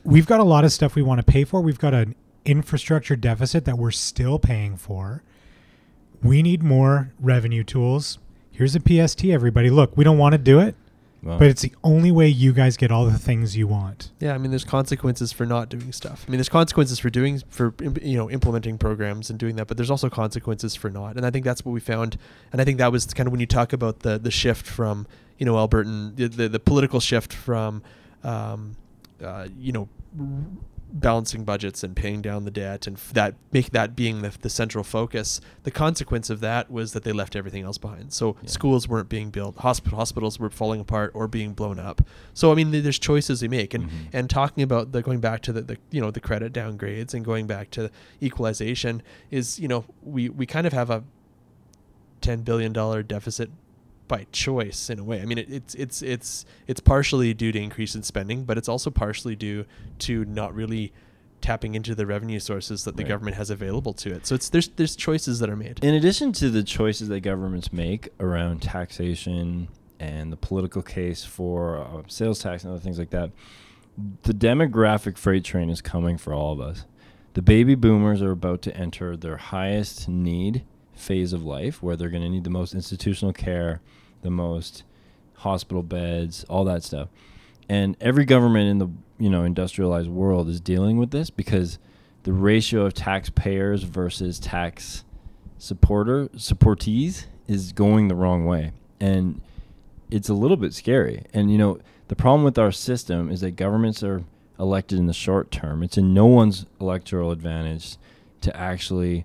we've 0.05 0.27
got 0.27 0.39
a 0.41 0.45
lot 0.45 0.65
of 0.65 0.73
stuff 0.73 0.95
we 0.95 1.03
want 1.03 1.19
to 1.19 1.25
pay 1.25 1.43
for. 1.45 1.61
We've 1.61 1.79
got 1.79 1.93
an 1.93 2.15
infrastructure 2.45 3.17
deficit 3.17 3.65
that 3.65 3.77
we're 3.77 3.91
still 3.91 4.39
paying 4.39 4.77
for. 4.77 5.23
We 6.23 6.43
need 6.43 6.63
more 6.63 7.13
revenue 7.21 7.65
tools. 7.65 8.19
Here's 8.53 8.77
a 8.77 8.81
PST, 8.81 9.25
everybody. 9.25 9.69
Look, 9.69 9.97
we 9.97 10.05
don't 10.05 10.17
want 10.19 10.33
to 10.35 10.39
do 10.39 10.61
it, 10.61 10.77
Well, 11.25 11.39
but 11.39 11.49
it's 11.49 11.63
the 11.63 11.73
only 11.83 12.13
way 12.13 12.29
you 12.29 12.53
guys 12.53 12.77
get 12.77 12.91
all 12.91 13.07
the 13.07 13.19
things 13.19 13.57
you 13.57 13.67
want. 13.67 14.11
Yeah, 14.21 14.35
I 14.35 14.39
mean, 14.39 14.51
there's 14.51 14.65
consequences 14.65 15.33
for 15.33 15.47
not 15.47 15.69
doing 15.69 15.91
stuff. 15.93 16.25
I 16.29 16.31
mean, 16.31 16.39
there's 16.39 16.49
consequences 16.49 16.99
for 16.99 17.09
doing 17.09 17.43
for 17.49 17.75
you 18.03 18.17
know 18.17 18.31
implementing 18.31 18.77
programs 18.79 19.31
and 19.31 19.39
doing 19.39 19.57
that, 19.57 19.67
but 19.67 19.77
there's 19.77 19.91
also 19.91 20.11
consequences 20.11 20.75
for 20.75 20.91
not. 20.91 21.17
And 21.17 21.25
I 21.25 21.31
think 21.31 21.45
that's 21.45 21.65
what 21.65 21.73
we 21.73 21.81
found. 21.81 22.19
And 22.53 22.61
I 22.61 22.65
think 22.65 22.79
that 22.79 22.93
was 22.93 23.07
kind 23.15 23.27
of 23.27 23.31
when 23.33 23.41
you 23.41 23.47
talk 23.47 23.73
about 23.73 24.01
the 24.01 24.19
the 24.19 24.31
shift 24.31 24.67
from 24.67 25.07
you 25.39 25.47
know 25.47 25.55
Albertan 25.55 26.17
the 26.17 26.29
the, 26.29 26.49
the 26.49 26.61
political 26.61 27.01
shift 27.01 27.33
from 27.33 27.83
um, 28.23 28.77
uh, 29.23 29.49
you 29.59 29.73
know 29.73 29.89
r- 30.19 30.27
balancing 30.97 31.45
budgets 31.45 31.83
and 31.83 31.97
paying 31.97 32.23
down 32.23 32.45
the 32.45 32.51
debt 32.53 32.87
and 32.87 32.97
that 33.13 33.35
make 33.53 33.71
that 33.73 33.97
being 33.97 34.23
the, 34.23 34.33
the 34.43 34.49
central 34.49 34.85
focus 34.85 35.41
the 35.65 35.71
consequence 35.71 36.31
of 36.31 36.39
that 36.39 36.71
was 36.71 36.93
that 36.93 37.03
they 37.03 37.11
left 37.11 37.35
everything 37.35 37.65
else 37.65 37.79
behind 37.79 38.13
so 38.13 38.37
Yeah. 38.43 38.49
schools 38.49 38.87
weren't 38.87 39.09
being 39.09 39.31
built 39.31 39.57
hospital 39.59 39.99
hospitals 39.99 40.39
were 40.39 40.51
falling 40.51 40.81
apart 40.81 41.11
or 41.13 41.27
being 41.27 41.53
blown 41.53 41.81
up 41.81 42.01
so 42.33 42.53
i 42.53 42.55
mean 42.55 42.71
there's 42.71 42.99
choices 43.01 43.41
they 43.41 43.49
make 43.49 43.75
and 43.75 43.85
Mhm. 43.91 43.91
and 44.13 44.31
talking 44.31 44.63
about 44.63 44.93
the 44.93 45.03
going 45.03 45.19
back 45.19 45.43
to 45.43 45.53
the, 45.53 45.63
the 45.63 45.79
you 45.91 46.01
know 46.01 46.13
the 46.13 46.21
credit 46.21 46.53
downgrades 46.53 47.13
and 47.13 47.25
going 47.25 47.49
back 47.49 47.71
to 47.73 47.91
equalization 48.23 49.03
is 49.33 49.59
you 49.59 49.67
know 49.67 49.85
we 50.03 50.29
we 50.29 50.47
kind 50.47 50.65
of 50.65 50.73
have 50.73 50.91
a 50.91 51.03
10 52.21 52.43
billion 52.43 52.73
dollar 52.73 53.03
deficit 53.03 53.51
by 54.09 54.27
choice 54.33 54.91
in 54.91 54.99
a 54.99 55.05
way. 55.05 55.21
I 55.21 55.25
mean, 55.25 55.39
it, 55.39 55.51
it's 55.51 55.75
it's 55.75 56.03
it's 56.03 56.45
it's 56.67 56.81
partially 56.81 57.33
due 57.35 57.53
to 57.53 57.59
increase 57.59 57.95
in 57.95 58.03
spending, 58.03 58.45
but 58.45 58.59
it's 58.59 58.69
also 58.69 58.91
partially 58.91 59.37
due 59.37 59.65
to 60.01 60.25
not 60.27 60.55
really 60.55 60.93
tapping 61.41 61.75
into 61.75 61.95
the 61.95 62.07
revenue 62.07 62.39
sources 62.41 62.85
that 62.85 62.97
the 62.97 63.03
Right. 63.03 63.09
government 63.11 63.37
has 63.37 63.51
available 63.51 63.93
to 63.93 64.11
it. 64.15 64.27
So 64.27 64.35
it's 64.35 64.49
there's 64.49 64.69
there's 64.69 64.97
choices 64.97 65.39
that 65.41 65.51
are 65.51 65.57
made. 65.57 65.83
In 65.85 65.95
addition 65.95 66.33
to 66.35 66.51
the 66.51 66.63
choices 66.63 67.09
that 67.09 67.21
governments 67.21 67.73
make 67.73 68.09
around 68.21 68.63
taxation 68.63 69.69
and 70.01 70.33
the 70.33 70.37
political 70.37 70.83
case 70.83 71.25
for 71.25 71.79
uh, 71.79 72.03
sales 72.09 72.41
tax 72.41 72.65
and 72.65 72.73
other 72.73 72.81
things 72.81 72.99
like 72.99 73.11
that, 73.11 73.31
the 74.25 74.33
demographic 74.35 75.17
freight 75.19 75.45
train 75.45 75.71
is 75.71 75.81
coming 75.81 76.19
for 76.19 76.33
all 76.35 76.53
of 76.53 76.61
us. 76.61 76.85
The 77.35 77.43
baby 77.43 77.75
boomers 77.75 78.23
are 78.23 78.31
about 78.31 78.63
to 78.63 78.77
enter 78.77 79.17
their 79.17 79.37
highest 79.37 80.09
need 80.09 80.65
phase 80.95 81.33
of 81.33 81.45
life 81.45 81.83
where 81.83 81.97
they're 81.97 82.11
going 82.11 82.23
to 82.23 82.29
need 82.29 82.45
the 82.45 82.51
most 82.51 82.75
institutional 82.75 83.33
care, 83.33 83.81
the 84.23 84.31
most 84.31 84.85
hospital 85.35 85.83
beds, 85.83 86.45
all 86.45 86.65
that 86.65 86.83
stuff. 86.83 87.09
And 87.69 87.97
every 88.01 88.25
government 88.25 88.69
in 88.69 88.79
the, 88.79 88.89
you 89.19 89.31
know, 89.31 89.45
industrialized 89.45 90.09
world 90.09 90.49
is 90.49 90.61
dealing 90.61 90.99
with 90.99 91.11
this 91.11 91.31
because 91.31 91.79
the 92.25 92.33
ratio 92.33 92.87
of 92.87 92.95
taxpayers 92.95 93.83
versus 93.83 94.39
tax 94.39 95.05
supporter 95.59 96.27
supportees 96.29 97.27
is 97.47 97.73
going 97.73 98.09
the 98.09 98.15
wrong 98.15 98.45
way. 98.45 98.73
And 99.01 99.41
it's 100.11 100.29
a 100.29 100.35
little 100.35 100.57
bit 100.57 100.75
scary. 100.75 101.25
And 101.33 101.51
you 101.51 101.59
know 101.59 101.79
the 102.09 102.17
problem 102.17 102.45
with 102.45 102.59
our 102.59 102.73
system 102.73 103.31
is 103.31 103.41
that 103.41 103.53
governments 103.53 104.03
are 104.03 104.25
elected 104.59 104.99
in 104.99 105.07
the 105.07 105.13
short 105.15 105.51
term. 105.51 105.83
It's 105.83 105.99
in 105.99 106.15
no 106.15 106.27
one's 106.27 106.67
electoral 106.81 107.31
advantage 107.31 107.97
to 108.43 108.55
actually 108.57 109.25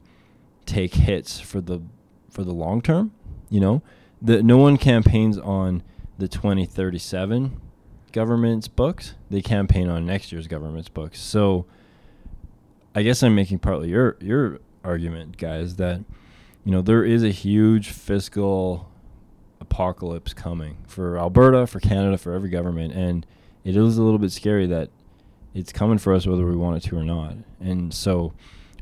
take 0.69 0.93
hits 0.93 1.39
for 1.39 1.59
the 1.61 1.81
for 2.29 2.43
the 2.43 2.53
long 2.53 2.81
term 2.81 3.11
you 3.49 3.59
know? 3.59 3.81
The 4.21 4.43
no 4.43 4.57
one 4.57 4.77
campaigns 4.77 5.37
on 5.37 5.83
the 6.17 6.27
2037 6.27 7.59
government's 8.11 8.67
books. 8.67 9.15
They 9.29 9.41
campaign 9.41 9.89
on 9.89 10.05
next 10.05 10.31
year's 10.31 10.47
government's 10.47 10.89
books. 10.89 11.19
So 11.19 11.65
I 12.93 13.03
guess 13.03 13.23
I'm 13.23 13.35
making 13.35 13.59
partly 13.59 13.89
your 13.89 14.17
your 14.19 14.59
argument, 14.83 15.37
guys, 15.37 15.77
that 15.77 16.03
you 16.63 16.71
know 16.71 16.81
there 16.81 17.03
is 17.03 17.23
a 17.23 17.29
huge 17.29 17.89
fiscal 17.89 18.89
apocalypse 19.61 20.33
coming 20.33 20.77
for 20.87 21.17
Alberta, 21.17 21.67
for 21.67 21.79
Canada, 21.79 22.17
for 22.17 22.33
every 22.33 22.49
government, 22.49 22.93
and 22.93 23.25
it 23.63 23.75
is 23.75 23.97
a 23.97 24.03
little 24.03 24.19
bit 24.19 24.31
scary 24.31 24.67
that 24.67 24.89
it's 25.53 25.73
coming 25.73 25.97
for 25.97 26.13
us 26.13 26.27
whether 26.27 26.45
we 26.45 26.55
want 26.55 26.77
it 26.77 26.87
to 26.89 26.97
or 26.97 27.03
not. 27.03 27.35
And 27.59 27.93
so, 27.93 28.33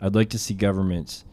I'd 0.02 0.16
like 0.16 0.30
to 0.30 0.40
see 0.40 0.54
governments 0.54 1.26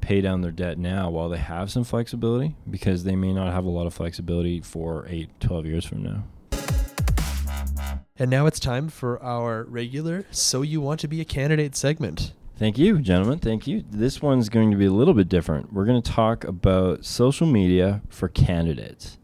pay 0.00 0.20
down 0.20 0.42
their 0.42 0.50
debt 0.50 0.78
now 0.78 1.10
while 1.10 1.28
they 1.28 1.38
have 1.38 1.70
some 1.70 1.84
flexibility 1.84 2.54
because 2.70 3.04
they 3.04 3.16
may 3.16 3.32
not 3.32 3.52
have 3.52 3.64
a 3.64 3.70
lot 3.70 3.86
of 3.86 3.94
flexibility 3.94 4.60
for 4.60 5.06
8 5.08 5.28
12 5.40 5.66
years 5.66 5.84
from 5.84 6.02
now. 6.02 6.24
And 8.18 8.30
now 8.30 8.46
it's 8.46 8.58
time 8.58 8.88
for 8.88 9.22
our 9.22 9.64
regular 9.64 10.24
So 10.30 10.62
You 10.62 10.80
Want 10.80 11.00
to 11.00 11.08
Be 11.08 11.20
a 11.20 11.24
Candidate 11.24 11.76
segment. 11.76 12.32
Thank 12.58 12.78
you, 12.78 12.98
gentlemen. 13.00 13.38
Thank 13.38 13.66
you. 13.66 13.84
This 13.90 14.22
one's 14.22 14.48
going 14.48 14.70
to 14.70 14.78
be 14.78 14.86
a 14.86 14.90
little 14.90 15.12
bit 15.12 15.28
different. 15.28 15.74
We're 15.74 15.84
going 15.84 16.00
to 16.00 16.10
talk 16.10 16.42
about 16.44 17.04
social 17.04 17.46
media 17.46 18.00
for 18.08 18.28
candidates, 18.28 19.18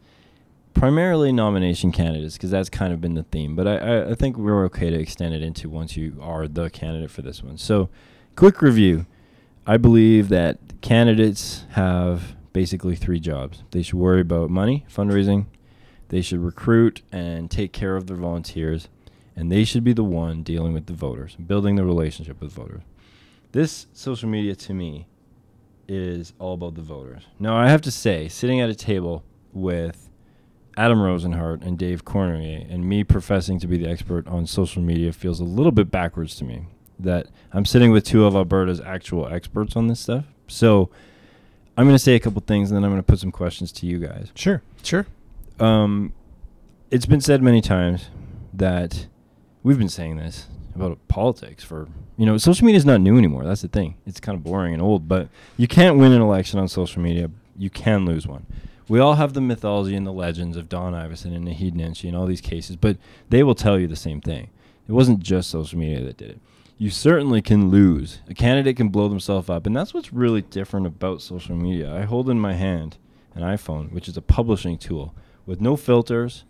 primarily 0.74 1.32
nomination 1.32 1.92
candidates, 1.92 2.34
because 2.34 2.50
that's 2.50 2.68
kind 2.68 2.92
of 2.92 3.00
been 3.00 3.14
the 3.14 3.22
theme. 3.22 3.56
But 3.56 3.66
I, 3.66 3.76
I, 3.76 4.10
I 4.10 4.14
think 4.14 4.36
we're 4.36 4.66
okay 4.66 4.90
to 4.90 5.00
extend 5.00 5.32
it 5.34 5.40
into 5.40 5.70
once 5.70 5.96
you 5.96 6.18
are 6.20 6.46
the 6.46 6.68
candidate 6.68 7.10
for 7.10 7.22
this 7.22 7.42
one. 7.42 7.56
So, 7.56 7.88
quick 8.36 8.60
review. 8.60 9.06
I 9.66 9.76
believe 9.76 10.28
that 10.30 10.58
candidates 10.80 11.64
have 11.70 12.34
basically 12.52 12.96
three 12.96 13.20
jobs. 13.20 13.62
They 13.70 13.82
should 13.82 13.98
worry 13.98 14.20
about 14.20 14.50
money, 14.50 14.84
fundraising, 14.92 15.46
they 16.08 16.20
should 16.20 16.40
recruit 16.40 17.02
and 17.10 17.50
take 17.50 17.72
care 17.72 17.96
of 17.96 18.06
their 18.06 18.16
volunteers, 18.16 18.88
and 19.34 19.50
they 19.50 19.64
should 19.64 19.84
be 19.84 19.92
the 19.92 20.04
one 20.04 20.42
dealing 20.42 20.74
with 20.74 20.86
the 20.86 20.92
voters, 20.92 21.36
building 21.36 21.76
the 21.76 21.84
relationship 21.84 22.40
with 22.40 22.52
voters. 22.52 22.82
This 23.52 23.86
social 23.92 24.28
media 24.28 24.54
to 24.56 24.74
me 24.74 25.06
is 25.88 26.34
all 26.38 26.54
about 26.54 26.74
the 26.74 26.82
voters. 26.82 27.22
Now, 27.38 27.56
I 27.56 27.68
have 27.68 27.80
to 27.82 27.90
say, 27.90 28.28
sitting 28.28 28.60
at 28.60 28.68
a 28.68 28.74
table 28.74 29.24
with 29.52 30.10
Adam 30.76 30.98
Rozenhart 30.98 31.64
and 31.64 31.78
Dave 31.78 32.04
Cournoyer, 32.04 32.70
and 32.70 32.86
me 32.86 33.04
professing 33.04 33.58
to 33.60 33.66
be 33.66 33.78
the 33.78 33.88
expert 33.88 34.26
on 34.26 34.46
social 34.46 34.82
media 34.82 35.12
feels 35.12 35.38
a 35.38 35.44
little 35.44 35.72
bit 35.72 35.90
backwards 35.90 36.34
to 36.36 36.44
me. 36.44 36.66
That 37.02 37.26
I'm 37.52 37.64
sitting 37.64 37.90
with 37.90 38.04
two 38.04 38.24
of 38.26 38.34
Alberta's 38.34 38.80
actual 38.80 39.26
experts 39.28 39.76
on 39.76 39.88
this 39.88 40.00
stuff. 40.00 40.24
So 40.48 40.90
I'm 41.76 41.84
going 41.86 41.94
to 41.94 41.98
say 42.02 42.14
a 42.14 42.20
couple 42.20 42.42
things, 42.46 42.70
and 42.70 42.76
then 42.76 42.84
I'm 42.84 42.90
going 42.90 43.02
to 43.02 43.06
put 43.06 43.18
some 43.18 43.32
questions 43.32 43.72
to 43.72 43.86
you 43.86 43.98
guys 43.98 44.30
Sure. 44.34 44.62
Sure. 44.82 45.06
um, 45.60 46.12
it's 46.90 47.06
been 47.06 47.20
said 47.22 47.42
many 47.42 47.60
times 47.62 48.08
that 48.52 49.06
we've 49.62 49.78
been 49.78 49.88
saying 49.88 50.16
this 50.18 50.46
about 50.74 50.98
politics 51.08 51.64
for 51.64 51.88
you 52.18 52.26
know 52.26 52.36
social 52.36 52.66
media 52.66 52.76
is 52.78 52.84
not 52.84 53.00
new 53.00 53.16
anymore. 53.16 53.44
That's 53.44 53.62
the 53.62 53.68
thing. 53.68 53.94
It's 54.06 54.20
kind 54.20 54.36
of 54.36 54.44
boring 54.44 54.74
and 54.74 54.82
old, 54.82 55.08
but 55.08 55.28
you 55.56 55.66
can't 55.66 55.96
win 55.98 56.12
an 56.12 56.20
election 56.20 56.58
on 56.58 56.68
social 56.68 57.00
media. 57.00 57.30
You 57.56 57.70
can 57.70 58.04
lose 58.04 58.26
one. 58.26 58.46
We 58.88 59.00
all 59.00 59.14
have 59.14 59.32
the 59.32 59.40
mythology 59.40 59.96
and 59.96 60.06
the 60.06 60.12
legends 60.12 60.56
of 60.56 60.68
Don 60.68 60.92
Iveson 60.92 61.34
and 61.34 61.46
Naheed 61.46 61.72
Nenshi 61.72 62.08
and 62.08 62.16
all 62.16 62.26
these 62.26 62.40
cases, 62.42 62.76
but 62.76 62.98
they 63.30 63.42
will 63.42 63.54
tell 63.54 63.78
you 63.78 63.86
the 63.86 63.96
same 63.96 64.20
thing. 64.20 64.50
It 64.86 64.92
wasn't 64.92 65.20
just 65.20 65.48
social 65.48 65.78
media 65.78 66.04
that 66.04 66.18
did 66.18 66.30
it. 66.32 66.40
You 66.82 66.90
certainly 66.90 67.40
can 67.42 67.70
lose. 67.70 68.18
A 68.28 68.34
candidate 68.34 68.76
can 68.76 68.88
blow 68.88 69.06
themselves 69.06 69.48
up, 69.48 69.66
and 69.66 69.76
that's 69.76 69.94
what's 69.94 70.12
really 70.12 70.42
different 70.42 70.84
about 70.84 71.22
social 71.22 71.54
media. 71.54 71.94
I 71.94 72.02
hold 72.02 72.28
in 72.28 72.40
my 72.40 72.54
hand 72.54 72.98
an 73.36 73.42
iPhone, 73.42 73.92
which 73.92 74.08
is 74.08 74.16
a 74.16 74.20
publishing 74.20 74.76
tool 74.76 75.14
with 75.46 75.60
no 75.60 75.76
filters, 75.76 76.42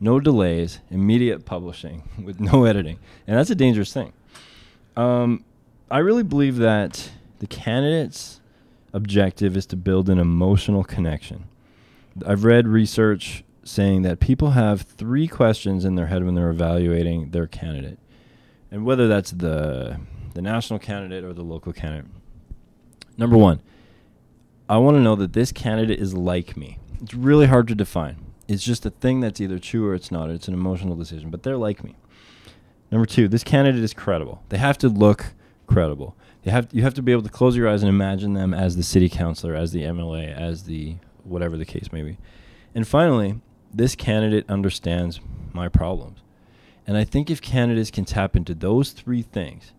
no 0.00 0.20
delays, 0.20 0.78
immediate 0.92 1.44
publishing 1.44 2.08
with 2.24 2.38
no 2.38 2.66
editing. 2.66 3.00
And 3.26 3.36
that's 3.36 3.50
a 3.50 3.56
dangerous 3.56 3.92
thing. 3.92 4.12
Um, 4.96 5.44
I 5.90 5.98
really 5.98 6.22
believe 6.22 6.58
that 6.58 7.10
the 7.40 7.48
candidate's 7.48 8.40
objective 8.92 9.56
is 9.56 9.66
to 9.66 9.76
build 9.76 10.08
an 10.08 10.20
emotional 10.20 10.84
connection. 10.84 11.48
I've 12.24 12.44
read 12.44 12.68
research 12.68 13.42
saying 13.64 14.02
that 14.02 14.20
people 14.20 14.52
have 14.52 14.82
three 14.82 15.26
questions 15.26 15.84
in 15.84 15.96
their 15.96 16.06
head 16.06 16.24
when 16.24 16.36
they're 16.36 16.48
evaluating 16.48 17.32
their 17.32 17.48
candidate. 17.48 17.98
And 18.70 18.84
whether 18.84 19.08
that's 19.08 19.32
the 19.32 19.98
the 20.34 20.42
national 20.42 20.78
candidate 20.78 21.24
or 21.24 21.32
the 21.32 21.42
local 21.42 21.72
candidate. 21.72 22.10
Number 23.16 23.36
1, 23.36 23.60
I 24.68 24.78
want 24.78 24.96
to 24.96 25.00
know 25.00 25.16
that 25.16 25.32
this 25.32 25.52
candidate 25.52 25.98
is 25.98 26.14
like 26.14 26.56
me. 26.56 26.78
It's 27.02 27.14
really 27.14 27.46
hard 27.46 27.68
to 27.68 27.74
define. 27.74 28.24
It's 28.48 28.62
just 28.62 28.86
a 28.86 28.90
thing 28.90 29.20
that's 29.20 29.40
either 29.40 29.58
true 29.58 29.88
or 29.88 29.94
it's 29.94 30.10
not. 30.10 30.30
It's 30.30 30.48
an 30.48 30.54
emotional 30.54 30.96
decision, 30.96 31.30
but 31.30 31.42
they're 31.42 31.56
like 31.56 31.84
me. 31.84 31.96
Number 32.90 33.06
two, 33.06 33.28
this 33.28 33.44
candidate 33.44 33.82
is 33.82 33.94
credible. 33.94 34.42
They 34.48 34.58
have 34.58 34.78
to 34.78 34.88
look 34.88 35.26
credible. 35.66 36.16
They 36.42 36.50
have 36.50 36.68
you 36.72 36.82
have 36.82 36.94
to 36.94 37.02
be 37.02 37.12
able 37.12 37.22
to 37.22 37.28
close 37.28 37.56
your 37.56 37.68
eyes 37.68 37.82
and 37.82 37.88
imagine 37.88 38.34
them 38.34 38.52
as 38.54 38.76
the 38.76 38.82
city 38.82 39.08
councilor, 39.08 39.54
as 39.54 39.72
the 39.72 39.82
MLA, 39.82 40.34
as 40.34 40.64
the 40.64 40.96
whatever 41.22 41.56
the 41.56 41.64
case 41.64 41.92
may 41.92 42.02
be. 42.02 42.18
And 42.74 42.86
finally, 42.86 43.40
this 43.72 43.94
candidate 43.94 44.48
understands 44.48 45.20
my 45.52 45.68
problems. 45.68 46.19
And 46.90 46.98
I 46.98 47.04
think 47.04 47.30
if 47.30 47.40
candidates 47.40 47.88
can 47.88 48.04
tap 48.04 48.34
into 48.34 48.52
those 48.52 48.90
three 48.90 49.22
things, 49.22 49.70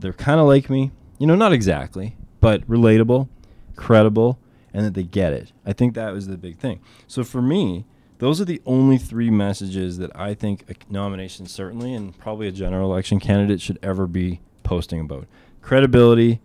they're 0.00 0.14
kind 0.14 0.40
of 0.40 0.46
like 0.46 0.70
me, 0.70 0.92
you 1.18 1.26
know, 1.26 1.34
not 1.34 1.52
exactly, 1.52 2.16
but 2.40 2.66
relatable, 2.66 3.28
credible, 3.76 4.38
and 4.72 4.86
that 4.86 4.94
they 4.94 5.02
get 5.02 5.34
it. 5.34 5.52
I 5.66 5.74
think 5.74 5.92
that 5.92 6.14
was 6.14 6.26
the 6.26 6.38
big 6.38 6.56
thing. 6.56 6.80
So 7.06 7.22
for 7.22 7.42
me, 7.42 7.84
those 8.16 8.40
are 8.40 8.46
the 8.46 8.62
only 8.64 8.96
three 8.96 9.28
messages 9.28 9.98
that 9.98 10.10
I 10.18 10.32
think 10.32 10.64
a 10.70 10.74
nomination, 10.90 11.44
certainly, 11.44 11.92
and 11.92 12.16
probably 12.16 12.48
a 12.48 12.50
general 12.50 12.90
election 12.90 13.20
candidate 13.20 13.60
should 13.60 13.78
ever 13.82 14.06
be 14.06 14.40
posting 14.62 15.00
about 15.00 15.26
credibility, 15.60 16.40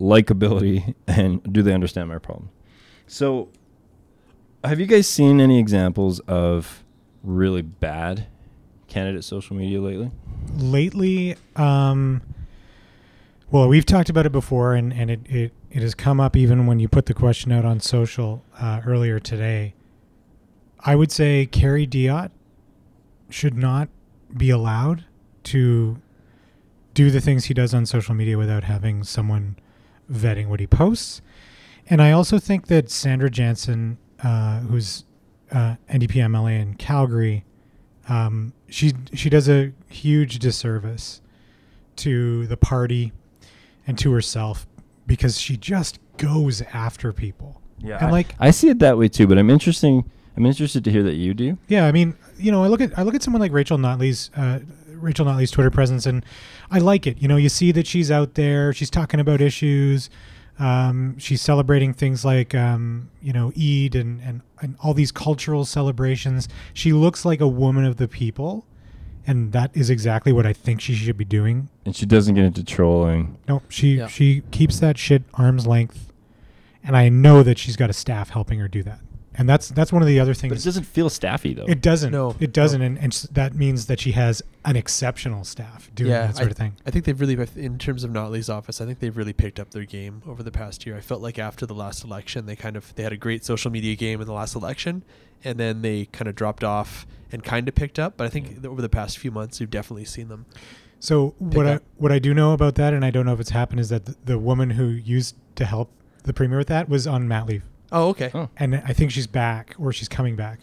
likability, 0.00 0.96
and 1.06 1.40
do 1.52 1.62
they 1.62 1.72
understand 1.72 2.08
my 2.08 2.18
problem? 2.18 2.50
So, 3.06 3.48
have 4.64 4.80
you 4.80 4.86
guys 4.86 5.06
seen 5.06 5.40
any 5.40 5.60
examples 5.60 6.18
of 6.26 6.82
really 7.22 7.62
bad 7.62 8.26
candidate 8.94 9.24
social 9.24 9.56
media 9.56 9.80
lately? 9.80 10.08
lately 10.56 11.34
um 11.56 12.22
well 13.50 13.66
we've 13.66 13.84
talked 13.84 14.08
about 14.08 14.24
it 14.24 14.30
before 14.30 14.74
and 14.74 14.92
and 14.92 15.10
it 15.10 15.20
it, 15.26 15.52
it 15.72 15.82
has 15.82 15.96
come 15.96 16.20
up 16.20 16.36
even 16.36 16.64
when 16.68 16.78
you 16.78 16.88
put 16.88 17.06
the 17.06 17.14
question 17.14 17.50
out 17.50 17.64
on 17.64 17.80
social 17.80 18.44
uh, 18.60 18.80
earlier 18.86 19.18
today 19.18 19.74
i 20.80 20.94
would 20.94 21.10
say 21.10 21.44
Kerry 21.44 21.86
Diotte 21.86 22.30
should 23.30 23.56
not 23.56 23.88
be 24.36 24.50
allowed 24.50 25.04
to 25.44 26.00
do 26.94 27.10
the 27.10 27.20
things 27.20 27.46
he 27.46 27.54
does 27.54 27.74
on 27.74 27.86
social 27.86 28.14
media 28.14 28.38
without 28.38 28.62
having 28.62 29.02
someone 29.02 29.56
vetting 30.08 30.46
what 30.46 30.60
he 30.60 30.68
posts 30.68 31.20
and 31.90 32.00
i 32.00 32.12
also 32.12 32.38
think 32.38 32.68
that 32.68 32.88
sandra 32.90 33.28
jansen 33.28 33.98
uh, 34.22 34.60
who's 34.60 35.02
uh, 35.50 35.74
ndp 35.90 36.12
mla 36.30 36.60
in 36.60 36.74
calgary 36.74 37.44
um, 38.08 38.52
she 38.68 38.92
she 39.12 39.30
does 39.30 39.48
a 39.48 39.72
huge 39.88 40.38
disservice 40.38 41.20
to 41.96 42.46
the 42.46 42.56
party 42.56 43.12
and 43.86 43.98
to 43.98 44.12
herself 44.12 44.66
because 45.06 45.40
she 45.40 45.56
just 45.56 45.98
goes 46.16 46.62
after 46.72 47.12
people. 47.12 47.60
Yeah, 47.78 47.98
and 47.98 48.08
I, 48.08 48.10
like 48.10 48.34
I 48.38 48.50
see 48.50 48.68
it 48.68 48.78
that 48.80 48.98
way 48.98 49.08
too. 49.08 49.26
But 49.26 49.38
I'm 49.38 49.50
interesting. 49.50 50.10
I'm 50.36 50.46
interested 50.46 50.82
to 50.84 50.90
hear 50.90 51.04
that 51.04 51.14
you 51.14 51.32
do. 51.32 51.58
yeah, 51.68 51.86
I 51.86 51.92
mean, 51.92 52.16
you 52.36 52.50
know, 52.50 52.64
I 52.64 52.68
look 52.68 52.80
at 52.80 52.98
I 52.98 53.02
look 53.02 53.14
at 53.14 53.22
someone 53.22 53.40
like 53.40 53.52
Rachel 53.52 53.78
Notley's 53.78 54.30
uh, 54.36 54.60
Rachel 54.88 55.26
Notley's 55.26 55.50
Twitter 55.50 55.70
presence, 55.70 56.06
and 56.06 56.24
I 56.70 56.78
like 56.78 57.06
it. 57.06 57.20
You 57.20 57.28
know, 57.28 57.36
you 57.36 57.48
see 57.48 57.72
that 57.72 57.86
she's 57.86 58.10
out 58.10 58.34
there, 58.34 58.72
she's 58.72 58.90
talking 58.90 59.20
about 59.20 59.40
issues, 59.40 60.10
um, 60.58 61.18
she's 61.18 61.42
celebrating 61.42 61.92
things 61.92 62.24
like 62.24 62.54
um, 62.54 63.10
you 63.20 63.32
know 63.32 63.52
Eid 63.56 63.94
and, 63.94 64.20
and 64.22 64.42
and 64.60 64.76
all 64.80 64.94
these 64.94 65.10
cultural 65.12 65.64
celebrations. 65.64 66.48
She 66.72 66.92
looks 66.92 67.24
like 67.24 67.40
a 67.40 67.48
woman 67.48 67.84
of 67.84 67.96
the 67.96 68.06
people, 68.08 68.64
and 69.26 69.52
that 69.52 69.70
is 69.74 69.90
exactly 69.90 70.32
what 70.32 70.46
I 70.46 70.52
think 70.52 70.80
she 70.80 70.94
should 70.94 71.16
be 71.16 71.24
doing. 71.24 71.68
And 71.84 71.94
she 71.96 72.06
doesn't 72.06 72.34
get 72.34 72.44
into 72.44 72.62
trolling. 72.64 73.36
No, 73.48 73.62
she 73.68 73.96
Yeah. 73.96 74.06
she 74.06 74.42
keeps 74.52 74.78
that 74.80 74.96
shit 74.96 75.24
arm's 75.34 75.66
length, 75.66 76.12
and 76.82 76.96
I 76.96 77.08
know 77.08 77.42
that 77.42 77.58
she's 77.58 77.76
got 77.76 77.90
a 77.90 77.94
staff 77.94 78.30
helping 78.30 78.58
her 78.60 78.68
do 78.68 78.82
that. 78.84 79.00
And 79.36 79.48
that's 79.48 79.68
that's 79.68 79.92
one 79.92 80.00
of 80.00 80.06
the 80.06 80.20
other 80.20 80.32
things. 80.32 80.52
But 80.52 80.58
it 80.60 80.64
doesn't 80.64 80.84
feel 80.84 81.10
staffy 81.10 81.54
though. 81.54 81.64
It 81.66 81.80
doesn't. 81.80 82.12
No, 82.12 82.36
it 82.38 82.52
doesn't, 82.52 82.80
and, 82.82 82.96
and 82.98 83.12
that 83.32 83.54
means 83.54 83.86
that 83.86 83.98
she 83.98 84.12
has 84.12 84.42
an 84.64 84.76
exceptional 84.76 85.42
staff 85.44 85.90
doing 85.94 86.10
Yeah, 86.12 86.28
that 86.28 86.36
sort 86.36 86.48
I- 86.48 86.50
of 86.52 86.56
thing. 86.56 86.76
I 86.86 86.90
think 86.90 87.04
they've 87.04 87.20
really, 87.20 87.36
in 87.56 87.78
terms 87.78 88.04
of 88.04 88.10
Notley's 88.12 88.48
office, 88.48 88.80
I 88.80 88.86
think 88.86 89.00
they've 89.00 89.16
really 89.16 89.32
picked 89.32 89.58
up 89.58 89.72
their 89.72 89.84
game 89.84 90.22
over 90.26 90.42
the 90.44 90.52
past 90.52 90.86
year. 90.86 90.96
I 90.96 91.00
felt 91.00 91.20
like 91.20 91.38
after 91.38 91.66
the 91.66 91.74
last 91.74 92.04
election, 92.04 92.46
they 92.46 92.54
kind 92.56 92.76
of 92.76 92.94
they 92.94 93.02
had 93.02 93.12
a 93.12 93.16
great 93.16 93.44
social 93.44 93.70
media 93.72 93.96
game 93.96 94.20
in 94.20 94.26
the 94.26 94.32
last 94.32 94.54
election, 94.54 95.02
and 95.42 95.58
then 95.58 95.82
they 95.82 96.06
kind 96.06 96.28
of 96.28 96.36
dropped 96.36 96.62
off 96.62 97.04
and 97.32 97.42
kind 97.42 97.66
of 97.66 97.74
picked 97.74 97.98
up. 97.98 98.16
But 98.16 98.26
I 98.26 98.30
think 98.30 98.62
that 98.62 98.68
over 98.68 98.80
the 98.82 98.88
past 98.88 99.18
few 99.18 99.32
months, 99.32 99.58
we've 99.58 99.68
definitely 99.70 100.04
seen 100.04 100.28
them. 100.28 100.46
So 101.00 101.34
what 101.38 101.66
I 101.66 101.80
what 101.96 102.12
I 102.12 102.20
do 102.20 102.32
know 102.34 102.52
about 102.52 102.76
that, 102.76 102.94
and 102.94 103.04
I 103.04 103.10
don't 103.10 103.26
know 103.26 103.32
if 103.34 103.40
it's 103.40 103.50
happened, 103.50 103.80
is 103.80 103.88
that 103.88 104.04
the, 104.06 104.16
the 104.24 104.38
woman 104.38 104.70
who 104.70 104.86
used 104.86 105.34
to 105.56 105.64
help 105.64 105.90
the 106.22 106.32
premier 106.32 106.58
with 106.58 106.68
that 106.68 106.88
was 106.88 107.06
on 107.06 107.26
mat 107.28 107.46
leave, 107.46 107.62
Oh, 107.94 108.08
okay. 108.10 108.30
Oh. 108.34 108.48
and 108.58 108.74
I 108.76 108.92
think 108.92 109.10
she's 109.12 109.26
back 109.26 109.74
or 109.78 109.92
she's 109.92 110.08
coming 110.08 110.36
back. 110.36 110.60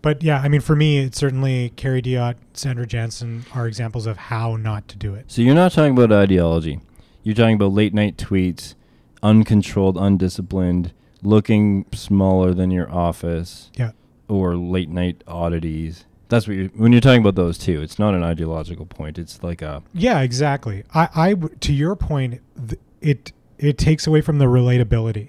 But 0.00 0.22
yeah, 0.22 0.40
I 0.40 0.48
mean, 0.48 0.60
for 0.60 0.74
me, 0.74 0.98
it's 0.98 1.16
certainly 1.18 1.70
Kerry 1.76 2.02
Diotte, 2.02 2.36
Sandra 2.54 2.86
Jansen 2.86 3.44
are 3.54 3.68
examples 3.68 4.06
of 4.06 4.16
how 4.16 4.56
not 4.56 4.88
to 4.88 4.96
do 4.96 5.14
it. 5.14 5.26
So 5.28 5.42
you're 5.42 5.54
not 5.54 5.70
talking 5.72 5.92
about 5.96 6.10
ideology. 6.10 6.80
You're 7.22 7.36
talking 7.36 7.54
about 7.54 7.72
late 7.72 7.94
night 7.94 8.16
tweets, 8.16 8.74
uncontrolled, 9.22 9.96
undisciplined, 9.96 10.92
looking 11.22 11.86
smaller 11.92 12.52
than 12.52 12.70
your 12.72 12.90
office, 12.92 13.70
Yeah. 13.76 13.92
or 14.28 14.56
late 14.56 14.88
night 14.88 15.22
oddities. 15.28 16.04
That's 16.28 16.48
what 16.48 16.56
you're 16.56 16.68
when 16.68 16.92
you're 16.92 17.00
talking 17.00 17.20
about 17.20 17.34
those 17.36 17.58
two. 17.58 17.82
It's 17.82 17.98
not 17.98 18.14
an 18.14 18.22
ideological 18.24 18.86
point. 18.86 19.18
It's 19.18 19.42
like 19.42 19.60
a 19.62 19.82
Yeah, 19.92 20.20
exactly. 20.22 20.82
I, 20.94 21.08
I 21.14 21.30
w- 21.34 21.54
to 21.60 21.72
your 21.72 21.94
point, 21.94 22.40
th- 22.68 22.80
it 23.00 23.32
it 23.58 23.76
takes 23.78 24.06
away 24.06 24.22
from 24.22 24.38
the 24.38 24.46
relatability 24.46 25.28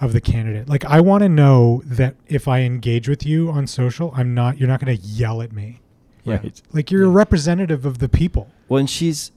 of 0.00 0.12
the 0.12 0.20
candidate. 0.20 0.68
Like, 0.68 0.84
I 0.84 1.00
want 1.00 1.22
to 1.22 1.28
know 1.28 1.82
that 1.84 2.14
if 2.26 2.48
I 2.48 2.60
engage 2.60 3.08
with 3.08 3.26
you 3.26 3.50
on 3.50 3.66
social, 3.66 4.12
I'm 4.16 4.34
not. 4.34 4.58
You're 4.58 4.68
not 4.68 4.80
going 4.84 4.96
to 4.96 5.02
yell 5.02 5.42
at 5.42 5.52
me. 5.52 5.80
Yeah. 6.24 6.36
right. 6.36 6.62
Like, 6.72 6.90
you're 6.90 7.04
a 7.04 7.10
representative 7.10 7.84
of 7.84 7.98
the 7.98 8.08
people. 8.08 8.50
Well, 8.68 8.78
and 8.78 8.88
she's, 8.88 9.32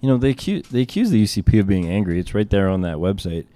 you 0.00 0.08
know, 0.08 0.18
they 0.18 0.30
accuse 0.30 0.68
they 0.68 0.82
accuse 0.82 1.10
the 1.10 1.22
UCP 1.22 1.60
of 1.60 1.66
being 1.66 1.88
angry. 1.88 2.18
It's 2.18 2.34
right 2.34 2.48
there 2.48 2.68
on 2.68 2.82
that 2.82 2.96
website. 2.96 3.46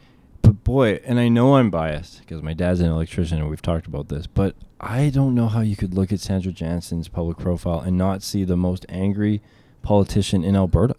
But 0.43 0.63
boy, 0.63 1.01
and 1.05 1.19
I 1.19 1.29
know 1.29 1.57
I'm 1.57 1.71
biased 1.71 2.21
because 2.21 2.41
my 2.41 2.55
dad's 2.55 2.81
an 2.81 2.89
electrician 2.89 3.39
and 3.39 3.51
we've 3.51 3.63
talked 3.63 3.87
about 3.87 4.09
this. 4.09 4.29
But 4.29 4.55
I 4.81 5.09
don't 5.09 5.35
know 5.35 5.49
how 5.49 5.61
you 5.61 5.75
could 5.75 5.93
look 5.93 6.13
at 6.13 6.21
Sandra 6.21 6.53
Jansen's 6.53 7.09
public 7.09 7.37
profile 7.37 7.81
and 7.81 7.99
not 7.99 8.23
see 8.23 8.45
the 8.45 8.57
most 8.57 8.87
angry 8.89 9.43
politician 9.83 10.45
in 10.45 10.55
Alberta. 10.55 10.95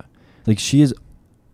Like 0.45 0.59
she 0.59 0.81
is 0.81 0.93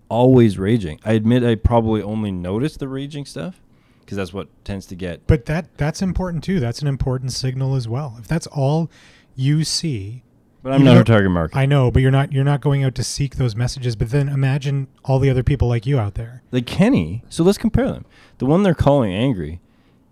always 0.10 0.58
raging. 0.58 1.00
I 1.06 1.14
admit 1.14 1.44
I 1.44 1.54
probably 1.54 2.02
only 2.02 2.32
noticed 2.32 2.80
the 2.80 2.88
raging 2.88 3.26
stuff 3.26 3.62
because 4.06 4.18
that's 4.18 4.34
what 4.34 4.48
tends 4.64 4.86
to 4.88 4.96
get. 4.96 5.26
But 5.28 5.46
that 5.46 5.76
that's 5.78 6.02
important 6.02 6.44
too. 6.44 6.60
That's 6.60 6.82
an 6.82 6.88
important 6.88 7.32
signal 7.32 7.76
as 7.76 7.88
well. 7.88 8.16
If 8.20 8.28
that's 8.28 8.48
all 8.48 8.90
you 9.36 9.64
see, 9.64 10.24
But 10.62 10.74
I'm 10.74 10.84
not 10.84 10.92
know- 10.94 10.98
her 11.00 11.04
target 11.04 11.32
market. 11.32 11.58
I 11.58 11.66
know, 11.66 11.90
but 11.92 12.02
you're 12.02 12.12
not 12.12 12.32
you're 12.32 12.44
not 12.44 12.62
going 12.62 12.84
out 12.84 12.96
to 12.96 13.04
seek 13.04 13.36
those 13.38 13.56
messages. 13.56 13.96
But 13.96 14.10
then 14.12 14.30
imagine 14.30 14.88
all 15.04 15.20
the 15.20 15.30
other 15.30 15.44
people 15.44 15.68
like 15.68 15.86
you 15.86 16.00
out 16.00 16.16
there. 16.16 16.42
like 16.52 16.66
Kenney. 16.66 17.24
So 17.30 17.44
let's 17.44 17.58
compare 17.58 17.88
them. 17.92 18.06
The 18.38 18.46
one 18.46 18.64
they're 18.64 18.74
calling 18.76 19.14
angry. 19.14 19.60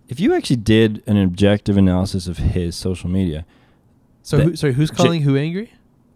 If 0.07 0.19
you 0.19 0.33
actually 0.33 0.57
did 0.57 1.03
an 1.07 1.15
objective 1.17 1.77
analysis 1.77 2.27
of 2.27 2.37
his 2.37 2.75
social 2.75 3.09
media, 3.09 3.45
So, 4.23 4.39
who, 4.41 4.55
sorry, 4.57 4.73
who's 4.73 4.89
J- 4.89 4.95
calling 4.97 5.21
who 5.21 5.37
angry? 5.37 5.71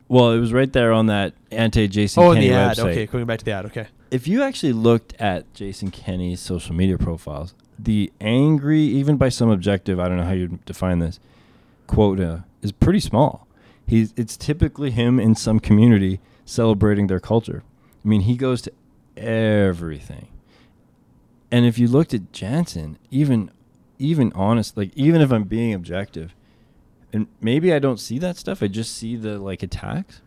well, 0.09 0.31
it 0.31 0.39
was 0.39 0.51
right 0.51 0.71
there 0.73 0.91
on 0.91 1.05
that 1.05 1.33
anti 1.49 1.87
Jason 1.87 2.21
Oh, 2.21 2.31
in 2.31 2.35
Kenney 2.37 2.49
the 2.49 2.55
ad. 2.55 2.77
website. 2.77 2.91
Okay, 2.91 3.05
going 3.05 3.25
back 3.25 3.39
to 3.39 3.45
the 3.45 3.51
ad. 3.51 3.65
Okay. 3.67 3.87
If 4.11 4.27
you 4.27 4.43
actually 4.43 4.73
looked 4.73 5.13
at 5.19 5.51
Jason 5.53 5.91
Kenney's 5.91 6.39
social 6.41 6.75
media 6.75 6.97
profiles, 6.97 7.53
the 7.77 8.11
angry, 8.21 8.81
even 8.81 9.17
by 9.17 9.29
some 9.29 9.49
objective, 9.49 9.99
I 9.99 10.07
don't 10.07 10.17
know 10.17 10.23
how 10.25 10.31
you 10.31 10.59
define 10.65 10.99
this, 10.99 11.19
quota 11.87 12.45
is 12.61 12.71
pretty 12.71 12.99
small. 12.99 13.47
He's 13.85 14.13
it's 14.17 14.37
typically 14.37 14.91
him 14.91 15.19
in 15.19 15.35
some 15.35 15.59
community 15.59 16.19
celebrating 16.45 17.07
their 17.07 17.19
culture. 17.19 17.63
I 18.03 18.07
mean, 18.07 18.21
he 18.21 18.35
goes 18.35 18.61
to 18.63 18.71
everything. 19.17 20.27
And 21.51 21.65
if 21.65 21.77
you 21.77 21.87
looked 21.87 22.13
at 22.13 22.31
Jansen, 22.31 22.97
even 23.11 23.51
even 23.99 24.31
honest, 24.33 24.75
like 24.75 24.91
even 24.95 25.21
if 25.21 25.31
I'm 25.31 25.43
being 25.43 25.73
objective, 25.73 26.33
and 27.13 27.27
maybe 27.39 27.73
I 27.73 27.79
don't 27.79 27.99
see 27.99 28.19
that 28.19 28.37
stuff, 28.37 28.63
I 28.63 28.67
just 28.67 28.95
see 28.95 29.15
the 29.15 29.37
like 29.37 29.63
attacks. 29.63 30.21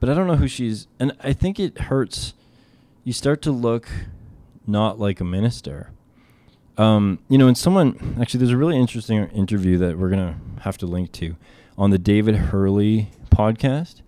But 0.00 0.08
I 0.08 0.14
don't 0.14 0.26
know 0.26 0.36
who 0.36 0.48
she's 0.48 0.88
and 0.98 1.12
I 1.22 1.32
think 1.32 1.60
it 1.60 1.78
hurts 1.82 2.34
you 3.04 3.12
start 3.12 3.40
to 3.42 3.52
look 3.52 3.88
not 4.66 4.98
like 4.98 5.20
a 5.20 5.24
minister. 5.24 5.90
Um, 6.78 7.18
you 7.28 7.36
know, 7.36 7.48
and 7.48 7.58
someone 7.58 8.16
actually, 8.20 8.38
there's 8.38 8.52
a 8.52 8.56
really 8.56 8.78
interesting 8.78 9.26
interview 9.30 9.78
that 9.78 9.98
we're 9.98 10.10
gonna 10.10 10.38
have 10.60 10.78
to 10.78 10.86
link 10.86 11.12
to 11.12 11.36
on 11.76 11.90
the 11.90 11.98
David 11.98 12.36
Herle 12.36 13.08
podcast. 13.30 14.02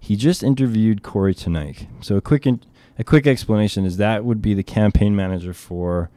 He 0.00 0.16
just 0.16 0.42
interviewed 0.42 1.02
Kory 1.02 1.34
Teneycke. 1.34 1.86
So 2.00 2.16
a 2.16 2.20
quick, 2.20 2.46
in, 2.46 2.60
a 2.98 3.04
quick 3.04 3.26
explanation 3.26 3.84
is 3.84 3.98
that 3.98 4.24
would 4.24 4.40
be 4.40 4.54
the 4.54 4.62
campaign 4.62 5.14
manager 5.14 5.52
for 5.52 6.10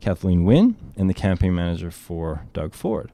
Kathleen 0.00 0.44
Wynne 0.44 0.76
and 0.96 1.08
the 1.08 1.14
campaign 1.14 1.54
manager 1.54 1.90
for 1.90 2.46
Doug 2.52 2.74
Ford. 2.74 3.12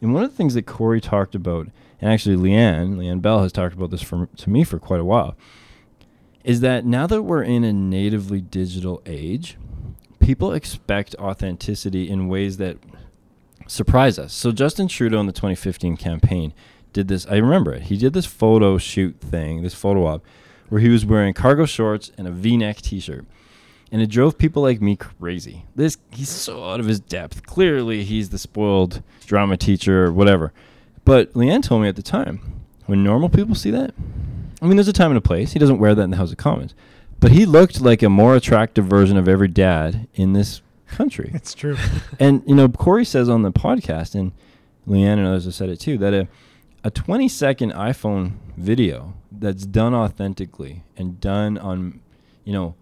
And 0.00 0.12
one 0.12 0.24
of 0.24 0.30
the 0.30 0.36
things 0.36 0.54
that 0.54 0.66
Corey 0.66 1.00
talked 1.00 1.34
about, 1.34 1.68
and 2.00 2.12
actually 2.12 2.36
Leanne, 2.36 2.96
Leanne 2.96 3.22
Bell 3.22 3.42
has 3.42 3.52
talked 3.52 3.74
about 3.74 3.90
this 3.90 4.02
for, 4.02 4.28
to 4.36 4.50
me 4.50 4.64
for 4.64 4.78
quite 4.78 5.00
a 5.00 5.04
while, 5.04 5.36
is 6.42 6.60
that 6.60 6.84
now 6.84 7.06
that 7.06 7.22
we're 7.22 7.42
in 7.42 7.64
a 7.64 7.72
natively 7.72 8.40
digital 8.40 9.00
age, 9.06 9.56
people 10.24 10.52
expect 10.52 11.14
authenticity 11.16 12.08
in 12.08 12.28
ways 12.28 12.56
that 12.56 12.78
surprise 13.66 14.18
us. 14.18 14.32
So 14.32 14.52
Justin 14.52 14.88
Trudeau 14.88 15.20
in 15.20 15.26
the 15.26 15.32
2015 15.32 15.96
campaign 15.96 16.54
did 16.94 17.08
this. 17.08 17.26
I 17.26 17.36
remember 17.36 17.74
it. 17.74 17.82
He 17.82 17.96
did 17.98 18.14
this 18.14 18.24
photo 18.24 18.78
shoot 18.78 19.20
thing, 19.20 19.62
this 19.62 19.74
photo 19.74 20.06
op, 20.06 20.24
where 20.70 20.80
he 20.80 20.88
was 20.88 21.04
wearing 21.04 21.34
cargo 21.34 21.66
shorts 21.66 22.10
and 22.16 22.26
a 22.26 22.30
V-neck 22.30 22.78
T-shirt, 22.78 23.26
and 23.92 24.00
it 24.00 24.08
drove 24.08 24.38
people 24.38 24.62
like 24.62 24.80
me 24.80 24.96
crazy. 24.96 25.66
This 25.76 25.98
he's 26.10 26.30
so 26.30 26.64
out 26.64 26.80
of 26.80 26.86
his 26.86 27.00
depth. 27.00 27.44
Clearly, 27.44 28.02
he's 28.02 28.30
the 28.30 28.38
spoiled 28.38 29.02
drama 29.26 29.56
teacher 29.56 30.06
or 30.06 30.12
whatever. 30.12 30.52
But 31.04 31.34
Leanne 31.34 31.62
told 31.62 31.82
me 31.82 31.88
at 31.88 31.96
the 31.96 32.02
time, 32.02 32.40
when 32.86 33.04
normal 33.04 33.28
people 33.28 33.54
see 33.54 33.70
that, 33.72 33.94
I 34.62 34.66
mean, 34.66 34.76
there's 34.76 34.88
a 34.88 34.92
time 34.94 35.10
and 35.10 35.18
a 35.18 35.20
place. 35.20 35.52
He 35.52 35.58
doesn't 35.58 35.78
wear 35.78 35.94
that 35.94 36.02
in 36.02 36.10
the 36.10 36.16
House 36.16 36.30
of 36.32 36.38
Commons, 36.38 36.74
but 37.24 37.32
he 37.32 37.46
looked 37.46 37.80
like 37.80 38.02
a 38.02 38.10
more 38.10 38.36
attractive 38.36 38.84
version 38.84 39.16
of 39.16 39.26
every 39.26 39.48
dad 39.48 40.06
in 40.12 40.34
this 40.34 40.60
country. 40.86 41.30
It's 41.34 41.54
true. 41.54 41.78
and 42.20 42.42
you 42.46 42.54
know, 42.54 42.68
Kory 42.68 43.06
says 43.06 43.30
on 43.30 43.40
the 43.40 43.50
podcast, 43.50 44.14
and 44.14 44.32
Leanne 44.86 45.14
and 45.14 45.26
others 45.26 45.46
have 45.46 45.54
said 45.54 45.70
it 45.70 45.80
too, 45.80 45.96
that 45.96 46.12
a 46.12 46.28
a 46.84 46.90
20 46.90 47.26
second 47.30 47.72
iPhone 47.72 48.34
video 48.58 49.14
that's 49.32 49.64
done 49.64 49.94
authentically 49.94 50.82
and 50.98 51.18
done 51.18 51.56
on, 51.56 52.00
you 52.44 52.52
know, 52.52 52.74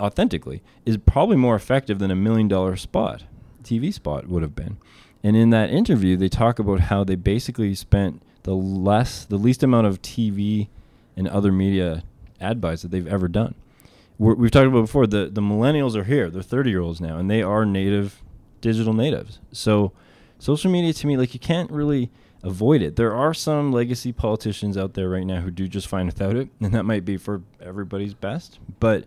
authentically 0.00 0.62
is 0.86 0.96
probably 0.96 1.36
more 1.36 1.54
effective 1.54 1.98
than 1.98 2.10
a 2.10 2.16
million 2.16 2.48
dollar 2.48 2.74
spot, 2.74 3.24
TV 3.62 3.92
spot 3.92 4.28
would 4.28 4.40
have 4.40 4.54
been. 4.54 4.78
And 5.22 5.36
in 5.36 5.50
that 5.50 5.68
interview, 5.68 6.16
they 6.16 6.30
talk 6.30 6.58
about 6.58 6.80
how 6.80 7.04
they 7.04 7.16
basically 7.16 7.74
spent 7.74 8.22
the 8.44 8.54
less, 8.54 9.26
the 9.26 9.36
least 9.36 9.62
amount 9.62 9.88
of 9.88 10.00
TV 10.00 10.68
and 11.18 11.28
other 11.28 11.52
media 11.52 12.02
ad 12.40 12.60
buys 12.60 12.82
that 12.82 12.90
they've 12.90 13.06
ever 13.06 13.28
done. 13.28 13.54
We're, 14.18 14.34
we've 14.34 14.50
talked 14.50 14.66
about 14.66 14.82
before. 14.82 15.06
The 15.06 15.26
the 15.26 15.40
millennials 15.40 15.94
are 15.94 16.04
here. 16.04 16.30
They're 16.30 16.42
30 16.42 16.70
year 16.70 16.80
olds 16.80 17.00
now, 17.00 17.18
and 17.18 17.30
they 17.30 17.42
are 17.42 17.64
native, 17.64 18.22
digital 18.60 18.92
natives. 18.92 19.38
So, 19.52 19.92
social 20.38 20.70
media 20.70 20.92
to 20.92 21.06
me, 21.06 21.16
like 21.16 21.34
you 21.34 21.40
can't 21.40 21.70
really 21.70 22.10
avoid 22.42 22.82
it. 22.82 22.96
There 22.96 23.14
are 23.14 23.34
some 23.34 23.72
legacy 23.72 24.12
politicians 24.12 24.76
out 24.76 24.94
there 24.94 25.08
right 25.08 25.26
now 25.26 25.40
who 25.40 25.50
do 25.50 25.68
just 25.68 25.86
fine 25.86 26.06
without 26.06 26.36
it, 26.36 26.48
and 26.60 26.72
that 26.72 26.84
might 26.84 27.04
be 27.04 27.16
for 27.16 27.42
everybody's 27.60 28.14
best. 28.14 28.58
But 28.80 29.04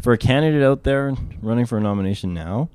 for 0.00 0.12
a 0.12 0.18
candidate 0.18 0.62
out 0.62 0.82
there 0.84 1.14
running 1.40 1.66
for 1.66 1.78
a 1.78 1.80
nomination 1.80 2.34
now, 2.34 2.68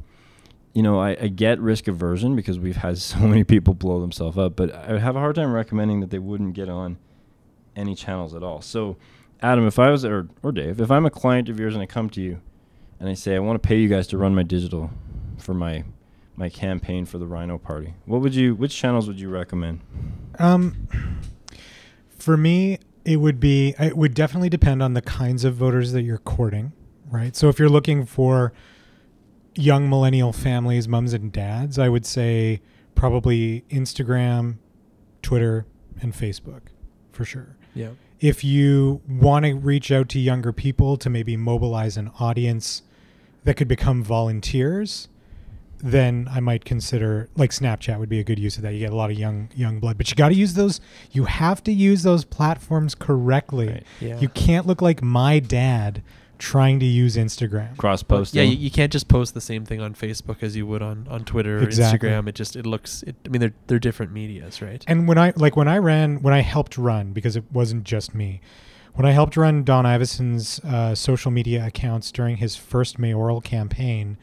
you 0.73 0.83
know, 0.83 0.99
I, 0.99 1.09
I 1.21 1.27
get 1.27 1.59
risk 1.59 1.87
aversion 1.87 2.35
because 2.35 2.59
we've 2.59 2.77
had 2.77 2.97
so 2.99 3.19
many 3.19 3.43
people 3.43 3.73
blow 3.73 3.99
themselves 4.01 4.37
up, 4.37 4.55
but 4.55 4.73
I 4.73 4.97
have 4.99 5.15
a 5.15 5.19
hard 5.19 5.35
time 5.35 5.51
recommending 5.51 5.99
that 5.99 6.09
they 6.09 6.19
wouldn't 6.19 6.53
get 6.53 6.69
on 6.69 6.97
any 7.75 7.95
channels 7.95 8.33
at 8.33 8.43
all. 8.43 8.61
So, 8.61 8.97
Adam, 9.41 9.65
if 9.67 9.79
I 9.79 9.89
was 9.89 10.03
or 10.05 10.27
or 10.43 10.51
Dave, 10.51 10.81
if 10.81 10.91
I'm 10.91 11.05
a 11.05 11.09
client 11.09 11.49
of 11.49 11.59
yours 11.59 11.73
and 11.73 11.81
I 11.81 11.85
come 11.85 12.09
to 12.11 12.21
you 12.21 12.41
and 12.99 13.09
I 13.09 13.13
say 13.13 13.35
I 13.35 13.39
want 13.39 13.61
to 13.61 13.67
pay 13.67 13.77
you 13.77 13.87
guys 13.87 14.07
to 14.07 14.17
run 14.17 14.35
my 14.35 14.43
digital 14.43 14.91
for 15.37 15.53
my 15.53 15.83
my 16.35 16.49
campaign 16.49 17.05
for 17.05 17.17
the 17.17 17.27
Rhino 17.27 17.57
Party, 17.57 17.93
what 18.05 18.21
would 18.21 18.35
you 18.35 18.55
which 18.55 18.75
channels 18.75 19.07
would 19.07 19.19
you 19.19 19.29
recommend? 19.29 19.81
Um, 20.37 20.87
for 22.17 22.37
me, 22.37 22.79
it 23.05 23.17
would 23.17 23.39
be 23.39 23.75
it 23.79 23.97
would 23.97 24.13
definitely 24.13 24.49
depend 24.49 24.83
on 24.83 24.93
the 24.93 25.01
kinds 25.01 25.45
of 25.45 25.55
voters 25.55 25.93
that 25.93 26.03
you're 26.03 26.17
courting, 26.17 26.73
right? 27.09 27.35
So 27.35 27.49
if 27.49 27.59
you're 27.59 27.69
looking 27.69 28.05
for 28.05 28.53
young 29.55 29.89
millennial 29.89 30.33
families, 30.33 30.87
mums 30.87 31.13
and 31.13 31.31
dads, 31.31 31.79
I 31.79 31.89
would 31.89 32.05
say 32.05 32.61
probably 32.95 33.63
Instagram, 33.69 34.57
Twitter, 35.21 35.65
and 36.01 36.13
Facebook 36.13 36.61
for 37.11 37.25
sure. 37.25 37.55
Yeah. 37.73 37.89
If 38.20 38.43
you 38.43 39.01
want 39.07 39.45
to 39.45 39.53
reach 39.55 39.91
out 39.91 40.09
to 40.09 40.20
younger 40.20 40.51
people 40.51 40.97
to 40.97 41.09
maybe 41.09 41.38
mobilize 41.38 41.95
an 41.97 42.11
audience 42.20 42.82
that 43.45 43.55
could 43.55 43.67
become 43.67 44.03
volunteers, 44.03 45.07
then 45.82 46.28
I 46.30 46.41
might 46.41 46.65
consider 46.65 47.30
like 47.38 47.51
Snapchat 47.51 47.97
would 47.99 48.09
be 48.09 48.20
a 48.20 48.24
good 48.24 48.39
use 48.39 48.57
of 48.57 48.63
that. 48.63 48.74
You 48.74 48.80
get 48.80 48.91
a 48.91 48.95
lot 48.95 49.11
of 49.11 49.17
young 49.17 49.49
young 49.55 49.80
blood, 49.80 49.97
but 49.97 50.09
you 50.09 50.15
got 50.15 50.30
to 50.30 50.36
use 50.36 50.53
those. 50.53 50.82
You 51.11 51.26
have 51.26 51.63
to 51.63 51.72
use 51.72 52.03
those 52.03 52.26
platforms 52.26 52.95
correctly. 52.95 53.67
Right. 53.67 53.84
Yeah. 54.01 54.20
You 54.20 54.30
can't 54.30 54.67
look 54.67 54.82
like 54.82 55.01
my 55.01 55.39
dad 55.39 56.03
trying 56.39 56.79
to 56.79 56.85
use 56.85 57.15
Instagram. 57.17 57.77
Cross 57.77 58.03
But, 58.03 58.17
posting. 58.17 58.37
yeah, 58.43 58.49
you, 58.49 58.57
you 58.57 58.71
can't 58.71 58.91
just 58.91 59.07
post 59.07 59.33
the 59.35 59.41
same 59.41 59.65
thing 59.65 59.79
on 59.81 59.93
Facebook 59.93 60.41
as 60.41 60.55
you 60.55 60.65
would 60.65 60.81
on, 60.81 61.05
on 61.09 61.23
Twitter 61.25 61.59
or 61.59 61.63
Exactly. 61.63 62.09
Instagram. 62.09 62.27
It 62.27 62.33
just 62.35 62.55
it 62.55 62.65
looks. 62.65 63.03
It, 63.03 63.15
I 63.25 63.29
mean, 63.29 63.41
they're 63.41 63.53
they're 63.67 63.79
different 63.79 64.11
media's, 64.11 64.61
right? 64.61 64.83
And 64.87 65.07
when 65.07 65.17
I 65.17 65.33
like 65.35 65.55
when 65.55 65.67
I 65.67 65.77
ran 65.77 66.21
when 66.23 66.33
I 66.33 66.39
helped 66.41 66.77
run 66.77 67.11
because 67.13 67.35
it 67.35 67.43
wasn't 67.51 67.83
just 67.83 68.15
me. 68.15 68.41
When 68.95 69.05
I 69.05 69.11
helped 69.11 69.37
run 69.37 69.63
Don 69.63 69.85
Iveson's 69.85 70.59
uh, 70.61 70.95
social 70.95 71.29
media 71.31 71.65
accounts 71.67 72.11
during 72.11 72.37
his 72.37 72.55
first 72.55 72.97
mayoral 72.99 73.39
campaign, 73.39 74.17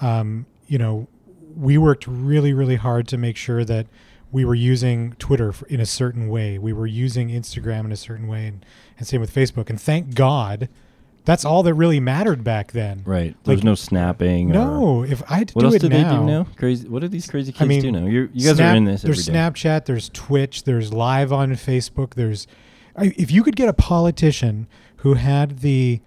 um, 0.00 0.46
you 0.68 0.78
know, 0.78 1.08
we 1.56 1.76
worked 1.76 2.06
really, 2.06 2.52
really 2.52 2.76
hard 2.76 3.08
to 3.08 3.18
make 3.18 3.36
sure 3.36 3.64
that 3.64 3.86
we 4.32 4.44
were 4.44 4.54
using 4.54 5.12
Twitter 5.14 5.50
f- 5.50 5.62
in 5.68 5.80
a 5.80 5.86
certain 5.86 6.28
way. 6.28 6.58
We 6.58 6.72
were 6.72 6.86
using 6.86 7.28
Instagram 7.28 7.84
in 7.86 7.92
a 7.92 7.96
certain 7.96 8.26
way, 8.28 8.46
and, 8.46 8.64
and 8.98 9.06
same 9.06 9.20
with 9.20 9.34
Facebook. 9.34 9.68
And 9.70 9.80
thank 9.80 10.14
God, 10.14 10.68
that's 11.26 11.44
all 11.44 11.62
that 11.64 11.74
really 11.74 12.00
mattered 12.00 12.42
back 12.42 12.72
then. 12.72 13.02
right. 13.04 13.36
There's 13.44 13.58
like- 13.58 13.64
no 13.64 13.74
snapping. 13.74 14.50
or- 14.50 14.54
No, 14.54 15.02
if 15.02 15.22
I 15.30 15.38
had 15.38 15.48
to 15.48 15.54
What 15.54 15.60
do 15.60 15.66
else 15.66 15.74
it 15.74 15.78
do 15.80 15.88
now, 15.90 16.10
they 16.10 16.16
do 16.16 16.24
now? 16.24 16.46
Crazy. 16.56 16.88
What 16.88 17.02
do 17.02 17.08
these 17.08 17.26
crazy 17.28 17.52
kids 17.52 17.60
I 17.62 17.66
mean, 17.66 17.82
do 17.82 17.92
now? 17.92 18.06
You're, 18.06 18.30
you 18.32 18.46
guys 18.46 18.56
Snap- 18.56 18.72
are 18.72 18.76
in 18.76 18.84
this 18.86 19.02
There's 19.02 19.26
day. 19.26 19.32
Snapchat. 19.34 19.84
There's 19.84 20.08
Twitch. 20.08 20.62
There's 20.64 20.92
live 20.94 21.32
on 21.34 21.50
Facebook. 21.52 22.14
There's, 22.14 22.46
I, 22.96 23.12
if 23.18 23.30
you 23.30 23.42
could 23.42 23.56
get 23.56 23.68
a 23.68 23.74
politician 23.74 24.66
who 24.98 25.14
had 25.14 25.58
the, 25.58 26.00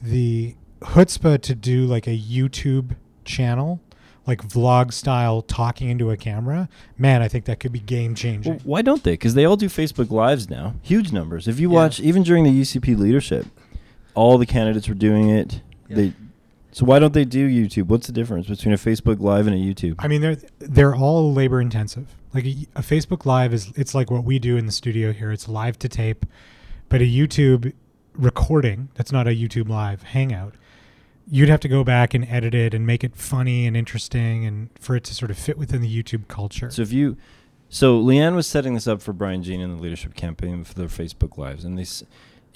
the 0.00 0.54
chutzpah 0.80 1.40
to 1.42 1.54
do 1.54 1.86
like 1.86 2.06
a 2.06 2.16
YouTube 2.16 2.96
channel, 3.24 3.80
like 4.26 4.42
vlog 4.46 4.92
style, 4.92 5.40
talking 5.40 5.88
into 5.88 6.10
a 6.10 6.16
camera, 6.16 6.68
man, 6.98 7.22
I 7.22 7.28
think 7.28 7.44
that 7.46 7.60
could 7.60 7.72
be 7.72 7.78
game 7.78 8.14
changing. 8.14 8.52
Well, 8.54 8.60
why 8.64 8.82
don't 8.82 9.02
they? 9.04 9.12
Because 9.12 9.34
they 9.34 9.44
all 9.44 9.56
do 9.56 9.68
Facebook 9.68 10.10
Lives 10.10 10.50
now. 10.50 10.74
Huge 10.82 11.12
numbers. 11.12 11.48
If 11.48 11.58
you 11.60 11.68
Yeah. 11.70 11.74
watch, 11.76 12.00
even 12.00 12.22
during 12.22 12.44
the 12.44 12.50
UCP 12.50 12.94
leadership, 12.94 13.46
all 14.16 14.38
the 14.38 14.46
candidates 14.46 14.88
were 14.88 14.94
doing 14.94 15.28
it. 15.28 15.60
Yeah. 15.88 15.96
They. 15.96 16.12
So 16.72 16.84
why 16.84 16.98
don't 16.98 17.14
they 17.14 17.24
do 17.24 17.48
YouTube? 17.48 17.86
What's 17.86 18.06
the 18.06 18.12
difference 18.12 18.48
between 18.48 18.74
a 18.74 18.76
Facebook 18.76 19.20
Live 19.20 19.46
and 19.46 19.54
a 19.54 19.58
YouTube? 19.58 19.94
I 19.98 20.08
mean, 20.08 20.20
they're 20.20 20.36
they're 20.58 20.94
all 20.94 21.32
labor 21.32 21.60
intensive. 21.60 22.08
Like 22.34 22.44
a, 22.44 22.66
a 22.74 22.82
Facebook 22.82 23.24
Live 23.24 23.54
is 23.54 23.72
it's 23.76 23.94
like 23.94 24.10
what 24.10 24.24
we 24.24 24.38
do 24.38 24.56
in 24.56 24.66
the 24.66 24.72
studio 24.72 25.12
here. 25.12 25.30
It's 25.30 25.48
live 25.48 25.78
to 25.78 25.88
tape, 25.88 26.26
but 26.88 27.00
a 27.00 27.04
YouTube 27.04 27.72
recording 28.14 28.88
that's 28.94 29.12
not 29.12 29.26
a 29.26 29.30
YouTube 29.30 29.68
Live 29.68 30.02
hangout. 30.02 30.54
You'd 31.28 31.48
have 31.48 31.60
to 31.60 31.68
go 31.68 31.82
back 31.82 32.14
and 32.14 32.24
edit 32.28 32.54
it 32.54 32.72
and 32.72 32.86
make 32.86 33.02
it 33.02 33.16
funny 33.16 33.66
and 33.66 33.76
interesting, 33.76 34.44
and 34.44 34.70
for 34.78 34.96
it 34.96 35.04
to 35.04 35.14
sort 35.14 35.30
of 35.30 35.38
fit 35.38 35.58
within 35.58 35.80
the 35.80 36.02
YouTube 36.02 36.28
culture. 36.28 36.70
So 36.70 36.82
if 36.82 36.92
you, 36.92 37.16
so 37.68 38.00
Leanne 38.00 38.36
was 38.36 38.46
setting 38.46 38.74
this 38.74 38.86
up 38.86 39.02
for 39.02 39.12
Brian 39.12 39.42
Jean 39.42 39.60
in 39.60 39.76
the 39.76 39.82
leadership 39.82 40.14
campaign 40.14 40.62
for 40.62 40.74
their 40.74 40.86
Facebook 40.86 41.36
Lives, 41.36 41.64
and 41.64 41.76
they, 41.76 41.84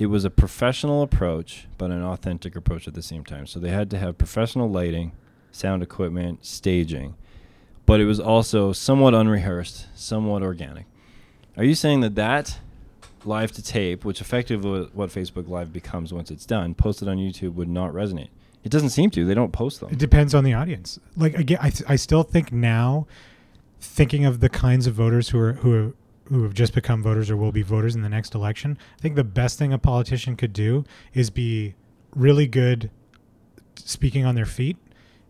it 0.01 0.07
was 0.07 0.25
a 0.25 0.31
professional 0.31 1.03
approach, 1.03 1.67
but 1.77 1.91
an 1.91 2.03
authentic 2.03 2.57
approach 2.57 2.89
at 2.89 2.95
the 2.95 3.03
same 3.03 3.25
time. 3.25 3.47
So 3.47 3.61
they 3.61 3.71
had 3.71 3.91
to 3.91 3.99
have 3.99 4.17
professional 4.17 4.71
lighting, 4.71 5.13
sound 5.53 5.83
equipment, 5.83 6.45
staging, 6.45 7.15
but 7.85 8.01
it 8.01 8.07
was 8.07 8.21
also 8.21 8.73
somewhat 8.73 9.15
unrehearsed, 9.15 9.87
somewhat 9.95 10.43
organic. 10.43 10.87
Are 11.57 11.65
you 11.65 11.75
saying 11.75 12.01
that 12.01 12.15
that 12.15 12.59
live 13.25 13.53
to 13.53 13.63
tape, 13.63 14.05
which 14.05 14.21
effectively 14.21 14.89
what 14.95 15.11
Facebook 15.11 15.49
Live 15.49 15.73
becomes 15.73 16.13
once 16.13 16.31
it's 16.31 16.47
done, 16.47 16.75
posted 16.75 17.09
on 17.09 17.19
YouTube, 17.19 17.55
would 17.55 17.69
not 17.69 17.93
resonate? 17.93 18.29
It 18.65 18.71
doesn't 18.71 18.91
seem 18.91 19.11
to. 19.11 19.25
They 19.25 19.35
don't 19.35 19.53
post 19.53 19.81
them. 19.81 19.91
It 19.91 19.99
depends 19.99 20.35
on 20.35 20.45
the 20.45 20.55
audience. 20.55 20.99
Like 21.17 21.35
again, 21.35 21.59
I, 21.61 21.71
th- 21.71 21.89
I 21.89 21.97
still 21.97 22.23
think 22.23 22.53
now, 22.53 23.07
thinking 23.81 24.25
of 24.25 24.41
the 24.41 24.49
kinds 24.49 24.87
of 24.87 24.95
voters 24.95 25.31
who 25.31 25.39
are 25.39 25.53
who 25.55 25.75
are, 25.75 25.93
who 26.31 26.45
have 26.45 26.55
just 26.55 26.73
become 26.73 27.03
voters 27.03 27.29
or 27.31 27.37
will 27.37 27.53
be 27.53 27.63
voters 27.63 27.95
in 27.95 28.03
the 28.03 28.09
next 28.09 28.35
election, 28.35 28.79
I 28.97 29.03
think 29.03 29.17
the 29.17 29.25
best 29.25 29.59
thing 29.59 29.73
a 29.73 29.79
politician 29.79 30.37
could 30.37 30.53
do 30.53 30.85
is 31.13 31.29
be 31.29 31.75
really 32.15 32.47
good 32.47 32.91
speaking 33.77 34.25
on 34.25 34.37
their 34.37 34.47
feet 34.47 34.77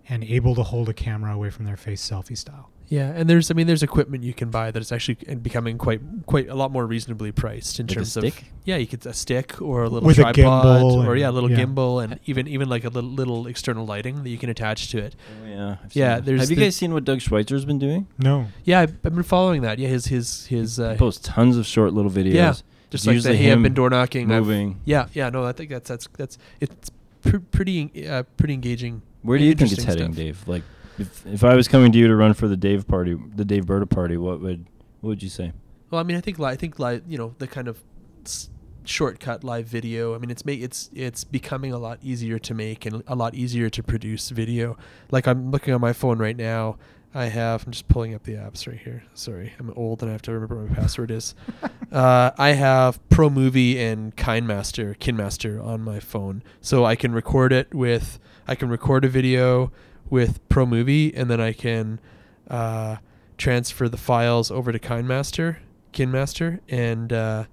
and 0.09 0.23
able 0.25 0.55
to 0.55 0.63
hold 0.63 0.89
a 0.89 0.95
camera 0.95 1.35
away 1.35 1.51
from 1.51 1.65
their 1.65 1.77
face, 1.77 2.07
selfie 2.07 2.37
style. 2.37 2.71
Yeah, 2.91 3.13
and 3.15 3.31
there's 3.31 3.53
I 3.53 3.55
mean 3.55 3.69
there's 3.69 3.85
equipment 3.85 4.25
you 4.25 4.35
can 4.35 4.51
buy 4.51 4.73
that 4.73 4.81
is 4.81 4.91
actually 4.91 5.15
becoming 5.37 5.79
quite 5.79 6.01
quite 6.27 6.49
a 6.49 6.57
lot 6.57 6.73
more 6.73 6.85
reasonably 6.87 7.31
priced 7.31 7.79
in 7.79 7.87
Like 7.87 7.93
a 7.93 7.95
terms 7.95 8.17
of 8.17 8.25
stick? 8.25 8.45
yeah 8.65 8.79
you 8.79 8.87
could 8.89 9.07
a 9.07 9.13
stick 9.13 9.63
or 9.63 9.85
a 9.85 9.89
little 9.89 10.07
With 10.09 10.19
a 10.19 10.23
tripod 10.25 10.83
gimbal 10.83 11.07
or 11.07 11.15
yeah 11.15 11.31
a 11.31 11.31
little 11.31 11.49
yeah. 11.53 11.59
gimbal 11.61 12.03
and 12.03 12.19
even 12.27 12.49
even 12.49 12.69
like 12.69 12.85
a 12.85 12.89
little 12.89 13.09
little 13.11 13.47
external 13.47 13.87
lighting 13.87 14.25
that 14.25 14.29
you 14.29 14.39
can 14.39 14.51
attach 14.51 14.91
to 14.91 14.99
it. 14.99 15.15
Oh, 15.45 15.47
yeah. 15.49 15.77
I've 15.85 15.95
Yeah, 15.95 16.19
there's 16.19 16.41
Have 16.41 16.51
you 16.51 16.57
guys 16.57 16.75
seen 16.75 16.93
what 16.93 17.05
Doug 17.05 17.21
Schweitzer's 17.21 17.65
been 17.65 17.79
doing? 17.79 18.09
No, 18.19 18.47
Yeah, 18.65 18.81
I've, 18.81 18.95
I've 19.05 19.15
been 19.15 19.23
following 19.23 19.63
that. 19.63 19.79
Yeah, 19.79 19.87
his 19.89 20.07
his 20.07 20.47
his 20.47 20.77
He 20.79 20.83
uh, 20.83 20.97
posts 20.97 21.29
tons 21.29 21.57
of 21.57 21.67
short 21.67 21.93
little 21.95 22.11
videos. 22.11 22.35
Yeah, 22.35 22.51
It's 22.51 22.63
just 22.91 23.07
like 23.07 23.13
the 23.13 23.15
usually 23.19 23.37
hey 23.37 23.53
I've 23.53 23.63
been 23.63 23.73
door 23.75 23.91
knocking. 23.91 24.33
I've- 24.33 24.41
moving. 24.41 24.81
Yeah, 24.85 25.07
yeah, 25.15 25.31
no, 25.31 25.45
I 25.47 25.53
think 25.53 25.71
that's 25.71 25.89
that's 25.89 26.09
that's 26.19 26.39
it's 26.61 26.91
pr- 27.23 27.39
pretty 27.53 28.09
uh, 28.09 28.25
pretty 28.37 28.55
engaging. 28.55 29.03
Where 29.23 29.39
do 29.39 29.45
you 29.45 29.55
think 29.55 29.71
it's 29.71 29.85
heading, 29.85 30.07
stuff. 30.13 30.17
Dave? 30.17 30.49
Like, 30.49 30.63
if 31.01 31.27
if 31.27 31.45
I 31.45 31.55
was 31.55 31.67
coming 31.69 31.91
to 31.93 31.99
you 31.99 32.07
to 32.09 32.15
run 32.17 32.35
for 32.35 32.47
the 32.49 32.57
Dave 32.57 32.87
party, 32.87 33.17
the 33.35 33.45
Daveberta 33.45 33.89
party, 33.89 34.17
what 34.17 34.41
would 34.41 34.67
what 35.01 35.09
would 35.09 35.23
you 35.23 35.29
say? 35.29 35.53
Well, 35.91 36.01
I 36.01 36.05
mean, 36.05 36.17
I 36.17 36.21
think 36.21 36.39
li- 36.39 36.47
I 36.51 36.57
think 36.57 36.79
live, 36.79 37.03
you 37.09 37.19
know, 37.19 37.35
the 37.39 37.47
kind 37.47 37.67
of 37.69 37.83
s- 38.25 38.51
shortcut 38.85 39.43
live 39.43 39.67
video. 39.67 40.15
I 40.15 40.19
mean, 40.19 40.31
it's 40.31 40.45
make 40.45 40.61
it's 40.61 40.91
it's 40.95 41.25
becoming 41.25 41.73
a 41.73 41.79
lot 41.79 41.99
easier 42.03 42.39
to 42.39 42.55
make 42.55 42.87
and 42.87 43.03
a 43.07 43.15
lot 43.15 43.35
easier 43.35 43.69
to 43.71 43.83
produce 43.83 44.31
video. 44.31 44.77
Like 45.11 45.27
I'm 45.27 45.51
looking 45.51 45.75
on 45.75 45.81
my 45.81 45.93
phone 45.93 46.19
right 46.19 46.37
now. 46.37 46.77
I 47.13 47.25
have. 47.25 47.67
I'm 47.67 47.73
just 47.73 47.89
pulling 47.89 48.15
up 48.15 48.23
the 48.23 48.35
apps 48.35 48.69
right 48.69 48.79
here. 48.79 49.03
Sorry, 49.15 49.53
I'm 49.59 49.73
old 49.75 50.01
and 50.03 50.11
I 50.11 50.13
have 50.13 50.23
to 50.23 50.33
remember 50.33 50.63
what 50.63 50.71
my 50.71 50.77
password 50.77 51.11
is. 51.11 51.35
Uh, 51.91 52.31
I 52.39 52.51
have 52.51 53.01
ProMovie 53.09 53.77
and 53.77 54.15
KineMaster, 54.15 54.97
KineMaster 54.99 55.61
on 55.61 55.81
my 55.81 55.99
phone, 55.99 56.45
so 56.61 56.85
I 56.85 56.95
can 56.95 57.11
record 57.11 57.53
it 57.53 57.75
with. 57.75 58.21
I 58.47 58.55
can 58.55 58.69
record 58.69 59.05
a 59.05 59.09
video 59.09 59.73
with 60.11 60.47
ProMovie, 60.49 61.13
and 61.17 61.31
then 61.31 61.41
I 61.41 61.53
can 61.53 62.01
uh, 62.49 62.97
transfer 63.39 63.89
the 63.89 63.97
files 63.97 64.51
over 64.51 64.73
to 64.73 64.79
KineMaster, 64.79 65.57
KineMaster, 65.93 66.61
and 66.69 67.13
uh, 67.13 67.45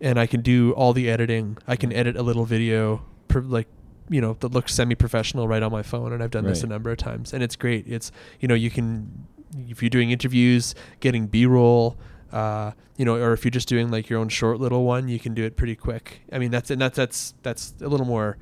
and 0.00 0.18
I 0.18 0.26
can 0.26 0.42
do 0.42 0.72
all 0.72 0.92
the 0.92 1.10
editing. 1.10 1.58
I 1.66 1.76
can 1.76 1.92
edit 1.92 2.16
a 2.16 2.22
little 2.22 2.44
video, 2.44 3.04
per, 3.28 3.40
like 3.40 3.66
you 4.08 4.20
know, 4.20 4.36
that 4.40 4.52
looks 4.52 4.74
semi-professional 4.74 5.48
right 5.48 5.62
on 5.62 5.72
my 5.72 5.82
phone, 5.82 6.12
and 6.12 6.22
I've 6.22 6.30
done 6.30 6.44
this 6.44 6.62
a 6.62 6.66
number 6.66 6.90
of 6.90 6.98
times, 6.98 7.32
and 7.32 7.42
it's 7.42 7.56
great. 7.56 7.86
It's 7.88 8.12
you 8.40 8.48
know, 8.48 8.54
you 8.54 8.70
can 8.70 9.26
if 9.68 9.82
you're 9.82 9.90
doing 9.90 10.10
interviews, 10.10 10.74
getting 11.00 11.26
B-roll. 11.26 11.96
Uh, 12.32 12.70
you 12.96 13.04
know, 13.04 13.16
or 13.16 13.32
if 13.32 13.44
you're 13.44 13.50
just 13.50 13.66
doing 13.66 13.90
like 13.90 14.08
your 14.08 14.20
own 14.20 14.28
short 14.28 14.60
little 14.60 14.84
one, 14.84 15.08
you 15.08 15.18
can 15.18 15.34
do 15.34 15.42
it 15.42 15.56
pretty 15.56 15.74
quick. 15.74 16.20
I 16.30 16.38
mean, 16.38 16.50
that's 16.52 16.70
and 16.70 16.80
that's 16.80 16.96
that's 16.96 17.34
that's 17.42 17.74
a 17.80 17.88
little 17.88 18.06
more. 18.06 18.36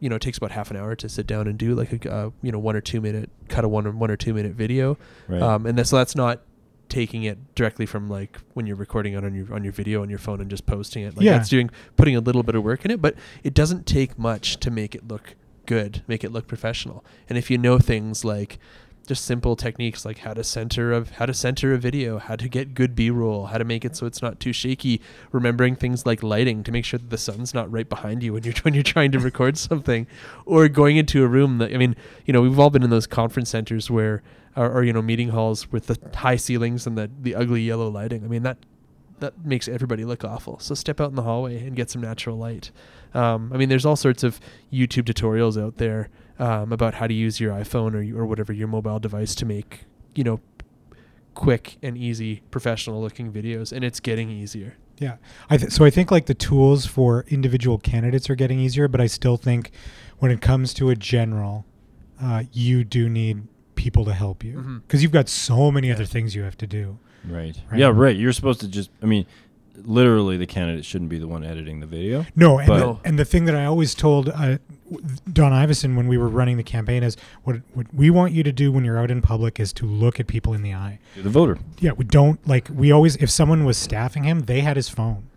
You 0.00 0.08
know, 0.08 0.16
it 0.16 0.22
takes 0.22 0.38
about 0.38 0.52
half 0.52 0.70
an 0.70 0.76
hour 0.76 0.94
to 0.96 1.08
sit 1.08 1.26
down 1.26 1.46
and 1.48 1.58
do 1.58 1.74
like 1.74 2.04
a 2.04 2.12
uh, 2.12 2.30
you 2.42 2.52
know 2.52 2.58
one 2.58 2.76
or 2.76 2.80
two 2.80 3.00
minute 3.00 3.30
cut 3.48 3.64
a 3.64 3.68
one 3.68 3.86
or 3.86 3.90
one 3.90 4.10
or 4.10 4.16
two 4.16 4.32
minute 4.34 4.52
video. 4.52 4.96
Right. 5.26 5.42
Um, 5.42 5.66
and 5.66 5.76
that's, 5.78 5.90
so 5.90 5.96
that's 5.96 6.14
not 6.14 6.40
taking 6.88 7.24
it 7.24 7.54
directly 7.54 7.84
from 7.84 8.08
like 8.08 8.38
when 8.54 8.66
you're 8.66 8.76
recording 8.76 9.12
it 9.14 9.24
on 9.24 9.34
your 9.34 9.52
on 9.52 9.62
your 9.64 9.72
video 9.72 10.00
on 10.02 10.08
your 10.08 10.18
phone 10.18 10.40
and 10.40 10.48
just 10.48 10.66
posting 10.66 11.02
it. 11.02 11.16
Like 11.16 11.24
Yeah. 11.24 11.32
that's 11.36 11.48
doing 11.48 11.70
putting 11.96 12.16
a 12.16 12.20
little 12.20 12.42
bit 12.42 12.54
of 12.54 12.62
work 12.62 12.84
in 12.84 12.90
it, 12.90 13.02
but 13.02 13.14
it 13.42 13.54
doesn't 13.54 13.86
take 13.86 14.18
much 14.18 14.58
to 14.60 14.70
make 14.70 14.94
it 14.94 15.06
look 15.08 15.34
good, 15.66 16.02
make 16.06 16.24
it 16.24 16.32
look 16.32 16.46
professional. 16.46 17.04
And 17.28 17.36
if 17.36 17.50
you 17.50 17.58
know 17.58 17.78
things 17.78 18.24
like 18.24 18.58
just 19.08 19.24
simple 19.24 19.56
techniques 19.56 20.04
like 20.04 20.18
how 20.18 20.34
to 20.34 20.44
center 20.44 20.92
of 20.92 21.10
how 21.12 21.24
to 21.24 21.32
center 21.32 21.72
a 21.72 21.78
video, 21.78 22.18
how 22.18 22.36
to 22.36 22.46
get 22.48 22.74
good 22.74 22.94
B-roll, 22.94 23.46
how 23.46 23.56
to 23.56 23.64
make 23.64 23.84
it 23.84 23.96
so 23.96 24.06
it's 24.06 24.20
not 24.20 24.38
too 24.38 24.52
shaky, 24.52 25.00
remembering 25.32 25.74
things 25.74 26.04
like 26.04 26.22
lighting 26.22 26.62
to 26.62 26.70
make 26.70 26.84
sure 26.84 26.98
that 26.98 27.08
the 27.08 27.16
sun's 27.16 27.54
not 27.54 27.72
right 27.72 27.88
behind 27.88 28.22
you 28.22 28.34
when 28.34 28.44
you're 28.44 28.54
when 28.62 28.74
you're 28.74 28.82
trying 28.82 29.10
to 29.12 29.18
record 29.18 29.56
something, 29.56 30.06
or 30.44 30.68
going 30.68 30.98
into 30.98 31.24
a 31.24 31.26
room 31.26 31.58
that 31.58 31.72
I 31.72 31.78
mean, 31.78 31.96
you 32.26 32.32
know, 32.32 32.42
we've 32.42 32.58
all 32.58 32.70
been 32.70 32.82
in 32.82 32.90
those 32.90 33.06
conference 33.06 33.50
centers 33.50 33.90
where 33.90 34.22
or, 34.54 34.70
or 34.70 34.84
you 34.84 34.92
know 34.92 35.02
meeting 35.02 35.30
halls 35.30 35.72
with 35.72 35.86
the 35.86 35.98
high 36.14 36.36
ceilings 36.36 36.86
and 36.86 36.98
the 36.98 37.10
the 37.20 37.34
ugly 37.34 37.62
yellow 37.62 37.88
lighting. 37.88 38.24
I 38.24 38.28
mean 38.28 38.42
that 38.42 38.58
that 39.20 39.44
makes 39.44 39.68
everybody 39.68 40.04
look 40.04 40.22
awful. 40.22 40.58
So 40.60 40.74
step 40.74 41.00
out 41.00 41.08
in 41.08 41.16
the 41.16 41.22
hallway 41.22 41.66
and 41.66 41.74
get 41.74 41.90
some 41.90 42.02
natural 42.02 42.36
light. 42.36 42.70
Um, 43.14 43.50
I 43.52 43.56
mean, 43.56 43.68
there's 43.68 43.86
all 43.86 43.96
sorts 43.96 44.22
of 44.22 44.38
YouTube 44.72 45.04
tutorials 45.04 45.60
out 45.60 45.78
there 45.78 46.08
um, 46.38 46.72
about 46.72 46.94
how 46.94 47.06
to 47.06 47.14
use 47.14 47.40
your 47.40 47.52
iPhone 47.52 47.94
or 47.94 48.20
or 48.20 48.26
whatever 48.26 48.52
your 48.52 48.68
mobile 48.68 48.98
device 48.98 49.34
to 49.36 49.46
make 49.46 49.84
you 50.14 50.24
know 50.24 50.40
quick 51.34 51.78
and 51.82 51.96
easy 51.96 52.42
professional 52.50 53.00
looking 53.00 53.32
videos, 53.32 53.72
and 53.72 53.84
it's 53.84 54.00
getting 54.00 54.28
easier. 54.30 54.76
Yeah. 54.98 55.16
I 55.48 55.56
th- 55.56 55.70
so 55.70 55.84
I 55.84 55.90
think 55.90 56.10
like 56.10 56.26
the 56.26 56.34
tools 56.34 56.84
for 56.84 57.24
individual 57.28 57.78
candidates 57.78 58.28
are 58.28 58.34
getting 58.34 58.58
easier, 58.58 58.88
but 58.88 59.00
I 59.00 59.06
still 59.06 59.36
think 59.36 59.70
when 60.18 60.32
it 60.32 60.40
comes 60.40 60.74
to 60.74 60.90
a 60.90 60.96
general, 60.96 61.64
uh, 62.20 62.42
you 62.52 62.82
do 62.82 63.08
need 63.08 63.46
people 63.76 64.04
to 64.06 64.12
help 64.12 64.42
you 64.42 64.80
because 64.84 65.02
you've 65.04 65.12
got 65.12 65.28
so 65.28 65.70
many 65.70 65.86
Yeah. 65.88 65.94
other 65.94 66.04
things 66.04 66.34
you 66.34 66.42
have 66.42 66.58
to 66.58 66.66
do. 66.66 66.98
right. 67.28 67.56
right. 67.70 67.78
Yeah. 67.78 67.92
Right. 67.94 68.16
You're 68.16 68.32
supposed 68.32 68.60
to 68.62 68.68
just. 68.68 68.90
I 69.00 69.06
mean, 69.06 69.24
literally, 69.84 70.36
the 70.36 70.46
candidate 70.46 70.84
shouldn't 70.84 71.10
be 71.10 71.18
the 71.20 71.28
one 71.28 71.44
editing 71.44 71.78
the 71.78 71.86
video. 71.86 72.26
No, 72.34 72.58
and, 72.58 72.66
But- 72.66 72.78
the, 72.80 73.08
and 73.08 73.18
the 73.20 73.24
thing 73.24 73.44
that 73.44 73.54
I 73.54 73.64
always 73.66 73.94
told 73.94 74.28
uh, 74.30 74.32
w- 74.32 74.58
Don 75.32 75.52
Iveson 75.52 75.96
when 75.96 76.08
we 76.08 76.16
were 76.16 76.28
running 76.28 76.56
the 76.56 76.62
campaign 76.62 77.02
is 77.02 77.16
what 77.44 77.56
what 77.74 77.92
we 77.94 78.10
want 78.10 78.32
you 78.32 78.42
to 78.42 78.52
do 78.52 78.72
when 78.72 78.84
you're 78.84 78.98
out 78.98 79.10
in 79.10 79.20
public 79.20 79.60
is 79.60 79.72
to 79.74 79.86
look 79.86 80.18
at 80.18 80.26
people 80.26 80.54
in 80.54 80.62
the 80.62 80.74
eye. 80.74 80.98
You're 81.14 81.24
the 81.24 81.30
voter. 81.30 81.58
Yeah, 81.78 81.92
we 81.92 82.04
don't 82.04 82.46
like 82.46 82.68
we 82.72 82.90
always 82.90 83.16
if 83.16 83.30
someone 83.30 83.64
was 83.64 83.76
staffing 83.76 84.24
him, 84.24 84.40
they 84.40 84.60
had 84.60 84.76
his 84.76 84.88
phone, 84.88 85.28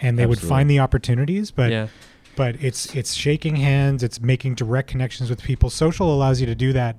and 0.00 0.18
they 0.18 0.26
would 0.26 0.40
find 0.40 0.70
the 0.70 0.78
opportunities. 0.78 1.50
But 1.50 1.70
yeah, 1.70 1.88
but 2.36 2.56
it's 2.62 2.94
it's 2.94 3.14
shaking 3.14 3.56
hands, 3.56 4.02
it's 4.02 4.20
making 4.20 4.54
direct 4.54 4.88
connections 4.88 5.28
with 5.28 5.42
people. 5.42 5.70
Social 5.70 6.12
allows 6.12 6.40
you 6.40 6.46
to 6.46 6.54
do 6.54 6.72
that 6.72 6.96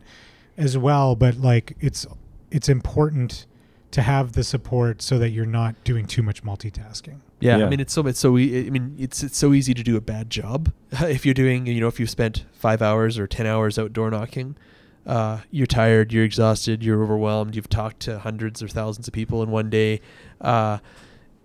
as 0.58 0.78
well, 0.78 1.16
but 1.16 1.38
like 1.38 1.76
it's 1.80 2.06
it's 2.52 2.70
important 2.70 3.46
to 3.92 4.02
have 4.02 4.34
the 4.34 4.44
support 4.44 5.02
so 5.02 5.18
that 5.18 5.30
you're 5.30 5.46
not 5.46 5.76
doing 5.84 6.06
too 6.06 6.22
much 6.22 6.44
multitasking. 6.44 7.20
Yeah, 7.40 7.58
Yeah. 7.58 7.66
I 7.66 7.70
mean 7.70 7.80
it's 7.80 7.94
so 7.94 8.06
it's 8.06 8.20
so 8.20 8.38
e- 8.38 8.68
I 8.68 8.70
mean 8.70 8.96
it's 9.00 9.24
it's 9.24 9.38
so 9.38 9.54
easy 9.54 9.74
to 9.74 9.84
do 9.84 9.96
a 9.96 10.02
bad 10.02 10.30
job 10.30 10.72
if 10.92 11.26
you're 11.26 11.34
doing 11.34 11.66
you 11.66 11.80
know 11.80 11.88
if 11.88 12.00
you've 12.00 12.10
spent 12.10 12.46
five 12.52 12.82
hours 12.82 13.18
or 13.18 13.26
ten 13.28 13.46
hours 13.48 13.80
outdoor 13.80 14.12
knocking, 14.12 14.56
uh, 15.06 15.40
you're 15.50 15.66
tired, 15.68 16.12
you're 16.14 16.26
exhausted, 16.26 16.84
you're 16.84 17.02
overwhelmed, 17.02 17.56
you've 17.56 17.70
talked 17.70 18.00
to 18.02 18.20
hundreds 18.20 18.62
or 18.62 18.68
thousands 18.68 19.08
of 19.08 19.14
people 19.14 19.42
in 19.42 19.50
one 19.50 19.70
day. 19.70 20.02
Uh, 20.42 20.78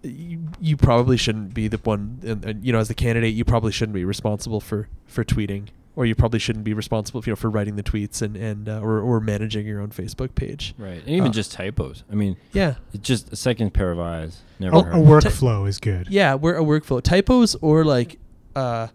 you, 0.02 0.40
you 0.60 0.76
probably 0.76 1.16
shouldn't 1.16 1.54
be 1.54 1.66
the 1.66 1.78
one, 1.78 2.18
and, 2.22 2.44
and, 2.44 2.64
you 2.64 2.72
know, 2.74 2.78
as 2.78 2.88
the 2.88 2.94
candidate, 2.94 3.32
you 3.32 3.42
probably 3.42 3.72
shouldn't 3.72 3.94
be 3.94 4.04
responsible 4.04 4.60
for 4.60 4.88
for 5.06 5.24
tweeting, 5.24 5.68
or 5.96 6.04
you 6.06 6.14
probably 6.14 6.38
shouldn't 6.40 6.64
be 6.64 6.74
responsible, 6.74 7.22
you 7.24 7.30
know, 7.32 7.36
for 7.36 7.48
writing 7.50 7.76
the 7.76 7.82
tweets 7.82 8.20
and 8.22 8.36
and 8.36 8.68
uh, 8.68 8.80
or 8.80 9.00
or 9.00 9.20
managing 9.20 9.66
your 9.66 9.80
own 9.80 9.90
Facebook 9.90 10.34
page. 10.34 10.74
Right. 10.78 11.00
And 11.00 11.08
even 11.08 11.28
Uh, 11.28 11.32
just 11.32 11.52
typos. 11.52 12.02
I 12.10 12.14
mean, 12.14 12.36
Yeah, 12.52 12.74
it's 12.92 13.06
just 13.06 13.32
a 13.32 13.36
second 13.36 13.72
pair 13.74 13.90
of 13.92 14.00
eyes. 14.00 14.40
Never 14.58 14.76
A, 14.76 14.80
a 14.80 15.02
workflow 15.04 15.68
is 15.68 15.78
good. 15.78 16.08
Yeah, 16.10 16.34
we're 16.34 16.56
a 16.56 16.64
workflow. 16.64 17.02
Typos 17.02 17.54
or 17.60 17.84
like 17.84 18.18
uh, 18.56 18.88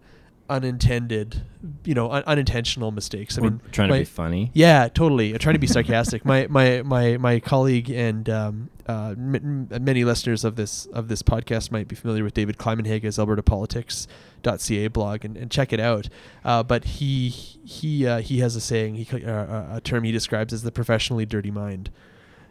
unintended, 0.50 1.42
you 1.84 1.94
know, 1.94 2.10
un- 2.10 2.24
unintentional 2.26 2.90
mistakes. 2.90 3.38
I 3.38 3.40
mean, 3.40 3.60
trying 3.72 3.88
my- 3.88 3.96
to 3.98 4.00
be 4.02 4.04
funny. 4.04 4.50
Yeah, 4.52 4.88
totally. 4.88 5.32
I'm 5.32 5.38
trying 5.38 5.54
to 5.54 5.58
be 5.60 5.66
sarcastic. 5.78 6.24
my 6.24 6.46
my 6.50 6.82
my 6.82 7.16
my 7.16 7.40
colleague 7.40 7.88
and 7.90 8.28
um, 8.28 8.70
uh, 8.86 9.14
m- 9.16 9.68
m- 9.72 9.84
many 9.84 10.04
listeners 10.04 10.44
of 10.44 10.56
this 10.56 10.86
of 10.86 11.08
this 11.08 11.22
podcast 11.22 11.70
might 11.70 11.88
be 11.88 11.94
familiar 11.96 12.24
with 12.24 12.34
David 12.34 12.58
Climenhaga's 12.58 13.16
AlbertaPolitics.ca 13.16 14.88
blog 14.88 15.24
and, 15.24 15.36
and 15.36 15.50
check 15.50 15.72
it 15.72 15.80
out. 15.80 16.08
Uh, 16.44 16.62
but 16.62 16.84
he 16.84 17.28
he 17.28 18.06
uh, 18.06 18.18
he 18.20 18.40
has 18.40 18.56
a 18.56 18.60
saying, 18.60 18.96
he 18.96 19.24
uh, 19.24 19.76
a 19.76 19.80
term 19.82 20.04
he 20.04 20.12
describes 20.12 20.52
as 20.52 20.62
the 20.62 20.72
professionally 20.72 21.26
dirty 21.26 21.50
mind. 21.50 21.90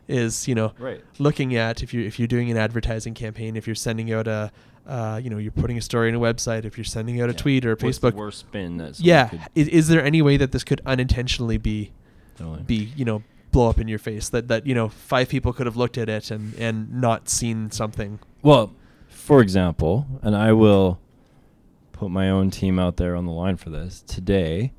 Is 0.08 0.48
you 0.48 0.56
know 0.56 0.74
Right. 0.80 1.04
looking 1.20 1.56
at 1.56 1.84
if 1.84 1.94
you 1.94 2.02
if 2.04 2.18
you're 2.18 2.28
doing 2.28 2.50
an 2.50 2.58
advertising 2.58 3.14
campaign, 3.14 3.56
if 3.56 3.68
you're 3.68 3.76
sending 3.76 4.12
out 4.12 4.28
a 4.28 4.52
uh, 4.90 5.22
you 5.24 5.30
know 5.30 5.38
you're 5.38 5.52
putting 5.52 5.78
a 5.78 5.82
story 5.82 6.10
on 6.10 6.16
a 6.16 6.20
website, 6.20 6.66
if 6.66 6.78
you're 6.78 6.84
sending 6.86 7.22
out 7.22 7.30
a 7.30 7.34
Yeah. 7.34 7.38
tweet 7.38 7.66
or 7.66 7.72
a 7.74 7.76
What's 7.76 8.00
the 8.00 8.12
Facebook, 8.12 8.16
worst 8.16 8.40
spin 8.40 8.78
that 8.78 9.00
yeah, 9.00 9.28
could 9.30 9.42
is, 9.56 9.68
is 9.70 9.88
there 9.88 10.04
any 10.04 10.22
way 10.22 10.36
that 10.38 10.52
this 10.52 10.64
could 10.64 10.82
unintentionally 10.86 11.58
be 11.58 11.92
totally- 12.38 12.64
be 12.64 12.92
you 12.96 13.06
know 13.06 13.24
blow 13.52 13.70
up 13.70 13.80
in 13.80 13.88
your 13.88 14.00
face 14.00 14.30
that 14.30 14.48
that 14.48 14.66
you 14.68 14.76
know 14.76 14.90
five 14.90 15.30
people 15.30 15.54
could 15.54 15.66
have 15.66 15.78
looked 15.78 15.98
at 15.98 16.10
it 16.10 16.30
and 16.32 16.54
and 16.56 16.92
not 16.94 17.30
seen 17.30 17.72
something 17.72 18.20
Well, 18.42 18.74
for 19.08 19.42
example, 19.42 20.06
and 20.22 20.36
I 20.36 20.54
will 20.54 21.00
put 21.92 22.10
my 22.12 22.30
own 22.30 22.50
team 22.52 22.80
out 22.80 22.98
there 22.98 23.16
on 23.16 23.26
the 23.26 23.32
line 23.32 23.58
for 23.58 23.70
this. 23.70 24.02
Today, 24.08 24.72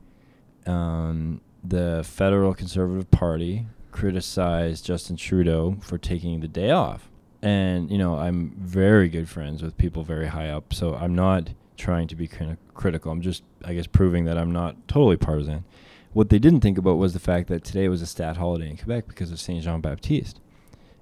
um, 0.67 1.41
the 1.63 2.03
federal 2.05 2.55
Conservative 2.55 3.11
Party 3.11 3.67
criticized 3.91 4.87
Justin 4.87 5.17
Trudeau 5.17 5.77
for 5.83 5.99
taking 5.99 6.41
the 6.41 6.49
day 6.49 6.71
off. 6.71 7.10
And, 7.43 7.91
you 7.91 7.99
know, 7.99 8.17
I'm 8.17 8.55
very 8.59 9.09
good 9.09 9.29
friends 9.29 9.63
with 9.63 9.79
people 9.79 10.05
very 10.05 10.27
high 10.27 10.51
up, 10.51 10.75
so 10.75 10.95
I'm 10.95 11.15
not 11.15 11.51
trying 11.77 12.07
to 12.09 12.15
be 12.15 12.29
kind 12.29 12.51
of 12.51 12.59
critical. 12.75 13.11
I'm 13.11 13.23
just, 13.23 13.43
I 13.65 13.75
guess, 13.75 13.87
proving 13.87 14.27
that 14.27 14.37
I'm 14.37 14.53
not 14.53 14.77
totally 14.87 15.17
partisan. 15.17 15.65
What 16.13 16.29
they 16.29 16.39
didn't 16.39 16.61
think 16.61 16.77
about 16.77 16.99
was 16.99 17.13
the 17.13 17.21
fact 17.21 17.49
that 17.49 17.65
today 17.65 17.89
was 17.89 18.03
a 18.03 18.07
stat 18.07 18.37
holiday 18.37 18.69
in 18.69 18.77
Quebec 18.77 19.07
because 19.09 19.33
of 19.33 19.41
Saint 19.41 19.65
Jean 19.65 19.81
Baptiste. 19.81 20.41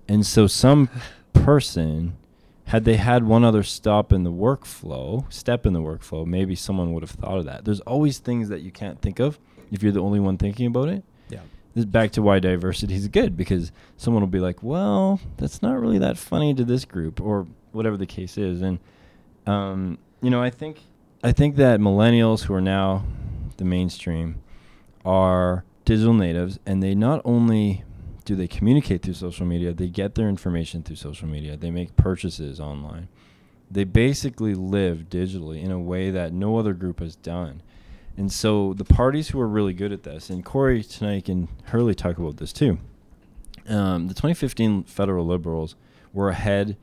And 0.07 0.25
so 0.25 0.47
some 0.47 0.89
person, 1.33 2.17
had 2.67 2.85
they 2.85 2.97
had 2.97 3.25
one 3.25 3.45
other 3.45 3.63
stop 3.63 4.13
in 4.13 4.23
the 4.23 4.33
workflow, 4.33 5.31
step 5.33 5.67
in 5.67 5.73
the 5.73 5.81
workflow, 5.81 6.27
maybe 6.27 6.55
someone 6.55 6.93
would 6.93 7.03
have 7.03 7.11
thought 7.11 7.39
of 7.39 7.47
that. 7.47 7.65
There's 7.65 7.81
always 7.81 8.19
things 8.19 8.49
that 8.51 8.61
you 8.61 8.71
can't 8.71 9.01
think 9.01 9.19
of 9.19 9.39
if 9.73 9.83
you're 9.83 9.93
the 9.93 10.03
only 10.03 10.21
one 10.21 10.39
thinking 10.39 10.67
about 10.67 10.89
it. 10.89 11.05
This 11.79 11.85
back 11.85 12.11
to 12.11 12.23
why 12.23 12.41
diversity 12.41 12.97
is 12.97 13.07
good 13.07 13.37
because 13.37 13.71
someone 13.97 14.21
will 14.21 14.27
be 14.27 14.41
like, 14.41 14.65
well, 14.65 15.21
that's 15.37 15.63
not 15.63 15.81
really 15.81 15.99
that 15.99 16.19
funny 16.19 16.53
to 16.55 16.65
this 16.65 16.85
group 16.85 17.21
or 17.21 17.47
whatever 17.71 17.97
the 17.97 18.05
case 18.05 18.37
is. 18.37 18.63
And, 18.63 18.81
um, 19.47 19.97
you 20.21 20.29
know, 20.29 20.43
I 20.43 20.51
think, 20.51 20.81
I 21.23 21.31
think 21.31 21.55
that 21.55 21.79
millennials 21.79 22.43
who 22.43 22.55
are 22.55 22.61
now 22.61 23.05
the 23.59 23.65
mainstream 23.65 24.41
are 25.05 25.63
digital 25.85 26.15
natives 26.15 26.59
and 26.67 26.83
they 26.83 26.97
not 26.97 27.23
only 27.25 27.85
do 28.25 28.35
they 28.35 28.49
communicate 28.49 29.03
through 29.03 29.15
social 29.15 29.47
media, 29.47 29.73
they 29.73 29.87
get 29.87 30.17
their 30.17 30.29
information 30.29 30.83
through 30.83 30.97
social 30.97 31.29
media, 31.29 31.57
they 31.57 31.71
make 31.71 31.95
purchases 31.95 32.59
online. 32.59 33.07
They 33.71 33.85
basically 33.85 34.57
live 34.57 35.05
digitally 35.09 35.63
in 35.63 35.71
a 35.71 35.79
way 35.79 36.11
that 36.11 36.33
no 36.33 36.59
other 36.59 36.73
group 36.73 36.99
has 36.99 37.15
done. 37.15 37.63
And 38.19 38.33
so 38.33 38.75
the 38.75 38.85
parties 38.85 39.29
who 39.29 39.41
are 39.41 39.47
really 39.47 39.73
good 39.73 39.93
at 39.93 40.03
this, 40.03 40.29
and 40.29 40.45
Kory 40.45 40.83
Teneycke 40.83 41.29
and 41.29 41.47
Herle 41.69 41.95
talk 41.95 42.19
about 42.19 42.39
this 42.39 42.53
too. 42.53 42.79
Um, 43.69 44.09
the 44.09 44.15
2015 44.15 44.83
federal 44.83 45.25
liberals 45.25 45.77
were 46.13 46.29
ahead 46.29 46.77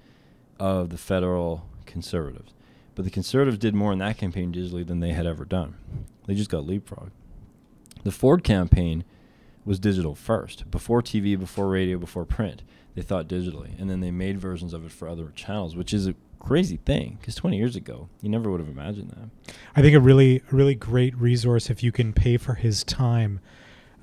of 0.59 0.91
the 0.91 0.97
federal 0.97 1.67
conservatives, 1.85 2.53
but 2.95 3.03
the 3.03 3.11
conservatives 3.11 3.57
did 3.57 3.75
more 3.75 3.91
in 3.91 3.99
that 3.99 4.17
campaign 4.17 4.53
digitally 4.53 4.87
than 4.87 5.01
they 5.01 5.11
had 5.11 5.25
ever 5.25 5.43
done. 5.43 5.75
They 6.25 6.35
just 6.35 6.49
got 6.49 6.63
leapfrogged. 6.63 7.11
The 8.05 8.11
Ford 8.11 8.45
campaign 8.45 9.03
was 9.65 9.77
digital 9.77 10.15
first, 10.15 10.71
before 10.71 11.01
TV, 11.01 11.37
before 11.37 11.67
radio, 11.67 11.97
before 11.97 12.23
print. 12.23 12.63
They 12.93 13.01
thought 13.01 13.27
digitally, 13.27 13.77
and 13.77 13.89
then 13.89 13.99
they 13.99 14.11
made 14.11 14.39
versions 14.39 14.73
of 14.73 14.85
it 14.85 14.91
for 14.93 15.09
other 15.09 15.33
channels, 15.35 15.75
which 15.75 15.93
is 15.93 16.07
crazy 16.45 16.77
thing. 16.77 17.17
Because 17.19 17.35
20 17.35 17.57
years 17.57 17.75
ago, 17.75 18.07
you 18.21 18.29
never 18.29 18.49
would 18.51 18.59
have 18.59 18.69
imagined 18.69 19.11
that. 19.11 19.53
I 19.75 19.81
think 19.81 19.95
a 19.95 19.99
really, 19.99 20.37
a 20.51 20.55
really 20.55 20.75
great 20.75 21.15
resource 21.17 21.69
if 21.69 21.81
you 21.83 21.91
can 21.91 22.13
pay 22.13 22.37
for 22.37 22.53
his 22.55 22.83
time 22.83 23.39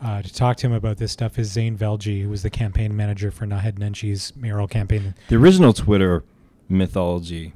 uh, 0.02 0.20
to 0.23 0.35
talk 0.35 0.56
to 0.59 0.66
him 0.66 0.73
about 0.73 0.97
this 0.97 1.12
stuff 1.12 1.39
is 1.39 1.52
Zain 1.52 1.78
Velji, 1.78 2.23
who 2.23 2.28
was 2.28 2.43
the 2.43 2.51
campaign 2.51 2.97
manager 2.97 3.31
for 3.31 3.47
Naheed 3.47 3.78
Nenshi's 3.78 4.35
mayoral 4.35 4.66
campaign. 4.66 5.14
The 5.28 5.36
original 5.36 5.73
Twitter 5.73 6.24
mythology 6.69 7.52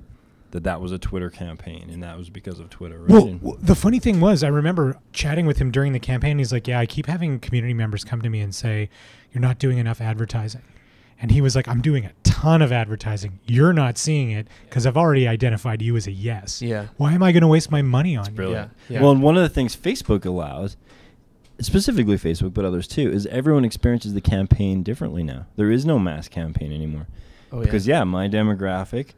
that 0.52 0.62
that 0.62 0.80
was 0.80 0.92
a 0.92 0.98
Twitter 0.98 1.28
campaign, 1.28 1.90
and 1.90 2.02
that 2.04 2.16
was 2.16 2.30
because 2.30 2.60
of 2.60 2.70
Twitter. 2.70 3.00
Right? 3.00 3.10
Well, 3.10 3.26
And- 3.26 3.40
w- 3.40 3.58
the 3.60 3.74
funny 3.74 3.98
thing 3.98 4.20
was, 4.20 4.44
I 4.44 4.48
remember 4.48 4.96
chatting 5.12 5.44
with 5.46 5.58
him 5.58 5.70
during 5.72 5.92
the 5.92 5.98
campaign. 5.98 6.38
He's 6.38 6.52
like, 6.52 6.68
"Yeah, 6.68 6.78
I 6.78 6.86
keep 6.86 7.06
having 7.06 7.40
community 7.40 7.74
members 7.74 8.04
come 8.04 8.22
to 8.22 8.30
me 8.30 8.40
and 8.40 8.54
say, 8.54 8.88
you're 9.32 9.40
not 9.42 9.58
doing 9.58 9.78
enough 9.78 10.00
advertising." 10.00 10.62
And 11.20 11.30
he 11.30 11.40
was 11.40 11.56
like, 11.56 11.66
"I'm 11.66 11.80
doing 11.80 12.04
a 12.04 12.12
ton 12.24 12.60
of 12.60 12.72
advertising. 12.72 13.40
You're 13.46 13.72
not 13.72 13.96
seeing 13.96 14.30
it 14.30 14.48
because 14.64 14.86
I've 14.86 14.96
already 14.96 15.26
identified 15.26 15.80
you 15.80 15.96
as 15.96 16.06
a 16.06 16.12
yes. 16.12 16.60
Yeah. 16.60 16.86
Why 16.98 17.14
am 17.14 17.22
I 17.22 17.32
going 17.32 17.40
to 17.40 17.48
waste 17.48 17.70
my 17.70 17.82
money 17.82 18.16
on 18.16 18.26
you?" 18.26 18.32
Brilliant. 18.32 18.70
Yeah, 18.88 18.94
yeah. 18.94 19.02
Well, 19.02 19.12
and 19.12 19.22
one 19.22 19.36
of 19.36 19.42
the 19.42 19.48
things 19.48 19.74
Facebook 19.74 20.26
allows, 20.26 20.76
specifically 21.58 22.16
Facebook, 22.16 22.52
but 22.52 22.64
others 22.64 22.86
too, 22.86 23.10
is 23.10 23.26
everyone 23.26 23.64
experiences 23.64 24.12
the 24.12 24.20
campaign 24.20 24.82
differently 24.82 25.22
now. 25.22 25.46
There 25.56 25.70
is 25.70 25.86
no 25.86 25.98
mass 25.98 26.28
campaign 26.28 26.72
anymore. 26.72 27.06
Oh, 27.50 27.60
because 27.62 27.86
yeah, 27.86 28.04
my 28.04 28.28
demographic, 28.28 29.10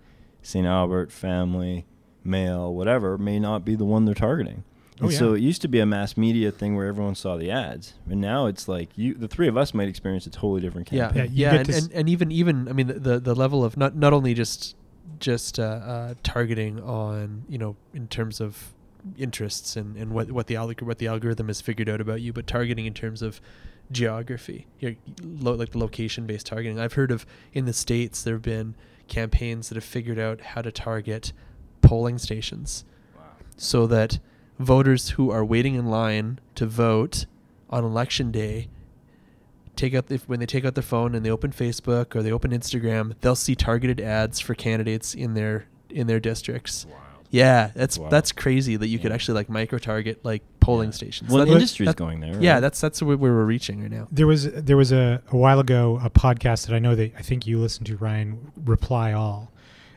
St. 0.42 0.66
Albert, 0.66 1.10
family, 1.10 1.86
male, 2.22 2.72
whatever, 2.72 3.18
may 3.18 3.40
not 3.40 3.64
be 3.64 3.74
the 3.74 3.84
one 3.84 4.04
they're 4.04 4.14
targeting. 4.14 4.62
Oh, 5.00 5.04
And 5.04 5.12
so 5.14 5.34
it 5.34 5.40
used 5.40 5.62
to 5.62 5.68
be 5.68 5.78
a 5.80 5.86
mass 5.86 6.16
media 6.16 6.50
thing 6.50 6.74
where 6.76 6.86
everyone 6.86 7.14
saw 7.14 7.36
the 7.36 7.50
ads, 7.50 7.94
and 8.10 8.20
now 8.20 8.46
it's 8.46 8.66
like 8.66 8.88
you, 8.96 9.14
the 9.14 9.28
three 9.28 9.46
of 9.48 9.56
us, 9.56 9.72
might 9.72 9.88
experience 9.88 10.26
a 10.26 10.30
totally 10.30 10.60
different 10.60 10.90
Yeah, 10.90 11.06
campaign. 11.08 11.30
Yeah, 11.32 11.52
yeah, 11.52 11.56
get 11.58 11.68
and, 11.68 11.84
and, 11.84 11.92
and 11.92 12.08
even 12.08 12.32
even 12.32 12.68
I 12.68 12.72
mean 12.72 12.88
the, 12.88 12.94
the 12.94 13.20
the 13.20 13.34
level 13.34 13.64
of 13.64 13.76
not 13.76 13.94
not 13.94 14.12
only 14.12 14.34
just 14.34 14.74
just 15.20 15.58
uh, 15.58 15.62
uh, 15.62 16.14
targeting 16.22 16.80
on 16.82 17.44
you 17.48 17.58
know 17.58 17.76
in 17.94 18.08
terms 18.08 18.40
of 18.40 18.72
interests 19.16 19.76
and, 19.76 19.96
and 19.96 20.12
what 20.12 20.32
what 20.32 20.46
the 20.48 20.54
alg- 20.54 20.82
what 20.82 20.98
the 20.98 21.06
algorithm 21.06 21.46
has 21.46 21.60
figured 21.60 21.88
out 21.88 22.00
about 22.00 22.20
you, 22.20 22.32
but 22.32 22.46
targeting 22.46 22.86
in 22.86 22.94
terms 22.94 23.22
of 23.22 23.40
geography, 23.90 24.66
you 24.80 24.90
know, 24.90 24.96
lo- 25.22 25.54
like 25.54 25.70
the 25.70 25.78
location 25.78 26.26
based 26.26 26.46
targeting. 26.46 26.78
I've 26.78 26.92
heard 26.94 27.10
of 27.10 27.24
in 27.52 27.64
the 27.64 27.72
states 27.72 28.22
there 28.22 28.34
have 28.34 28.42
been 28.42 28.74
campaigns 29.06 29.68
that 29.68 29.76
have 29.76 29.84
figured 29.84 30.18
out 30.18 30.40
how 30.40 30.62
to 30.62 30.70
target 30.70 31.32
polling 31.80 32.18
stations 32.18 32.84
so 33.56 33.86
that 33.86 34.18
voters 34.58 35.10
who 35.10 35.30
are 35.30 35.44
waiting 35.44 35.74
in 35.74 35.86
line 35.86 36.38
to 36.56 36.66
vote 36.66 37.26
on 37.70 37.84
election 37.84 38.30
day 38.32 38.68
take 39.76 39.94
out 39.94 40.06
the, 40.08 40.16
when 40.26 40.40
they 40.40 40.46
take 40.46 40.64
out 40.64 40.74
their 40.74 40.82
phone 40.82 41.14
and 41.14 41.24
they 41.24 41.30
open 41.30 41.52
Facebook 41.52 42.16
or 42.16 42.22
they 42.22 42.32
open 42.32 42.50
Instagram, 42.50 43.14
they'll 43.20 43.36
see 43.36 43.54
targeted 43.54 44.00
ads 44.00 44.40
for 44.40 44.54
candidates 44.54 45.14
in 45.14 45.34
their 45.34 45.66
in 45.90 46.06
their 46.08 46.18
districts. 46.20 46.84
Yeah, 47.30 47.70
that's 47.74 47.96
Wow. 47.98 48.08
that's 48.08 48.32
crazy 48.32 48.74
that 48.76 48.88
you 48.88 48.98
could 48.98 49.12
actually 49.12 49.34
like 49.34 49.48
micro 49.48 49.78
target 49.78 50.24
like 50.24 50.42
polling 50.60 50.88
Yeah. 50.88 50.94
stations. 50.94 51.30
Well, 51.30 51.38
That- 51.40 51.46
the 51.50 51.52
industry's 51.56 51.88
that- 51.88 51.96
going 51.96 52.20
there. 52.20 52.40
Yeah, 52.40 52.58
that's 52.60 52.80
that's 52.80 53.00
where 53.02 53.16
we're 53.16 53.44
reaching 53.44 53.80
right 53.82 53.90
now. 53.90 54.08
There 54.10 54.26
was 54.26 54.50
there 54.50 54.76
was 54.76 54.90
a, 54.92 55.22
a 55.30 55.36
while 55.36 55.60
ago 55.60 56.00
a 56.02 56.10
podcast 56.10 56.66
that 56.66 56.74
I 56.74 56.78
know 56.80 56.94
that 56.96 57.12
I 57.16 57.22
think 57.22 57.46
you 57.46 57.58
listened 57.60 57.86
to 57.86 57.96
Ryan 57.96 58.50
Reply 58.64 59.12
All. 59.12 59.52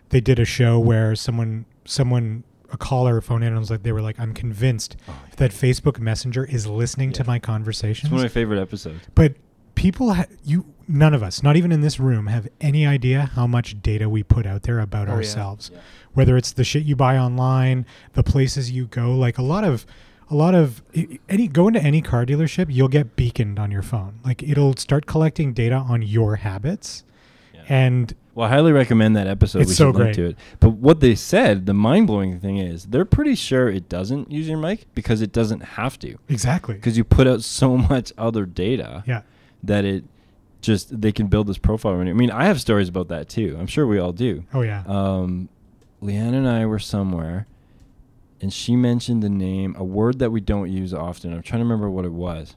They 0.09 0.21
did 0.21 0.37
a 0.39 0.45
show 0.45 0.77
where 0.79 1.15
someone 1.15 1.65
someone 1.85 2.43
a 2.71 2.77
caller 2.77 3.21
phoned 3.21 3.43
in 3.43 3.49
and 3.49 3.59
was 3.59 3.69
like 3.71 3.83
they 3.83 3.91
were 3.91 4.01
like 4.01 4.19
I'm 4.19 4.33
convinced 4.33 4.95
Oh, 5.07 5.15
that 5.37 5.51
Facebook 5.51 5.99
Messenger 5.99 6.45
is 6.45 6.65
listening 6.67 7.11
to 7.13 7.23
my 7.23 7.39
my 7.39 8.07
It's 8.07 8.11
one 8.11 8.19
of 8.21 8.23
my 8.25 8.27
favorite 8.29 8.59
episodes. 8.61 9.03
but 9.15 9.35
people 9.75 10.13
ha- 10.13 10.25
you 10.43 10.65
none 10.87 11.13
of 11.13 11.23
us 11.23 11.41
not 11.41 11.55
even 11.55 11.71
in 11.71 11.81
this 11.81 11.99
room 11.99 12.27
have 12.27 12.47
any 12.59 12.85
idea 12.85 13.31
how 13.35 13.47
much 13.47 13.81
data 13.81 14.09
we 14.09 14.21
put 14.23 14.45
out 14.45 14.63
there 14.63 14.79
about 14.79 15.07
Oh, 15.07 15.11
yeah. 15.11 15.17
ourselves 15.17 15.71
whether 16.13 16.35
it's 16.37 16.51
the 16.51 16.63
shit 16.65 16.83
you 16.83 16.95
buy 16.95 17.17
online 17.17 17.85
the 18.13 18.23
places 18.23 18.69
you 18.71 18.85
go 18.87 19.15
like 19.15 19.37
a 19.37 19.41
lot 19.41 19.63
of 19.63 19.85
a 20.29 20.35
lot 20.35 20.53
of 20.55 20.81
any 21.29 21.47
go 21.47 21.67
into 21.69 21.81
any 21.81 22.01
car 22.01 22.25
dealership 22.25 22.67
you'll 22.69 22.87
get 22.89 23.15
beaconed 23.15 23.59
on 23.59 23.71
your 23.71 23.81
phone 23.81 24.19
like 24.25 24.43
it'll 24.43 24.75
start 24.75 25.05
collecting 25.05 25.53
data 25.53 25.75
on 25.75 26.01
your 26.01 26.35
habits 26.37 27.03
Yeah. 27.05 27.10
And 27.71 28.13
Well, 28.35 28.47
I 28.47 28.49
highly 28.51 28.71
recommend 28.71 29.15
that 29.15 29.27
episode. 29.27 29.61
It's 29.61 29.69
we 29.69 29.75
so 29.75 29.85
link 29.85 29.95
great. 29.97 30.15
to 30.15 30.25
it. 30.29 30.35
But 30.59 30.71
what 30.71 30.99
they 30.99 31.15
said, 31.15 31.65
the 31.65 31.73
mind 31.73 32.07
blowing 32.07 32.39
thing 32.39 32.57
is, 32.57 32.85
they're 32.85 33.05
pretty 33.05 33.35
sure 33.35 33.69
it 33.69 33.87
doesn't 33.89 34.29
use 34.31 34.47
your 34.47 34.57
mic 34.57 34.85
because 34.93 35.21
it 35.21 35.31
doesn't 35.31 35.61
have 35.61 35.97
to. 35.99 36.17
exactly 36.29 36.75
Because 36.75 36.97
you 36.97 37.03
put 37.03 37.27
out 37.27 37.43
so 37.43 37.77
much 37.93 38.11
other 38.17 38.45
data 38.45 39.03
yeah 39.07 39.21
that 39.63 39.85
it 39.85 40.03
just 40.61 41.01
they 41.01 41.11
can 41.11 41.27
build 41.27 41.47
this 41.47 41.57
profile. 41.57 41.93
on 41.93 42.07
you. 42.07 42.13
I 42.13 42.15
mean, 42.15 42.29
I 42.31 42.45
have 42.45 42.59
stories 42.61 42.89
about 42.89 43.07
that 43.07 43.29
too. 43.29 43.55
I'm 43.59 43.67
sure 43.67 43.87
we 43.87 43.97
all 43.99 44.11
do. 44.13 44.43
oh 44.53 44.61
yeah 44.61 44.83
Um, 44.87 45.49
Leanne 46.03 46.33
and 46.33 46.47
I 46.47 46.65
were 46.65 46.79
somewhere, 46.79 47.47
and 48.41 48.51
she 48.51 48.75
mentioned 48.75 49.21
the 49.23 49.29
name, 49.29 49.75
a 49.77 49.83
word 49.83 50.19
that 50.19 50.31
we 50.31 50.41
don't 50.41 50.71
use 50.71 50.93
often. 50.93 51.31
I'm 51.33 51.41
trying 51.43 51.59
to 51.61 51.65
remember 51.65 51.89
what 51.89 52.05
it 52.05 52.11
was, 52.11 52.55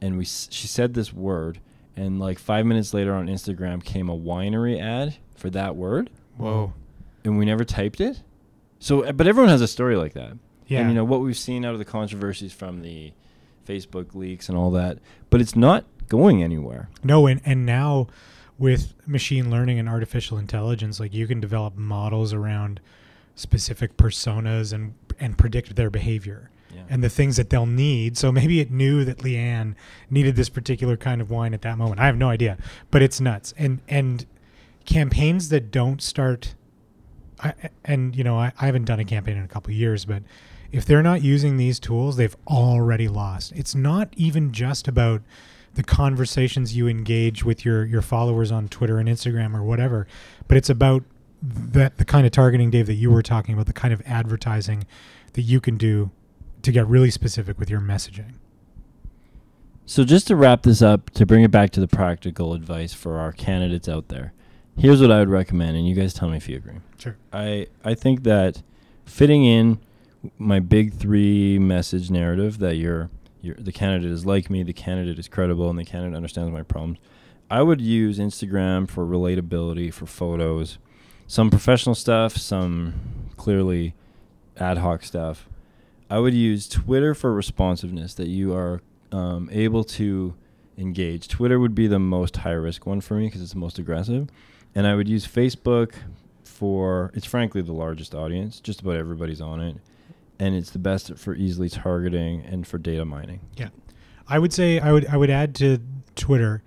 and 0.00 0.16
we 0.18 0.24
she 0.24 0.66
said 0.66 0.94
this 0.94 1.12
word, 1.12 1.58
and 1.96 2.18
like 2.18 2.38
five 2.38 2.66
minutes 2.66 2.94
later 2.94 3.14
on 3.14 3.26
Instagram 3.26 3.82
came 3.84 4.08
a 4.08 4.16
winery 4.16 4.80
ad 4.80 5.16
for 5.36 5.50
that 5.50 5.76
word, 5.76 6.10
whoa 6.36 6.72
and 7.24 7.38
we 7.38 7.44
never 7.44 7.64
typed 7.64 8.00
it. 8.00 8.22
So, 8.78 9.04
uh, 9.04 9.12
but 9.12 9.26
everyone 9.26 9.50
has 9.50 9.60
a 9.60 9.68
story 9.68 9.96
like 9.96 10.14
that. 10.14 10.36
yeah 10.66 10.80
And 10.80 10.88
you 10.88 10.94
know 10.94 11.04
what 11.04 11.20
we've 11.20 11.36
seen 11.36 11.64
out 11.64 11.72
of 11.72 11.78
the 11.78 11.84
controversies 11.84 12.52
from 12.52 12.82
the 12.82 13.12
Facebook 13.66 14.14
leaks 14.14 14.48
and 14.48 14.56
all 14.56 14.70
that, 14.72 14.98
but 15.28 15.40
it's 15.40 15.54
not 15.54 15.84
going 16.08 16.42
anywhere. 16.42 16.88
No, 17.04 17.26
and 17.26 17.40
and 17.44 17.66
now 17.66 18.08
with 18.58 18.94
machine 19.06 19.50
learning 19.50 19.78
and 19.78 19.88
artificial 19.88 20.38
intelligence, 20.38 20.98
like 21.00 21.14
you 21.14 21.26
can 21.26 21.40
develop 21.40 21.76
models 21.76 22.32
around 22.32 22.80
specific 23.34 23.96
personas 23.96 24.72
and 24.72 24.94
and 25.18 25.36
predict 25.36 25.76
their 25.76 25.90
behavior. 25.90 26.49
And 26.90 27.04
the 27.04 27.08
things 27.08 27.36
that 27.36 27.48
they'll 27.48 27.64
need. 27.64 28.18
So 28.18 28.32
maybe 28.32 28.60
it 28.60 28.70
knew 28.70 29.04
that 29.04 29.18
Leanne 29.18 29.76
needed 30.10 30.36
this 30.36 30.48
particular 30.48 30.96
kind 30.96 31.20
of 31.20 31.30
wine 31.30 31.54
at 31.54 31.62
that 31.62 31.78
moment. 31.78 32.00
I 32.00 32.06
have 32.06 32.18
no 32.18 32.28
idea, 32.28 32.58
but 32.90 33.00
it's 33.00 33.20
nuts. 33.20 33.54
And 33.56 33.80
and 33.88 34.26
campaigns 34.84 35.48
that 35.50 35.70
don't 35.70 36.02
start, 36.02 36.54
I, 37.38 37.54
and 37.84 38.14
you 38.14 38.24
know 38.24 38.36
I, 38.36 38.52
I 38.60 38.66
haven't 38.66 38.84
done 38.84 38.98
a 38.98 39.04
campaign 39.04 39.36
in 39.36 39.44
a 39.44 39.48
couple 39.48 39.72
years, 39.72 40.04
but 40.04 40.24
if 40.72 40.84
they're 40.84 41.02
not 41.02 41.22
using 41.22 41.56
these 41.56 41.80
tools, 41.80 42.16
they've 42.16 42.36
already 42.46 43.08
lost. 43.08 43.52
It's 43.52 43.74
not 43.74 44.12
even 44.16 44.52
just 44.52 44.88
about 44.88 45.22
the 45.74 45.82
conversations 45.84 46.76
you 46.76 46.88
engage 46.88 47.44
with 47.44 47.64
your 47.64 47.84
your 47.84 48.02
followers 48.02 48.50
on 48.50 48.68
Twitter 48.68 48.98
and 48.98 49.08
Instagram 49.08 49.54
or 49.54 49.62
whatever, 49.62 50.08
but 50.48 50.56
it's 50.56 50.68
about 50.68 51.04
that 51.42 51.98
the 51.98 52.04
kind 52.04 52.26
of 52.26 52.32
targeting, 52.32 52.70
Dave, 52.70 52.86
that 52.86 52.94
you 52.94 53.12
were 53.12 53.22
talking 53.22 53.54
about, 53.54 53.66
the 53.66 53.72
kind 53.72 53.94
of 53.94 54.02
advertising 54.04 54.86
that 55.34 55.42
you 55.42 55.60
can 55.60 55.76
do 55.76 56.10
to 56.62 56.72
get 56.72 56.86
really 56.86 57.10
specific 57.10 57.58
with 57.58 57.70
your 57.70 57.80
messaging. 57.80 58.34
So 59.86 60.04
just 60.04 60.28
to 60.28 60.36
wrap 60.36 60.62
this 60.62 60.82
up, 60.82 61.10
to 61.10 61.26
bring 61.26 61.42
it 61.42 61.50
back 61.50 61.70
to 61.70 61.80
the 61.80 61.88
practical 61.88 62.54
advice 62.54 62.94
for 62.94 63.18
our 63.18 63.32
candidates 63.32 63.88
out 63.88 64.08
there, 64.08 64.32
here's 64.78 65.00
what 65.00 65.10
I 65.10 65.18
would 65.18 65.28
recommend, 65.28 65.76
and 65.76 65.88
you 65.88 65.94
guys 65.94 66.14
tell 66.14 66.28
me 66.28 66.36
if 66.36 66.48
you 66.48 66.56
agree. 66.56 66.76
Sure. 66.98 67.16
I 67.32 67.66
I 67.84 67.94
think 67.94 68.22
that 68.22 68.62
fitting 69.04 69.44
in 69.44 69.80
my 70.38 70.60
big 70.60 70.94
three 70.94 71.58
message 71.58 72.10
narrative 72.10 72.58
that 72.58 72.76
you're, 72.76 73.10
you're 73.40 73.56
the 73.56 73.72
candidate 73.72 74.10
is 74.10 74.26
like 74.26 74.50
me, 74.50 74.62
the 74.62 74.72
candidate 74.72 75.18
is 75.18 75.28
credible, 75.28 75.68
and 75.70 75.78
the 75.78 75.84
candidate 75.84 76.16
understands 76.16 76.52
my 76.52 76.62
problems. 76.62 76.98
I 77.50 77.62
would 77.62 77.80
use 77.80 78.18
Instagram 78.18 78.88
for 78.88 79.04
relatability 79.04 79.92
for 79.92 80.06
photos, 80.06 80.78
some 81.26 81.50
professional 81.50 81.96
stuff, 81.96 82.36
some 82.36 82.94
clearly 83.36 83.94
ad 84.56 84.78
hoc 84.78 85.02
stuff. 85.02 85.48
I 86.10 86.18
would 86.18 86.34
use 86.34 86.68
Twitter 86.68 87.14
for 87.14 87.32
responsiveness 87.32 88.14
that 88.14 88.26
you 88.26 88.52
are 88.52 88.82
um, 89.12 89.48
able 89.52 89.84
to 89.84 90.34
engage. 90.76 91.28
Twitter 91.28 91.60
would 91.60 91.74
be 91.74 91.86
the 91.86 92.00
most 92.00 92.38
high 92.38 92.50
risk 92.50 92.84
one 92.84 93.00
for 93.00 93.14
me 93.14 93.26
because 93.26 93.40
it's 93.40 93.52
the 93.52 93.58
most 93.58 93.78
aggressive. 93.78 94.28
And 94.74 94.86
I 94.86 94.96
would 94.96 95.08
use 95.08 95.26
Facebook 95.26 95.94
for, 96.42 97.12
it's 97.14 97.26
frankly 97.26 97.62
the 97.62 97.72
largest 97.72 98.14
audience. 98.14 98.60
Just 98.60 98.80
about 98.80 98.96
everybody's 98.96 99.40
on 99.40 99.60
it. 99.60 99.76
And 100.40 100.54
it's 100.54 100.70
the 100.70 100.78
best 100.78 101.16
for 101.16 101.34
easily 101.34 101.68
targeting 101.68 102.42
and 102.44 102.66
for 102.66 102.78
data 102.78 103.04
mining. 103.04 103.40
Yeah, 103.56 103.68
I 104.26 104.38
would 104.38 104.52
say 104.54 104.80
I 104.80 104.90
would 104.90 105.06
I 105.06 105.18
would 105.18 105.28
add 105.28 105.54
to 105.56 105.78
Twitter. 106.16 106.62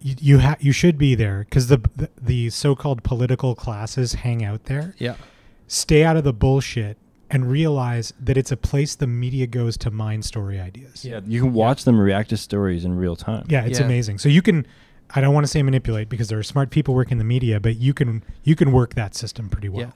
You 0.00 0.14
you, 0.18 0.38
ha- 0.38 0.56
you 0.58 0.72
should 0.72 0.96
be 0.96 1.14
there 1.14 1.40
because 1.40 1.66
the, 1.66 1.82
the 1.94 2.08
the 2.18 2.48
so-called 2.48 3.02
political 3.02 3.54
classes 3.54 4.14
hang 4.14 4.42
out 4.42 4.64
there. 4.64 4.94
Yeah. 4.96 5.16
Stay 5.66 6.02
out 6.02 6.16
of 6.16 6.24
the 6.24 6.32
bullshit 6.32 6.96
and 7.30 7.50
realize 7.50 8.12
that 8.20 8.36
it's 8.36 8.50
a 8.52 8.56
place 8.56 8.94
the 8.96 9.06
media 9.06 9.46
goes 9.46 9.76
to 9.78 9.90
mine 9.90 10.22
story 10.22 10.60
ideas. 10.60 11.04
Yeah, 11.04 11.20
you 11.26 11.40
can 11.40 11.52
watch 11.52 11.84
them 11.84 11.98
react 11.98 12.30
to 12.30 12.36
stories 12.36 12.84
in 12.84 12.96
real 12.96 13.16
time. 13.16 13.46
Yeah, 13.48 13.64
it's 13.64 13.78
Yeah. 13.78 13.86
amazing. 13.86 14.18
So 14.18 14.28
you 14.28 14.42
can 14.42 14.66
I 15.12 15.20
don't 15.20 15.34
want 15.34 15.44
to 15.44 15.48
say 15.50 15.60
manipulate 15.62 16.08
because 16.08 16.28
there 16.28 16.38
are 16.38 16.42
smart 16.44 16.70
people 16.70 16.94
working 16.94 17.18
the 17.18 17.24
media, 17.24 17.58
but 17.60 17.76
you 17.76 17.92
can 17.94 18.22
you 18.44 18.54
can 18.56 18.72
work 18.72 18.94
that 18.94 19.14
system 19.14 19.48
pretty 19.48 19.68
well. 19.68 19.80
Yeah. 19.80 19.92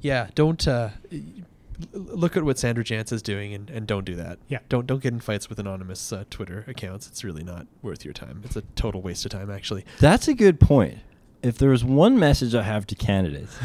Yeah. 0.00 0.26
Don't. 0.34 0.66
Uh, 0.66 0.90
look 1.92 2.36
at 2.36 2.42
what 2.42 2.58
Sandra 2.58 2.82
Jansen 2.82 3.14
is 3.14 3.22
doing 3.22 3.54
and, 3.54 3.70
and 3.70 3.86
don't 3.86 4.04
do 4.04 4.16
that. 4.16 4.38
Yeah. 4.48 4.58
Don't 4.68 4.86
don't 4.86 5.00
get 5.02 5.12
in 5.12 5.20
fights 5.20 5.48
with 5.48 5.58
anonymous 5.60 6.12
uh, 6.12 6.24
Twitter 6.30 6.64
accounts. 6.66 7.06
It's 7.06 7.22
really 7.22 7.44
not 7.44 7.66
worth 7.82 8.04
your 8.04 8.14
time. 8.14 8.42
It's 8.44 8.56
a 8.56 8.62
total 8.74 9.00
waste 9.00 9.24
of 9.24 9.30
time, 9.30 9.48
actually. 9.50 9.84
That's 10.00 10.26
a 10.28 10.34
good 10.34 10.58
point. 10.58 10.98
If 11.40 11.56
there 11.58 11.70
was 11.70 11.84
one 11.84 12.18
message 12.18 12.52
I 12.54 12.62
have 12.64 12.84
to 12.88 12.96
candidates, 12.96 13.56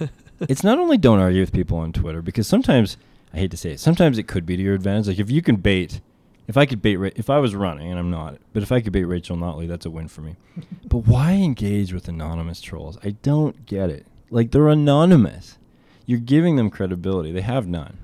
it's 0.40 0.62
not 0.64 0.78
only 0.78 0.96
don't 0.98 1.20
argue 1.20 1.40
with 1.40 1.52
people 1.52 1.78
on 1.78 1.92
Twitter 1.92 2.22
because 2.22 2.46
sometimes 2.46 2.96
I 3.32 3.38
hate 3.38 3.50
to 3.50 3.56
say 3.56 3.72
it, 3.72 3.80
sometimes 3.80 4.18
it 4.18 4.28
could 4.28 4.46
be 4.46 4.56
to 4.56 4.62
your 4.62 4.74
advantage. 4.74 5.08
Like 5.08 5.18
if 5.18 5.30
you 5.30 5.42
can 5.42 5.56
bait, 5.56 6.00
if 6.46 6.56
I 6.56 6.64
could 6.66 6.80
bait, 6.80 6.96
Ra- 6.96 7.10
if 7.16 7.28
I 7.28 7.38
was 7.38 7.54
running 7.54 7.90
and 7.90 7.98
I'm 7.98 8.10
not, 8.10 8.38
but 8.52 8.62
if 8.62 8.72
I 8.72 8.80
could 8.80 8.92
bait 8.92 9.04
Rachel 9.04 9.36
Notley, 9.36 9.66
that's 9.68 9.84
a 9.86 9.90
win 9.90 10.08
for 10.08 10.20
me. 10.22 10.36
but 10.86 10.98
why 10.98 11.32
engage 11.32 11.92
with 11.92 12.08
anonymous 12.08 12.60
trolls? 12.60 12.98
I 13.04 13.10
don't 13.22 13.66
get 13.66 13.90
it. 13.90 14.06
Like 14.30 14.50
they're 14.50 14.68
anonymous. 14.68 15.58
You're 16.06 16.20
giving 16.20 16.56
them 16.56 16.70
credibility. 16.70 17.32
They 17.32 17.42
have 17.42 17.66
none. 17.66 17.98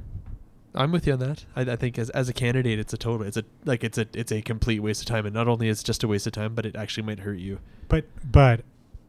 I'm 0.74 0.90
with 0.90 1.06
you 1.06 1.12
on 1.12 1.20
that. 1.20 1.44
I, 1.54 1.60
I 1.62 1.76
think 1.76 1.98
as 1.98 2.10
as 2.10 2.28
a 2.28 2.32
candidate, 2.32 2.78
it's 2.80 2.92
a 2.92 2.96
total. 2.98 3.24
It's 3.26 3.36
a 3.36 3.44
like 3.64 3.84
it's 3.84 3.96
a 3.96 4.06
it's 4.12 4.32
a 4.32 4.42
complete 4.42 4.80
waste 4.80 5.00
of 5.02 5.06
time. 5.06 5.24
And 5.24 5.32
not 5.34 5.46
only 5.46 5.68
is 5.68 5.80
it 5.80 5.84
just 5.84 6.02
a 6.02 6.08
waste 6.08 6.26
of 6.26 6.32
time, 6.32 6.54
but 6.54 6.66
it 6.66 6.74
actually 6.76 7.04
might 7.04 7.20
hurt 7.20 7.38
you. 7.38 7.60
But 7.88 8.06
but 8.30 8.62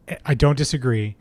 I- 0.07 0.17
I 0.27 0.33
don't 0.35 0.55
disagree, 0.57 1.15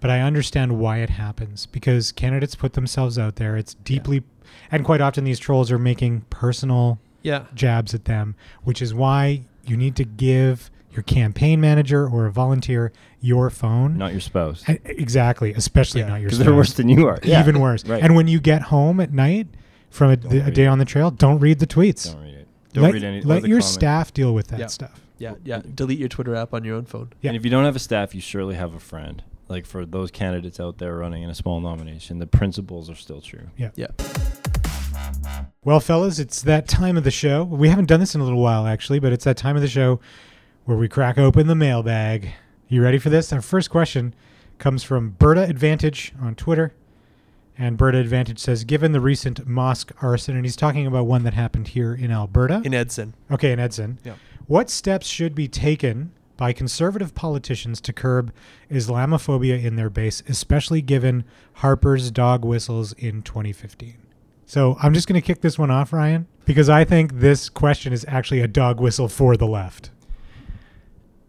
but 0.00 0.10
I 0.10 0.20
understand 0.20 0.78
why 0.78 0.98
it 0.98 1.10
happens 1.10 1.66
because 1.66 2.12
candidates 2.12 2.54
put 2.54 2.74
themselves 2.74 3.18
out 3.18 3.36
there. 3.36 3.56
It's 3.56 3.74
deeply, 3.74 4.22
and 4.70 4.84
quite 4.84 5.00
often 5.00 5.24
these 5.24 5.38
trolls 5.38 5.70
are 5.72 5.78
making 5.78 6.22
personal 6.30 6.98
Yeah. 7.22 7.44
jabs 7.54 7.94
at 7.94 8.04
them, 8.04 8.34
which 8.64 8.80
is 8.82 8.94
why 8.94 9.42
you 9.66 9.76
need 9.76 9.96
to 9.96 10.04
give 10.04 10.70
your 10.92 11.02
campaign 11.02 11.60
manager 11.60 12.08
or 12.08 12.26
a 12.26 12.32
volunteer 12.32 12.92
your 13.20 13.50
phone. 13.50 13.98
Not 13.98 14.12
your 14.12 14.20
spouse. 14.20 14.66
E- 14.68 14.78
Exactly, 14.84 15.52
especially 15.52 16.00
Yeah, 16.00 16.08
not 16.08 16.20
your 16.20 16.28
Because 16.30 16.38
they're 16.38 16.54
worse 16.54 16.72
than 16.72 16.88
you 16.88 17.06
are. 17.06 17.18
Yeah. 17.22 17.40
Even 17.40 17.60
worse. 17.60 17.84
Right. 17.84 18.02
And 18.02 18.14
when 18.16 18.26
you 18.28 18.40
get 18.40 18.62
home 18.62 18.98
at 19.00 19.12
night 19.12 19.48
from 19.90 20.10
a, 20.12 20.16
Don't 20.16 20.32
a 20.32 20.50
day 20.50 20.64
it. 20.64 20.68
on 20.68 20.78
the 20.78 20.84
trail, 20.84 21.10
don't 21.10 21.38
read 21.40 21.58
the 21.58 21.66
tweets. 21.66 22.12
don't 22.12 22.22
read 22.22 22.34
it. 22.34 22.48
Don't 22.72 22.84
let 22.84 22.92
read 22.94 23.04
any. 23.04 23.20
let 23.22 23.42
your 23.42 23.58
comment. 23.60 23.64
staff 23.64 24.14
deal 24.14 24.32
with 24.34 24.48
that 24.48 24.60
Yeah. 24.60 24.66
stuff. 24.68 25.00
Yeah. 25.18 25.34
Yeah. 25.44 25.62
Delete 25.74 25.98
your 25.98 26.08
Twitter 26.08 26.34
app 26.34 26.54
on 26.54 26.64
your 26.64 26.76
own 26.76 26.84
phone. 26.84 27.10
Yeah. 27.20 27.30
And 27.30 27.36
if 27.36 27.44
you 27.44 27.50
don't 27.50 27.64
have 27.64 27.76
a 27.76 27.80
staff, 27.80 28.14
you 28.14 28.20
surely 28.20 28.54
have 28.54 28.72
a 28.74 28.78
friend. 28.80 29.22
Like 29.48 29.66
for 29.66 29.86
those 29.86 30.10
candidates 30.10 30.60
out 30.60 30.78
there 30.78 30.96
running 30.96 31.22
in 31.22 31.30
a 31.30 31.34
small 31.34 31.60
nomination, 31.60 32.18
the 32.18 32.26
principles 32.26 32.90
are 32.90 32.94
still 32.94 33.20
true. 33.20 33.48
Yeah. 33.56 33.70
Yeah. 33.76 33.88
Well, 35.64 35.80
fellas, 35.80 36.18
it's 36.18 36.42
that 36.42 36.68
time 36.68 36.96
of 36.96 37.04
the 37.04 37.10
show. 37.10 37.44
We 37.44 37.68
haven't 37.68 37.86
done 37.86 38.00
this 38.00 38.14
in 38.14 38.20
a 38.20 38.24
little 38.24 38.42
while, 38.42 38.66
actually, 38.66 38.98
but 38.98 39.12
it's 39.12 39.24
that 39.24 39.36
time 39.36 39.56
of 39.56 39.62
the 39.62 39.68
show 39.68 40.00
where 40.64 40.76
we 40.76 40.88
crack 40.88 41.18
open 41.18 41.46
the 41.46 41.54
mailbag. 41.54 42.30
You 42.68 42.82
ready 42.82 42.98
for 42.98 43.10
this? 43.10 43.32
Our 43.32 43.40
first 43.40 43.70
question 43.70 44.14
comes 44.58 44.82
from 44.82 45.10
Berta 45.10 45.42
Advantage 45.44 46.12
on 46.20 46.34
Twitter. 46.34 46.74
And 47.56 47.76
Berta 47.76 47.98
Advantage 47.98 48.38
says, 48.38 48.64
given 48.64 48.92
the 48.92 49.00
recent 49.00 49.46
mosque 49.46 49.90
arson, 50.00 50.36
and 50.36 50.44
he's 50.44 50.56
talking 50.56 50.86
about 50.86 51.06
one 51.06 51.24
that 51.24 51.34
happened 51.34 51.68
here 51.68 51.92
in 51.92 52.10
Alberta. 52.12 52.62
In 52.64 52.72
Edson. 52.72 53.14
okay, 53.30 53.50
in 53.52 53.58
Edson. 53.58 53.98
Yeah. 54.04 54.14
What 54.46 54.70
steps 54.70 55.06
should 55.06 55.34
be 55.34 55.48
taken 55.48 56.12
by 56.38 56.54
conservative 56.54 57.14
politicians 57.14 57.82
to 57.82 57.92
curb 57.92 58.32
Islamophobia 58.70 59.62
in 59.62 59.76
their 59.76 59.90
base, 59.90 60.22
especially 60.26 60.80
given 60.80 61.24
Harper's 61.54 62.10
dog 62.10 62.46
whistles 62.46 62.94
in 62.94 63.20
2015? 63.20 63.98
So 64.46 64.78
I'm 64.82 64.94
just 64.94 65.06
going 65.06 65.20
to 65.20 65.26
kick 65.26 65.42
this 65.42 65.58
one 65.58 65.70
off, 65.70 65.92
Ryan, 65.92 66.26
because 66.46 66.70
I 66.70 66.84
think 66.84 67.20
this 67.20 67.50
question 67.50 67.92
is 67.92 68.06
actually 68.08 68.40
a 68.40 68.48
dog 68.48 68.80
whistle 68.80 69.08
for 69.08 69.36
the 69.36 69.46
left. 69.46 69.90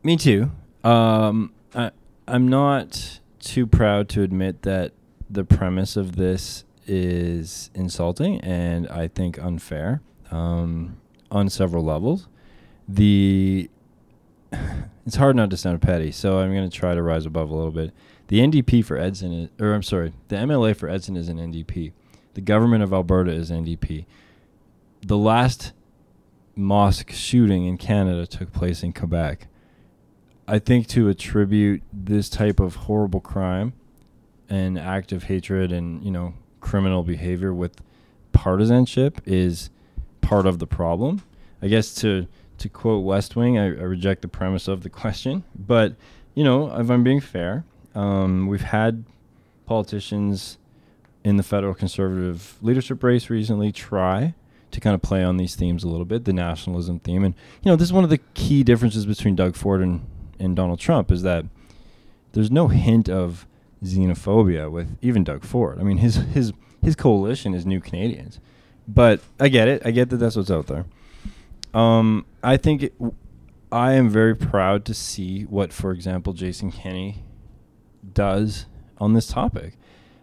Me 0.03 0.15
too. 0.15 0.51
Um, 0.85 1.51
I, 1.75 1.91
I'm 2.25 2.47
not 2.47 3.19
too 3.39 3.67
proud 3.67 4.07
to 4.09 4.21
admit 4.21 4.61
that 4.61 4.93
the 5.29 5.43
premise 5.43 5.97
of 5.97 6.15
this 6.15 6.63
is 6.87 7.69
insulting 7.75 8.39
and 8.41 8.87
I 8.87 9.07
think 9.07 9.37
unfair 9.37 10.01
um, 10.31 10.97
on 11.29 11.49
several 11.49 11.83
levels. 11.83 12.27
The 12.87 13.69
it's 15.05 15.15
hard 15.15 15.35
not 15.35 15.49
to 15.49 15.57
sound 15.57 15.81
petty, 15.81 16.11
so 16.11 16.39
I'm 16.39 16.53
going 16.53 16.69
to 16.69 16.75
try 16.75 16.95
to 16.95 17.01
rise 17.01 17.25
above 17.25 17.49
a 17.49 17.55
little 17.55 17.71
bit. 17.71 17.91
The 18.27 18.39
NDP 18.39 18.85
for 18.85 18.97
Edson, 18.97 19.33
is, 19.33 19.49
or 19.59 19.73
I'm 19.73 19.83
sorry, 19.83 20.13
the 20.27 20.35
MLA 20.35 20.75
for 20.75 20.89
Edson 20.89 21.15
is 21.15 21.29
an 21.29 21.37
NDP. 21.37 21.91
The 22.35 22.41
government 22.41 22.83
of 22.83 22.93
Alberta 22.93 23.31
is 23.31 23.49
NDP. 23.49 24.05
The 25.01 25.17
last 25.17 25.73
mosque 26.55 27.11
shooting 27.11 27.65
in 27.65 27.77
Canada 27.77 28.27
took 28.27 28.51
place 28.51 28.83
in 28.83 28.93
Quebec. 28.93 29.47
I 30.47 30.59
think 30.59 30.87
to 30.87 31.09
attribute 31.09 31.81
this 31.93 32.29
type 32.29 32.59
of 32.59 32.75
horrible 32.75 33.19
crime 33.21 33.73
and 34.49 34.77
act 34.77 35.11
of 35.11 35.23
hatred 35.23 35.71
and 35.71 36.03
you 36.03 36.11
know 36.11 36.33
criminal 36.59 37.03
behavior 37.03 37.53
with 37.53 37.81
partisanship 38.31 39.21
is 39.25 39.69
part 40.21 40.45
of 40.45 40.59
the 40.59 40.67
problem. 40.67 41.21
I 41.61 41.67
guess 41.67 41.93
to 41.95 42.27
to 42.59 42.69
quote 42.69 43.03
West 43.03 43.35
Wing, 43.35 43.57
I, 43.57 43.65
I 43.65 43.83
reject 43.83 44.21
the 44.21 44.27
premise 44.27 44.67
of 44.67 44.83
the 44.83 44.89
question, 45.01 45.43
but 45.55 45.95
you 46.35 46.43
know 46.43 46.73
if 46.79 46.89
I'm 46.89 47.03
being 47.03 47.19
fair, 47.19 47.63
um, 47.95 48.47
we've 48.47 48.61
had 48.61 49.03
politicians 49.65 50.57
in 51.23 51.37
the 51.37 51.43
federal 51.43 51.73
conservative 51.73 52.57
leadership 52.61 53.03
race 53.03 53.29
recently 53.29 53.71
try 53.71 54.33
to 54.71 54.79
kind 54.79 54.93
of 54.93 55.01
play 55.01 55.23
on 55.23 55.37
these 55.37 55.55
themes 55.55 55.83
a 55.83 55.87
little 55.87 56.05
bit, 56.05 56.25
the 56.25 56.33
nationalism 56.33 56.99
theme, 56.99 57.23
and 57.23 57.33
you 57.63 57.71
know 57.71 57.75
this 57.75 57.87
is 57.87 57.93
one 57.93 58.03
of 58.03 58.09
the 58.09 58.19
key 58.33 58.63
differences 58.63 59.05
between 59.05 59.35
Doug 59.35 59.55
Ford 59.55 59.81
and 59.81 60.05
and 60.39 60.55
Donald 60.55 60.79
Trump 60.79 61.11
is 61.11 61.21
that 61.23 61.45
there's 62.31 62.51
no 62.51 62.67
hint 62.67 63.09
of 63.09 63.45
xenophobia 63.83 64.71
with 64.71 64.97
even 65.01 65.23
Doug 65.23 65.43
Ford. 65.43 65.79
I 65.79 65.83
mean, 65.83 65.97
his 65.97 66.15
his 66.15 66.53
his 66.81 66.95
coalition 66.95 67.53
is 67.53 67.65
New 67.65 67.79
Canadians, 67.79 68.39
but 68.87 69.21
I 69.39 69.49
get 69.49 69.67
it. 69.67 69.81
I 69.85 69.91
get 69.91 70.09
that 70.09 70.17
that's 70.17 70.35
what's 70.35 70.51
out 70.51 70.67
there. 70.67 70.85
Um, 71.73 72.25
I 72.43 72.57
think 72.57 72.83
it, 72.83 72.93
I 73.71 73.93
am 73.93 74.09
very 74.09 74.35
proud 74.35 74.85
to 74.85 74.93
see 74.93 75.43
what, 75.43 75.71
for 75.71 75.91
example, 75.91 76.33
Jason 76.33 76.71
Kenney 76.71 77.23
does 78.13 78.65
on 78.97 79.13
this 79.13 79.27
topic. 79.27 79.73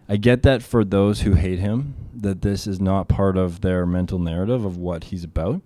I 0.09 0.17
get 0.17 0.43
that 0.43 0.63
for 0.63 0.83
those 0.83 1.21
who 1.21 1.33
hate 1.33 1.59
him, 1.59 1.95
that 2.13 2.41
this 2.41 2.65
is 2.67 2.79
not 2.79 3.07
part 3.07 3.37
of 3.37 3.61
their 3.61 3.85
mental 3.85 4.19
narrative 4.19 4.63
of 4.65 4.77
what 4.77 5.05
he's 5.05 5.23
about. 5.23 5.61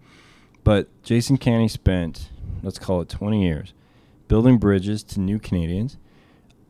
But 0.63 0.87
Jason 1.03 1.37
Kenney 1.37 1.67
spent, 1.67 2.29
let's 2.61 2.79
call 2.79 3.01
it 3.01 3.09
20 3.09 3.43
years, 3.43 3.73
building 4.27 4.57
bridges 4.57 5.03
to 5.03 5.19
new 5.19 5.39
Canadians. 5.39 5.97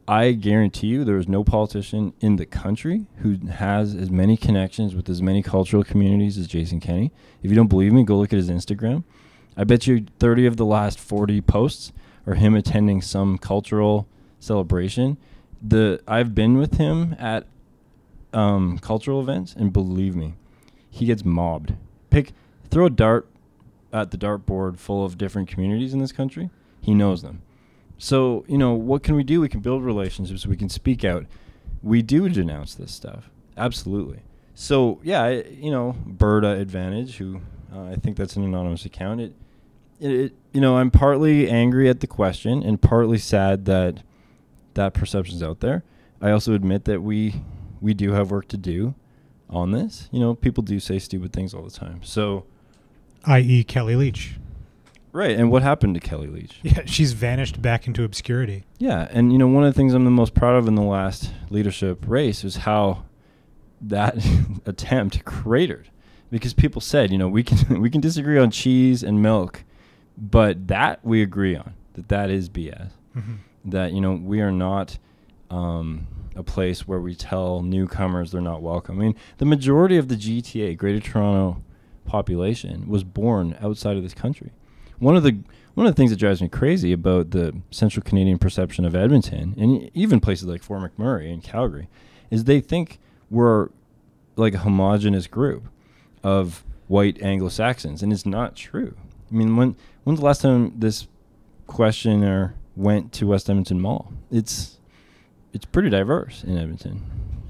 I 0.08 0.32
guarantee 0.32 0.88
you 0.88 1.04
there 1.04 1.18
is 1.18 1.28
no 1.28 1.44
politician 1.44 2.14
in 2.20 2.36
the 2.36 2.46
country 2.46 3.06
who 3.18 3.38
has 3.48 3.96
as 3.96 4.10
many 4.10 4.36
connections 4.36 4.96
with 4.96 5.08
as 5.10 5.22
many 5.22 5.44
cultural 5.44 5.84
communities 5.84 6.38
as 6.38 6.48
Jason 6.48 6.80
Kenney. 6.80 7.12
If 7.44 7.50
you 7.50 7.56
don't 7.56 7.68
believe 7.68 7.94
me, 7.94 8.04
go 8.04 8.18
look 8.18 8.34
at 8.34 8.38
his 8.38 8.50
Instagram. 8.50 9.04
I 9.56 9.64
bet 9.64 9.88
you 9.88 10.06
30 10.20 10.48
of 10.48 10.58
the 10.58 10.66
last 10.66 11.00
40 11.00 11.42
posts 11.42 11.92
are 12.26 12.36
him 12.36 12.56
attending 12.56 13.02
some 13.02 13.38
cultural 13.38 14.08
celebration. 14.40 15.18
The 15.62 16.02
I've 16.08 16.34
been 16.34 16.58
with 16.58 16.78
him 16.78 17.16
at 17.20 17.46
um, 18.34 18.80
cultural 18.80 19.22
events, 19.22 19.54
and 19.54 19.72
believe 19.72 20.16
me, 20.16 20.34
he 20.90 21.06
gets 21.06 21.24
mobbed. 21.24 21.76
Pick, 22.10 22.34
throw 22.70 22.86
a 22.86 22.90
dart 22.90 23.28
at 23.94 24.12
the 24.12 24.18
dartboard 24.18 24.78
full 24.78 25.06
of 25.06 25.18
different 25.18 25.48
communities 25.48 25.94
in 25.94 26.00
this 26.00 26.12
country. 26.12 26.50
He 26.82 26.94
knows 26.94 27.22
them. 27.22 27.42
So 28.02 28.44
you 28.48 28.58
know 28.58 28.74
what 28.74 29.04
can 29.04 29.16
we 29.16 29.24
do? 29.24 29.42
We 29.42 29.48
can 29.48 29.60
build 29.60 29.84
relationships. 29.84 30.48
We 30.48 30.58
can 30.58 30.70
speak 30.70 31.06
out. 31.06 31.28
We 31.84 32.02
do 32.02 32.28
denounce 32.30 32.74
this 32.74 32.92
stuff. 32.92 33.30
Absolutely. 33.56 34.22
So 34.56 35.00
yeah, 35.04 35.22
I, 35.22 35.44
you 35.52 35.70
know, 35.70 35.96
Berta 36.08 36.50
Advantage, 36.50 37.18
who 37.18 37.42
uh, 37.72 37.84
I 37.84 37.96
think 37.98 38.18
that's 38.18 38.36
an 38.36 38.44
anonymous 38.44 38.86
account. 38.86 39.22
It, 39.22 39.34
it, 40.00 40.12
it, 40.12 40.34
you 40.52 40.60
know, 40.60 40.78
I'm 40.78 40.90
partly 40.90 41.48
angry 41.48 41.90
at 41.90 42.00
the 42.00 42.08
question 42.08 42.64
and 42.64 42.82
partly 42.82 43.20
sad 43.20 43.66
that 43.66 44.02
that 44.74 44.96
perception's 44.96 45.44
out 45.44 45.60
there. 45.60 45.84
I 46.20 46.32
also 46.32 46.56
admit 46.56 46.86
that 46.86 47.04
we 47.04 47.36
we 47.82 47.94
do 47.94 48.14
have 48.14 48.32
work 48.32 48.48
to 48.48 48.58
do 48.58 48.96
on 49.48 49.74
this. 49.74 50.10
You 50.12 50.20
know, 50.20 50.34
people 50.34 50.64
do 50.64 50.80
say 50.80 50.98
stupid 50.98 51.34
things 51.34 51.54
all 51.54 51.62
the 51.62 51.70
time. 51.70 52.02
So 52.02 52.48
I.e., 53.26 53.64
Kellie 53.64 53.94
Leitch. 53.94 54.40
Right, 55.14 55.38
and 55.38 55.52
what 55.52 55.62
happened 55.62 55.96
to 55.96 56.00
Kellie 56.00 56.28
Leitch? 56.28 56.60
Yeah, 56.64 56.84
she's 56.86 57.12
vanished 57.14 57.62
back 57.62 57.86
into 57.86 58.04
obscurity. 58.04 58.64
Yeah, 58.78 59.08
and 59.12 59.32
you 59.32 59.38
know, 59.38 59.48
one 59.48 59.64
of 59.66 59.74
the 59.74 59.78
things 59.78 59.94
I'm 59.94 60.06
the 60.06 60.12
most 60.12 60.34
proud 60.34 60.56
of 60.56 60.68
in 60.68 60.76
the 60.76 60.82
last 60.82 61.32
leadership 61.50 62.06
race 62.08 62.44
is 62.46 62.58
how 62.58 63.04
that 63.82 64.16
attempt 64.66 65.26
cratered 65.26 65.90
because 66.30 66.54
people 66.54 66.80
said, 66.82 67.12
you 67.12 67.18
know, 67.18 67.28
we 67.28 67.44
can 67.44 67.82
we 67.82 67.90
can 67.90 68.00
disagree 68.02 68.38
on 68.40 68.52
cheese 68.52 69.04
and 69.04 69.22
milk, 69.22 69.64
but 70.18 70.68
that 70.68 71.04
we 71.04 71.22
agree 71.22 71.56
on 71.56 71.74
that 71.94 72.08
that 72.10 72.30
is 72.30 72.50
BS. 72.50 72.92
Mhm. 73.16 73.38
That 73.66 73.92
you 73.92 74.00
know 74.02 74.14
we 74.14 74.40
are 74.40 74.52
not 74.52 74.98
um, 75.50 76.08
a 76.38 76.44
place 76.44 76.88
where 76.88 77.02
we 77.02 77.14
tell 77.16 77.62
newcomers 77.62 78.32
they're 78.32 78.40
not 78.40 78.62
welcome. 78.62 78.98
I 78.98 79.04
mean, 79.04 79.16
the 79.40 79.46
majority 79.46 79.98
of 79.98 80.08
the 80.08 80.16
GTA, 80.16 80.78
Greater 80.78 81.02
Toronto 81.02 81.62
population, 82.06 82.88
was 82.88 83.04
born 83.04 83.58
outside 83.62 83.98
of 83.98 84.04
this 84.04 84.14
country. 84.14 84.52
One 85.02 85.16
of 85.16 85.24
the 85.24 85.36
one 85.74 85.88
of 85.88 85.96
the 85.96 85.98
things 85.98 86.12
that 86.12 86.20
drives 86.20 86.42
me 86.44 86.48
crazy 86.48 86.94
about 86.94 87.32
the 87.32 87.56
Central 87.72 88.04
Canadian 88.04 88.38
perception 88.38 88.86
of 88.86 88.96
Edmonton 88.96 89.56
and 89.58 89.90
even 89.96 90.20
places 90.20 90.48
like 90.48 90.62
Fort 90.62 90.82
McMurray 90.82 91.34
and 91.34 91.44
Calgary 91.44 91.90
is 92.30 92.44
they 92.44 92.62
think 92.62 93.00
we're 93.32 93.70
like 94.36 94.54
a 94.54 94.60
homogenous 94.60 95.26
group 95.26 95.64
of 96.24 96.64
white 96.88 97.20
Anglo 97.20 97.50
Saxons, 97.50 98.04
and 98.04 98.14
it's 98.14 98.28
not 98.28 98.56
true. 98.56 98.96
I 99.32 99.36
mean, 99.36 99.56
when 99.56 99.76
when's 100.04 100.20
the 100.20 100.26
last 100.26 100.42
time 100.42 100.74
this 100.78 101.08
questioner 101.66 102.54
went 102.76 103.12
to 103.14 103.26
West 103.26 103.50
Edmonton 103.50 103.82
Mall? 103.82 104.14
It's 104.30 104.78
it's 105.52 105.66
pretty 105.66 105.90
diverse 105.90 106.44
in 106.44 106.60
Edmonton. 106.60 107.02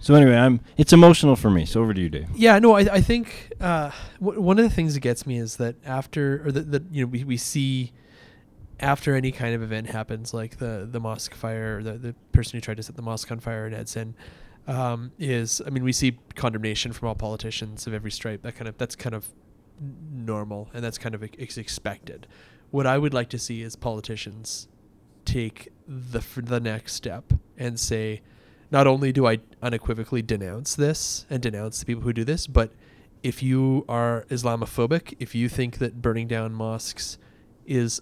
So 0.01 0.15
anyway, 0.15 0.35
I'm 0.35 0.61
it's 0.77 0.93
emotional 0.93 1.35
for 1.35 1.51
me. 1.51 1.65
So 1.65 1.79
over 1.81 1.93
to 1.93 2.01
you, 2.01 2.09
Dave. 2.09 2.27
Yeah, 2.35 2.57
no, 2.57 2.73
I, 2.73 2.79
I 2.81 3.01
think 3.01 3.53
uh, 3.61 3.91
w- 4.19 4.41
one 4.41 4.57
of 4.57 4.63
the 4.63 4.75
things 4.75 4.95
that 4.95 4.99
gets 5.01 5.27
me 5.27 5.37
is 5.37 5.57
that 5.57 5.75
after, 5.85 6.41
or 6.45 6.51
that, 6.51 6.83
you 6.91 7.05
know, 7.05 7.07
we, 7.07 7.23
we 7.23 7.37
see 7.37 7.91
after 8.79 9.15
any 9.15 9.31
kind 9.31 9.53
of 9.53 9.61
event 9.61 9.91
happens, 9.91 10.33
like 10.33 10.57
the 10.57 10.87
the 10.91 10.99
mosque 10.99 11.35
fire, 11.35 11.83
the 11.83 11.93
the 11.93 12.15
person 12.31 12.57
who 12.57 12.61
tried 12.61 12.77
to 12.77 12.83
set 12.83 12.95
the 12.95 13.03
mosque 13.03 13.31
on 13.31 13.39
fire 13.39 13.67
in 13.67 13.75
Edson, 13.75 14.15
um, 14.67 15.11
is 15.19 15.61
I 15.65 15.69
mean, 15.69 15.83
we 15.83 15.93
see 15.93 16.17
condemnation 16.35 16.93
from 16.93 17.07
all 17.07 17.15
politicians 17.15 17.85
of 17.85 17.93
every 17.93 18.11
stripe. 18.11 18.41
That 18.41 18.55
kind 18.55 18.67
of 18.67 18.77
that's 18.79 18.95
kind 18.95 19.13
of 19.13 19.29
normal, 20.11 20.71
and 20.73 20.83
that's 20.83 20.97
kind 20.97 21.13
of 21.13 21.23
ex- 21.23 21.57
expected. 21.57 22.25
What 22.71 22.87
I 22.87 22.97
would 22.97 23.13
like 23.13 23.29
to 23.29 23.39
see 23.39 23.61
is 23.61 23.75
politicians 23.75 24.67
take 25.25 25.69
the 25.87 26.23
the 26.37 26.59
next 26.59 26.93
step 26.93 27.33
and 27.55 27.79
say, 27.79 28.21
not 28.71 28.87
only 28.87 29.11
do 29.11 29.27
I 29.27 29.39
unequivocally 29.61 30.21
denounce 30.21 30.75
this 30.75 31.25
and 31.29 31.41
denounce 31.41 31.79
the 31.79 31.85
people 31.85 32.03
who 32.03 32.13
do 32.13 32.23
this, 32.23 32.47
but 32.47 32.71
if 33.21 33.43
you 33.43 33.85
are 33.87 34.25
Islamophobic, 34.29 35.15
if 35.19 35.35
you 35.35 35.49
think 35.49 35.77
that 35.77 36.01
burning 36.01 36.27
down 36.27 36.53
mosques 36.53 37.17
is 37.65 38.01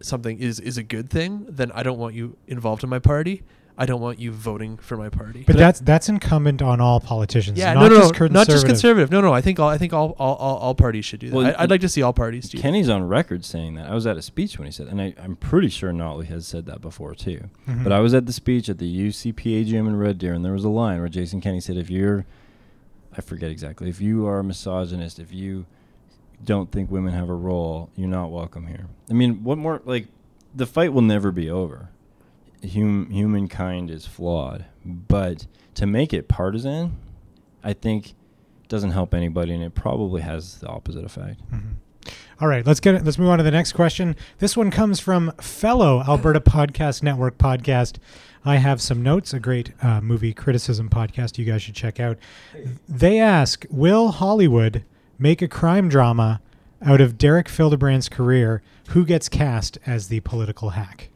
something 0.00 0.38
is 0.38 0.60
is 0.60 0.76
a 0.76 0.82
good 0.82 1.08
thing, 1.08 1.46
then 1.48 1.72
I 1.72 1.82
don't 1.82 1.98
want 1.98 2.14
you 2.14 2.36
involved 2.46 2.82
in 2.84 2.90
my 2.90 2.98
party. 2.98 3.42
I 3.80 3.86
don't 3.86 4.00
want 4.00 4.18
you 4.18 4.32
voting 4.32 4.76
for 4.76 4.96
my 4.96 5.08
party. 5.08 5.44
But 5.46 5.56
that's 5.56 5.78
that's 5.78 6.08
incumbent 6.08 6.60
on 6.62 6.80
all 6.80 6.98
politicians. 6.98 7.56
yeah, 7.56 7.74
not 7.74 7.82
no, 7.82 7.88
no, 7.88 7.94
just 8.08 8.20
no, 8.20 8.26
not 8.26 8.46
just 8.48 8.66
conservative. 8.66 8.66
conservative. 8.66 9.10
No, 9.12 9.20
no. 9.20 9.32
I 9.32 9.40
think 9.40 9.60
all 9.60 9.68
I 9.68 9.78
think 9.78 9.92
all 9.92 10.16
all, 10.18 10.34
all, 10.34 10.56
all 10.56 10.74
parties 10.74 11.04
should 11.04 11.20
do 11.20 11.30
that. 11.30 11.36
Well, 11.36 11.46
I, 11.46 11.62
I'd 11.62 11.70
like 11.70 11.80
to 11.82 11.88
see 11.88 12.02
all 12.02 12.12
parties 12.12 12.48
do. 12.48 12.58
that. 12.58 12.62
Kenney's 12.62 12.88
on 12.88 13.06
record 13.06 13.44
saying 13.44 13.74
that. 13.74 13.88
I 13.88 13.94
was 13.94 14.04
at 14.04 14.16
a 14.16 14.22
speech 14.22 14.58
when 14.58 14.66
he 14.66 14.72
said, 14.72 14.88
and 14.88 15.00
I, 15.00 15.14
I'm 15.22 15.36
pretty 15.36 15.68
sure 15.68 15.92
Notley 15.92 16.26
has 16.26 16.44
said 16.44 16.66
that 16.66 16.80
before 16.80 17.14
too. 17.14 17.44
Mhm. 17.68 17.84
But 17.84 17.92
I 17.92 18.00
was 18.00 18.14
at 18.14 18.26
the 18.26 18.32
speech 18.32 18.68
at 18.68 18.78
the 18.78 19.08
UCP 19.08 19.64
AGM 19.64 19.86
in 19.86 19.96
Red 19.96 20.18
Deer, 20.18 20.32
and 20.34 20.44
there 20.44 20.52
was 20.54 20.64
a 20.64 20.68
line 20.68 20.98
where 20.98 21.08
Jason 21.08 21.40
Kenney 21.40 21.60
said, 21.60 21.76
"If 21.76 21.88
you're, 21.88 22.26
I 23.16 23.20
forget 23.20 23.52
exactly, 23.52 23.88
if 23.88 24.00
you 24.00 24.26
are 24.26 24.40
a 24.40 24.44
misogynist, 24.44 25.20
if 25.20 25.32
you 25.32 25.66
don't 26.44 26.72
think 26.72 26.90
women 26.90 27.14
have 27.14 27.28
a 27.28 27.34
role, 27.34 27.90
you're 27.94 28.08
not 28.08 28.32
welcome 28.32 28.66
here." 28.66 28.86
I 29.08 29.12
mean, 29.12 29.44
what 29.44 29.56
more? 29.56 29.80
Like, 29.84 30.08
the 30.52 30.66
fight 30.66 30.92
will 30.92 31.02
never 31.02 31.30
be 31.30 31.48
over. 31.48 31.90
Hum, 32.62 33.08
humankind 33.10 33.90
is 33.90 34.06
flawed, 34.06 34.64
but 34.84 35.46
to 35.74 35.86
make 35.86 36.12
it 36.12 36.28
partisan, 36.28 36.96
I 37.62 37.72
think 37.72 38.14
doesn't 38.68 38.90
help 38.90 39.14
anybody, 39.14 39.54
and 39.54 39.62
it 39.62 39.74
probably 39.74 40.20
has 40.22 40.56
the 40.58 40.68
opposite 40.68 41.04
effect. 41.04 41.40
Mhm. 41.50 41.76
All 42.40 42.48
right, 42.48 42.66
let's 42.66 42.80
get 42.80 42.94
it. 42.94 43.04
Let's 43.04 43.18
move 43.18 43.28
on 43.30 43.38
to 43.38 43.44
the 43.44 43.50
next 43.50 43.72
question. 43.72 44.14
This 44.38 44.56
one 44.56 44.70
comes 44.70 45.00
from 45.00 45.32
fellow 45.40 46.02
Alberta 46.06 46.40
Podcast 46.40 47.02
Network 47.02 47.36
podcast. 47.38 47.96
I 48.44 48.56
have 48.56 48.80
some 48.80 49.02
notes, 49.02 49.34
a 49.34 49.40
great 49.40 49.72
uh, 49.82 50.00
movie 50.00 50.32
criticism 50.32 50.88
podcast 50.88 51.38
you 51.38 51.44
guys 51.44 51.62
should 51.62 51.74
check 51.74 51.98
out. 51.98 52.16
They 52.88 53.18
ask 53.18 53.66
Will 53.70 54.08
Hollywood 54.12 54.84
make 55.18 55.42
a 55.42 55.48
crime 55.48 55.88
drama 55.88 56.40
out 56.80 57.00
of 57.00 57.18
Derek 57.18 57.48
Fildebrandt's 57.48 58.08
career? 58.08 58.62
Who 58.90 59.04
gets 59.04 59.28
cast 59.28 59.78
as 59.84 60.08
the 60.08 60.20
political 60.20 60.70
hack? 60.70 61.10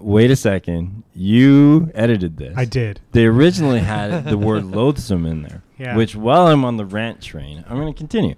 Wait 0.00 0.30
a 0.30 0.36
second. 0.36 1.02
You 1.14 1.90
edited 1.94 2.36
this. 2.36 2.54
I 2.56 2.64
did. 2.64 3.00
They 3.12 3.26
originally 3.26 3.80
had 3.80 4.24
the 4.26 4.38
word 4.38 4.64
loathsome 4.76 5.26
in 5.26 5.42
there. 5.42 5.62
Yeah. 5.78 5.96
Which, 5.96 6.14
while 6.14 6.46
I'm 6.46 6.64
on 6.64 6.76
the 6.76 6.84
rant 6.84 7.20
train, 7.20 7.64
I'm 7.68 7.76
going 7.76 7.92
to 7.92 7.96
continue. 7.98 8.34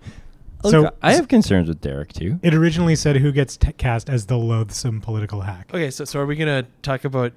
Look, 0.63 0.71
So- 0.73 0.91
I 1.03 1.13
have 1.15 1.29
concerns 1.29 1.69
with 1.69 1.81
Derek 1.81 2.13
too. 2.13 2.41
It 2.43 2.55
originally 2.55 2.97
said 2.97 3.17
who 3.17 3.31
gets 3.33 3.57
t- 3.57 3.73
cast 3.73 4.09
as 4.09 4.27
the 4.27 4.39
loathsome 4.39 5.01
political 5.01 5.43
hack. 5.43 5.71
Okay, 5.73 5.91
so 5.91 6.05
so 6.05 6.19
are 6.21 6.27
we 6.27 6.35
gonna 6.37 6.67
talk 6.83 7.05
about 7.05 7.33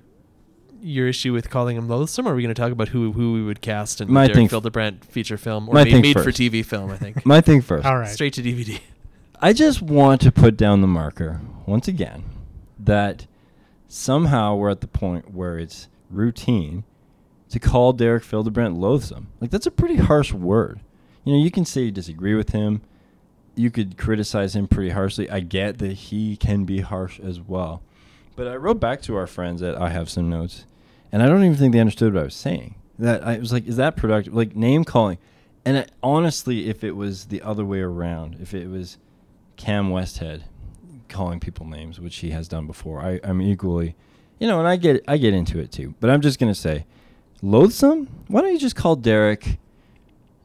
your 0.82 1.10
issue 1.10 1.34
with 1.34 1.50
calling 1.50 1.76
him 1.76 1.90
loathsome, 1.90 2.26
or 2.28 2.32
are 2.32 2.36
we 2.36 2.42
gonna 2.42 2.54
talk 2.54 2.72
about 2.72 2.88
who 2.88 3.12
who 3.12 3.34
we 3.34 3.44
would 3.44 3.60
cast 3.62 4.00
in 4.00 4.12
My 4.12 4.28
the 4.28 4.34
thing 4.34 4.36
Derek 4.36 4.46
f- 4.46 4.52
Fildebrandt 4.52 5.06
feature 5.06 5.38
film 5.38 5.68
or 5.68 5.74
My 5.74 5.84
made, 5.84 5.92
thing 5.92 6.02
made 6.02 6.14
for. 6.20 6.32
TV 6.32 6.64
film? 6.66 6.90
I 6.92 6.98
think 6.98 7.26
My 7.26 7.42
thing 7.42 7.62
first. 7.62 7.86
All 7.86 7.98
right. 7.98 8.10
straight 8.10 8.34
to 8.36 8.42
DVD. 8.42 8.80
I 9.42 9.52
just 9.54 9.82
want 9.82 10.22
to 10.22 10.32
put 10.32 10.56
down 10.58 10.80
the 10.82 10.88
marker 10.88 11.42
once 11.66 11.88
again 11.90 12.24
that 12.80 13.28
somehow 13.90 14.56
we're 14.56 14.70
at 14.70 14.80
the 14.80 14.88
point 14.88 15.34
where 15.34 15.58
it's 15.58 15.90
routine 16.10 16.86
to 17.50 17.60
call 17.60 17.92
Derek 17.92 18.24
Fildebrandt 18.24 18.78
loathsome. 18.78 19.28
Like 19.42 19.50
that's 19.50 19.66
a 19.66 19.72
pretty 19.72 19.96
harsh 19.96 20.32
word. 20.32 20.80
You 21.26 21.34
know, 21.34 21.44
you 21.44 21.52
can 21.52 21.66
say 21.66 21.82
you 21.82 21.92
disagree 21.92 22.36
with 22.36 22.52
him. 22.52 22.82
You 23.56 23.70
could 23.72 23.98
criticize 23.98 24.56
him 24.56 24.68
pretty 24.68 24.92
harshly. 24.92 25.30
I 25.30 25.42
get 25.42 25.80
that 25.80 25.94
he 25.94 26.38
can 26.38 26.64
be 26.64 26.80
harsh 26.80 27.20
as 27.20 27.42
well. 27.42 27.82
But 28.36 28.48
I 28.48 28.56
wrote 28.56 28.80
back 28.80 29.02
to 29.02 29.18
our 29.18 29.28
friends 29.28 29.60
that 29.60 29.76
I 29.76 29.90
have 29.90 30.10
some 30.10 30.30
notes, 30.30 30.66
and 31.12 31.22
I 31.22 31.28
don't 31.28 31.44
even 31.44 31.58
think 31.58 31.74
they 31.74 31.80
understood 31.82 32.14
what 32.14 32.22
I 32.22 32.26
was 32.26 32.36
saying. 32.36 32.76
That 32.98 33.26
I 33.26 33.38
was 33.38 33.52
like, 33.52 33.68
is 33.68 33.76
that 33.76 33.98
productive? 33.98 34.34
Like 34.34 34.56
name 34.56 34.86
calling. 34.86 35.18
And 35.66 35.80
I, 35.80 35.86
honestly, 36.02 36.70
if 36.70 36.84
it 36.84 36.96
was 36.96 37.26
the 37.26 37.42
other 37.42 37.66
way 37.66 37.82
around, 37.82 38.38
if 38.42 38.54
it 38.54 38.68
was 38.70 38.98
Cam 39.58 39.90
Westhead 39.90 40.44
calling 41.10 41.40
people 41.40 41.66
names, 41.66 42.00
which 42.00 42.18
he 42.18 42.30
has 42.32 42.48
done 42.48 42.68
before, 42.68 43.02
I, 43.02 43.20
I'm 43.24 43.42
equally, 43.42 43.96
you 44.40 44.48
know, 44.48 44.60
and 44.60 44.68
I 44.68 44.76
get 44.78 45.04
I 45.08 45.18
get 45.18 45.34
into 45.34 45.60
it 45.60 45.72
too. 45.72 45.96
But 46.00 46.10
I'm 46.10 46.22
just 46.22 46.40
gonna 46.40 46.56
say, 46.56 46.86
loathsome. 47.42 48.08
Why 48.28 48.42
don't 48.42 48.54
you 48.54 48.60
just 48.60 48.76
call 48.76 48.96
Derek 48.96 49.58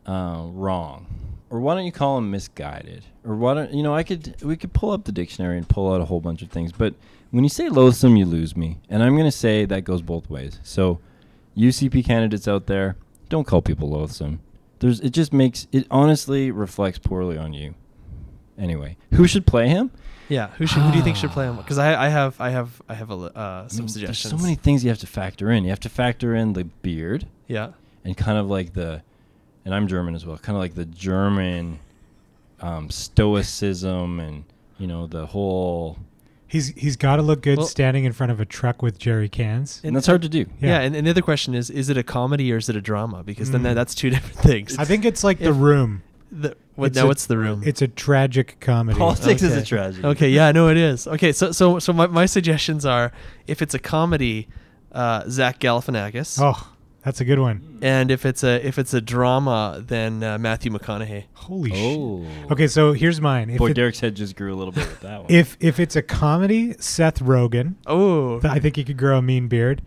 uh, 0.06 0.42
wrong, 0.46 1.06
or 1.50 1.60
why 1.60 1.74
don't 1.74 1.84
you 1.84 1.92
call 1.92 2.18
him 2.18 2.30
misguided, 2.30 3.04
or 3.24 3.36
why 3.36 3.54
don't 3.54 3.72
you 3.72 3.82
know? 3.82 3.94
I 3.94 4.02
could 4.02 4.42
we 4.42 4.56
could 4.56 4.72
pull 4.72 4.90
up 4.90 5.04
the 5.04 5.12
dictionary 5.12 5.58
and 5.58 5.68
pull 5.68 5.92
out 5.92 6.00
a 6.00 6.06
whole 6.06 6.20
bunch 6.20 6.42
of 6.42 6.50
things, 6.50 6.72
but 6.72 6.94
when 7.30 7.42
you 7.44 7.50
say 7.50 7.68
loathsome, 7.68 8.16
you 8.16 8.26
lose 8.26 8.56
me, 8.56 8.78
and 8.88 9.02
I'm 9.02 9.16
gonna 9.16 9.32
say 9.32 9.64
that 9.64 9.82
goes 9.82 10.02
both 10.02 10.30
ways. 10.30 10.60
So, 10.62 11.00
UCP 11.56 12.04
candidates 12.04 12.46
out 12.46 12.66
there, 12.66 12.96
don't 13.28 13.44
call 13.44 13.62
people 13.62 13.90
loathsome. 13.90 14.40
There's 14.78 15.00
it 15.00 15.10
just 15.10 15.32
makes 15.32 15.66
it 15.72 15.86
honestly 15.90 16.50
reflects 16.50 16.98
poorly 16.98 17.36
on 17.36 17.52
you. 17.52 17.74
Anyway, 18.56 18.96
who 19.14 19.26
should 19.26 19.46
play 19.46 19.68
him? 19.68 19.90
Yeah, 20.28 20.48
who 20.56 20.66
should 20.66 20.82
who 20.82 20.90
do 20.92 20.96
you 20.98 21.04
think 21.04 21.16
should 21.16 21.30
play 21.30 21.44
him? 21.46 21.56
Because 21.56 21.76
I, 21.78 22.06
I 22.06 22.08
have 22.08 22.40
I 22.40 22.50
have 22.50 22.80
I 22.88 22.94
have 22.94 23.10
a, 23.10 23.14
li- 23.14 23.30
uh, 23.34 23.40
I 23.40 23.66
some 23.68 23.80
mean, 23.80 23.88
suggestions. 23.88 24.30
There's 24.32 24.40
so 24.40 24.42
many 24.42 24.54
things 24.56 24.82
you 24.82 24.90
have 24.90 24.98
to 25.00 25.06
factor 25.06 25.50
in. 25.50 25.64
You 25.64 25.70
have 25.70 25.80
to 25.80 25.88
factor 25.90 26.34
in 26.34 26.54
the 26.54 26.64
beard 26.64 27.26
Yeah. 27.46 27.72
and 28.04 28.16
kind 28.16 28.38
of 28.38 28.48
like 28.48 28.72
the, 28.72 29.02
and 29.66 29.74
I'm 29.74 29.86
German 29.86 30.14
as 30.14 30.24
well, 30.24 30.38
kind 30.38 30.56
of 30.56 30.60
like 30.62 30.74
the 30.74 30.86
German 30.86 31.78
um, 32.60 32.88
stoicism 32.90 34.20
and 34.20 34.44
you 34.78 34.86
know 34.86 35.06
the 35.06 35.26
whole. 35.26 35.98
He's 36.46 36.68
he's 36.68 36.96
got 36.96 37.16
to 37.16 37.22
look 37.22 37.42
good 37.42 37.58
Well- 37.58 37.66
standing 37.66 38.04
in 38.04 38.12
front 38.12 38.30
of 38.32 38.40
a 38.40 38.44
truck 38.44 38.80
with 38.82 38.98
jerry 38.98 39.28
cans. 39.28 39.80
And 39.84 39.94
that's 39.96 40.06
hard 40.06 40.22
to 40.22 40.28
do. 40.28 40.46
Yeah, 40.60 40.68
Yeah. 40.68 40.80
and, 40.80 40.94
and 40.96 41.06
the 41.06 41.10
other 41.10 41.22
question 41.22 41.54
is: 41.54 41.68
Is 41.70 41.88
it 41.88 41.96
a 41.96 42.02
comedy 42.02 42.52
or 42.52 42.56
is 42.58 42.68
it 42.68 42.76
a 42.76 42.80
drama? 42.80 43.22
Because 43.24 43.50
then 43.50 43.60
Mm. 43.60 43.64
that, 43.64 43.74
that's 43.74 43.94
two 43.94 44.10
different 44.14 44.38
things. 44.38 44.78
I 44.78 44.84
think 44.84 45.04
it's 45.04 45.24
like 45.24 45.38
the 45.38 45.52
room. 45.52 46.02
The, 46.30 46.56
what, 46.76 46.86
It's 46.88 46.96
now 46.96 47.04
a- 47.04 47.06
what's 47.06 47.26
the 47.26 47.38
room? 47.38 47.62
It's 47.64 47.82
a 47.82 47.88
tragic 47.88 48.56
comedy. 48.60 48.98
Politics 48.98 49.42
is 49.42 49.52
a 49.52 49.56
Okay. 49.58 49.64
tragedy. 49.64 50.06
Okay, 50.06 50.28
yeah, 50.30 50.50
no, 50.52 50.68
it 50.68 50.76
is. 50.76 51.06
Okay, 51.06 51.32
so 51.32 51.52
so 51.52 51.78
so 51.78 51.92
my, 51.92 52.06
my 52.06 52.26
suggestions 52.26 52.84
are: 52.84 53.12
if 53.46 53.62
it's 53.62 53.74
a 53.74 53.78
comedy, 53.78 54.48
uh, 54.92 55.22
Zach 55.28 55.60
Galifianakis, 55.60 56.38
Oh, 56.42 56.68
that's 57.04 57.20
a 57.20 57.24
good 57.24 57.38
one. 57.38 57.78
and 57.82 58.10
if 58.10 58.24
it's 58.26 58.42
a 58.42 58.66
if 58.66 58.78
it's 58.78 58.92
a 58.94 59.00
drama, 59.00 59.82
then 59.86 60.22
uh, 60.22 60.38
Matthew 60.38 60.72
McConaughey. 60.72 61.24
Holy 61.34 61.70
Oh. 61.74 62.24
shit. 62.42 62.50
Okay, 62.52 62.66
so 62.66 62.92
here's 62.92 63.20
mine. 63.20 63.50
If 63.50 63.58
Boy, 63.58 63.70
it- 63.70 63.74
Derek's 63.74 64.00
head 64.00 64.14
just 64.16 64.34
grew 64.34 64.52
a 64.52 64.56
little 64.56 64.72
bit 64.72 64.86
with 64.88 65.00
that 65.00 65.22
one. 65.22 65.26
if 65.30 65.56
if 65.60 65.78
it's 65.78 65.94
a 65.96 66.02
comedy, 66.02 66.74
Seth 66.80 67.20
Rogen. 67.20 67.74
Oh, 67.86 68.40
Th- 68.40 68.52
I 68.52 68.58
think 68.58 68.76
he 68.76 68.84
could 68.84 68.96
grow 68.96 69.18
a 69.18 69.22
mean 69.22 69.46
beard. 69.48 69.82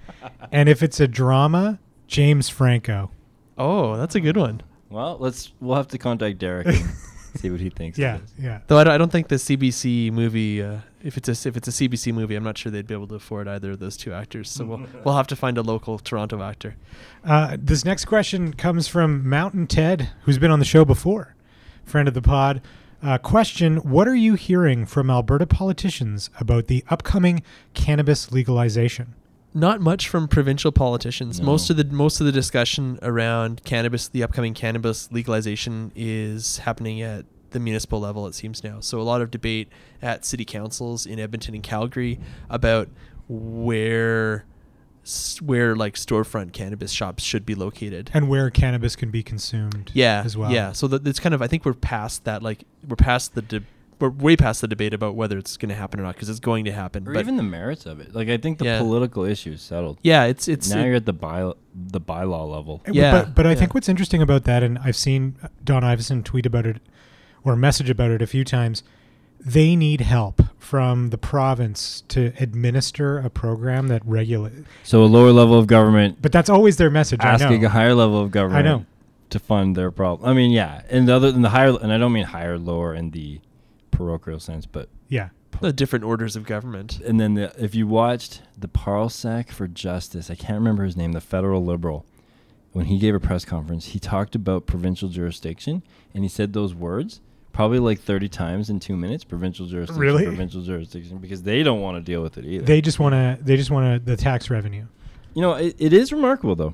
and 0.51 0.69
if 0.69 0.81
it's 0.84 0.99
a 0.99 1.07
drama, 1.07 1.80
James 2.07 2.47
Franco. 2.49 3.11
oh, 3.57 3.97
that's 3.97 4.14
a 4.15 4.19
good 4.22 4.38
one. 4.38 4.61
Well, 4.89 5.18
let's 5.19 5.51
we'll 5.59 5.76
have 5.76 5.88
to 5.89 5.97
contact 5.97 6.38
Derek 6.39 6.68
and 6.68 6.76
see 7.35 7.49
what 7.49 7.59
he 7.59 7.69
thinks. 7.69 7.97
Yeah, 7.97 8.19
yeah. 8.39 8.59
Though 8.68 8.77
I 8.77 8.84
don't, 8.84 8.93
I 8.93 8.97
don't 8.97 9.11
think 9.11 9.27
the 9.27 9.35
CBC 9.35 10.11
movie, 10.11 10.61
uh, 10.61 10.80
if 11.03 11.18
it's 11.18 11.27
a 11.27 11.47
if 11.47 11.57
it's 11.57 11.68
a 11.68 11.72
CBC 11.72 12.14
movie, 12.14 12.35
I'm 12.35 12.43
not 12.43 12.57
sure 12.57 12.72
they'd 12.72 12.88
be 12.88 12.93
able 12.93 13.07
to 13.07 13.15
afford 13.15 13.47
either 13.47 13.72
of 13.72 13.80
those 13.80 13.97
two 13.97 14.14
actors. 14.14 14.49
So 14.49 14.65
we'll 14.65 14.85
we'll 15.03 15.15
have 15.15 15.27
to 15.27 15.35
find 15.35 15.57
a 15.57 15.61
local 15.61 15.99
Toronto 15.99 16.41
actor. 16.41 16.76
Uh, 17.23 17.57
this 17.59 17.84
next 17.85 18.05
question 18.05 18.53
comes 18.53 18.88
from 18.88 19.27
Mountain 19.27 19.68
Ted, 19.68 20.09
who's 20.23 20.38
been 20.38 20.51
on 20.51 20.59
the 20.59 20.65
show 20.65 20.85
before, 20.85 21.35
friend 21.84 22.07
of 22.07 22.14
the 22.14 22.22
pod. 22.22 22.61
Uh, 23.03 23.18
question: 23.18 23.77
What 23.77 24.07
are 24.07 24.15
you 24.15 24.34
hearing 24.35 24.85
from 24.85 25.09
Alberta 25.09 25.45
politicians 25.45 26.30
about 26.39 26.68
the 26.68 26.84
upcoming 26.89 27.43
cannabis 27.73 28.31
legalization? 28.31 29.14
Not 29.58 29.82
much 29.82 30.08
from 30.08 30.28
provincial 30.28 30.72
politicians. 30.72 31.40
No. 31.40 31.46
Most 31.48 31.70
of 31.72 31.78
the 31.78 31.86
most 31.86 32.20
of 32.20 32.26
the 32.26 32.32
discussion 32.32 33.00
around 33.02 33.64
cannabis, 33.64 34.08
the 34.08 34.22
upcoming 34.24 34.54
cannabis 34.54 35.12
legalization, 35.12 35.92
is 35.96 36.60
happening 36.60 37.02
at 37.02 37.26
the 37.50 37.60
municipal 37.60 38.00
level. 38.00 38.28
It 38.28 38.36
seems 38.36 38.64
now. 38.64 38.82
So 38.82 39.00
a 39.00 39.04
lot 39.04 39.22
of 39.22 39.32
debate 39.32 39.70
at 40.02 40.26
city 40.26 40.46
councils 40.46 41.06
in 41.08 41.20
Edmonton 41.20 41.56
and 41.56 41.64
Calgary 41.64 42.20
about 42.50 42.88
where 43.28 44.46
where 45.42 45.76
like 45.76 45.96
storefront 45.96 46.52
cannabis 46.52 46.92
shops 46.92 47.24
should 47.24 47.46
be 47.46 47.56
located. 47.56 48.12
and 48.14 48.28
where 48.30 48.50
cannabis 48.50 48.96
can 48.96 49.10
be 49.10 49.24
consumed. 49.24 49.90
Yeah, 49.94 50.22
as 50.24 50.36
well. 50.36 50.52
Yeah, 50.52 50.74
so 50.74 50.88
that 50.88 51.08
it's 51.08 51.20
kind 51.20 51.34
of 51.34 51.42
I 51.42 51.48
think 51.48 51.66
we're 51.66 51.74
past 51.74 52.26
that. 52.26 52.44
Like 52.44 52.64
we're 52.88 52.96
past 52.96 53.34
the 53.34 53.42
de- 53.42 53.64
we're 53.99 54.10
way 54.10 54.36
past 54.36 54.61
the 54.61 54.68
debate 54.68 54.94
about 54.94 55.15
whether 55.15 55.38
it's 55.38 55.57
going 55.57 55.69
to 55.69 55.76
happen 55.76 55.99
or 55.99 56.03
not 56.03 56.15
because 56.15 56.30
it's 56.30 56.40
going 56.40 56.65
to 56.65 56.72
happen. 56.72 57.07
or 57.07 57.14
but 57.14 57.19
even 57.19 57.36
the 57.38 57.44
merits 57.44 57.86
of 57.86 57.99
it. 57.99 58.14
Like 58.14 58.30
I 58.30 58.38
think 58.38 58.60
the 58.60 58.65
Yeah. 58.65 58.80
political 58.80 59.24
issue 59.24 59.52
is 59.53 59.61
settled. 59.61 59.98
yeah, 60.03 60.24
it's 60.26 60.48
it's 60.48 60.69
now 60.69 60.82
it- 60.82 60.86
you're 60.88 60.95
at 60.95 61.06
the 61.06 61.14
by 61.14 61.52
the 61.76 62.02
bylaw 62.02 62.49
level. 62.52 62.82
Yeah, 62.91 63.11
but 63.11 63.36
but 63.36 63.45
I 63.48 63.52
yeah. 63.52 63.56
think 63.56 63.74
what's 63.74 63.90
interesting 63.90 64.22
about 64.22 64.44
that, 64.45 64.64
and 64.64 64.78
I've 64.80 64.95
seen 64.95 65.36
Don 65.64 65.84
Iveson 65.84 66.24
tweet 66.24 66.45
about 66.45 66.65
it 66.65 66.78
or 67.44 67.56
message 67.56 67.90
about 67.90 68.11
it 68.11 68.22
a 68.22 68.28
few 68.28 68.44
times. 68.44 68.84
They 69.40 69.76
need 69.76 70.02
help 70.02 70.41
from 70.57 71.10
the 71.11 71.18
province 71.18 72.03
to 72.10 72.34
administer 72.40 73.19
a 73.19 73.30
program 73.30 73.88
that 73.88 74.02
regulate. 74.06 74.65
So 74.84 75.03
a 75.03 75.06
lower 75.06 75.32
level 75.32 75.57
of 75.57 75.68
government 75.68 76.18
But 76.22 76.32
that's 76.32 76.49
always 76.49 76.78
their 76.78 76.90
message. 76.90 77.22
I 77.24 77.30
asking 77.30 77.61
know. 77.61 77.68
a 77.68 77.69
higher 77.69 77.94
level 77.94 78.19
of 78.22 78.32
government 78.32 78.65
I 78.68 78.69
know. 78.69 78.86
to 79.30 79.40
fund 79.40 79.76
their 79.78 79.91
problem. 79.91 80.28
I 80.30 80.34
mean, 80.34 80.49
yeah, 80.52 80.82
and 80.90 81.07
the 81.07 81.15
other 81.15 81.32
than 81.32 81.44
the 81.44 81.49
higher, 81.49 81.78
and 81.82 81.94
I 81.94 81.98
don't 81.99 82.11
mean 82.14 82.26
higher, 82.26 82.57
lower 82.57 82.94
in 82.95 83.11
the 83.11 83.40
parochial 83.91 84.39
sense, 84.39 84.65
but 84.65 84.89
Yeah, 85.09 85.30
the 85.61 85.73
different 85.73 86.05
orders 86.05 86.35
of 86.35 86.45
government. 86.45 86.99
and 86.99 87.19
then 87.19 87.34
the, 87.35 87.53
if 87.64 87.73
you 87.76 87.88
watched 87.88 88.41
the 88.57 88.68
Parlsack 88.68 89.49
for 89.49 89.68
Justice, 89.68 90.30
I 90.30 90.35
can't 90.35 90.59
remember 90.59 90.84
his 90.84 90.95
name, 90.97 91.11
the 91.14 91.22
federal 91.22 91.64
liberal, 91.64 92.05
when 92.73 92.85
he 92.85 92.99
gave 92.99 93.15
a 93.15 93.19
press 93.19 93.43
conference, 93.45 93.88
he 93.88 93.99
talked 93.99 94.35
about 94.35 94.65
provincial 94.68 95.09
jurisdiction, 95.09 95.81
and 96.14 96.23
he 96.23 96.30
said 96.30 96.53
those 96.53 96.76
words 96.76 97.22
probably 97.53 97.80
like 97.80 97.99
30 97.99 98.30
times 98.30 98.69
in 98.69 98.80
two 98.80 98.95
minutes 98.95 99.23
provincial 99.23 99.65
jurisdiction 99.65 99.99
Really? 99.99 100.26
provincial 100.26 100.61
jurisdiction 100.61 101.18
because 101.18 101.41
they 101.41 101.64
don't 101.64 101.81
want 101.81 101.97
to 101.97 102.01
deal 102.03 102.22
with 102.22 102.38
it 102.38 102.45
either 102.45 102.64
they 102.64 102.81
just 102.81 102.99
want 102.99 103.14
to. 103.14 103.39
They 103.43 103.55
just 103.57 103.72
want 103.72 103.99
to 103.99 104.05
the 104.11 104.15
tax 104.15 104.51
revenue. 104.51 104.85
You 105.34 105.41
know, 105.41 105.53
it, 105.53 105.76
it 105.80 105.91
is 105.91 106.11
remarkable 106.14 106.55
though. 106.55 106.73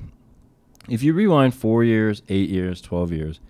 If 0.90 1.02
you 1.02 1.14
rewind 1.14 1.54
four 1.54 1.84
years, 1.84 2.20
eight 2.28 2.50
years, 2.50 2.82
twelve 2.82 3.12
years, 3.12 3.40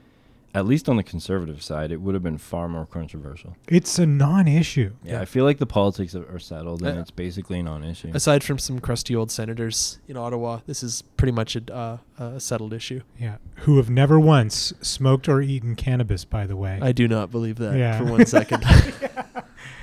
at 0.55 0.65
least 0.67 0.89
on 0.89 0.97
the 0.97 1.03
conservative 1.03 1.63
side, 1.63 1.91
it 1.91 2.01
would 2.01 2.15
have 2.15 2.23
been 2.23 2.39
far 2.39 2.69
more 2.69 2.87
controversial. 2.87 3.57
It's 3.69 3.99
a 3.99 4.07
non-issue. 4.07 4.93
Yeah, 5.03 5.21
I 5.21 5.25
feel 5.25 5.45
like 5.45 5.59
the 5.59 5.67
politics 5.67 6.15
are, 6.15 6.25
are 6.33 6.39
settled 6.39 6.83
and 6.83 6.97
Uh, 6.99 7.01
it's 7.03 7.11
basically 7.11 7.59
a 7.59 7.63
non-issue. 7.65 8.13
Aside 8.15 8.45
from 8.45 8.59
some 8.59 8.79
crusty 8.79 9.17
old 9.17 9.31
senators 9.33 9.99
in 10.07 10.17
Ottawa, 10.17 10.61
this 10.67 10.83
is 10.85 11.03
pretty 11.17 11.33
much 11.33 11.57
a, 11.57 11.75
uh, 11.75 11.99
a 12.25 12.39
settled 12.41 12.73
issue. 12.73 13.01
Yeah, 13.19 13.37
who 13.63 13.77
have 13.79 13.91
never 13.91 14.21
once 14.21 14.73
smoked 14.81 15.29
or 15.29 15.43
eaten 15.43 15.75
cannabis, 15.75 16.25
by 16.25 16.47
the 16.47 16.57
way. 16.57 16.79
I 16.81 16.93
do 16.93 17.09
not 17.09 17.31
believe 17.33 17.57
that 17.57 17.77
Yeah. 17.77 17.99
for 17.99 18.05
one 18.05 18.27
second. 18.27 18.65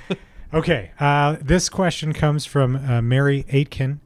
Okay, 0.54 0.90
uh, 1.00 1.36
this 1.40 1.70
question 1.70 2.12
comes 2.12 2.44
from 2.44 2.76
uh, 2.76 3.00
Mary 3.00 3.46
Aitken. 3.48 4.00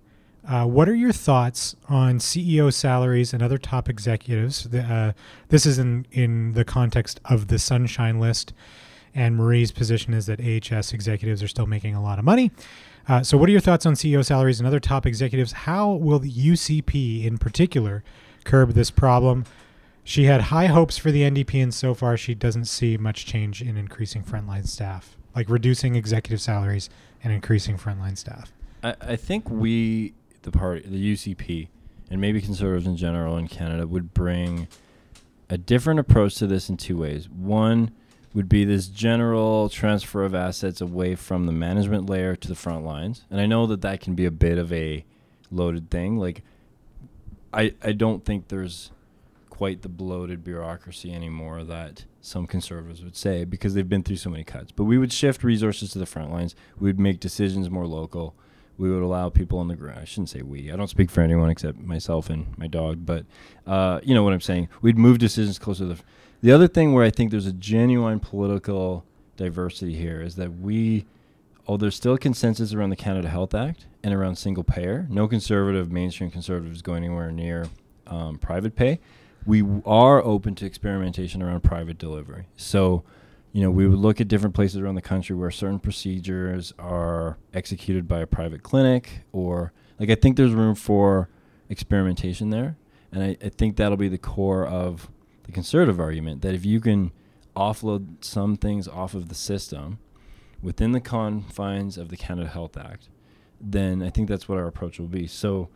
Uh, 0.49 0.65
what 0.65 0.89
are 0.89 0.95
your 0.95 1.13
thoughts 1.13 1.75
on 1.89 2.19
CEO 2.19 2.73
salaries 2.73 3.33
and 3.33 3.43
other 3.43 3.59
top 3.59 3.89
executives? 3.89 4.65
The, 4.65 4.81
uh, 4.83 5.13
this 5.49 5.67
is 5.67 5.79
in, 5.79 6.07
in 6.13 6.53
the 6.53 6.65
context 6.65 7.19
of 7.25 7.49
the 7.49 7.59
Sunshine 7.59 8.21
List, 8.21 8.53
and 9.13 9.37
Marie's 9.37 9.73
position 9.73 10.15
is 10.15 10.27
that 10.27 10.41
AHS 10.41 10.93
executives 10.93 11.43
are 11.43 11.49
still 11.49 11.67
making 11.67 11.95
a 11.95 12.03
lot 12.03 12.19
of 12.21 12.25
money. 12.25 12.53
Uh, 13.09 13.23
so, 13.23 13.37
what 13.37 13.49
are 13.49 13.53
your 13.53 13.61
thoughts 13.61 13.87
on 13.87 13.95
CEO 13.95 14.25
salaries 14.25 14.61
and 14.61 14.67
other 14.67 14.81
top 14.81 15.05
executives? 15.05 15.53
How 15.53 15.93
will 15.93 16.19
the 16.19 16.31
UCP 16.31 17.25
in 17.25 17.39
particular 17.39 18.05
curb 18.45 18.73
this 18.73 18.91
problem? 18.91 19.45
She 20.05 20.25
had 20.25 20.43
high 20.43 20.67
hopes 20.67 20.97
for 20.97 21.11
the 21.11 21.23
NDP, 21.23 21.61
and 21.61 21.75
so 21.75 21.93
far 21.93 22.17
she 22.17 22.35
doesn't 22.35 22.67
see 22.67 22.97
much 22.97 23.27
change 23.27 23.63
in 23.63 23.77
increasing 23.77 24.23
frontline 24.23 24.69
staff, 24.69 25.17
like 25.35 25.51
reducing 25.51 25.97
executive 25.97 26.41
salaries 26.41 26.89
and 27.25 27.33
increasing 27.33 27.77
frontline 27.77 28.17
staff. 28.17 28.53
I, 28.85 28.95
I 29.01 29.17
think 29.17 29.51
we, 29.51 30.15
the 30.47 30.53
party, 30.53 30.83
the 30.89 31.15
UCP, 31.15 31.69
and 32.11 32.21
maybe 32.21 32.41
conservatives 32.41 32.87
in 32.87 32.97
general 32.97 33.37
in 33.37 33.49
Canada 33.49 33.87
would 33.87 34.15
bring 34.15 34.69
a 35.51 35.59
different 35.59 36.01
approach 36.01 36.37
to 36.37 36.47
this 36.47 36.71
in 36.71 36.77
two 36.77 36.97
ways. 36.97 37.29
One 37.29 37.91
would 38.33 38.49
be 38.49 38.65
this 38.65 38.89
general 38.89 39.69
transfer 39.69 40.25
of 40.25 40.35
assets 40.35 40.81
away 40.81 41.15
from 41.15 41.47
the 41.47 41.53
management 41.53 42.09
layer 42.09 42.35
to 42.37 42.49
the 42.49 42.55
front 42.55 42.85
lines, 42.85 43.25
and 43.31 43.41
I 43.41 43.47
know 43.47 43.67
that 43.67 43.83
that 43.83 44.01
can 44.01 44.15
be 44.15 44.25
a 44.25 44.31
bit 44.31 44.57
of 44.57 44.73
a 44.73 45.05
loaded 45.51 45.91
thing. 45.91 46.17
Like, 46.19 46.43
I 47.53 47.75
I 47.83 47.93
don't 47.93 48.25
think 48.25 48.49
there's 48.49 48.91
quite 49.51 49.81
the 49.81 49.89
bloated 49.89 50.45
bureaucracy 50.45 51.13
anymore 51.13 51.65
that 51.65 52.05
some 52.21 52.47
conservatives 52.47 53.03
would 53.03 53.17
say 53.17 53.43
because 53.45 53.73
they've 53.73 53.89
been 53.89 54.03
through 54.03 54.17
so 54.17 54.29
many 54.29 54.45
cuts. 54.45 54.71
But 54.71 54.85
we 54.85 54.99
would 54.99 55.13
shift 55.13 55.43
resources 55.43 55.91
to 55.93 55.99
the 55.99 56.05
front 56.05 56.31
lines. 56.31 56.55
We 56.79 56.91
would 56.91 57.01
make 57.01 57.21
decisions 57.21 57.71
more 57.71 57.87
local. 57.87 58.35
We 58.79 58.91
would 58.91 59.03
allow 59.03 59.31
people 59.31 59.59
on 59.59 59.69
the 59.69 59.75
ground. 59.75 60.01
I 60.01 60.05
shouldn't 60.05 60.29
say 60.29 60.43
we. 60.43 60.71
I 60.71 60.77
don't 60.77 60.89
speak 60.89 61.11
for 61.11 61.23
anyone 61.23 61.51
except 61.51 61.79
myself 61.79 62.29
and 62.29 62.47
my 62.59 62.67
dog. 62.67 63.07
But 63.07 63.25
uh, 63.67 64.01
you 64.03 64.15
know 64.15 64.23
what 64.23 64.33
I'm 64.33 64.41
saying. 64.41 64.69
We'd 64.83 64.99
move 64.99 65.19
decisions 65.19 65.59
closer 65.59 65.89
to 65.89 65.95
the. 65.95 66.03
The 66.43 66.53
other 66.53 66.69
thing 66.69 66.93
where 66.93 67.05
I 67.05 67.11
think 67.11 67.31
there's 67.31 67.47
a 67.47 67.53
genuine 67.53 68.21
political 68.21 69.05
diversity 69.37 69.95
here 69.95 70.21
is 70.21 70.37
that 70.37 70.61
we, 70.61 71.07
oh, 71.67 71.77
there's 71.77 71.97
still 71.97 72.19
consensus 72.19 72.75
around 72.75 72.91
the 72.91 72.97
Canada 72.97 73.29
Health 73.29 73.55
Act 73.55 73.87
and 74.03 74.13
around 74.13 74.37
single 74.37 74.65
payer. 74.65 75.07
No 75.11 75.27
conservative, 75.29 75.91
mainstream 75.91 76.31
conservatives 76.31 76.83
go 76.83 76.95
anywhere 76.95 77.33
near 77.33 77.69
um, 78.07 78.39
private 78.39 78.77
pay. 78.77 79.01
We 79.45 79.65
are 79.85 80.23
open 80.23 80.55
to 80.57 80.67
experimentation 80.67 81.43
around 81.43 81.63
private 81.63 81.99
delivery. 81.99 82.47
So, 82.57 83.05
you 83.57 83.63
know, 83.63 83.71
we 83.71 83.89
would 83.89 83.99
look 83.99 84.21
at 84.21 84.29
different 84.29 84.55
places 84.55 84.83
around 84.83 84.97
the 84.97 85.01
country 85.01 85.35
where 85.35 85.51
certain 85.51 85.79
procedures 85.79 86.75
are 86.79 87.39
executed 87.55 88.07
by 88.07 88.21
a 88.21 88.27
private 88.27 88.63
clinic, 88.63 89.23
or 89.33 89.73
like 89.99 90.11
I 90.11 90.15
think 90.15 90.37
there's 90.37 90.53
room 90.53 90.75
for 90.75 91.31
experimentation 91.71 92.51
there. 92.51 92.77
And 93.11 93.25
I, 93.25 93.37
I 93.43 93.49
think 93.49 93.77
that'll 93.77 93.97
be 93.97 94.11
the 94.11 94.19
core 94.19 94.67
of 94.67 95.09
the 95.45 95.53
conservative 95.53 95.99
argument 95.99 96.43
that 96.43 96.55
if 96.55 96.67
you 96.67 96.81
can 96.81 97.13
offload 97.57 98.23
some 98.23 98.59
things 98.59 98.87
off 98.89 99.15
of 99.15 99.31
the 99.31 99.35
system 99.35 100.01
within 100.61 100.93
the 100.93 101.01
confines 101.01 101.97
of 101.97 102.11
the 102.11 102.17
Canada 102.19 102.49
Health 102.49 102.77
Act, 102.77 103.09
then 103.59 104.03
I 104.03 104.11
think 104.11 104.29
that's 104.29 104.51
what 104.51 104.59
our 104.59 104.67
approach 104.67 105.01
will 105.01 105.07
be. 105.09 105.27
So, 105.27 105.71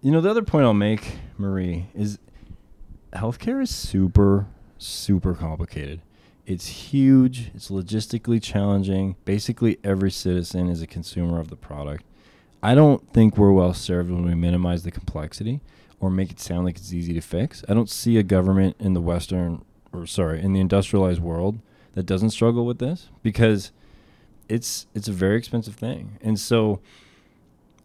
you 0.00 0.12
know, 0.12 0.20
the 0.20 0.30
other 0.30 0.42
point 0.42 0.64
I'll 0.64 0.74
make, 0.74 1.18
Marie, 1.36 1.88
is 1.92 2.20
healthcare 3.12 3.60
is 3.60 3.74
super, 3.74 4.46
super 4.78 5.34
complicated. 5.34 6.02
It's 6.46 6.66
huge. 6.68 7.50
It's 7.54 7.70
logistically 7.70 8.40
challenging. 8.40 9.16
Basically, 9.24 9.78
every 9.82 10.12
citizen 10.12 10.68
is 10.68 10.80
a 10.80 10.86
consumer 10.86 11.40
of 11.40 11.50
the 11.50 11.56
product. 11.56 12.04
I 12.62 12.74
don't 12.74 13.12
think 13.12 13.36
we're 13.36 13.52
well 13.52 13.74
served 13.74 14.10
when 14.10 14.24
we 14.24 14.34
minimize 14.34 14.84
the 14.84 14.92
complexity 14.92 15.60
or 15.98 16.08
make 16.08 16.30
it 16.30 16.38
sound 16.38 16.64
like 16.64 16.76
it's 16.76 16.92
easy 16.92 17.12
to 17.14 17.20
fix. 17.20 17.64
I 17.68 17.74
don't 17.74 17.90
see 17.90 18.16
a 18.16 18.22
government 18.22 18.76
in 18.78 18.94
the 18.94 19.00
Western, 19.00 19.64
or 19.92 20.06
sorry, 20.06 20.40
in 20.40 20.52
the 20.52 20.60
industrialized 20.60 21.20
world 21.20 21.58
that 21.94 22.06
doesn't 22.06 22.30
struggle 22.30 22.64
with 22.64 22.78
this 22.78 23.08
because 23.22 23.72
it's 24.48 24.86
it's 24.94 25.08
a 25.08 25.12
very 25.12 25.36
expensive 25.36 25.74
thing. 25.74 26.18
And 26.22 26.38
so, 26.38 26.80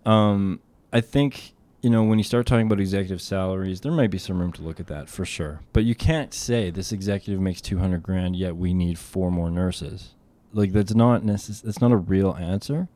um, 0.06 0.60
I 0.94 1.02
think 1.02 1.54
you 1.82 1.90
know, 1.90 2.04
when 2.04 2.20
you 2.20 2.24
start 2.24 2.46
talking 2.46 2.68
about 2.68 2.80
executive 2.80 3.22
salaries, 3.22 3.82
there 3.82 3.92
might 3.92 4.12
be 4.12 4.18
some 4.18 4.40
room 4.40 4.52
to 4.54 4.62
look 4.62 4.80
at 4.80 4.88
that 4.88 5.10
for 5.10 5.26
sure. 5.26 5.62
But 5.74 5.84
you 5.84 5.96
can't 5.96 6.34
say 6.34 6.70
this 6.70 6.92
executive 6.92 7.42
makes 7.42 7.60
200 7.62 8.04
grand, 8.04 8.36
yet 8.36 8.56
we 8.56 8.74
need 8.74 9.00
four 9.00 9.32
more 9.32 9.50
nurses. 9.50 10.12
Like 10.54 10.74
that's 10.74 10.94
not 10.94 11.24
necess- 11.24 11.62
that's 11.62 11.82
not 11.82 11.92
a 11.92 11.98
real 11.98 12.36
answer. 12.36 12.88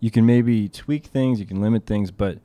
You 0.00 0.10
can 0.10 0.24
maybe 0.24 0.68
tweak 0.68 1.06
things, 1.06 1.40
you 1.40 1.46
can 1.46 1.60
limit 1.60 1.84
things, 1.86 2.10
but 2.10 2.38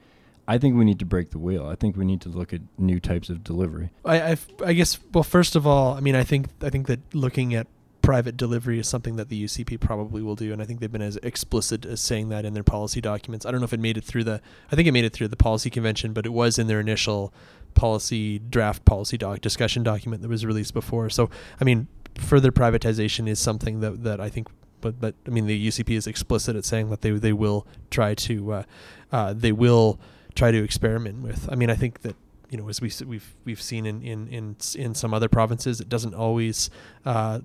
I 0.48 0.58
think 0.58 0.76
we 0.76 0.84
need 0.84 1.00
to 1.00 1.06
break 1.06 1.32
the 1.32 1.40
wheel. 1.40 1.66
I 1.66 1.76
think 1.76 1.96
we 1.96 2.06
need 2.06 2.22
to 2.22 2.30
look 2.30 2.52
at 2.52 2.62
new 2.78 3.00
types 3.00 3.30
of 3.30 3.44
delivery. 3.44 3.92
I, 4.04 4.32
I, 4.32 4.38
I 4.66 4.74
guess. 4.74 5.00
Well, 5.14 5.24
first 5.24 5.56
of 5.56 5.66
all, 5.68 5.94
I 5.94 6.00
mean, 6.02 6.16
I 6.16 6.24
think 6.24 6.48
I 6.62 6.70
think 6.70 6.88
that 6.88 7.00
looking 7.14 7.54
at 7.54 7.68
private 8.02 8.38
delivery 8.38 8.80
is 8.80 8.88
something 8.88 9.16
that 9.16 9.30
the 9.30 9.44
UCP 9.44 9.80
probably 9.80 10.22
will 10.22 10.36
do, 10.36 10.52
and 10.52 10.62
I 10.62 10.66
think 10.66 10.80
they've 10.80 10.92
been 10.92 11.02
as 11.02 11.18
explicit 11.18 11.86
as 11.86 12.02
saying 12.02 12.30
that 12.30 12.46
in 12.46 12.54
their 12.54 12.64
policy 12.64 13.02
documents. 13.02 13.46
I 13.46 13.52
don't 13.52 13.62
know 13.62 13.66
if 13.66 13.74
it 13.74 13.80
made 13.80 13.98
it 13.98 14.04
through 14.04 14.24
the. 14.24 14.42
I 14.72 14.76
think 14.76 14.88
it 14.88 14.92
made 14.92 15.06
it 15.06 15.14
through 15.14 15.30
the 15.30 15.36
policy 15.36 15.70
convention, 15.70 16.14
but 16.14 16.26
it 16.26 16.34
was 16.34 16.58
in 16.58 16.68
their 16.68 16.80
initial 16.80 17.34
policy 17.74 18.40
draft 18.40 18.84
policy 18.86 19.18
doc 19.18 19.42
discussion 19.42 19.84
document 19.84 20.22
that 20.22 20.28
was 20.28 20.46
released 20.46 20.74
before. 20.74 21.10
So, 21.10 21.30
I 21.60 21.64
mean, 21.64 21.88
further 22.18 22.52
privatization 22.52 23.28
is 23.28 23.40
something 23.40 23.80
that 23.82 24.04
that 24.04 24.20
I 24.20 24.30
think. 24.30 24.48
But, 24.82 25.00
but 25.00 25.14
I 25.28 25.30
mean, 25.30 25.46
the 25.46 25.68
UCP 25.68 25.92
is 25.92 26.08
explicit 26.08 26.56
at 26.56 26.66
saying 26.66 26.90
that 26.90 27.02
they 27.02 27.12
they 27.12 27.34
will 27.34 27.68
try 27.92 28.16
to 28.16 28.54
uh, 28.54 28.64
uh, 29.12 29.34
they 29.34 29.52
will 29.52 30.00
try 30.34 30.52
to 30.52 30.64
experiment 30.64 31.22
with. 31.22 31.48
I 31.52 31.56
mean, 31.56 31.70
I 31.70 31.76
think 31.76 32.02
that 32.02 32.16
you 32.50 32.58
know, 32.58 32.68
as 32.68 32.82
we, 32.82 32.92
we've 33.06 33.36
we've 33.46 33.62
seen 33.62 33.86
in 33.86 34.02
in 34.02 34.28
in 34.28 34.56
in 34.76 34.96
some 34.96 35.14
other 35.14 35.30
provinces, 35.30 35.80
it 35.80 35.88
doesn't 35.88 36.14
always 36.14 36.70
uh, 37.06 37.40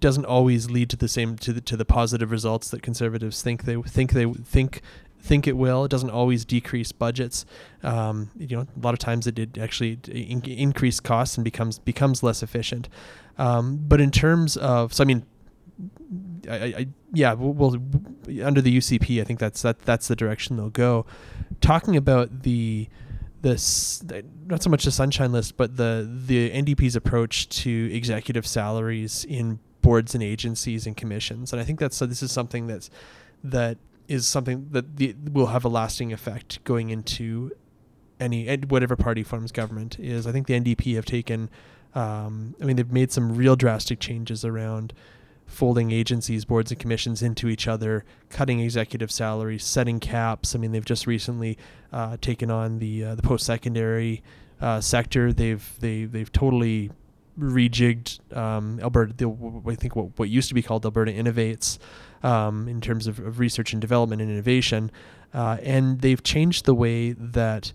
doesn't 0.00 0.24
always 0.24 0.70
lead 0.70 0.90
to 0.90 0.96
the 0.96 1.08
same 1.08 1.36
to 1.38 1.52
the 1.52 1.60
to 1.60 1.76
the 1.76 1.84
positive 1.84 2.30
results 2.30 2.70
that 2.70 2.82
conservatives 2.82 3.42
think 3.42 3.64
they 3.64 3.76
think 3.82 4.12
they 4.12 4.26
think 4.26 4.82
think 5.20 5.46
it 5.46 5.56
will. 5.56 5.84
It 5.84 5.90
doesn't 5.90 6.10
always 6.10 6.44
decrease 6.44 6.92
budgets. 6.92 7.44
Um, 7.82 8.30
you 8.36 8.56
know, 8.56 8.62
a 8.62 8.80
lot 8.80 8.94
of 8.94 8.98
times 8.98 9.26
it 9.26 9.34
did 9.34 9.58
actually 9.58 9.98
in- 10.08 10.44
increase 10.44 11.00
costs 11.00 11.36
and 11.36 11.44
becomes 11.44 11.78
becomes 11.78 12.22
less 12.22 12.42
efficient. 12.42 12.88
Um, 13.36 13.78
but 13.80 14.00
in 14.00 14.10
terms 14.10 14.56
of, 14.56 14.92
so 14.92 15.04
I 15.04 15.06
mean, 15.06 15.24
I, 16.48 16.54
I 16.56 16.86
yeah, 17.12 17.34
we'll, 17.34 17.76
under 18.42 18.60
the 18.60 18.76
UCP, 18.76 19.20
I 19.20 19.24
think 19.24 19.38
that's 19.38 19.62
that 19.62 19.80
that's 19.82 20.08
the 20.08 20.16
direction 20.16 20.56
they'll 20.56 20.70
go. 20.70 21.06
Talking 21.60 21.96
about 21.96 22.42
the 22.42 22.88
this 23.40 24.02
not 24.46 24.62
so 24.62 24.70
much 24.70 24.84
the 24.84 24.90
sunshine 24.90 25.32
list, 25.32 25.56
but 25.56 25.76
the 25.76 26.08
the 26.26 26.50
NDP's 26.50 26.96
approach 26.96 27.48
to 27.60 27.90
executive 27.92 28.46
salaries 28.46 29.24
in 29.24 29.60
boards 29.82 30.14
and 30.14 30.22
agencies 30.22 30.86
and 30.86 30.96
commissions, 30.96 31.52
and 31.52 31.60
I 31.60 31.64
think 31.64 31.78
that's 31.78 31.96
so. 31.96 32.06
This 32.06 32.22
is 32.22 32.32
something 32.32 32.66
that's 32.66 32.90
that 33.44 33.78
is 34.08 34.26
something 34.26 34.68
that 34.70 34.96
the, 34.96 35.14
will 35.32 35.48
have 35.48 35.64
a 35.64 35.68
lasting 35.68 36.12
effect 36.12 36.62
going 36.64 36.90
into 36.90 37.52
any 38.20 38.56
whatever 38.56 38.96
party 38.96 39.22
forms 39.22 39.52
government 39.52 39.98
is. 39.98 40.26
I 40.26 40.32
think 40.32 40.46
the 40.46 40.54
NDP 40.54 40.96
have 40.96 41.04
taken. 41.04 41.50
Um, 41.94 42.54
I 42.60 42.64
mean, 42.64 42.76
they've 42.76 42.92
made 42.92 43.12
some 43.12 43.34
real 43.34 43.56
drastic 43.56 44.00
changes 44.00 44.44
around 44.44 44.92
folding 45.46 45.90
agencies, 45.90 46.44
boards, 46.44 46.70
and 46.70 46.78
commissions 46.78 47.22
into 47.22 47.48
each 47.48 47.66
other, 47.66 48.04
cutting 48.28 48.60
executive 48.60 49.10
salaries, 49.10 49.64
setting 49.64 49.98
caps. 49.98 50.54
I 50.54 50.58
mean, 50.58 50.72
they've 50.72 50.84
just 50.84 51.06
recently 51.06 51.56
uh, 51.92 52.18
taken 52.20 52.50
on 52.50 52.78
the 52.78 53.04
uh, 53.04 53.14
the 53.14 53.22
post 53.22 53.46
secondary 53.46 54.22
uh, 54.60 54.80
sector. 54.80 55.32
They've 55.32 55.66
they 55.80 56.04
they've 56.04 56.30
totally 56.30 56.90
rejigged 57.38 58.36
um, 58.36 58.80
Alberta. 58.80 59.14
The, 59.14 59.62
I 59.70 59.74
think 59.74 59.96
what 59.96 60.18
what 60.18 60.28
used 60.28 60.48
to 60.48 60.54
be 60.54 60.62
called 60.62 60.84
Alberta 60.84 61.12
Innovates 61.12 61.78
um, 62.22 62.68
in 62.68 62.80
terms 62.80 63.06
of, 63.06 63.18
of, 63.18 63.38
research 63.38 63.72
and 63.72 63.80
development 63.80 64.20
and 64.20 64.30
innovation, 64.30 64.90
uh, 65.32 65.58
and 65.62 66.00
they've 66.00 66.22
changed 66.22 66.64
the 66.64 66.74
way 66.74 67.12
that 67.12 67.72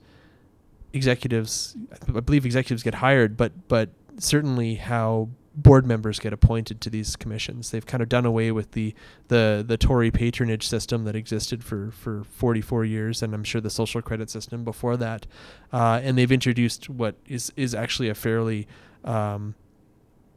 executives. 0.92 1.76
I 2.08 2.20
believe 2.20 2.46
executives 2.46 2.84
get 2.84 2.96
hired, 2.96 3.38
but 3.38 3.68
but 3.68 3.90
certainly 4.18 4.76
how 4.76 5.30
board 5.56 5.86
members 5.86 6.20
get 6.20 6.34
appointed 6.34 6.82
to 6.82 6.90
these 6.90 7.16
commissions. 7.16 7.72
They've 7.72 7.86
kind 7.86 8.02
of 8.02 8.10
done 8.10 8.26
away 8.26 8.52
with 8.52 8.72
the 8.72 8.94
the 9.28 9.64
the 9.66 9.78
Tory 9.78 10.12
patronage 10.12 10.68
system 10.68 11.04
that 11.06 11.16
existed 11.16 11.64
for 11.64 11.92
for 11.92 12.24
44 12.24 12.86
years, 12.86 13.22
and 13.22 13.34
I'm 13.34 13.44
sure 13.44 13.62
the 13.62 13.70
social 13.70 14.02
credit 14.02 14.30
system 14.30 14.64
before 14.64 14.98
that. 14.98 15.28
Uh, 15.72 16.00
and 16.04 16.18
they've 16.18 16.32
introduced 16.32 16.90
what 16.90 17.16
is 17.28 17.52
is 17.56 17.76
actually 17.76 18.10
a 18.10 18.16
fairly 18.16 18.68
um, 19.04 19.56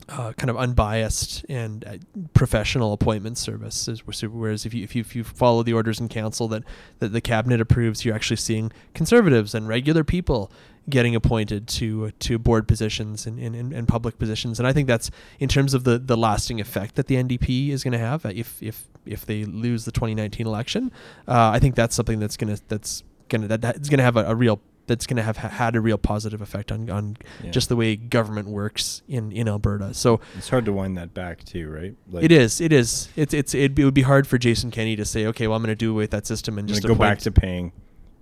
uh, 0.09 0.33
kind 0.35 0.51
of 0.51 0.57
unbiased 0.57 1.45
and 1.49 1.85
uh, 1.85 1.97
professional 2.33 2.93
appointment 2.93 3.37
service. 3.39 3.89
Whereas 4.23 4.65
if 4.65 4.73
you, 4.73 4.85
if 4.85 4.95
you 4.95 5.01
if 5.01 5.17
you 5.17 5.25
follow 5.25 5.63
the 5.63 5.73
orders 5.73 5.99
in 5.99 6.09
council 6.09 6.47
that 6.49 6.63
that 7.01 7.13
the 7.13 7.21
cabinet 7.21 7.61
approves, 7.61 8.05
you're 8.05 8.15
actually 8.15 8.37
seeing 8.37 8.71
conservatives 8.95 9.55
and 9.55 9.67
regular 9.67 10.05
people 10.05 10.51
getting 10.89 11.17
appointed 11.17 11.67
to 11.67 12.13
to 12.13 12.39
board 12.39 12.69
positions 12.69 13.27
and, 13.27 13.39
and, 13.41 13.73
and 13.73 13.89
public 13.89 14.19
positions. 14.19 14.61
And 14.61 14.69
I 14.69 14.73
think 14.73 14.87
that's 14.87 15.11
in 15.41 15.49
terms 15.49 15.75
of 15.75 15.83
the, 15.83 15.99
the 15.99 16.17
lasting 16.17 16.61
effect 16.61 16.95
that 16.95 17.09
the 17.09 17.17
NDP 17.17 17.71
is 17.71 17.83
going 17.83 17.93
to 17.93 17.99
have 17.99 18.25
uh, 18.25 18.31
if 18.33 18.63
if 18.63 18.85
if 19.05 19.27
they 19.27 19.45
lose 19.45 19.85
the 19.85 19.93
2019 19.93 20.47
election. 20.47 20.93
Uh, 21.27 21.51
I 21.51 21.59
think 21.59 21.75
that's 21.75 21.97
something 21.97 22.21
that's 22.21 22.37
gonna 22.37 22.59
that's 22.69 23.03
gonna 23.29 23.49
that, 23.49 23.61
that's 23.61 23.89
gonna 23.89 24.05
have 24.05 24.17
a, 24.17 24.27
a 24.27 24.35
real 24.37 24.61
that's 24.87 25.07
going 25.07 25.17
to 25.17 25.23
have 25.23 25.37
had 25.37 25.77
a 25.77 25.81
real 25.81 25.99
positive 25.99 26.41
effect 26.41 26.71
on, 26.71 26.89
on 26.91 27.17
yeah. 27.43 27.51
just 27.51 27.69
the 27.69 27.77
way 27.77 27.97
government 27.97 28.49
works 28.49 29.03
in, 29.09 29.33
in 29.33 29.49
Alberta. 29.49 29.95
So 29.95 30.21
it's 30.37 30.49
hard 30.49 30.65
to 30.67 30.73
wind 30.73 30.97
that 30.97 31.15
back 31.15 31.45
too, 31.45 31.71
right? 31.71 31.95
Like 32.11 32.25
it 32.25 32.33
is. 32.33 32.61
It 32.61 32.73
is. 32.73 33.09
It's 33.17 33.35
it's 33.35 33.55
it 33.55 33.79
would 33.79 33.95
be 33.95 34.03
hard 34.03 34.27
for 34.27 34.39
Jason 34.39 34.71
Kenney 34.71 34.97
to 34.97 35.05
say, 35.05 35.27
okay, 35.27 35.47
well, 35.47 35.57
I'm 35.57 35.63
going 35.63 35.73
to 35.73 35.77
do 35.77 35.93
away 35.93 36.05
with 36.05 36.11
that 36.13 36.27
system 36.27 36.59
and 36.59 36.69
just 36.69 36.83
go 36.83 36.95
back 36.95 37.19
to 37.21 37.31
paying 37.31 37.73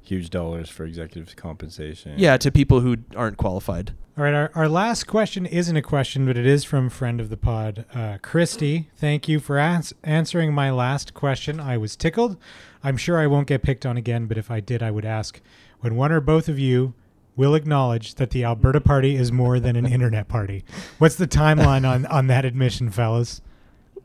huge 0.05 0.31
dollars 0.31 0.69
for 0.69 0.85
executive 0.85 1.35
compensation. 1.37 2.15
Yeah, 2.19 2.37
to 2.37 2.53
people 2.53 2.81
who 2.81 2.99
aren't 3.17 3.39
qualified. 3.39 3.95
All 4.17 4.23
right, 4.23 4.35
our, 4.35 4.51
our 4.55 4.69
last 4.69 5.09
question 5.09 5.45
isn't 5.45 5.77
a 5.77 5.83
question, 5.83 6.25
but 6.25 6.37
it 6.37 6.47
is 6.47 6.63
from 6.63 6.89
friend 6.89 7.21
of 7.21 7.31
the 7.31 7.37
pod, 7.37 7.85
uh, 7.93 8.19
Christy. 8.23 8.91
Thank 8.97 9.29
you 9.29 9.41
for 9.41 9.59
ans- 9.59 9.93
answering 10.05 10.55
my 10.55 10.71
last 10.71 11.15
question. 11.15 11.59
I 11.59 11.79
was 11.79 11.97
tickled. 11.97 12.37
I'm 12.85 12.97
sure 12.97 13.19
I 13.19 13.27
won't 13.27 13.49
get 13.49 13.63
picked 13.63 13.85
on 13.85 13.97
again, 13.97 14.27
but 14.27 14.39
if 14.39 14.53
I 14.53 14.61
did, 14.61 14.85
I 14.85 14.93
would 14.93 15.05
ask 15.05 15.41
when 15.85 15.97
one 15.97 16.11
or 16.11 16.21
both 16.21 16.49
of 16.49 16.59
you 16.59 16.95
will 17.37 17.55
acknowledge 17.55 18.15
that 18.15 18.31
the 18.31 18.43
Alberta 18.43 18.81
Party 18.81 19.17
is 19.17 19.31
more 19.31 19.61
than 19.61 19.77
an 19.77 19.85
internet 19.85 20.29
party. 20.29 20.65
What's 20.97 21.17
the 21.17 21.27
timeline 21.27 21.87
on, 21.87 22.07
on 22.07 22.27
that 22.29 22.47
admission, 22.47 22.91
fellas? 22.91 23.43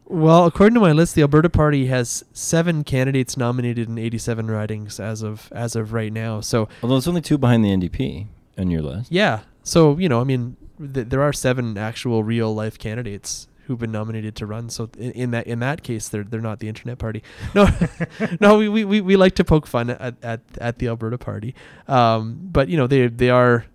Well, 0.06 0.46
according 0.46 0.74
to 0.74 0.82
my 0.82 0.92
list, 0.92 1.16
the 1.16 1.22
Alberta 1.22 1.50
Party 1.50 1.86
has 1.86 2.26
seven 2.34 2.84
candidates 2.84 3.38
nominated 3.38 3.88
in 3.88 3.98
87 3.98 4.52
ridings 4.52 5.00
as 5.00 5.22
of 5.22 5.50
as 5.54 5.76
of 5.76 5.94
right 5.94 6.12
now. 6.12 6.42
So, 6.42 6.68
although 6.84 6.98
it's 6.98 7.08
only 7.08 7.22
two 7.22 7.38
behind 7.38 7.64
the 7.64 7.70
NDP 7.70 8.26
on 8.58 8.72
your 8.72 8.82
list. 8.82 9.12
Yeah. 9.12 9.42
So 9.64 9.98
you 10.00 10.10
know, 10.10 10.20
I 10.20 10.24
mean, 10.24 10.58
th- 10.80 11.08
there 11.10 11.22
are 11.22 11.32
seven 11.32 11.78
actual 11.78 12.24
real 12.24 12.54
life 12.54 12.80
candidates 12.80 13.48
who've 13.70 13.78
been 13.78 13.92
nominated 13.92 14.36
to 14.36 14.48
run. 14.48 14.68
So 14.68 14.90
in, 14.98 15.12
in, 15.12 15.32
that 15.32 15.46
in 15.46 15.60
that 15.60 15.84
case, 15.84 16.10
they're 16.10 16.24
they're 16.24 16.42
not 16.42 16.60
the 16.60 16.68
internet 16.68 16.98
party. 16.98 17.24
No, 17.56 17.68
no, 18.42 18.58
we, 18.58 18.84
we, 18.84 19.02
we 19.02 19.16
like 19.16 19.36
to 19.36 19.44
poke 19.44 19.68
fun 19.68 19.92
at, 19.92 20.16
at, 20.24 20.42
at 20.60 20.80
the 20.80 20.88
Alberta 20.88 21.18
Party, 21.18 21.54
um, 21.88 22.40
but 22.52 22.68
you 22.68 22.78
know 22.78 22.88
they 22.88 23.08
they 23.08 23.30
are 23.30 23.66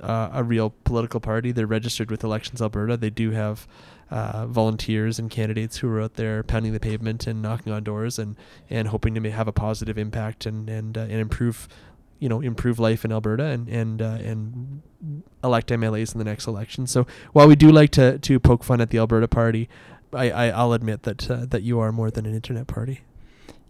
uh, 0.00 0.30
a 0.32 0.42
real 0.42 0.74
political 0.84 1.20
party. 1.20 1.52
They're 1.52 1.66
registered 1.66 2.10
with 2.10 2.24
Elections 2.24 2.62
Alberta. 2.62 2.96
They 2.96 3.10
do 3.10 3.30
have. 3.32 3.68
Uh, 4.10 4.46
volunteers 4.46 5.18
and 5.18 5.30
candidates 5.30 5.78
who 5.78 5.88
are 5.88 6.02
out 6.02 6.16
there 6.16 6.42
pounding 6.42 6.74
the 6.74 6.78
pavement 6.78 7.26
and 7.26 7.40
knocking 7.40 7.72
on 7.72 7.82
doors 7.82 8.18
and, 8.18 8.36
and 8.68 8.88
hoping 8.88 9.14
to 9.14 9.30
have 9.30 9.48
a 9.48 9.52
positive 9.52 9.96
impact 9.96 10.44
and 10.44 10.68
and, 10.68 10.98
uh, 10.98 11.00
and 11.00 11.12
improve 11.12 11.66
you 12.22 12.28
know 12.28 12.40
improve 12.40 12.78
life 12.78 13.04
in 13.04 13.10
Alberta 13.10 13.46
and 13.46 13.68
and 13.68 14.00
uh, 14.00 14.18
and 14.22 14.82
elect 15.42 15.70
MLAs 15.70 16.14
in 16.14 16.18
the 16.18 16.24
next 16.24 16.46
election. 16.46 16.86
So 16.86 17.04
while 17.32 17.48
we 17.48 17.56
do 17.56 17.70
like 17.72 17.90
to 17.90 18.18
to 18.20 18.38
poke 18.38 18.62
fun 18.62 18.80
at 18.80 18.90
the 18.90 18.98
Alberta 18.98 19.26
Party, 19.26 19.68
I, 20.12 20.30
I 20.30 20.62
will 20.62 20.72
admit 20.72 21.02
that 21.02 21.28
uh, 21.28 21.46
that 21.46 21.62
you 21.62 21.80
are 21.80 21.90
more 21.90 22.12
than 22.12 22.24
an 22.24 22.32
internet 22.32 22.68
party. 22.68 23.00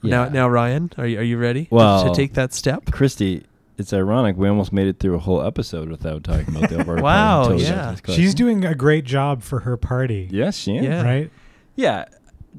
Yeah. 0.02 0.10
Now 0.10 0.28
now 0.28 0.48
Ryan, 0.50 0.92
are 0.98 1.06
you 1.06 1.18
are 1.18 1.22
you 1.22 1.38
ready 1.38 1.66
well, 1.70 2.04
to, 2.04 2.10
to 2.10 2.14
take 2.14 2.34
that 2.34 2.52
step? 2.52 2.90
Christy, 2.92 3.46
it's 3.78 3.94
ironic 3.94 4.36
we 4.36 4.48
almost 4.50 4.70
made 4.70 4.86
it 4.86 4.98
through 4.98 5.14
a 5.14 5.20
whole 5.20 5.42
episode 5.42 5.88
without 5.88 6.22
talking 6.22 6.54
about 6.54 6.68
the 6.68 6.80
Alberta 6.80 7.02
wow, 7.02 7.44
Party. 7.48 7.64
Wow, 7.64 7.96
yeah. 8.06 8.14
She's 8.14 8.34
doing 8.34 8.66
a 8.66 8.74
great 8.74 9.06
job 9.06 9.42
for 9.42 9.60
her 9.60 9.78
party. 9.78 10.28
Yes, 10.30 10.58
she 10.58 10.76
is. 10.76 10.84
Yeah. 10.84 11.02
Right? 11.02 11.30
Yeah. 11.74 12.04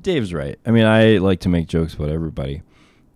Dave's 0.02 0.34
right. 0.34 0.58
I 0.66 0.72
mean, 0.72 0.86
I 0.86 1.18
like 1.18 1.42
to 1.42 1.50
make 1.50 1.68
jokes 1.68 1.94
about 1.94 2.10
everybody. 2.10 2.64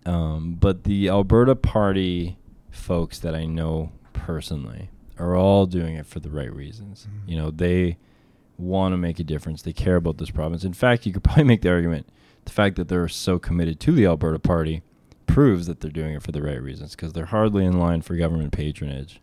Um, 0.06 0.58
but 0.60 0.84
the 0.84 1.10
Alberta 1.10 1.56
Party 1.56 2.38
folks 2.78 3.20
that 3.20 3.36
I 3.36 3.46
know 3.46 3.92
personally 4.14 4.90
are 5.20 5.36
all 5.36 5.66
doing 5.66 5.96
it 5.96 6.06
for 6.06 6.20
the 6.20 6.30
right 6.30 6.54
reasons. 6.54 7.08
Mm-hmm. 7.08 7.30
You 7.30 7.38
know, 7.38 7.52
they 7.52 7.98
want 8.58 8.94
to 8.94 8.98
make 8.98 9.20
a 9.20 9.24
difference. 9.24 9.62
They 9.62 9.74
care 9.74 9.96
about 9.96 10.18
this 10.18 10.32
province. 10.32 10.64
In 10.64 10.74
fact, 10.74 11.06
you 11.06 11.14
could 11.14 11.24
probably 11.26 11.44
make 11.44 11.62
the 11.62 11.70
argument 11.70 12.08
the 12.46 12.52
fact 12.52 12.76
that 12.78 12.88
they're 12.88 13.08
so 13.08 13.40
committed 13.40 13.80
to 13.82 13.92
the 13.92 14.06
Alberta 14.06 14.40
Party 14.40 14.82
proves 15.26 15.68
that 15.68 15.82
they're 15.82 15.92
doing 15.92 16.16
it 16.16 16.24
for 16.24 16.32
the 16.32 16.42
right 16.42 16.62
reasons 16.62 16.96
because 16.96 17.14
they're 17.14 17.26
hardly 17.26 17.66
in 17.66 17.78
line 17.78 18.02
for 18.02 18.16
government 18.16 18.54
patronage 18.54 19.20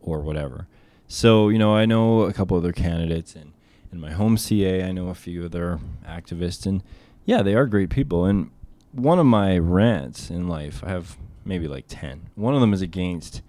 or 0.00 0.20
whatever. 0.20 0.68
So, 1.08 1.48
you 1.48 1.58
know, 1.58 1.74
I 1.74 1.86
know 1.86 2.22
a 2.22 2.32
couple 2.32 2.56
other 2.56 2.72
candidates 2.72 3.34
and 3.34 3.52
in 3.92 4.00
my 4.00 4.12
home 4.12 4.36
CA, 4.36 4.84
I 4.84 4.92
know 4.92 5.08
a 5.08 5.14
few 5.14 5.44
other 5.44 5.80
activists 6.06 6.64
and 6.66 6.82
yeah, 7.24 7.42
they 7.42 7.54
are 7.54 7.66
great 7.66 7.90
people. 7.90 8.24
And 8.24 8.50
one 8.92 9.18
of 9.18 9.26
my 9.26 9.58
rants 9.58 10.30
in 10.30 10.48
life, 10.48 10.82
I 10.84 10.90
have 10.90 11.16
maybe 11.44 11.68
like 11.68 11.84
10. 11.88 12.30
One 12.34 12.54
of 12.54 12.60
them 12.60 12.72
is 12.72 12.82
against, 12.82 13.42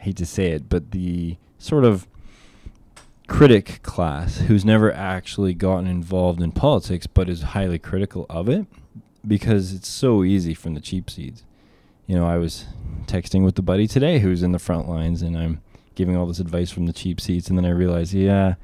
I 0.00 0.04
hate 0.04 0.16
to 0.16 0.26
say 0.26 0.50
it, 0.50 0.68
but 0.68 0.90
the 0.90 1.36
sort 1.58 1.84
of 1.84 2.06
critic 3.28 3.80
class 3.82 4.38
who's 4.40 4.64
never 4.64 4.92
actually 4.92 5.54
gotten 5.54 5.86
involved 5.86 6.42
in 6.42 6.52
politics 6.52 7.06
but 7.06 7.28
is 7.28 7.42
highly 7.42 7.78
critical 7.78 8.26
of 8.28 8.48
it 8.48 8.66
because 9.26 9.72
it's 9.72 9.88
so 9.88 10.24
easy 10.24 10.52
from 10.52 10.74
the 10.74 10.80
cheap 10.80 11.08
seats. 11.08 11.44
You 12.06 12.16
know, 12.16 12.26
I 12.26 12.36
was 12.36 12.66
texting 13.06 13.44
with 13.44 13.54
the 13.54 13.62
buddy 13.62 13.86
today 13.86 14.18
who's 14.18 14.42
in 14.42 14.52
the 14.52 14.58
front 14.58 14.88
lines 14.88 15.22
and 15.22 15.38
I'm 15.38 15.62
giving 15.94 16.16
all 16.16 16.26
this 16.26 16.40
advice 16.40 16.70
from 16.70 16.86
the 16.86 16.92
cheap 16.92 17.20
seats 17.20 17.48
and 17.48 17.56
then 17.56 17.64
I 17.64 17.70
realize, 17.70 18.12
yeah, 18.12 18.54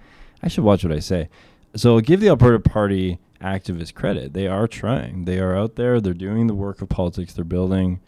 I 0.43 0.49
should 0.49 0.65
watch 0.65 0.85
what 0.85 0.93
I 0.93 0.99
say. 0.99 1.29
So 1.75 1.95
I'll 1.95 2.01
give 2.01 2.21
the 2.21 2.29
Alberta 2.29 2.59
Party 2.59 3.19
activists 3.41 3.95
credit. 3.95 4.33
They 4.33 4.47
are 4.47 4.67
trying. 4.67 5.25
They 5.25 5.39
are 5.39 5.57
out 5.57 5.77
there. 5.77 6.01
They're 6.01 6.15
doing 6.15 6.47
the 6.47 6.55
work 6.55 6.83
of 6.83 6.89
politics. 6.89 7.33
They're 7.33 7.45
building 7.45 8.01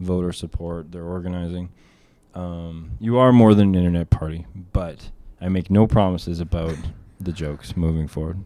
voter 0.00 0.32
support. 0.32 0.92
They're 0.92 1.04
organizing. 1.04 1.70
Um, 2.34 2.92
you 3.00 3.18
are 3.18 3.32
more 3.32 3.54
than 3.54 3.68
an 3.68 3.74
internet 3.74 4.10
party, 4.10 4.46
but 4.72 5.10
I 5.40 5.48
make 5.48 5.70
no 5.70 5.86
promises 5.86 6.40
about 6.40 6.76
the 7.20 7.32
jokes 7.32 7.76
moving 7.76 8.06
forward. 8.06 8.44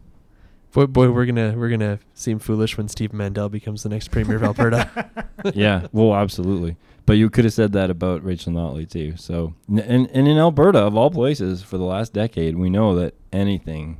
Boy, 0.71 0.87
boy, 0.87 1.11
we're 1.11 1.27
gonna 1.27 1.53
we're 1.55 1.69
gonna 1.69 1.99
seem 2.15 2.39
foolish 2.39 2.77
when 2.77 2.87
Steve 2.87 3.13
Mandel 3.13 3.47
becomes 3.47 3.83
the 3.83 3.89
next 3.89 4.07
premier 4.09 4.37
of 4.37 4.43
Alberta. 4.43 5.27
yeah, 5.53 5.87
well, 5.91 6.15
absolutely. 6.15 6.77
But 7.05 7.13
you 7.13 7.29
could 7.29 7.43
have 7.43 7.53
said 7.53 7.73
that 7.73 7.89
about 7.89 8.23
Rachel 8.23 8.53
Notley 8.53 8.89
too. 8.89 9.15
So, 9.17 9.53
and, 9.67 10.09
and 10.09 10.27
in 10.27 10.37
Alberta, 10.37 10.79
of 10.79 10.95
all 10.95 11.11
places, 11.11 11.61
for 11.61 11.77
the 11.77 11.83
last 11.83 12.13
decade, 12.13 12.57
we 12.57 12.69
know 12.69 12.95
that 12.95 13.13
anything 13.31 13.97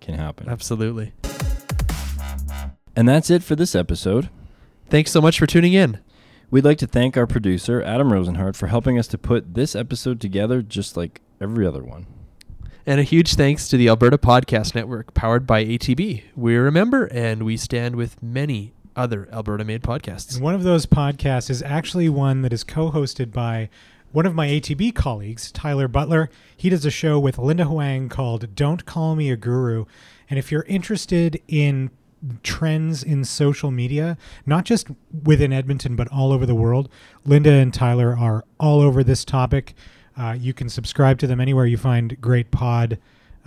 can 0.00 0.14
happen. 0.14 0.48
Absolutely. 0.48 1.12
And 2.96 3.08
that's 3.08 3.30
it 3.30 3.42
for 3.42 3.54
this 3.54 3.74
episode. 3.74 4.28
Thanks 4.88 5.12
so 5.12 5.20
much 5.20 5.38
for 5.38 5.46
tuning 5.46 5.72
in. 5.72 6.00
We'd 6.52 6.64
like 6.64 6.78
to 6.78 6.88
thank 6.88 7.16
our 7.16 7.28
producer, 7.28 7.80
Adam 7.80 8.10
Rozenhart, 8.10 8.56
for 8.56 8.66
helping 8.66 8.98
us 8.98 9.06
to 9.08 9.18
put 9.18 9.54
this 9.54 9.76
episode 9.76 10.20
together 10.20 10.62
just 10.62 10.96
like 10.96 11.20
every 11.40 11.64
other 11.64 11.84
one. 11.84 12.06
And 12.84 12.98
a 12.98 13.04
huge 13.04 13.36
thanks 13.36 13.68
to 13.68 13.76
the 13.76 13.88
Alberta 13.88 14.18
Podcast 14.18 14.74
Network, 14.74 15.14
powered 15.14 15.46
by 15.46 15.64
ATB. 15.64 16.24
We're 16.34 16.66
a 16.66 16.72
member 16.72 17.04
and 17.12 17.44
we 17.44 17.56
stand 17.56 17.94
with 17.94 18.20
many 18.20 18.72
other 18.96 19.28
Alberta 19.32 19.64
made 19.64 19.84
podcasts. 19.84 20.34
And 20.34 20.42
one 20.42 20.56
of 20.56 20.64
those 20.64 20.86
podcasts 20.86 21.50
is 21.50 21.62
actually 21.62 22.08
one 22.08 22.42
that 22.42 22.52
is 22.52 22.64
co 22.64 22.90
hosted 22.90 23.30
by 23.30 23.68
one 24.10 24.26
of 24.26 24.34
my 24.34 24.48
ATB 24.48 24.92
colleagues, 24.92 25.52
Tyler 25.52 25.86
Butler. 25.86 26.30
He 26.56 26.68
does 26.68 26.84
a 26.84 26.90
show 26.90 27.20
with 27.20 27.38
Linda 27.38 27.66
Huang 27.66 28.08
called 28.08 28.56
Don't 28.56 28.84
Call 28.84 29.14
Me 29.14 29.30
a 29.30 29.36
Guru. 29.36 29.84
And 30.28 30.36
if 30.36 30.50
you're 30.50 30.64
interested 30.64 31.40
in 31.46 31.90
trends 32.42 33.02
in 33.02 33.24
social 33.24 33.70
media, 33.70 34.16
not 34.46 34.64
just 34.64 34.88
within 35.24 35.52
Edmonton, 35.52 35.96
but 35.96 36.08
all 36.08 36.32
over 36.32 36.46
the 36.46 36.54
world, 36.54 36.88
Linda 37.24 37.52
and 37.52 37.72
Tyler 37.72 38.16
are 38.16 38.44
all 38.58 38.80
over 38.80 39.02
this 39.02 39.24
topic. 39.24 39.74
Uh, 40.16 40.36
you 40.38 40.52
can 40.52 40.68
subscribe 40.68 41.18
to 41.18 41.26
them 41.26 41.40
anywhere 41.40 41.66
you 41.66 41.76
find 41.78 42.20
great 42.20 42.50
pod. 42.50 42.98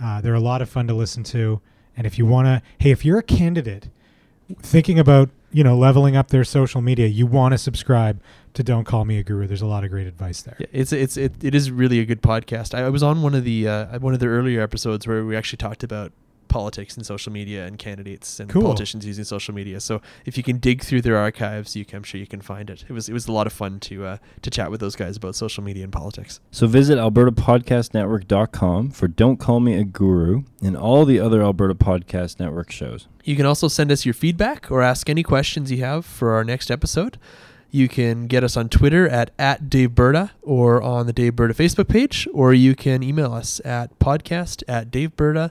Uh, 0.02 0.20
they're 0.20 0.34
a 0.34 0.40
lot 0.40 0.60
of 0.60 0.68
fun 0.68 0.86
to 0.88 0.94
listen 0.94 1.22
to. 1.22 1.60
And 1.96 2.06
if 2.06 2.18
you 2.18 2.26
want 2.26 2.46
to, 2.46 2.62
hey, 2.78 2.90
if 2.90 3.04
you're 3.04 3.18
a 3.18 3.22
candidate 3.22 3.88
thinking 4.60 4.98
about 4.98 5.30
you 5.52 5.64
know 5.64 5.76
leveling 5.76 6.16
up 6.16 6.28
their 6.28 6.44
social 6.44 6.80
media, 6.80 7.06
you 7.06 7.26
want 7.26 7.52
to 7.52 7.58
subscribe 7.58 8.20
to 8.54 8.62
Don't 8.62 8.84
Call 8.84 9.04
Me 9.04 9.18
a 9.18 9.22
Guru. 9.22 9.46
There's 9.46 9.62
a 9.62 9.66
lot 9.66 9.84
of 9.84 9.90
great 9.90 10.06
advice 10.06 10.42
there. 10.42 10.56
Yeah, 10.58 10.66
it's 10.72 10.92
it's 10.92 11.16
it, 11.16 11.32
it 11.42 11.54
is 11.54 11.70
really 11.70 12.00
a 12.00 12.04
good 12.04 12.22
podcast. 12.22 12.74
I, 12.74 12.86
I 12.86 12.88
was 12.88 13.02
on 13.02 13.22
one 13.22 13.34
of 13.34 13.44
the 13.44 13.68
uh, 13.68 13.98
one 14.00 14.14
of 14.14 14.20
the 14.20 14.26
earlier 14.26 14.60
episodes 14.60 15.06
where 15.06 15.24
we 15.24 15.36
actually 15.36 15.58
talked 15.58 15.84
about 15.84 16.12
politics 16.48 16.96
and 16.96 17.04
social 17.06 17.32
media 17.32 17.66
and 17.66 17.78
candidates 17.78 18.38
and 18.40 18.48
Cool. 18.50 18.62
politicians 18.62 19.04
using 19.06 19.24
social 19.24 19.54
media. 19.54 19.80
So 19.80 20.00
if 20.24 20.36
you 20.36 20.42
can 20.42 20.58
dig 20.58 20.82
through 20.82 21.02
their 21.02 21.16
archives, 21.16 21.74
you 21.76 21.84
can, 21.84 21.98
I'm 21.98 22.02
sure 22.02 22.20
you 22.20 22.26
can 22.26 22.40
find 22.40 22.70
it. 22.70 22.84
It 22.88 22.92
was 22.92 23.08
it 23.08 23.12
was 23.12 23.26
a 23.28 23.32
lot 23.32 23.46
of 23.46 23.52
fun 23.52 23.80
to 23.80 24.04
uh, 24.06 24.16
to 24.42 24.50
chat 24.50 24.70
with 24.70 24.80
those 24.80 24.96
guys 24.96 25.16
about 25.16 25.34
social 25.34 25.62
media 25.64 25.84
and 25.84 25.92
politics. 25.92 26.40
So 26.50 26.66
visit 26.66 26.98
albertapodcastnetwork.com 26.98 28.90
for 28.90 29.08
Don't 29.08 29.38
Call 29.38 29.60
Me 29.60 29.74
a 29.74 29.84
Guru 29.84 30.42
and 30.62 30.76
all 30.76 31.04
the 31.04 31.20
other 31.20 31.42
Alberta 31.42 31.74
Podcast 31.74 32.38
Network 32.40 32.70
shows. 32.70 33.08
You 33.24 33.36
can 33.36 33.46
also 33.46 33.68
send 33.68 33.90
us 33.92 34.04
your 34.04 34.14
feedback 34.14 34.70
or 34.70 34.82
ask 34.82 35.08
any 35.08 35.22
questions 35.22 35.70
you 35.70 35.78
have 35.84 36.04
for 36.04 36.32
our 36.32 36.44
next 36.44 36.70
episode. 36.70 37.18
You 37.70 37.88
can 37.88 38.26
get 38.28 38.44
us 38.44 38.56
on 38.56 38.68
Twitter 38.68 39.08
at, 39.08 39.32
at 39.36 39.64
Daveberta 39.64 40.30
or 40.42 40.80
on 40.80 41.06
the 41.06 41.12
Daveberta 41.12 41.56
Facebook 41.56 41.88
page, 41.88 42.28
or 42.32 42.54
you 42.54 42.76
can 42.76 43.02
email 43.02 43.32
us 43.32 43.60
at 43.64 43.98
podcast 43.98 44.62
at 44.68 44.90
daveberta.ca. 44.92 45.50